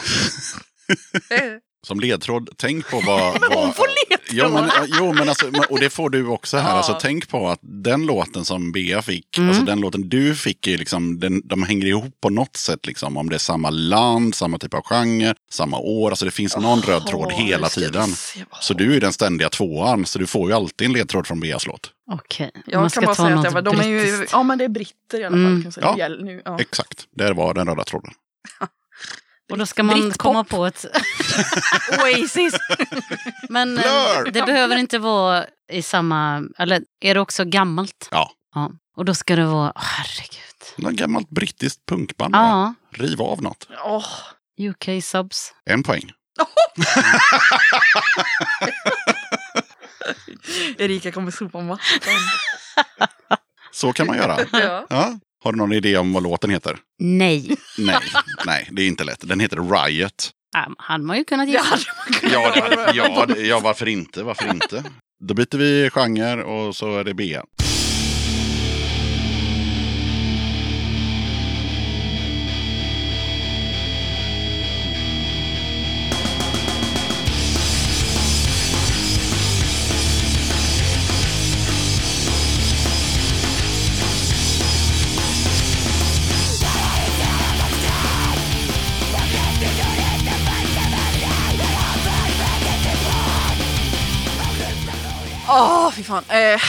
Som 1.88 2.00
ledtråd, 2.00 2.50
tänk 2.58 2.90
på 2.90 3.00
vad... 3.00 3.42
Men 3.50 3.58
hon 3.58 3.74
får 3.74 3.88
ledtråd. 4.10 4.20
Jo, 4.32 4.50
men, 4.50 4.70
jo, 4.88 5.14
men 5.14 5.30
alltså, 5.30 5.52
och 5.70 5.80
det 5.80 5.90
får 5.90 6.10
du 6.10 6.28
också 6.28 6.58
här. 6.58 6.70
Ja. 6.70 6.76
Alltså, 6.76 6.98
tänk 7.02 7.30
på 7.30 7.50
att 7.50 7.60
den 7.62 8.06
låten 8.06 8.46
som 8.46 8.72
Bea 8.72 9.02
fick, 9.02 9.38
Mm. 9.38 9.50
alltså 9.50 9.66
den 9.66 9.80
låten 9.82 10.10
du 10.10 10.36
fick, 10.36 10.68
är 10.68 10.78
liksom, 10.78 11.20
den, 11.20 11.42
de 11.48 11.64
hänger 11.64 11.86
ihop 11.86 12.22
på 12.22 12.30
något 12.30 12.56
sätt. 12.56 12.86
Liksom, 12.86 13.18
om 13.18 13.30
det 13.30 13.36
är 13.36 13.40
samma 13.40 13.70
land, 13.70 14.36
samma 14.36 14.58
typ 14.58 14.74
av 14.74 14.82
genre, 14.84 15.34
samma 15.52 15.78
år. 15.78 16.10
Alltså 16.10 16.26
det 16.26 16.32
finns 16.32 16.58
någon 16.58 16.82
röd 16.82 17.08
tråd 17.08 17.32
hela 17.32 17.70
tiden. 17.70 18.10
Så 18.62 18.74
du 18.74 18.96
är 18.96 19.02
den 19.02 19.14
ständiga 19.14 19.50
tvåan, 19.50 20.06
så 20.06 20.20
du 20.20 20.28
får 20.28 20.50
ju 20.50 20.56
alltid 20.56 20.86
en 20.88 20.94
ledtråd 20.94 21.28
från 21.28 21.40
Beas 21.40 21.68
låt. 21.68 21.92
Okej. 22.12 22.52
Jag 22.66 22.82
man 22.82 22.90
kan 22.90 23.04
bara 23.06 23.16
ta 23.16 23.24
säga 23.24 23.40
att 23.40 23.54
jag, 23.54 23.64
de 23.64 23.80
är 23.80 23.88
ju, 23.88 24.28
ja 24.32 24.44
men 24.44 24.58
det 24.58 24.64
är 24.64 24.70
britter 24.70 25.20
i 25.20 25.24
alla 25.24 25.36
fall. 25.36 25.46
Mm. 25.46 25.64
Kan 25.64 25.72
säga. 25.72 25.96
Ja. 25.98 26.08
Nu, 26.10 26.42
ja. 26.46 26.60
Exakt, 26.60 27.06
där 27.16 27.34
var 27.34 27.54
den 27.54 27.68
röda 27.68 27.84
tråden. 27.84 28.12
Och 29.52 29.58
då 29.58 29.66
ska 29.66 29.84
man 29.84 30.00
Britpop. 30.02 30.18
komma 30.18 30.44
på 30.44 30.66
ett... 30.66 30.86
Oasis! 32.02 32.54
Men 33.50 33.78
eh, 33.78 33.84
Blur! 33.84 34.32
det 34.32 34.42
behöver 34.46 34.78
inte 34.78 35.00
vara 35.00 35.46
i 35.72 35.82
samma... 35.82 36.44
Eller 36.58 36.82
är 37.02 37.14
det 37.14 37.20
också 37.20 37.46
gammalt? 37.46 38.08
Ja. 38.12 38.32
ja. 38.56 38.72
Och 38.98 39.06
då 39.06 39.16
ska 39.16 39.36
det 39.36 39.46
vara... 39.46 39.72
åh, 39.76 39.82
herregud. 39.86 40.46
Något 40.78 40.94
gammalt 40.94 41.30
brittiskt 41.30 41.86
punkband. 41.86 42.36
Ja. 42.36 42.74
Riv 42.92 43.22
av 43.22 43.42
något. 43.42 43.68
Åh, 43.86 44.06
UK 44.60 45.04
subs. 45.04 45.54
En 45.66 45.84
poäng. 45.84 46.12
Erika 50.78 51.12
kommer 51.12 51.32
sopa 51.32 51.62
mattan. 51.62 52.14
Så 53.72 53.94
kan 53.94 54.08
man 54.08 54.18
göra. 54.18 54.38
ja. 54.52 54.86
Ja. 54.90 55.20
Har 55.44 55.52
du 55.52 55.58
någon 55.58 55.74
idé 55.74 55.98
om 55.98 56.14
vad 56.14 56.24
låten 56.24 56.50
heter? 56.50 56.78
Nej. 57.00 57.58
Nej, 57.78 58.00
nej, 58.46 58.68
det 58.72 58.82
är 58.82 58.88
inte 58.88 59.04
lätt. 59.04 59.28
Den 59.28 59.40
heter 59.40 59.58
Riot. 59.86 60.32
Ja, 60.54 60.74
hade 60.78 61.04
man 61.04 61.18
ju 61.18 61.24
kunnat 61.24 61.50
gissa. 61.50 61.78
Ja, 62.24 62.52
det 62.54 62.92
ja, 62.96 63.26
det, 63.26 63.42
ja, 63.42 63.60
varför 63.60 63.88
inte? 63.88 64.24
Varför 64.24 64.50
inte? 64.54 64.84
Då 65.24 65.34
byter 65.34 65.58
vi 65.58 65.90
genre 65.90 66.44
och 66.44 66.76
så 66.76 66.98
är 66.98 67.04
det 67.04 67.14
B. 67.14 67.40
fan. 96.10 96.24
Eh, 96.30 96.62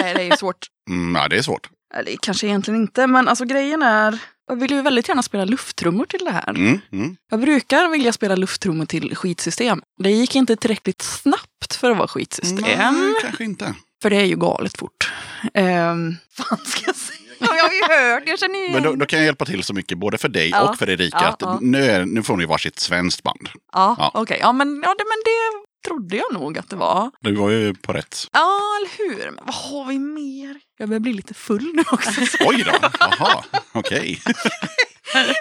nej, 0.00 0.14
det 0.14 0.20
är 0.22 0.30
ju 0.30 0.36
svårt. 0.38 0.66
Mm, 0.90 1.14
ja, 1.14 1.28
det 1.28 1.36
är 1.36 1.42
svårt. 1.42 1.68
Eller 1.94 2.16
kanske 2.22 2.46
egentligen 2.46 2.80
inte, 2.80 3.06
men 3.06 3.28
alltså 3.28 3.44
grejen 3.44 3.82
är... 3.82 4.18
Jag 4.48 4.56
vill 4.56 4.70
ju 4.70 4.82
väldigt 4.82 5.08
gärna 5.08 5.22
spela 5.22 5.44
lufttrummor 5.44 6.04
till 6.04 6.24
det 6.24 6.30
här. 6.30 6.50
Mm, 6.50 6.80
mm. 6.92 7.16
Jag 7.30 7.40
brukar 7.40 7.88
vilja 7.88 8.12
spela 8.12 8.36
lufttrummor 8.36 8.86
till 8.86 9.16
skitsystem. 9.16 9.82
Det 10.02 10.10
gick 10.10 10.36
inte 10.36 10.56
tillräckligt 10.56 11.02
snabbt 11.02 11.74
för 11.80 11.90
att 11.90 11.96
vara 11.96 12.08
skitsystem. 12.08 12.56
Nej, 12.78 13.14
kanske 13.22 13.44
inte. 13.44 13.74
För 14.02 14.10
det 14.10 14.16
är 14.16 14.24
ju 14.24 14.36
galet 14.36 14.78
fort. 14.78 15.12
Um, 15.54 16.16
fan 16.36 16.58
ska 16.64 16.82
jag 16.86 16.96
säga? 16.96 17.18
Ja, 17.38 17.56
jag 17.56 17.64
har 17.64 17.72
ju 17.72 18.12
hört, 18.12 18.22
jag 18.26 18.38
känner 18.38 18.58
igen. 18.58 18.72
Men 18.72 18.82
då, 18.82 18.94
då 18.94 19.06
kan 19.06 19.18
jag 19.18 19.26
hjälpa 19.26 19.44
till 19.44 19.64
så 19.64 19.74
mycket, 19.74 19.98
både 19.98 20.18
för 20.18 20.28
dig 20.28 20.50
Ja. 20.50 20.68
och 20.68 20.78
för 20.78 20.90
Erika. 20.90 21.36
Ja, 21.40 21.48
att. 21.48 21.60
Nu, 21.60 21.84
är, 21.84 22.04
nu 22.04 22.22
får 22.22 22.36
ni 22.36 22.44
varsitt 22.44 22.78
svenskt 22.78 23.22
band. 23.22 23.48
Ja, 23.72 24.10
okej. 24.14 24.38
Ja, 24.40 24.52
men, 24.52 24.82
ja, 24.84 24.94
det, 24.98 25.04
men 25.04 25.18
det 25.24 25.64
trodde 25.84 26.16
jag 26.16 26.32
nog 26.32 26.58
att 26.58 26.70
det 26.70 26.76
var. 26.76 27.10
Du 27.20 27.34
var 27.34 27.50
ju 27.50 27.74
på 27.74 27.92
rätt. 27.92 28.28
Ja, 28.32 28.60
eller 28.80 28.98
hur? 28.98 29.30
Men 29.30 29.44
vad 29.44 29.54
har 29.54 29.84
vi 29.84 29.98
mer? 29.98 30.56
Jag 30.78 30.88
börjar 30.88 31.00
bli 31.00 31.12
lite 31.12 31.34
full 31.34 31.72
nu 31.74 31.82
också. 31.92 32.20
Oj 32.40 32.64
då, 32.66 32.88
jaha, 33.00 33.44
okej. 33.72 34.22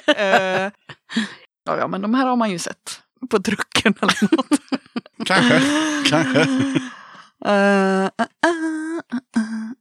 Eh, 0.08 0.72
ja, 1.66 1.78
ja, 1.78 1.88
men 1.88 2.02
de 2.02 2.14
här 2.14 2.28
har 2.28 2.36
man 2.36 2.52
ju 2.52 2.60
sett 2.60 3.02
på 3.30 3.40
trucken 3.40 3.94
eller 4.02 4.36
något. 4.36 4.60
Kanske, 5.26 5.62
kanske. 6.10 6.46
Eh, 7.46 8.04
eh, 8.04 8.08
eh, 8.08 8.50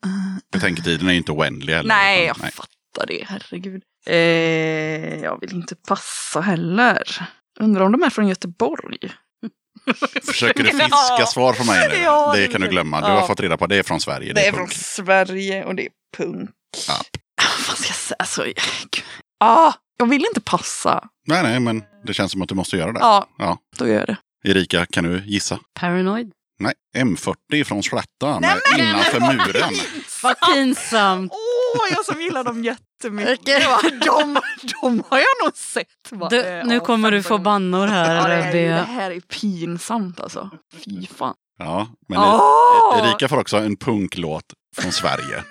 eh. 0.04 0.36
Betänketiden 0.52 1.08
är 1.08 1.12
inte 1.12 1.32
oändlig 1.32 1.74
heller. 1.74 1.88
Nej, 1.88 2.24
jag 2.26 2.36
fattar 2.36 3.06
det. 3.06 3.24
Herregud. 3.28 3.82
Eh, 4.06 5.22
jag 5.22 5.40
vill 5.40 5.52
inte 5.52 5.74
passa 5.88 6.40
heller. 6.40 7.28
Undrar 7.60 7.84
om 7.84 7.92
de 7.92 8.02
är 8.02 8.10
från 8.10 8.28
Göteborg? 8.28 8.98
Försöker 10.26 10.62
du 10.64 10.70
fiska 10.70 10.88
Ja. 11.18 11.26
svar 11.26 11.52
från 11.52 11.66
mig 11.66 11.88
nu? 11.88 11.94
Ja, 12.02 12.32
det 12.34 12.40
det 12.40 12.48
kan 12.48 12.60
du 12.60 12.66
är- 12.66 12.70
glömma. 12.70 13.00
Du 13.00 13.06
ja. 13.06 13.20
har 13.20 13.26
fått 13.26 13.40
reda 13.40 13.56
på 13.56 13.64
att 13.64 13.70
det 13.70 13.76
är 13.76 13.82
från 13.82 14.00
Sverige. 14.00 14.32
Det 14.32 14.40
är 14.46 14.50
från 14.52 14.58
punk. 14.60 14.72
Sverige 14.72 15.64
och 15.64 15.74
det 15.74 15.82
är 15.82 15.88
punk. 16.16 16.50
Ja. 16.88 16.94
Ah, 16.94 17.44
Vad 17.68 17.76
ska 17.78 17.88
jag 17.88 17.96
säga? 17.96 18.16
Alltså, 18.18 18.44
ah, 19.44 19.72
jag 19.98 20.06
vill 20.06 20.24
inte 20.28 20.40
passa. 20.40 21.04
Nej, 21.26 21.42
nej, 21.42 21.60
men 21.60 21.82
det 22.06 22.14
känns 22.14 22.32
som 22.32 22.42
att 22.42 22.48
du 22.48 22.54
måste 22.54 22.76
göra 22.76 22.92
det. 22.92 23.00
Ja, 23.00 23.26
Ja. 23.38 23.58
då 23.78 23.88
gör 23.88 23.94
jag 23.98 24.06
det. 24.06 24.16
Erika, 24.50 24.86
kan 24.86 25.04
du 25.04 25.22
gissa? 25.26 25.58
Paranoid. 25.80 26.30
Nej, 26.60 26.74
M40 26.96 27.64
från 27.64 27.82
Slätta 27.82 28.40
med 28.40 28.58
Innanför 28.78 29.20
muren. 29.20 29.74
Vad 30.22 30.36
pinsamt. 30.54 31.32
Åh, 31.32 31.86
jag 31.90 32.04
som 32.04 32.22
gillar 32.22 32.44
dem 32.44 32.64
jättemycket. 32.64 33.62
De, 34.04 34.40
de 34.82 35.02
har 35.08 35.18
jag 35.18 35.44
nog 35.44 35.56
sett. 35.56 35.86
Du, 36.30 36.62
nu 36.64 36.80
kommer 36.80 37.10
du 37.10 37.22
15 37.22 37.38
få 37.38 37.42
bannor 37.42 37.86
här. 37.86 38.14
Ja, 38.14 38.28
det, 38.28 38.34
eller 38.34 38.42
här, 38.42 38.54
är- 38.56 38.68
det 38.76 38.82
här 38.82 39.10
är 39.10 39.20
pinsamt 39.20 40.20
alltså. 40.20 40.50
Fy 40.84 41.06
fan. 41.06 41.34
Ja, 41.58 41.88
men 42.08 42.18
Åh! 42.18 42.98
Erika 43.08 43.28
får 43.28 43.38
också 43.38 43.56
en 43.56 43.76
punklåt 43.76 44.44
från 44.76 44.92
Sverige. 44.92 45.44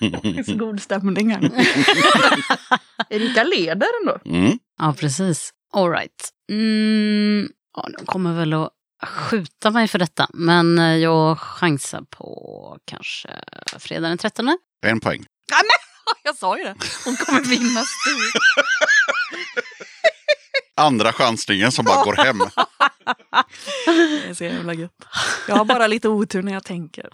Det 0.00 0.38
är 0.38 0.42
så 0.42 0.56
god 0.56 0.80
stämning 0.82 1.30
här. 1.30 1.50
Erika 3.10 3.44
leder 3.44 3.88
ändå. 4.02 4.18
Mm. 4.24 4.58
Ja, 4.78 4.94
precis. 4.98 5.50
All 5.72 5.90
right. 5.90 6.30
Mm, 6.50 7.48
ja, 7.76 7.88
de 7.98 8.06
kommer 8.06 8.32
väl 8.32 8.52
att 8.52 8.70
skjuta 9.06 9.70
mig 9.70 9.88
för 9.88 9.98
detta, 9.98 10.28
men 10.34 10.78
eh, 10.78 10.96
jag 10.96 11.38
chansar 11.38 12.02
på 12.10 12.78
kanske 12.84 13.28
fredag 13.78 14.08
den 14.08 14.18
13. 14.18 14.58
En 14.86 15.00
poäng. 15.00 15.24
Jag 16.24 16.36
sa 16.36 16.58
ju 16.58 16.64
det. 16.64 16.74
Hon 17.04 17.16
kommer 17.16 17.40
vinna 17.40 17.80
stort. 17.80 18.42
Andra 20.76 21.12
chansningen 21.12 21.72
som 21.72 21.84
bara 21.84 22.04
går 22.04 22.12
hem. 22.24 22.38
Det 24.24 24.28
är 24.30 24.34
så 24.34 24.44
jävla 24.44 24.74
gött. 24.74 24.92
Jag 25.48 25.54
har 25.54 25.64
bara 25.64 25.86
lite 25.86 26.08
otur 26.08 26.42
när 26.42 26.52
jag 26.52 26.64
tänker. 26.64 27.08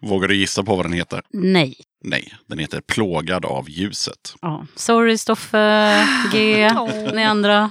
Vågar 0.00 0.28
du 0.28 0.36
gissa 0.36 0.62
på 0.62 0.76
vad 0.76 0.84
den 0.84 0.92
heter? 0.92 1.22
Nej. 1.30 1.76
Nej, 2.06 2.34
den 2.46 2.58
heter 2.58 2.80
Plågad 2.80 3.44
av 3.44 3.70
ljuset. 3.70 4.34
Ja. 4.40 4.66
Sorry 4.74 5.18
Stoffe, 5.18 6.06
G, 6.32 6.70
ni 7.14 7.24
andra. 7.24 7.70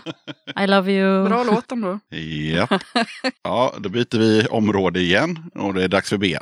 I 0.63 0.67
love 0.67 0.91
you. 0.91 1.27
Bra 1.27 1.43
låt 1.43 1.71
ändå. 1.71 1.99
Japp. 2.09 2.83
Ja, 3.43 3.75
då 3.79 3.89
byter 3.89 4.17
vi 4.17 4.47
område 4.47 4.99
igen 4.99 5.51
och 5.55 5.73
det 5.73 5.83
är 5.83 5.87
dags 5.87 6.09
för 6.09 6.17
B. 6.17 6.37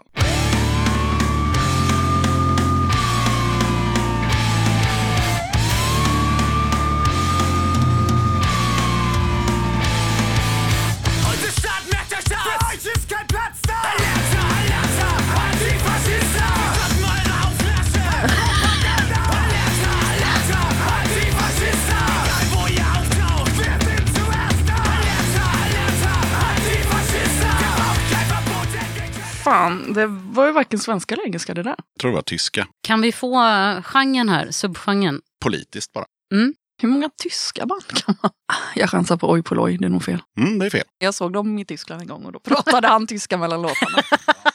Fan, 29.43 29.93
det 29.93 30.05
var 30.07 30.45
ju 30.45 30.51
varken 30.51 30.79
svenska 30.79 31.15
eller 31.15 31.25
engelska 31.25 31.53
det 31.53 31.63
där. 31.63 31.75
Jag 31.77 31.99
tror 32.01 32.11
det 32.11 32.15
var 32.15 32.21
tyska. 32.21 32.67
Kan 32.87 33.01
vi 33.01 33.11
få 33.11 33.35
eh, 33.47 33.81
genren 33.81 34.29
här, 34.29 34.51
subgenren? 34.51 35.21
Politiskt 35.43 35.93
bara. 35.93 36.05
Hur 36.81 36.89
många 36.89 37.09
tyska 37.23 37.65
band 37.65 37.87
kan 37.87 38.15
man? 38.21 38.31
Jag 38.75 38.89
chansar 38.89 39.17
på 39.17 39.31
Oj 39.31 39.43
Polloj, 39.43 39.77
det 39.77 39.85
är 39.85 39.89
nog 39.89 40.03
fel. 40.03 40.21
Mm, 40.39 40.59
det 40.59 40.65
är 40.65 40.69
fel. 40.69 40.83
Jag 40.99 41.13
såg 41.13 41.33
dem 41.33 41.59
i 41.59 41.65
Tyskland 41.65 42.01
en 42.01 42.07
gång 42.07 42.25
och 42.25 42.31
då 42.31 42.39
pratade 42.39 42.87
han 42.87 43.07
tyska 43.07 43.37
mellan 43.37 43.61
låtarna. 43.61 44.03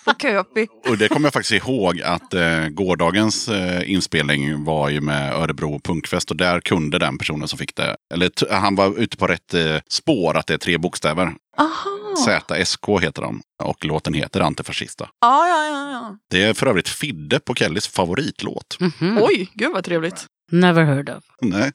På 0.05 0.13
Köpi. 0.19 0.67
Och 0.89 0.99
det 0.99 1.09
kommer 1.09 1.27
jag 1.27 1.33
faktiskt 1.33 1.65
ihåg 1.65 2.01
att 2.03 2.35
eh, 2.35 2.69
gårdagens 2.69 3.49
eh, 3.49 3.91
inspelning 3.93 4.65
var 4.65 4.89
ju 4.89 5.01
med 5.01 5.33
Örebro 5.35 5.81
Punkfest 5.85 6.31
och 6.31 6.37
där 6.37 6.61
kunde 6.61 6.99
den 6.99 7.19
personen 7.19 7.49
som 7.49 7.59
fick 7.59 7.77
det, 7.77 7.97
eller 8.15 8.53
han 8.55 8.75
var 8.75 8.99
ute 8.99 9.17
på 9.17 9.27
rätt 9.27 9.55
eh, 9.55 9.77
spår 9.89 10.37
att 10.37 10.47
det 10.47 10.55
är 10.55 10.59
tre 10.59 10.79
bokstäver. 10.79 11.35
Aha. 11.59 12.17
ZSK 12.65 12.85
heter 13.01 13.23
de 13.23 13.41
och 13.63 13.85
låten 13.85 14.15
heter 14.15 14.41
Antifascista. 14.41 15.09
Ja, 15.21 15.49
ja, 15.49 15.65
ja, 15.67 15.91
ja. 15.93 16.17
Det 16.31 16.43
är 16.43 16.55
för 16.55 16.67
övrigt 16.67 16.89
Fidde 16.89 17.41
på 17.41 17.55
Kellys 17.55 17.89
favoritlåt. 17.89 18.77
Mhm. 18.81 19.19
Oj, 19.23 19.51
gud 19.55 19.73
vad 19.73 19.85
trevligt. 19.85 20.27
Never 20.53 20.85
heard 20.85 21.09
of. 21.11 21.25
Nej. 21.43 21.73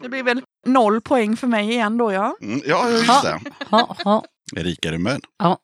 Det 0.00 0.08
blir 0.08 0.22
väl 0.22 0.42
noll 0.66 1.00
poäng 1.00 1.36
för 1.36 1.46
mig 1.46 1.70
igen 1.70 1.98
då, 1.98 2.12
ja. 2.12 2.36
Mm, 2.42 2.60
ja, 2.66 2.90
just 2.90 3.22
det. 3.22 3.40
Ha, 3.70 3.96
ha. 4.04 4.24
Erika, 4.56 4.88
är 4.88 4.92
du 4.92 4.98
med? 4.98 5.20
Ja. 5.38 5.58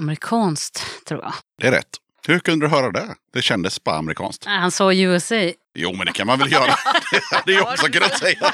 Amerikanskt, 0.00 0.82
tror 1.08 1.20
jag. 1.22 1.32
Det 1.60 1.66
är 1.66 1.70
rätt. 1.72 1.86
Hur 2.26 2.38
kunde 2.38 2.66
du 2.66 2.70
höra 2.70 2.90
det? 2.90 3.14
Det 3.32 3.42
kändes 3.42 3.84
bara 3.84 3.96
amerikanskt. 3.96 4.46
Nej, 4.46 4.58
Han 4.58 4.70
sa 4.70 4.92
USA. 4.94 5.34
Jo, 5.74 5.92
men 5.96 6.06
det 6.06 6.12
kan 6.12 6.26
man 6.26 6.38
väl 6.38 6.52
göra. 6.52 6.66
Det 7.30 7.36
hade 7.36 7.52
jag 7.52 7.62
också 7.68 7.86
kunnat 7.86 8.18
säga. 8.18 8.50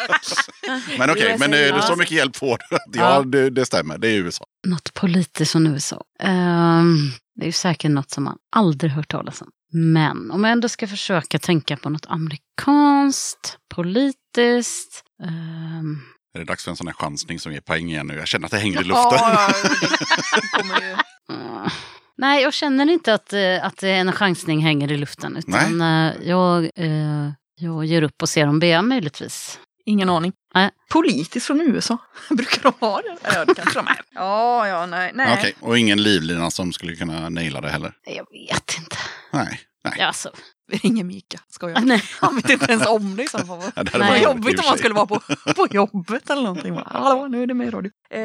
Men 0.99 1.11
okej, 1.11 1.37
men 1.39 1.55
eh, 1.55 1.81
så 1.87 1.97
mycket 1.97 2.13
hjälp 2.17 2.37
får 2.37 2.59
du. 2.71 2.77
Ja, 2.99 3.23
det, 3.23 3.51
det 3.51 3.67
stämmer. 3.67 3.99
Det 3.99 4.09
är 4.09 4.15
USA. 4.15 4.45
Något 4.67 4.95
politiskt 4.95 5.53
från 5.53 5.67
USA. 5.67 6.05
Ehm, 6.23 6.97
det 7.35 7.43
är 7.43 7.47
ju 7.47 7.53
säkert 7.53 7.91
något 7.91 8.11
som 8.11 8.25
man 8.25 8.37
aldrig 8.57 8.93
hört 8.93 9.09
talas 9.11 9.43
om. 9.43 9.49
Men 9.73 10.31
om 10.31 10.45
jag 10.45 10.53
ändå 10.53 10.69
ska 10.69 10.89
försöka 10.89 11.39
tänka 11.39 11.77
på 11.77 11.91
något 11.91 12.07
amerikanskt, 12.09 13.59
politiskt. 13.75 15.03
ehm, 15.23 16.01
Är 16.37 16.41
det 16.41 16.45
dags 16.45 16.65
för 16.65 16.71
en 16.71 16.77
sån 16.77 16.87
här 16.87 16.95
chansning 16.95 17.39
som 17.39 17.53
ger 17.53 17.61
poäng 17.61 17.89
igen 17.91 18.07
nu? 18.07 18.15
Jag 18.15 18.29
känner 18.29 18.45
att 18.47 18.51
det 18.51 18.59
hänger 18.59 18.81
i 18.81 18.85
luften. 18.85 19.19
Ja. 19.19 19.53
Mm. 21.29 21.69
Nej, 22.19 22.43
jag 22.43 22.55
känner 22.55 22.91
inte 22.91 23.15
att, 23.15 23.33
eh, 23.33 23.65
att 23.67 23.83
en 23.83 24.13
chansning 24.13 24.61
hänger 24.61 24.93
i 24.93 24.97
luften. 24.97 25.37
Utan 25.37 25.81
eh, 25.81 26.13
jag, 26.23 26.71
eh, 26.77 27.31
jag 27.61 27.85
ger 27.85 28.03
upp 28.03 28.23
och 28.23 28.29
ser 28.29 28.47
om 28.47 28.59
Bea 28.59 28.83
möjligtvis. 28.83 29.59
Ingen 29.85 30.09
aning. 30.11 30.33
Nej. 30.55 30.71
Politiskt 30.91 31.47
från 31.47 31.61
USA. 31.61 31.99
Brukar 32.31 32.63
de 32.63 32.73
ha 32.81 33.01
det? 33.01 33.17
Ja, 33.23 33.45
det 33.45 33.55
kanske 33.55 33.79
de 33.79 33.87
är. 33.87 34.01
Ja, 34.15 34.69
ja, 34.69 34.87
nej. 34.87 35.13
nej. 35.15 35.37
Okej, 35.39 35.55
och 35.61 35.79
ingen 35.79 36.03
livlina 36.03 36.51
som 36.51 36.73
skulle 36.73 36.97
kunna 36.97 37.29
naila 37.29 37.61
det 37.61 37.71
heller? 37.71 37.93
Jag 38.07 38.27
vet 38.33 38.79
inte. 38.79 38.97
Nej. 39.33 39.61
Nej. 39.85 39.95
Ja, 39.99 40.07
Alltså, 40.07 40.31
Vi 40.69 40.77
ringer 40.83 41.05
Mika. 41.05 41.41
Ska 41.49 41.71
jag? 41.71 41.87
nej. 41.87 42.03
Han 42.21 42.37
vet 42.37 42.51
inte 42.51 42.73
ens 42.73 42.87
om 42.87 43.17
det 43.17 43.23
i 43.23 43.29
så 43.29 43.39
fall. 43.39 43.63
Ja, 43.77 43.83
det 43.83 44.19
jobbigt 44.19 44.59
om 44.59 44.65
man 44.65 44.73
sig. 44.73 44.79
skulle 44.79 44.95
vara 44.95 45.07
på, 45.07 45.21
på 45.57 45.67
jobbet 45.71 46.31
eller 46.31 46.43
någonting. 46.43 46.79
Hallå, 46.87 47.27
nu 47.29 47.43
är 47.43 47.47
det 47.47 47.55
med 47.55 47.67
i 47.67 47.71
radio. 47.71 47.91
Eh, 48.11 48.19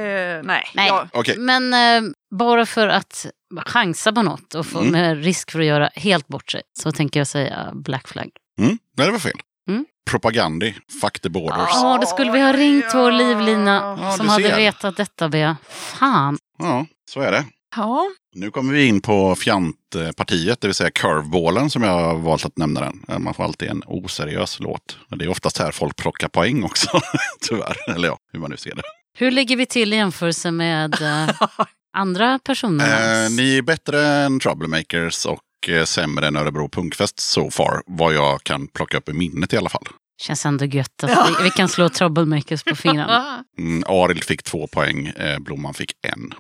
nej. 0.44 0.64
Nej. 0.74 0.88
Ja, 0.88 1.08
Okej, 1.14 1.38
Men 1.38 1.74
eh, 1.74 2.12
bara 2.36 2.66
för 2.66 2.88
att 2.88 3.26
chansa 3.66 4.12
på 4.14 4.22
något 4.22 4.56
och 4.56 4.66
få 4.66 4.80
Mm. 4.80 4.92
med 4.92 5.24
risk 5.24 5.52
för 5.52 5.60
att 5.60 5.66
göra 5.66 5.90
helt 5.96 6.28
bort 6.28 6.52
sig 6.52 6.62
så 6.80 6.92
tänker 6.92 7.20
jag 7.20 7.28
säga 7.28 7.72
Black 7.74 8.08
Flag. 8.08 8.30
mm, 8.62 8.78
nej, 8.98 9.06
det 9.08 9.12
var 9.12 9.20
fel. 9.20 9.40
Mm. 9.70 9.86
Propagandi, 10.10 10.76
fuck 11.02 11.20
the 11.20 11.30
borders. 11.30 11.70
Ja, 11.74 11.98
då 12.02 12.08
skulle 12.08 12.32
vi 12.32 12.40
ha 12.42 12.54
ringt 12.54 12.86
vår 12.94 13.12
livlina 13.12 13.98
Ja, 14.02 14.12
som 14.12 14.30
hade 14.30 14.56
vetat 14.56 14.98
detta, 14.98 15.30
Bea. 15.30 15.58
Fan. 15.70 16.38
Ja, 16.60 16.86
så 17.10 17.22
är 17.22 17.32
det. 17.32 17.46
Ja. 17.76 18.06
Nu 18.36 18.52
kommer 18.52 18.74
vi 18.74 18.86
in 18.86 19.02
på 19.02 19.36
fjantpartiet, 19.36 20.62
det 20.62 20.68
vill 20.68 20.76
säga 20.76 20.92
curveballen 20.92 21.70
som 21.70 21.84
jag 21.84 21.92
har 21.92 22.16
valt 22.16 22.46
att 22.46 22.58
nämna 22.58 22.80
den. 22.80 23.24
Man 23.24 23.34
får 23.34 23.44
alltid 23.44 23.70
en 23.70 23.84
oseriös 23.86 24.60
låt. 24.60 24.98
Men 25.10 25.20
det 25.20 25.26
är 25.26 25.30
oftast 25.30 25.58
här 25.58 25.72
folk 25.72 25.96
plockar 25.96 26.28
poäng 26.28 26.64
också, 26.64 27.02
tyvärr. 27.42 27.78
Eller 27.96 28.08
ja, 28.08 28.18
hur 28.34 28.40
man 28.40 28.52
nu 28.52 28.58
ser 28.58 28.76
det. 28.76 28.84
Hur 29.18 29.32
ligger 29.32 29.58
vi 29.58 29.66
till 29.66 29.94
i 29.94 29.96
jämförelse 29.96 30.52
med 30.52 31.02
eh, 31.02 31.36
andra 31.98 32.40
personer? 32.40 33.26
Eh, 33.26 33.30
ni 33.32 33.58
är 33.58 33.62
bättre 33.62 34.06
än 34.06 34.40
Troublemakers 34.40 35.26
och 35.26 35.70
eh, 35.70 35.84
sämre 35.84 36.28
än 36.28 36.36
Örebro 36.36 36.70
Punkfest 36.70 37.20
so 37.20 37.52
far. 37.52 37.82
Vad 37.86 38.14
jag 38.14 38.44
kan 38.44 38.68
plocka 38.68 38.98
upp 38.98 39.10
i 39.10 39.14
minnet 39.14 39.54
i 39.54 39.58
alla 39.58 39.70
fall. 39.70 39.88
Känns 40.22 40.46
ändå 40.46 40.66
gött 40.66 41.04
att 41.04 41.30
vi, 41.30 41.44
vi 41.44 41.50
kan 41.50 41.70
slå 41.70 41.90
troublemakers 41.90 42.64
på 42.64 42.76
fingrarna. 42.76 43.44
Mm, 43.58 43.84
Arild 43.88 44.24
fick 44.24 44.44
två 44.44 44.68
poäng, 44.68 45.08
eh, 45.08 45.40
Blomman 45.40 45.74
fick 45.74 45.92
en. 46.02 46.34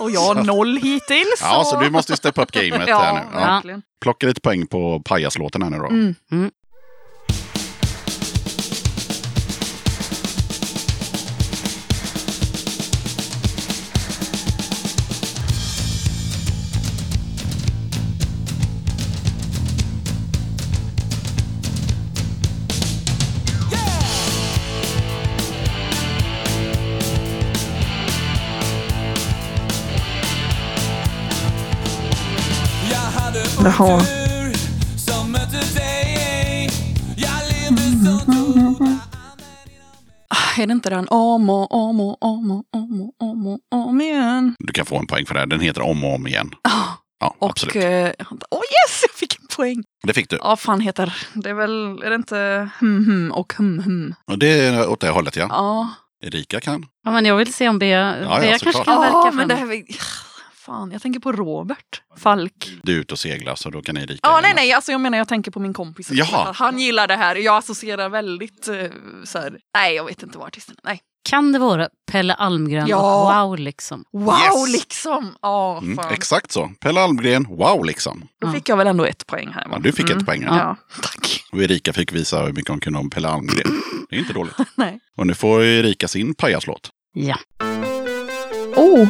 Och 0.00 0.10
jag 0.10 0.20
har 0.20 0.34
noll 0.44 0.76
hittills. 0.76 1.40
Ja, 1.40 1.64
så 1.64 1.80
du 1.80 1.90
måste 1.90 2.16
steppa 2.16 2.42
upp 2.42 2.50
gamet 2.50 2.88
ja, 2.88 2.98
här 2.98 3.14
nu. 3.14 3.20
Ja. 3.32 3.40
verkligen. 3.40 3.82
Plocka 4.00 4.26
lite 4.26 4.40
poäng 4.40 4.66
på 4.66 5.02
pajaslåten 5.04 5.62
här 5.62 5.70
nu 5.70 5.78
då. 5.78 5.86
Mm. 5.86 6.14
Mm. 6.32 6.50
Så 33.72 35.24
noga 38.26 38.98
är 40.58 40.66
det 40.66 40.72
inte 40.72 40.90
den 40.90 41.08
om 41.08 41.50
och 41.50 41.74
om 41.74 42.00
och 42.00 42.22
om 42.22 42.50
och 42.50 42.64
om 42.72 43.00
och 43.00 43.14
om 43.30 43.46
och 43.46 43.60
om 43.88 44.00
igen? 44.00 44.56
Du 44.58 44.72
kan 44.72 44.86
få 44.86 44.98
en 44.98 45.06
poäng 45.06 45.26
för 45.26 45.34
det. 45.34 45.40
här. 45.40 45.46
Den 45.46 45.60
heter 45.60 45.82
Om 45.82 46.04
och 46.04 46.14
om 46.14 46.26
igen. 46.26 46.50
Ja, 46.62 46.98
Ja, 47.20 47.34
och... 47.38 47.50
absolut. 47.50 47.76
eh, 47.76 47.82
Åh 48.50 48.60
yes, 48.60 49.02
jag 49.02 49.10
fick 49.14 49.38
en 49.40 49.46
poäng! 49.56 49.84
Det 50.06 50.12
fick 50.14 50.30
du. 50.30 50.38
Ja, 50.42 50.56
fan 50.56 50.80
heter 50.80 51.16
det 51.34 51.50
är 51.50 51.54
väl, 51.54 52.02
är 52.02 52.08
det 52.10 52.14
inte 52.14 52.70
hum 52.80 53.04
hum 53.06 53.32
och 53.32 53.52
hum 53.58 53.78
hum? 53.78 54.14
Och 54.30 54.38
det 54.38 54.46
är 54.66 54.88
åt 54.88 55.00
det 55.00 55.10
hållet, 55.10 55.36
ja. 55.36 55.46
Ja. 55.50 55.88
Erika 56.26 56.60
kan. 56.60 56.86
Ja, 57.04 57.10
men 57.10 57.24
jag 57.24 57.36
vill 57.36 57.54
se 57.54 57.68
om 57.68 57.78
Bea, 57.78 58.16
ja, 58.22 58.40
Bea 58.40 58.58
kanske 58.58 58.84
kan 58.84 59.00
verka 59.00 59.30
för 59.30 59.32
men 59.32 59.48
det 59.48 59.54
här 59.54 59.72
är... 59.72 59.82
Fan, 60.68 60.90
jag 60.92 61.02
tänker 61.02 61.20
på 61.20 61.32
Robert 61.32 62.02
Falk. 62.16 62.70
Du 62.82 62.96
är 62.96 63.00
ute 63.00 63.14
och 63.14 63.18
seglar 63.18 63.54
så 63.54 63.70
då 63.70 63.82
kan 63.82 63.96
Erika 63.96 64.18
Ja, 64.22 64.30
göra 64.30 64.40
nej, 64.40 64.52
nej, 64.56 64.72
alltså 64.72 64.92
jag 64.92 65.00
menar 65.00 65.18
jag 65.18 65.28
tänker 65.28 65.50
på 65.50 65.60
min 65.60 65.74
kompis. 65.74 66.08
Jaha. 66.10 66.52
Han 66.56 66.78
gillar 66.78 67.06
det 67.06 67.16
här. 67.16 67.36
Jag 67.36 67.56
associerar 67.56 68.08
väldigt 68.08 68.68
eh, 68.68 68.74
så 69.24 69.38
här, 69.38 69.58
nej 69.74 69.94
jag 69.94 70.04
vet 70.04 70.22
inte 70.22 70.38
vad 70.38 70.46
artisten 70.46 70.76
är. 70.82 70.88
Nej. 70.88 71.00
Kan 71.28 71.52
det 71.52 71.58
vara 71.58 71.88
Pelle 72.10 72.34
Almgren 72.34 72.86
Ja. 72.88 73.36
och 73.42 73.48
Wow 73.50 73.58
liksom? 73.58 74.04
Wow 74.12 74.34
Yes. 74.66 74.72
liksom! 74.72 75.34
Ja, 75.42 75.78
Mm, 75.82 75.98
exakt 76.10 76.52
så. 76.52 76.70
Pelle 76.80 77.00
Almgren, 77.00 77.44
wow 77.48 77.84
liksom. 77.84 78.28
Då 78.40 78.52
fick 78.52 78.68
jag 78.68 78.76
väl 78.76 78.86
ändå 78.86 79.04
ett 79.04 79.26
poäng 79.26 79.48
här. 79.54 79.64
va? 79.64 79.70
Ja, 79.72 79.78
du 79.78 79.92
fick 79.92 80.10
ett 80.10 80.26
poäng. 80.26 80.42
här. 80.44 80.58
Ja, 80.58 80.76
tack. 81.02 81.44
Och 81.52 81.62
Erika 81.62 81.92
fick 81.92 82.12
visa 82.12 82.42
hur 82.42 82.52
mycket 82.52 82.68
hon 82.70 82.80
kunde 82.80 82.98
om 82.98 83.10
Pelle 83.10 83.28
Almgren. 83.28 83.82
Det 84.10 84.16
är 84.16 84.20
inte 84.20 84.32
dåligt. 84.32 84.54
Nej. 84.74 85.00
Och 85.16 85.26
nu 85.26 85.34
får 85.34 85.64
Erika 85.64 86.08
sin 86.08 86.34
pajaslåt. 86.34 86.90
Ja. 87.12 87.36
Oh! 88.76 89.08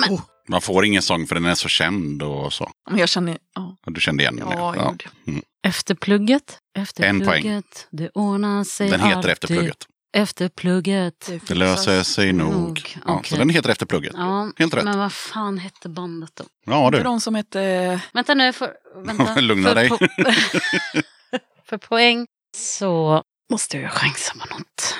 Men, 0.00 0.10
Oh. 0.10 0.20
Man 0.48 0.60
får 0.60 0.84
ingen 0.84 1.02
sång 1.02 1.26
för 1.26 1.34
den 1.34 1.44
är 1.44 1.54
så 1.54 1.68
känd 1.68 2.22
och 2.22 2.52
så. 2.52 2.70
Men 2.90 2.98
jag 2.98 3.08
känner, 3.08 3.38
ja, 3.54 3.76
Du 3.86 4.00
kände 4.00 4.22
igen 4.22 4.36
den? 4.36 4.48
ja, 4.50 4.76
jag 4.76 4.84
gjorde 4.84 5.04
det. 5.24 5.68
Efter 5.68 5.94
plugget, 5.94 6.58
efter 6.78 7.04
En 7.04 7.20
poäng. 7.20 7.42
plugget, 7.42 7.86
det 7.90 8.10
ordnar 8.14 8.64
sig 8.64 8.90
Den 8.90 9.00
heter 9.00 9.16
alltid. 9.16 9.30
Efter 9.30 9.46
plugget. 9.48 9.86
Efter 10.16 10.48
plugget. 10.48 11.30
Det 11.46 11.54
löser 11.54 12.02
sig 12.02 12.32
nog. 12.32 12.52
Nog, 12.52 12.96
Ja, 13.06 13.14
okej. 13.14 13.30
Så 13.30 13.36
den 13.36 13.50
heter 13.50 13.70
Efter 13.70 13.86
plugget. 13.86 14.12
Ja, 14.16 14.52
Helt 14.56 14.74
rätt. 14.74 14.84
men 14.84 14.98
vad 14.98 15.12
fan 15.12 15.58
hette 15.58 15.88
bandet 15.88 16.30
då? 16.36 16.44
Ja 16.66 16.90
För 16.90 16.98
du. 16.98 17.04
de 17.04 17.20
som 17.20 17.34
hette... 17.34 18.00
Vänta 18.12 18.34
nu, 18.34 18.52
för, 18.52 18.72
vänta. 19.04 19.34
Lugna 19.40 19.68
för, 19.68 19.74
dig. 19.74 19.88
Po 19.88 19.98
för 21.68 21.78
poäng 21.78 22.26
så 22.56 23.22
måste 23.52 23.76
jag 23.78 23.90
chansa 23.92 24.32
på 24.32 24.54
något. 24.54 24.96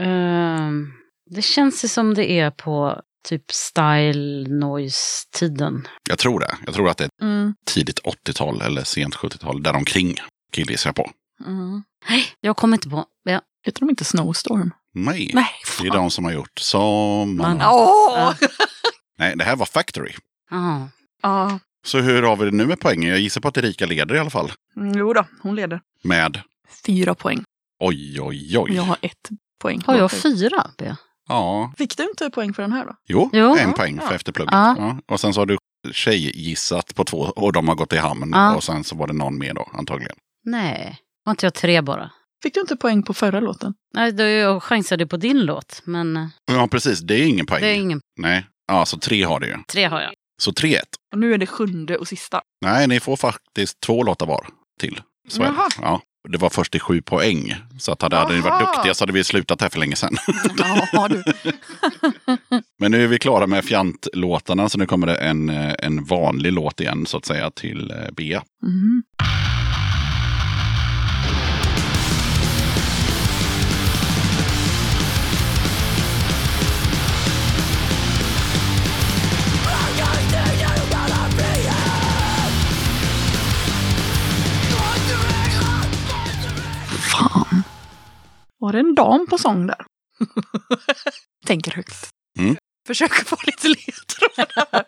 Ehm, 0.00 0.92
det 1.30 1.42
känns 1.42 1.84
ju 1.84 1.88
som 1.88 2.14
det 2.14 2.30
är 2.30 2.50
på 2.50 3.00
typ 3.24 3.52
style 3.52 4.48
noise-tiden. 4.48 5.88
Jag 6.08 6.18
tror 6.18 6.40
det. 6.40 6.56
Jag 6.66 6.74
tror 6.74 6.88
att 6.88 6.96
det 6.96 7.04
är 7.04 7.10
Mm, 7.22 7.54
tidigt 7.66 7.98
80-tal 8.04 8.62
eller 8.62 8.84
sent 8.84 9.14
70-tal. 9.14 9.62
Däromkring 9.62 10.14
killgissar 10.52 10.88
jag 10.88 10.94
på. 10.96 11.10
mm. 11.46 11.82
Nej, 12.08 12.24
jag 12.40 12.56
kommer 12.56 12.76
inte 12.76 12.88
på. 12.88 13.04
Ja. 13.22 13.40
Heter 13.66 13.80
de 13.80 13.90
inte 13.90 14.04
Snowstorm? 14.04 14.70
Nej. 14.94 15.30
Nej, 15.34 15.50
Det 15.80 15.86
är 15.88 15.92
de 15.92 16.10
som 16.10 16.24
har 16.24 16.32
gjort 16.32 16.58
Sommar. 16.58 17.60
Åh! 17.72 18.32
Nej, 19.18 19.34
det 19.36 19.44
här 19.44 19.56
var 19.56 19.66
Factory. 19.66 20.12
Ja. 20.50 20.88
Ja, 21.22 21.58
Så 21.86 21.98
hur 21.98 22.22
har 22.22 22.36
vi 22.36 22.44
det 22.44 22.50
nu 22.50 22.66
med 22.66 22.80
poängen? 22.80 23.10
Jag 23.10 23.18
gissar 23.20 23.40
på 23.40 23.48
att 23.48 23.56
Erika 23.56 23.86
leder 23.86 24.14
i 24.14 24.18
alla 24.18 24.30
fall. 24.30 24.52
mm, 24.76 24.98
jo 24.98 25.12
då, 25.12 25.26
hon 25.42 25.54
leder. 25.56 25.80
Med 26.02 26.40
Fyra 26.86 27.14
poäng. 27.14 27.44
oj, 27.80 28.20
oj, 28.20 28.58
oj. 28.58 28.74
Jag 28.74 28.82
har 28.82 28.96
ett 29.02 29.28
poäng. 29.60 29.82
Har 29.86 29.96
jag 29.96 30.12
fyra? 30.12 30.70
Ja, 31.28 31.72
Fick 31.78 31.96
du 31.96 32.02
inte 32.02 32.30
poäng 32.30 32.54
för 32.54 32.62
den 32.62 32.72
här 32.72 32.86
då? 32.86 32.94
jo, 33.08 33.30
Jo. 33.32 33.56
en 33.56 33.72
poäng 33.72 34.00
för 34.00 34.14
efterplugget. 34.14 34.52
Ja. 34.52 34.74
Ja. 34.78 34.98
Och 35.06 35.20
sen 35.20 35.34
så 35.34 35.40
har 35.40 35.46
du 35.46 35.56
tjejgissat 35.92 36.94
på 36.94 37.04
två 37.04 37.18
och 37.18 37.52
de 37.52 37.68
har 37.68 37.74
gått 37.74 37.92
i 37.92 37.96
hamn. 37.96 38.30
Ja. 38.34 38.54
Och 38.54 38.64
sen 38.64 38.84
så 38.84 38.96
var 38.96 39.06
det 39.06 39.12
någon 39.12 39.38
mer 39.38 39.54
då, 39.54 39.68
antagligen. 39.72 40.16
Nej, 40.44 40.98
var 41.24 41.30
inte 41.30 41.46
jag 41.46 41.54
tre 41.54 41.80
bara? 41.80 42.10
Fick 42.42 42.54
du 42.54 42.60
inte 42.60 42.76
poäng 42.76 43.02
på 43.02 43.14
förra 43.14 43.40
låten? 43.40 43.74
Nej, 43.94 44.12
då 44.12 44.22
jag 44.24 44.62
chansade 44.62 45.06
på 45.06 45.16
din 45.16 45.44
låt, 45.44 45.82
men 45.84 46.16
eh, 46.16 46.26
Ja, 46.46 46.68
precis. 46.70 47.00
Det 47.00 47.14
är 47.14 47.26
ingen 47.26 47.46
poäng. 47.46 47.60
det 47.62 47.68
är 47.68 47.74
ingen. 47.74 48.00
Nej, 48.20 48.46
ja, 48.68 48.86
så 48.86 48.98
tre 48.98 49.22
har 49.24 49.40
det 49.40 49.46
ju. 49.46 49.56
Tre 49.68 49.84
har 49.84 50.00
jag. 50.00 50.12
Så 50.42 50.50
3-1. 50.50 50.78
Och 51.12 51.18
nu 51.18 51.34
är 51.34 51.38
det 51.38 51.46
sjunde 51.46 51.96
och 51.98 52.08
sista. 52.08 52.40
Nej, 52.64 52.88
ni 52.88 53.00
får 53.00 53.16
faktiskt 53.16 53.80
två 53.80 54.02
låtar 54.02 54.26
var 54.26 54.46
till. 54.80 55.00
Så. 55.28 55.42
Jaha. 55.42 55.68
Ja, 55.80 56.00
det 56.28 56.38
var 56.38 56.50
först 56.50 56.74
i 56.74 56.80
sju 56.80 57.02
poäng. 57.02 57.54
Så 57.78 57.92
att 57.92 58.02
hade, 58.02 58.16
hade 58.16 58.34
ni 58.34 58.40
varit 58.40 58.60
duktiga 58.60 58.94
så 58.94 59.02
hade 59.02 59.12
vi 59.12 59.24
slutat 59.24 59.60
här 59.60 59.68
för 59.68 59.78
länge 59.78 59.96
sedan. 59.96 60.16
Ja. 60.58 61.08
Men 62.78 62.90
nu 62.90 63.04
är 63.04 63.08
vi 63.08 63.18
klara 63.18 63.46
med 63.46 63.64
fjantlåtarna 63.64 64.68
så 64.68 64.78
nu 64.78 64.86
kommer 64.86 65.06
det 65.06 65.14
en, 65.14 65.48
eh, 65.48 65.74
en 65.78 66.04
vanlig 66.04 66.52
låt 66.52 66.80
igen 66.80 67.06
så 67.06 67.16
att 67.16 67.26
säga 67.26 67.50
till 67.50 67.90
eh, 67.90 68.14
Bea. 68.16 68.42
Mm. 68.62 69.02
Var 88.64 88.72
det 88.72 88.78
en 88.78 88.94
dam 88.94 89.26
på 89.26 89.38
sång 89.38 89.66
där? 89.66 89.86
Tänker 91.46 91.72
högt. 91.72 92.08
Mm. 92.38 92.56
Försöker 92.86 93.24
få 93.24 93.36
lite 93.46 93.68
ledtrådar. 93.68 94.84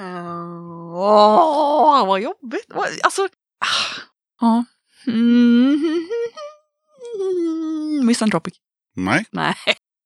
Uh, 0.00 0.94
Åh, 0.94 2.06
vad 2.06 2.20
jobbigt. 2.20 2.72
Alltså, 3.02 3.22
ah, 3.64 4.00
ja. 4.40 4.64
Mm. 5.06 6.06
Misanthropic. 8.06 8.54
Nej, 8.96 9.24
Nej, 9.30 9.54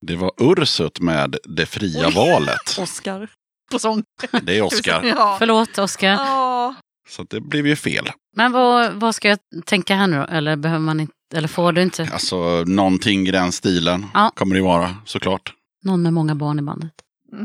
det 0.06 0.16
var 0.16 0.32
Ursut 0.38 1.00
med 1.00 1.36
Det 1.44 1.66
fria 1.66 2.06
Oj. 2.08 2.14
valet. 2.14 2.78
Oscar 2.78 3.30
på 3.70 3.78
sång. 3.78 4.02
Det 4.42 4.58
är 4.58 4.62
Oscar. 4.62 5.02
Ja. 5.16 5.36
Förlåt, 5.38 5.78
Oskar. 5.78 6.12
Ja. 6.12 6.74
Så 7.08 7.22
det 7.22 7.40
blev 7.40 7.66
ju 7.66 7.76
fel. 7.76 8.10
Men 8.36 8.52
vad, 8.52 8.92
vad 8.92 9.14
ska 9.14 9.28
jag 9.28 9.38
tänka 9.66 9.96
här 9.96 10.06
nu 10.06 10.16
då? 10.16 10.24
Eller 10.24 10.56
behöver 10.56 10.84
man 10.84 11.00
inte? 11.00 11.12
Eller 11.35 11.48
får 11.48 11.73
du 11.73 11.82
inte? 11.82 12.09
Alltså 12.12 12.65
någonting 12.66 13.27
i 13.28 13.31
den 13.31 13.52
stilen 13.52 14.06
Ja. 14.15 14.31
kommer 14.35 14.56
det 14.56 14.62
vara 14.62 14.97
såklart. 15.05 15.52
Någon 15.85 16.02
med 16.02 16.12
många 16.12 16.35
barn 16.35 16.59
i 16.59 16.62
bandet. 16.62 16.93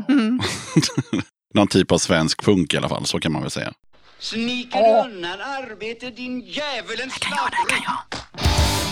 Mm. 0.08 0.40
Någon 1.54 1.68
typ 1.68 1.92
av 1.92 1.98
svensk 1.98 2.42
funk 2.44 2.74
i 2.74 2.76
alla 2.76 2.88
fall, 2.88 3.06
så 3.06 3.20
kan 3.20 3.32
man 3.32 3.42
väl 3.42 3.50
säga. 3.50 3.72
Sniker 4.18 4.78
du 4.78 5.10
undan 5.14 5.40
arbete 5.40 6.10
din 6.10 6.40
djävulens 6.40 7.18
Kan 7.18 7.36
jag, 7.36 7.50
det 7.50 7.74
kan 7.74 7.82
jag. 7.84 8.89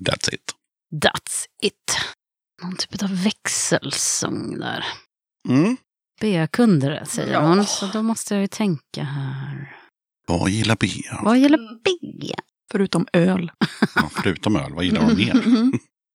That's 0.00 0.34
it. 0.34 0.52
That's 1.04 1.46
it. 1.62 1.96
Någon 2.62 2.76
typ 2.76 3.02
av 3.02 3.22
växelsång 3.24 4.58
där. 4.58 4.84
Mm. 5.48 5.76
Bea 6.20 6.46
kunde 6.46 6.88
det, 6.88 7.06
säger 7.06 7.32
Ja. 7.32 7.40
hon. 7.46 7.66
Så 7.66 7.86
då 7.86 8.02
måste 8.02 8.34
jag 8.34 8.40
ju 8.40 8.46
tänka 8.48 9.02
här. 9.04 9.76
Vad 10.26 10.50
gillar 10.50 10.76
Bea? 10.76 11.20
Vad 11.22 11.38
gäller 11.38 11.82
Bea? 11.84 12.36
Förutom 12.72 13.06
öl. 13.12 13.52
Ja, 13.94 14.10
förutom 14.12 14.56
öl, 14.56 14.74
vad 14.74 14.84
gillar 14.84 15.00
hon 15.02 15.16
mer? 15.16 15.34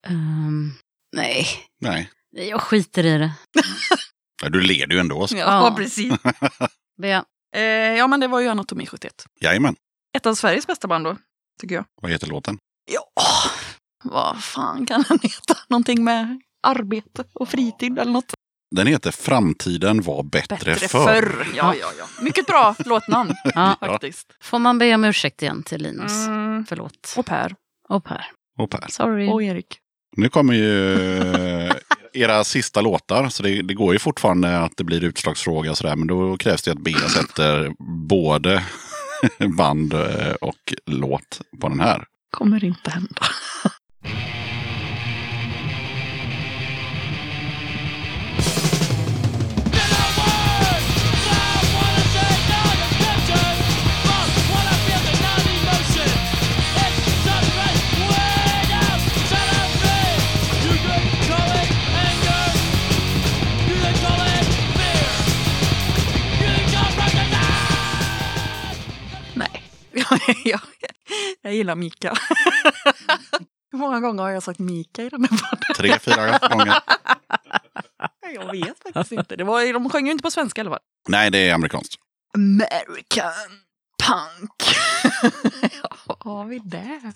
Ehm, 0.08 0.72
nej, 1.16 1.46
Nej, 1.82 2.10
jag 2.32 2.62
skiter 2.62 3.06
i 3.06 3.18
det. 3.18 3.32
Ja, 4.42 4.50
du 4.50 4.62
leder 4.62 4.94
ju 4.94 5.00
ändå. 5.00 5.28
Ja, 5.32 5.38
Ja. 5.38 5.74
precis. 5.78 6.14
Bea, 7.02 7.26
Eh, 7.56 7.62
ja, 7.98 8.08
men 8.08 8.20
det 8.20 8.28
var 8.28 8.40
ju 8.40 8.48
Anatomi 8.48 8.86
71. 8.86 9.26
Jajamän. 9.42 9.76
Ett 10.18 10.26
av 10.26 10.36
Sveriges 10.36 10.68
bästa 10.68 10.88
band 10.88 11.06
då, 11.06 11.18
tycker 11.62 11.76
jag. 11.76 11.86
Vad 12.02 12.12
heter 12.12 12.28
låten? 12.28 12.58
Ja, 12.92 13.12
vad 14.04 14.44
fan 14.44 14.86
kan 14.86 15.04
den 15.08 15.20
heta? 15.24 15.58
Någonting 15.68 16.04
med 16.04 16.42
arbete 16.68 17.24
och 17.34 17.50
fritid 17.50 18.00
eller 18.00 18.12
något. 18.12 18.34
Den 18.76 18.88
heter 18.88 19.12
Framtiden 19.12 20.02
var 20.02 20.24
bättre, 20.24 20.56
Bättre 20.74 20.88
förr. 20.88 21.06
förr. 21.22 21.48
Ja, 21.56 21.76
ja, 21.82 21.88
ja. 22.00 22.06
Mycket 22.22 22.46
bra 22.48 22.76
låtnamn 22.86 23.34
ja, 23.56 23.76
faktiskt. 23.80 24.28
får 24.42 24.60
man 24.60 24.78
be 24.78 24.96
om 24.96 25.04
ursäkt 25.04 25.42
igen 25.42 25.64
till 25.64 25.82
Linus? 25.82 26.28
Mm. 26.28 26.66
Förlåt. 26.66 27.14
Och 27.18 27.26
Per. 27.26 27.56
Och 27.90 28.04
Per. 28.04 28.26
Och 28.58 28.70
Per. 28.70 28.86
Sorry. 28.90 29.30
Och 29.30 29.44
Erik. 29.44 29.78
Nu 30.18 30.30
kommer 30.30 30.54
ju 30.54 30.94
eh, 31.66 31.72
era 32.14 32.44
sista 32.44 32.82
låtar. 32.82 33.30
Så 33.30 33.44
det, 33.44 33.62
det 33.62 33.74
går 33.74 33.94
ju 33.94 34.00
fortfarande 34.00 34.60
att 34.60 34.78
det 34.78 34.84
blir 34.84 35.04
utslagsfråga 35.04 35.72
och 35.72 35.78
sådär. 35.78 35.96
Men 35.96 36.08
då 36.08 36.38
krävs 36.38 36.62
det 36.62 36.72
att 36.72 36.84
Bea 36.84 37.10
sätter 37.10 37.72
både 38.08 38.64
band 39.58 39.94
eh, 39.94 40.32
och 40.42 40.74
låt 40.86 41.42
på 41.62 41.70
den 41.70 41.80
här. 41.80 42.06
Kommer 42.32 42.64
inte 42.64 42.90
hända. 42.92 43.22
Nej. 69.34 69.64
jag, 69.92 70.20
jag, 70.44 70.60
jag 71.42 71.54
gillar 71.54 71.76
Mika. 71.76 72.14
Hur 73.72 73.80
många 73.80 74.00
gånger 74.00 74.24
har 74.24 74.30
jag 74.30 74.44
sagt 74.44 74.60
Mika 74.60 75.04
i 75.04 75.10
den 75.10 75.22
här 75.24 75.30
podden? 75.38 75.76
Tre, 75.76 76.00
fyra 76.00 76.38
gånger. 76.50 76.74
Jag 78.36 78.52
vet 78.52 78.84
faktiskt 78.84 79.12
inte. 79.12 79.36
Det 79.36 79.44
var, 79.44 79.74
de 79.74 79.90
sjöng 79.90 80.06
ju 80.06 80.12
inte 80.12 80.22
på 80.24 80.32
svenska 80.32 80.62
eller 80.62 80.72
vad? 80.72 80.80
Nej, 81.08 81.32
det 81.32 81.38
är 81.50 81.54
amerikanskt. 81.54 81.96
American 82.36 83.60
punk. 84.04 84.64
ja, 85.84 86.16
har 86.20 86.46
vi 86.46 86.60
där? 86.60 87.14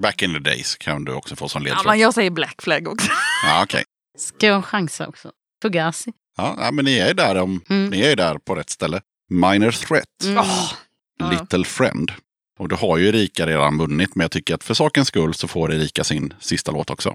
Back 0.00 0.22
in 0.22 0.32
the 0.32 0.38
days 0.38 0.74
kan 0.76 1.04
du 1.04 1.12
också 1.12 1.36
få 1.36 1.48
som 1.48 1.62
Ja, 1.62 1.68
ledtråd. 1.68 1.86
men 1.86 1.98
jag 1.98 2.14
säger 2.14 2.30
Black 2.30 2.62
Flag 2.62 2.88
också. 2.88 3.08
Ja, 3.46 3.62
okej. 3.62 3.84
Ska 4.18 4.46
jag 4.46 4.64
chansa 4.64 5.06
också? 5.06 5.32
Fugazi. 5.62 6.12
Ja, 6.36 6.56
ja, 6.58 6.70
men 6.70 6.84
ni 6.84 6.98
är 6.98 7.08
ju 7.08 7.14
där, 7.14 7.36
om, 7.36 7.60
Mm. 7.70 7.90
ni 7.90 8.00
är 8.00 8.16
där 8.16 8.38
på 8.38 8.54
rätt 8.54 8.70
ställe. 8.70 9.00
Minor 9.30 9.70
Threat, 9.70 10.04
Mm. 10.24 10.34
Ja. 10.36 11.30
Little 11.30 11.64
Friend. 11.64 12.12
Och 12.58 12.68
det 12.68 12.76
har 12.76 12.98
ju 12.98 13.08
Erika 13.08 13.46
redan 13.46 13.78
vunnit, 13.78 14.14
men 14.14 14.24
jag 14.24 14.30
tycker 14.30 14.54
att 14.54 14.64
för 14.64 14.74
sakens 14.74 15.08
skull 15.08 15.34
så 15.34 15.48
får 15.48 15.72
Erika 15.72 16.04
sin 16.04 16.34
sista 16.40 16.72
låt 16.72 16.90
också. 16.90 17.14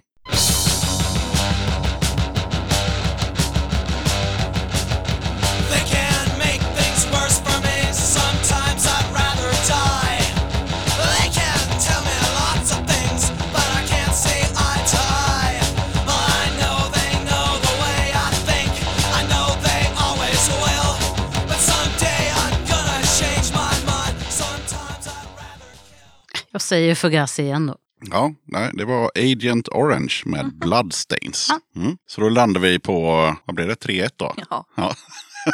Jag 26.51 26.61
säger 26.61 26.95
Fugazi 26.95 27.41
igen 27.41 27.67
då. 27.67 27.75
Ja, 28.11 28.33
nej, 28.45 28.71
det 28.73 28.85
var 28.85 29.11
Agent 29.15 29.67
Orange 29.67 30.13
med 30.25 30.59
Bloodstains. 30.59 31.49
Mm. 31.75 31.97
Så 32.07 32.21
då 32.21 32.29
landar 32.29 32.61
vi 32.61 32.79
på, 32.79 33.11
vad 33.45 33.55
blir 33.55 33.67
det, 33.67 33.73
3-1 33.73 34.09
då? 34.15 34.33
Ja. 34.49 34.65
Ja. 34.75 34.93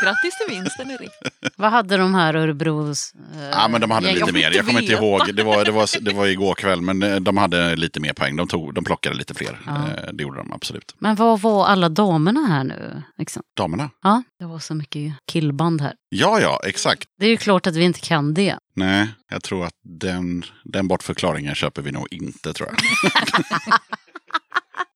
Grattis 0.04 0.38
till 0.38 0.56
vinsten 0.56 0.92
Erik. 0.92 1.10
Vad 1.56 1.72
hade 1.72 1.98
de 1.98 2.16
här 2.16 2.34
Örebros... 2.36 3.14
Eh, 3.36 3.50
Ja, 3.52 3.68
men 3.68 3.82
de 3.82 3.92
hade 3.92 4.14
lite 4.14 4.32
mer. 4.32 4.52
Jag 4.52 4.66
kommer 4.66 4.82
inte 4.82 4.94
ihåg. 4.94 5.36
Det 5.36 5.44
var, 5.44 5.66
det, 5.66 5.72
var, 5.72 6.02
det 6.02 6.14
var 6.14 6.26
igår 6.28 6.56
kväll, 6.56 6.82
men 6.82 7.04
eh, 7.04 7.16
de 7.16 7.38
hade 7.38 7.76
lite 7.76 8.00
mer 8.00 8.14
poäng. 8.14 8.36
De, 8.36 8.48
tog, 8.48 8.74
de 8.74 8.84
plockade 8.84 9.16
lite 9.16 9.34
fler. 9.34 9.60
Ja. 9.66 9.72
Eh, 9.76 10.14
Det 10.14 10.24
gjorde 10.24 10.38
de 10.38 10.54
absolut. 10.54 10.96
Men 11.00 11.16
vad 11.16 11.42
var 11.42 11.66
alla 11.66 11.90
damerna 11.90 12.40
här 12.48 12.64
nu? 12.64 13.04
Liksom? 13.18 13.44
Damerna? 13.58 13.90
Ja, 14.04 14.24
det 14.40 14.46
var 14.46 14.60
så 14.60 14.76
mycket 14.76 15.14
killband 15.32 15.82
här. 15.82 15.94
Ja, 16.10 16.40
ja, 16.40 16.60
exakt. 16.64 17.04
Det 17.20 17.26
är 17.26 17.30
ju 17.30 17.38
klart 17.38 17.68
att 17.68 17.76
vi 17.76 17.84
inte 17.84 18.00
kan 18.00 18.34
det. 18.34 18.56
Nej, 18.76 19.08
jag 19.32 19.44
tror 19.44 19.66
att 19.66 19.74
den, 19.84 20.44
den 20.64 20.88
bortförklaringen 20.88 21.56
köper 21.56 21.82
vi 21.82 21.92
nog 21.92 22.08
inte, 22.12 22.54
tror 22.54 22.70
jag. 22.70 22.78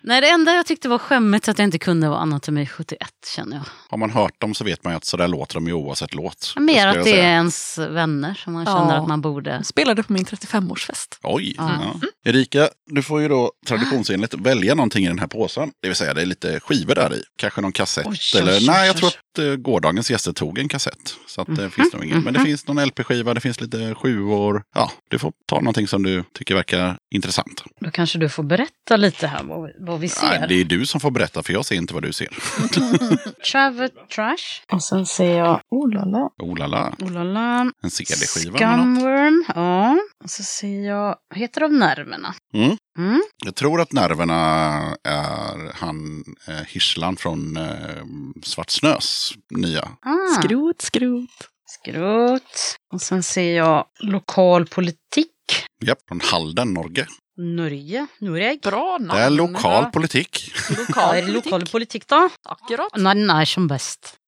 Nej, 0.03 0.21
det 0.21 0.29
enda 0.29 0.53
jag 0.53 0.65
tyckte 0.65 0.89
var 0.89 0.97
skämmigt 0.97 1.47
att 1.49 1.59
jag 1.59 1.65
inte 1.65 1.79
kunde 1.79 2.09
var 2.09 2.17
Anatomy 2.17 2.65
71, 2.67 3.09
känner 3.35 3.55
jag. 3.57 3.63
Har 3.89 3.97
man 3.97 4.09
hört 4.09 4.41
dem 4.41 4.53
så 4.55 4.63
vet 4.63 4.83
man 4.83 4.93
ju 4.93 4.97
att 4.97 5.05
sådär 5.05 5.27
låter 5.27 5.53
de 5.53 5.67
ju 5.67 5.73
oavsett 5.73 6.13
låt. 6.13 6.53
Mer 6.59 6.87
att 6.87 6.93
det 6.93 6.99
är 6.99 7.03
säga. 7.03 7.23
ens 7.29 7.77
vänner 7.77 8.33
som 8.33 8.53
man 8.53 8.63
Ja. 8.67 8.71
känner 8.77 8.97
att 9.01 9.07
man 9.07 9.21
borde... 9.21 9.49
Jag 9.51 9.65
spelade 9.65 10.03
på 10.03 10.13
min 10.13 10.25
35-årsfest. 10.25 11.19
Oj! 11.23 11.55
Ja. 11.57 11.71
Ja. 11.83 12.07
Erika, 12.31 12.69
du 12.85 13.03
får 13.03 13.21
ju 13.21 13.27
då 13.27 13.51
traditionsenligt 13.67 14.33
välja 14.33 14.75
någonting 14.75 15.05
i 15.05 15.07
den 15.07 15.19
här 15.19 15.27
påsen. 15.27 15.71
Det 15.81 15.87
vill 15.87 15.95
säga, 15.95 16.13
det 16.13 16.21
är 16.21 16.25
lite 16.25 16.59
skivor 16.59 16.95
där 16.95 17.13
i. 17.15 17.23
Kanske 17.37 17.61
någon 17.61 17.71
kassett. 17.71 18.07
Oj, 18.07 18.17
oj, 18.35 18.39
eller 18.41 18.53
oj, 18.57 18.67
nej, 18.67 18.87
jag 18.87 18.95
oj. 18.95 18.99
tror 18.99 19.07
att 19.09 19.17
eh, 19.39 19.55
gårdagens 19.55 20.11
gäster 20.11 20.31
tog 20.33 20.59
en 20.59 20.69
kassett. 20.69 21.15
Så 21.27 21.41
att 21.41 21.55
det 21.55 21.69
finns 21.69 21.93
nog 21.93 22.05
ingen. 22.05 22.21
Men 22.21 22.33
det 22.33 22.39
finns 22.39 22.67
någon 22.67 22.85
LP-skiva, 22.85 23.33
det 23.33 23.41
finns 23.41 23.61
lite 23.61 23.95
sjuor. 23.95 24.63
Ja, 24.75 24.91
du 25.09 25.19
får 25.19 25.33
ta 25.45 25.55
någonting 25.55 25.87
som 25.87 26.03
du 26.03 26.23
tycker 26.33 26.55
verkar 26.55 26.97
intressant. 27.15 27.63
Då 27.79 27.91
kanske 27.91 28.19
du 28.19 28.29
får 28.29 28.43
berätta 28.43 28.97
lite 28.97 29.27
här 29.27 29.43
vad, 29.43 29.63
vi- 29.63 29.73
vad 29.79 29.99
vi 29.99 30.07
ser. 30.09 30.27
Nej, 30.39 30.45
det 30.49 30.55
är 30.55 30.65
du 30.65 30.85
som 30.85 30.99
får 31.01 31.11
berätta, 31.11 31.43
för 31.43 31.53
jag 31.53 31.65
ser 31.65 31.75
inte 31.75 31.93
vad 31.93 32.03
du 32.03 32.13
ser. 32.13 32.27
Travel 33.51 33.89
Trash. 34.15 34.61
Och 34.71 34.83
sen 34.83 35.05
ser 35.05 35.37
jag... 35.37 35.61
Oh 35.71 35.93
la 35.93 36.05
la. 36.05 36.29
Oh 36.39 36.57
la 36.57 36.67
la, 36.67 36.93
Oh 37.01 37.11
la 37.11 37.23
la. 37.23 37.71
en 37.83 37.91
CD-skiva. 37.91 38.57
Scumworm. 38.57 39.43
Ja. 39.55 39.97
Och 40.23 40.29
så 40.29 40.43
ser 40.43 40.85
jag... 40.87 41.15
Vad 41.29 41.39
heter 41.39 41.61
de 41.61 41.79
nerverna? 41.79 42.35
Mm. 42.53 42.77
Mm. 42.99 43.21
Jag 43.45 43.55
tror 43.55 43.81
att 43.81 43.91
nerverna 43.91 44.35
är 45.03 45.73
han 45.75 46.23
eh, 46.47 46.53
Hirslan 46.67 47.15
från 47.15 47.57
eh, 47.57 48.03
Svartsnös 48.43 49.33
nya. 49.49 49.81
Ah. 49.81 50.41
Skrot, 50.41 50.81
skrot. 50.81 51.29
Skrot. 51.69 52.77
Och 52.93 53.01
sen 53.01 53.23
ser 53.23 53.57
jag 53.57 53.85
lokal 53.99 54.65
politik. 54.65 55.31
Japp, 55.85 55.99
från 56.07 56.21
Halden, 56.23 56.73
Norge. 56.73 57.07
Norge. 57.37 58.07
Noreg. 58.19 58.61
Bra 58.61 58.97
namn. 58.99 59.19
Det 59.19 59.23
är 59.25 59.29
lokal 59.29 59.85
politik. 59.85 60.51
Vad 60.69 60.79
lokal 60.79 61.15
är 61.15 61.21
det 61.21 61.31
lokal 61.31 61.65
politik 61.65 62.07
då? 62.07 62.29
Akkurat. 62.49 62.95
När 62.95 63.15
den 63.15 63.29
är 63.29 63.45
som 63.45 63.67
bäst. 63.67 64.18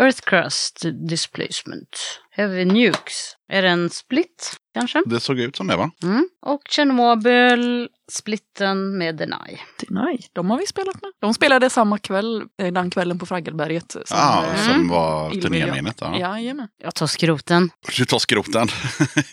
Earth 0.00 0.20
crust 0.20 0.84
displacement. 1.08 2.20
Heavy 2.30 2.64
nukes. 2.64 3.36
Är 3.52 3.62
det 3.62 3.68
en 3.68 3.90
split 3.90 4.56
kanske? 4.74 5.02
Det 5.06 5.20
såg 5.20 5.38
ut 5.38 5.56
som 5.56 5.66
det 5.66 5.76
va? 5.76 5.90
Mm. 6.02 6.28
Och 6.46 6.60
Tjernobyl, 6.70 7.88
splitten 8.12 8.98
med 8.98 9.16
Deny. 9.16 9.58
Nej, 9.88 10.20
de 10.32 10.50
har 10.50 10.58
vi 10.58 10.66
spelat 10.66 11.02
med. 11.02 11.10
De 11.20 11.34
spelade 11.34 11.70
samma 11.70 11.98
kväll, 11.98 12.42
eh, 12.62 12.72
den 12.72 12.90
kvällen 12.90 13.18
på 13.18 13.26
Fraggelberget. 13.26 13.92
Som, 13.92 14.02
Ja, 14.10 14.44
eh, 14.54 14.62
som 14.72 14.88
var 14.88 15.30
turnéminnet. 15.30 15.96
Ja. 16.00 16.18
Jajamän. 16.18 16.68
Jag 16.82 16.94
tar 16.94 17.06
skroten. 17.06 17.70
Du 17.96 18.04
tar 18.04 18.18
skroten. 18.18 18.68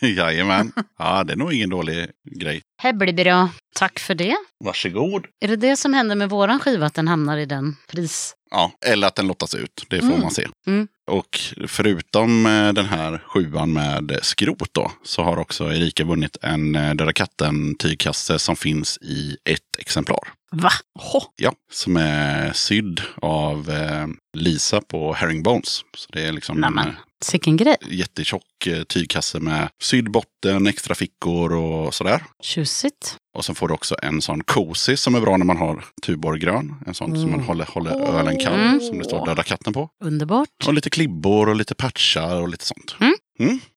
Jajamän. 0.16 0.72
Ja, 0.98 1.24
det 1.24 1.32
är 1.32 1.36
nog 1.36 1.52
ingen 1.52 1.70
dålig 1.70 2.10
grej. 2.40 2.62
Här 2.82 2.92
blir 2.92 3.12
bra. 3.12 3.48
Tack 3.74 3.98
för 3.98 4.14
det. 4.14 4.36
Varsågod. 4.64 5.26
Är 5.40 5.48
det 5.48 5.56
det 5.56 5.76
som 5.76 5.94
händer 5.94 6.16
med 6.16 6.30
våran 6.30 6.58
skiva, 6.60 6.86
att 6.86 6.94
den 6.94 7.08
hamnar 7.08 7.38
i 7.38 7.46
den 7.46 7.76
pris? 7.88 8.34
Ja, 8.50 8.72
eller 8.86 9.06
att 9.08 9.14
den 9.14 9.26
lottas 9.26 9.54
ut. 9.54 9.84
Det 9.88 9.98
får 10.00 10.06
Mm. 10.08 10.20
man 10.20 10.30
se. 10.30 10.46
Mm. 10.66 10.88
Och 11.10 11.38
förutom 11.66 12.46
eh, 12.46 12.72
den 12.72 12.86
här 12.86 13.22
sjuan 13.26 13.72
med 13.72 14.18
skrot 14.22 14.68
då, 14.72 14.92
så 15.04 15.22
har 15.22 15.36
också 15.38 15.72
Erika 15.72 16.04
vunnit 16.04 16.36
en 16.42 16.76
eh, 16.76 16.94
Döda 16.94 17.12
katten-tygkasse 17.12 18.38
som 18.38 18.56
finns 18.56 18.98
i 19.02 19.36
ett 19.44 19.76
exemplar. 19.78 20.20
Va? 20.52 20.70
Ho, 21.00 21.20
Ja, 21.36 21.52
som 21.72 21.96
är 21.96 22.52
sydd 22.52 23.00
av 23.22 23.70
eh, 23.70 24.06
Lisa 24.36 24.80
på 24.80 25.12
Herringbones. 25.12 25.68
Så 25.96 26.06
det 26.12 26.22
är 26.24 26.32
liksom 26.32 26.56
en 26.56 26.60
Nämen, 26.60 26.96
sicken 27.24 27.56
grej. 27.56 27.76
eh, 27.80 27.94
jättetjock 27.98 28.66
eh, 28.66 28.82
tygkasse 28.82 29.40
med 29.40 29.68
sydd 29.82 30.10
botten, 30.10 30.66
extra 30.66 30.94
fickor 30.94 31.52
och 31.52 31.94
sådär. 31.94 32.24
Tjusigt. 32.42 33.16
Och 33.38 33.44
sen 33.44 33.54
får 33.54 33.68
du 33.68 33.74
också 33.74 33.96
en 34.02 34.22
sån 34.22 34.44
cozy 34.44 34.96
som 34.96 35.14
är 35.14 35.20
bra 35.20 35.36
när 35.36 35.44
man 35.46 35.56
har 35.56 35.84
tuborggrön. 36.06 36.74
En 36.86 36.94
sån 36.94 37.20
som 37.20 37.30
man 37.30 37.40
håller, 37.40 37.64
håller 37.64 37.90
ölen 37.90 38.36
kall, 38.38 38.54
Mm. 38.60 38.80
som 38.80 38.98
det 38.98 39.04
står 39.04 39.26
Döda 39.26 39.42
katten 39.42 39.72
på. 39.72 39.88
Underbart. 40.04 40.48
Och 40.66 40.74
lite 40.74 40.90
klibbor 40.90 41.48
och 41.48 41.56
lite 41.56 41.74
patchar 41.74 42.40
och 42.42 42.48
lite 42.48 42.64
sånt. 42.66 42.96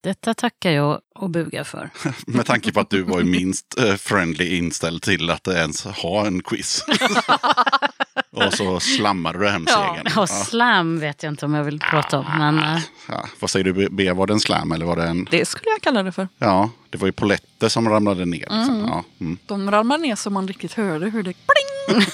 Detta 0.04 0.34
tackar 0.34 0.72
jag 0.72 1.00
och 1.16 1.30
bugar 1.30 1.64
för. 1.64 1.90
Med 2.28 2.46
tanke 2.46 2.72
på 2.72 2.80
att 2.80 2.90
du 2.90 3.02
var 3.04 3.20
ju 3.20 3.26
minst 3.26 3.80
eh, 3.80 3.96
friendly 3.96 4.58
inställd 4.58 5.02
till 5.02 5.30
att 5.30 5.48
ens 5.48 5.84
ha 5.86 6.28
en 6.28 6.44
quiz. 6.44 6.86
och 8.32 8.54
så 8.54 8.80
slammade 8.80 9.40
du 9.40 9.50
hem 9.50 9.66
Ja. 9.70 9.94
segern. 9.96 10.14
Ja, 10.16 10.28
slam 10.28 11.00
vet 11.00 11.24
jag 11.24 11.32
inte 11.32 11.46
om 11.46 11.54
jag 11.54 11.64
vill 11.64 11.80
prata 11.80 12.20
om. 12.20 12.26
Men 12.38 12.60
eh, 12.60 12.80
Ja, 13.08 13.26
vad 13.40 13.50
säger 13.50 13.64
du, 13.74 13.90
B? 13.92 14.12
Var 14.12 14.28
det 14.28 14.34
en 14.34 14.40
slam 14.40 14.72
eller 14.72 14.86
var 14.86 14.96
det 14.96 15.04
en... 15.08 15.28
det 15.32 15.46
skulle 15.46 15.70
jag 15.72 15.82
kalla 15.82 16.04
det 16.04 16.12
för. 16.12 16.28
Ja, 16.38 16.70
det 16.90 16.98
var 16.98 17.06
ju 17.08 17.12
poletter 17.12 17.70
som 17.70 17.90
ramlade 17.90 18.26
ner. 18.26 18.40
Liksom. 18.40 18.86
Ja, 18.88 19.04
mm. 19.20 19.38
De 19.46 19.72
ramlade 19.72 20.02
ner 20.04 20.16
så 20.16 20.30
man 20.30 20.48
riktigt 20.48 20.74
hörde 20.74 21.10
hur 21.10 21.24
det 21.24 21.34
pling. 21.34 22.02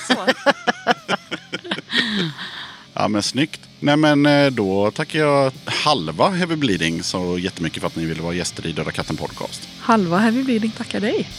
Ja 3.00 3.08
men 3.08 3.24
snyggt. 3.24 3.62
Nej 3.80 3.98
men 3.98 4.26
eh, 4.26 4.48
då 4.52 4.92
tackar 4.92 5.20
jag 5.20 5.52
halva 5.66 6.30
Heavy 6.30 6.56
Bleeding 6.56 7.04
så 7.04 7.38
jättemycket 7.40 7.82
för 7.82 7.88
att 7.88 7.96
ni 7.96 8.06
ville 8.06 8.22
vara 8.22 8.34
gäster 8.34 8.68
i 8.68 8.72
Döda 8.72 8.92
katten 8.92 9.18
podcast. 9.18 9.68
Halva 9.80 10.18
Heavy 10.18 10.44
Bleeding 10.44 10.72
tackar 10.72 11.00
dig. 11.00 11.30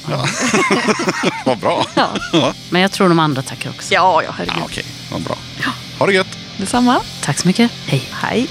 Vad 1.46 1.58
bra. 1.58 1.86
Ja, 1.94 2.54
Men 2.70 2.82
jag 2.82 2.92
tror 2.92 3.08
de 3.08 3.18
andra 3.18 3.42
tackar 3.42 3.70
också. 3.70 3.94
ja, 3.94 4.22
ja 4.22 4.30
herregud. 4.36 4.54
Ja, 4.58 4.64
Okej, 4.64 4.84
vad 5.12 5.20
bra. 5.22 5.38
Ha 5.98 6.06
det 6.06 6.12
gött. 6.12 6.38
Detsamma. 6.56 7.00
Tack 7.22 7.38
så 7.38 7.46
mycket. 7.46 7.70
Hej. 7.86 8.02
Hej. 8.12 8.48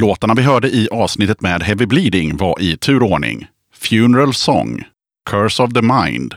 Låtarna 0.00 0.34
vi 0.34 0.42
hörde 0.42 0.68
i 0.68 0.88
avsnittet 0.90 1.40
med 1.40 1.62
Heavy 1.62 1.86
Bleeding 1.86 2.36
var 2.36 2.60
i 2.60 2.76
turordning 2.76 3.46
Funeral 3.74 4.34
Song, 4.34 4.84
Curse 5.30 5.62
of 5.62 5.72
the 5.72 5.82
Mind, 5.82 6.34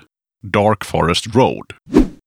Dark 0.53 0.85
Forest 0.85 1.35
Road. 1.35 1.65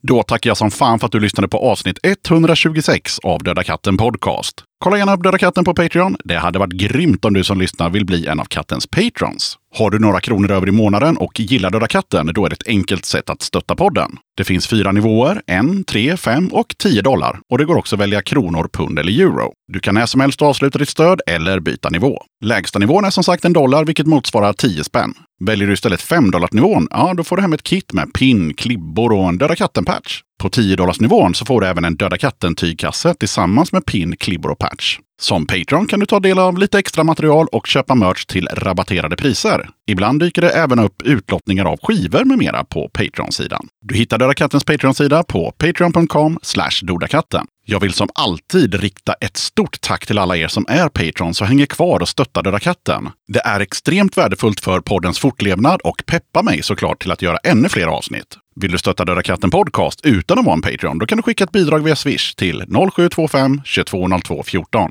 Då 0.03 0.23
tackar 0.23 0.51
jag 0.51 0.57
som 0.57 0.71
fan 0.71 0.99
för 0.99 1.07
att 1.07 1.13
du 1.13 1.21
lyssnade 1.21 1.49
på 1.49 1.59
avsnitt 1.59 1.99
126 2.03 3.19
av 3.19 3.43
Döda 3.43 3.65
katten 3.65 3.97
Podcast. 3.97 4.65
Kolla 4.79 4.99
gärna 4.99 5.15
upp 5.15 5.23
Döda 5.23 5.39
katten 5.39 5.65
på 5.65 5.75
Patreon. 5.75 6.17
Det 6.25 6.37
hade 6.37 6.59
varit 6.59 6.73
grymt 6.73 7.25
om 7.25 7.35
du 7.35 7.45
som 7.45 7.61
lyssnar 7.61 7.91
vill 7.91 8.07
bli 8.07 8.27
en 8.27 8.41
av 8.41 8.45
kattens 8.45 8.87
patrons. 8.87 9.59
Har 9.75 9.91
du 9.91 9.99
några 9.99 10.21
kronor 10.21 10.51
över 10.51 10.69
i 10.69 10.71
månaden 10.71 11.17
och 11.17 11.41
gillar 11.41 11.71
Döda 11.71 11.87
katten, 11.87 12.31
då 12.35 12.45
är 12.45 12.51
det 12.51 12.55
ett 12.55 12.69
enkelt 12.69 13.05
sätt 13.05 13.31
att 13.31 13.43
stötta 13.43 13.77
podden. 13.77 14.17
Det 14.37 14.45
finns 14.45 14.67
fyra 14.67 14.93
nivåer, 14.93 15.43
en, 15.47 15.85
tre, 15.85 16.17
fem 16.17 16.49
och 16.49 16.67
tio 16.79 17.03
dollar. 17.03 17.39
Och 17.51 17.59
det 17.59 17.65
går 17.65 17.77
också 17.77 17.97
att 17.97 18.01
välja 18.01 18.23
kronor, 18.23 18.69
pund 18.73 18.99
eller 18.99 19.21
euro. 19.21 19.53
Du 19.73 19.81
kan 19.81 19.95
när 19.95 20.07
som 20.07 20.21
helst 20.21 20.43
avsluta 20.43 20.79
ditt 20.79 20.89
stöd 20.89 21.21
eller 21.27 21.61
byta 21.61 21.89
nivå. 21.91 22.23
Lägsta 22.45 22.79
nivån 22.79 23.05
är 23.05 23.11
som 23.11 23.25
sagt 23.25 23.45
en 23.45 23.53
dollar, 23.53 23.85
vilket 23.85 24.07
motsvarar 24.07 24.53
10 24.53 24.85
spänn. 24.85 25.15
Väljer 25.45 25.67
du 25.67 25.75
istället 25.75 26.03
5 26.03 26.31
nivån, 26.53 26.89
ja 26.91 27.15
då 27.17 27.25
får 27.25 27.37
du 27.37 27.43
hem 27.43 27.53
ett 27.53 27.63
kit 27.63 27.93
med 27.93 28.13
pin, 28.15 28.55
klibbor 28.55 29.13
och 29.13 29.29
en 29.29 29.39
Döda 29.39 29.57
katten-patch. 29.57 30.23
På 30.39 30.51
10 30.51 30.77
nivån 31.01 31.35
så 31.35 31.45
får 31.45 31.61
du 31.61 31.67
även 31.67 31.85
en 31.85 31.97
Döda 31.97 32.19
katten-tygkasse 32.19 33.15
tillsammans 33.15 33.73
med 33.73 33.87
pin, 33.87 34.17
klibbor 34.17 34.51
och 34.51 34.59
patch. 34.59 34.99
Som 35.21 35.47
Patreon 35.47 35.87
kan 35.87 36.01
du 36.01 36.07
ta 36.07 36.21
del 36.21 36.39
av 36.39 36.59
lite 36.59 36.79
extra 36.79 37.05
material 37.05 37.47
och 37.53 37.67
köpa 37.67 37.95
merch 37.95 38.27
till 38.27 38.49
rabatterade 38.53 39.17
priser. 39.17 39.69
Ibland 39.87 40.21
dyker 40.21 40.43
det 40.43 40.51
även 40.51 40.79
upp 40.79 41.03
utlottningar 41.03 41.65
av 41.65 41.79
skivor 41.83 42.25
med 42.25 42.39
mera 42.39 42.65
på 42.65 42.89
Patreon-sidan. 42.89 43.69
Du 43.85 43.95
hittar 43.95 44.19
Döda 44.19 44.35
kattens 44.35 44.65
Patreon-sida 44.65 45.23
på 45.23 45.53
patreon.com 45.59 46.39
dodakatten. 46.83 47.47
Jag 47.69 47.81
vill 47.81 47.93
som 47.93 48.09
alltid 48.15 48.75
rikta 48.75 49.13
ett 49.13 49.37
stort 49.37 49.81
tack 49.81 50.07
till 50.07 50.19
alla 50.19 50.37
er 50.37 50.49
som 50.49 50.65
är 50.69 50.89
Patrons 50.89 51.41
och 51.41 51.47
hänger 51.47 51.67
kvar 51.67 52.01
och 52.01 52.09
stöttar 52.09 52.43
Döda 52.43 52.59
katten. 52.59 53.09
Det 53.29 53.41
är 53.45 53.61
extremt 53.61 54.19
värdefullt 54.19 54.61
för 54.61 54.81
poddens 54.81 55.19
fortlevnad 55.19 55.81
och 55.81 56.03
peppar 56.07 56.43
mig 56.43 56.63
såklart 56.63 57.03
till 57.03 57.11
att 57.11 57.23
göra 57.23 57.37
ännu 57.37 57.69
fler 57.69 57.87
avsnitt. 57.87 58.39
Vill 58.61 58.73
du 58.73 58.79
stötta 58.79 59.05
Döda 59.05 59.23
katten 59.23 59.51
Podcast 59.51 60.01
utan 60.05 60.39
att 60.39 60.45
vara 60.45 60.55
en 60.55 60.63
Patreon, 60.63 60.99
då 60.99 61.07
kan 61.07 61.19
du 61.19 61.23
skicka 61.23 61.45
ett 61.45 61.53
bidrag 61.53 61.85
via 61.85 61.97
Swish 61.97 62.35
till 62.35 62.63
0725-220214. 62.63 64.43
14. 64.43 64.91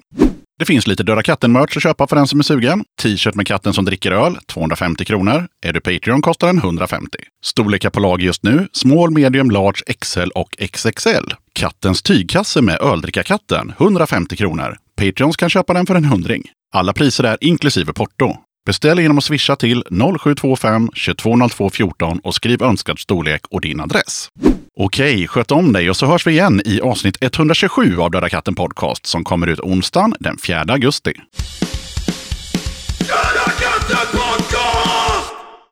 Det 0.59 0.65
finns 0.65 0.87
lite 0.87 1.03
Döda 1.03 1.23
katten-merch 1.23 1.77
att 1.77 1.83
köpa 1.83 2.07
för 2.07 2.15
den 2.15 2.27
som 2.27 2.39
är 2.39 2.43
sugen. 2.43 2.83
T-shirt 3.01 3.35
med 3.35 3.47
katten 3.47 3.73
som 3.73 3.85
dricker 3.85 4.11
öl, 4.11 4.37
250 4.47 5.05
kronor. 5.05 5.47
Är 5.65 5.73
du 5.73 5.81
Patreon 5.81 6.21
kostar 6.21 6.47
den 6.47 6.57
150. 6.57 7.17
Storlekar 7.45 7.89
på 7.89 7.99
lag 7.99 8.21
just 8.21 8.43
nu, 8.43 8.67
small, 8.71 9.11
medium, 9.11 9.51
large, 9.51 9.93
XL 9.99 10.29
och 10.35 10.57
XXL. 10.73 11.33
Kattens 11.53 12.03
tygkasse 12.03 12.61
med 12.61 12.81
öldrickarkatten, 12.81 13.73
150 13.77 14.35
kronor. 14.35 14.77
Patreons 14.97 15.35
kan 15.35 15.49
köpa 15.49 15.73
den 15.73 15.85
för 15.85 15.95
en 15.95 16.05
hundring. 16.05 16.43
Alla 16.73 16.93
priser 16.93 17.23
är 17.23 17.37
inklusive 17.41 17.93
porto. 17.93 18.37
Beställ 18.65 18.99
genom 18.99 19.17
att 19.17 19.23
swisha 19.23 19.55
till 19.55 19.83
0725 20.19 20.87
2202 20.87 21.69
14 21.69 22.19
och 22.23 22.35
skriv 22.35 22.63
önskad 22.63 22.99
storlek 22.99 23.41
och 23.49 23.61
din 23.61 23.81
adress. 23.81 24.29
Okej, 24.77 25.27
sköt 25.27 25.51
om 25.51 25.73
dig 25.73 25.89
och 25.89 25.97
så 25.97 26.05
hörs 26.05 26.27
vi 26.27 26.31
igen 26.31 26.61
i 26.65 26.81
avsnitt 26.81 27.17
127 27.21 27.99
av 27.99 28.11
Döda 28.11 28.29
katten 28.29 28.55
podcast 28.55 29.05
som 29.05 29.23
kommer 29.23 29.47
ut 29.47 29.59
onsdagen 29.59 30.15
den 30.19 30.37
4 30.37 30.65
augusti. 30.67 31.13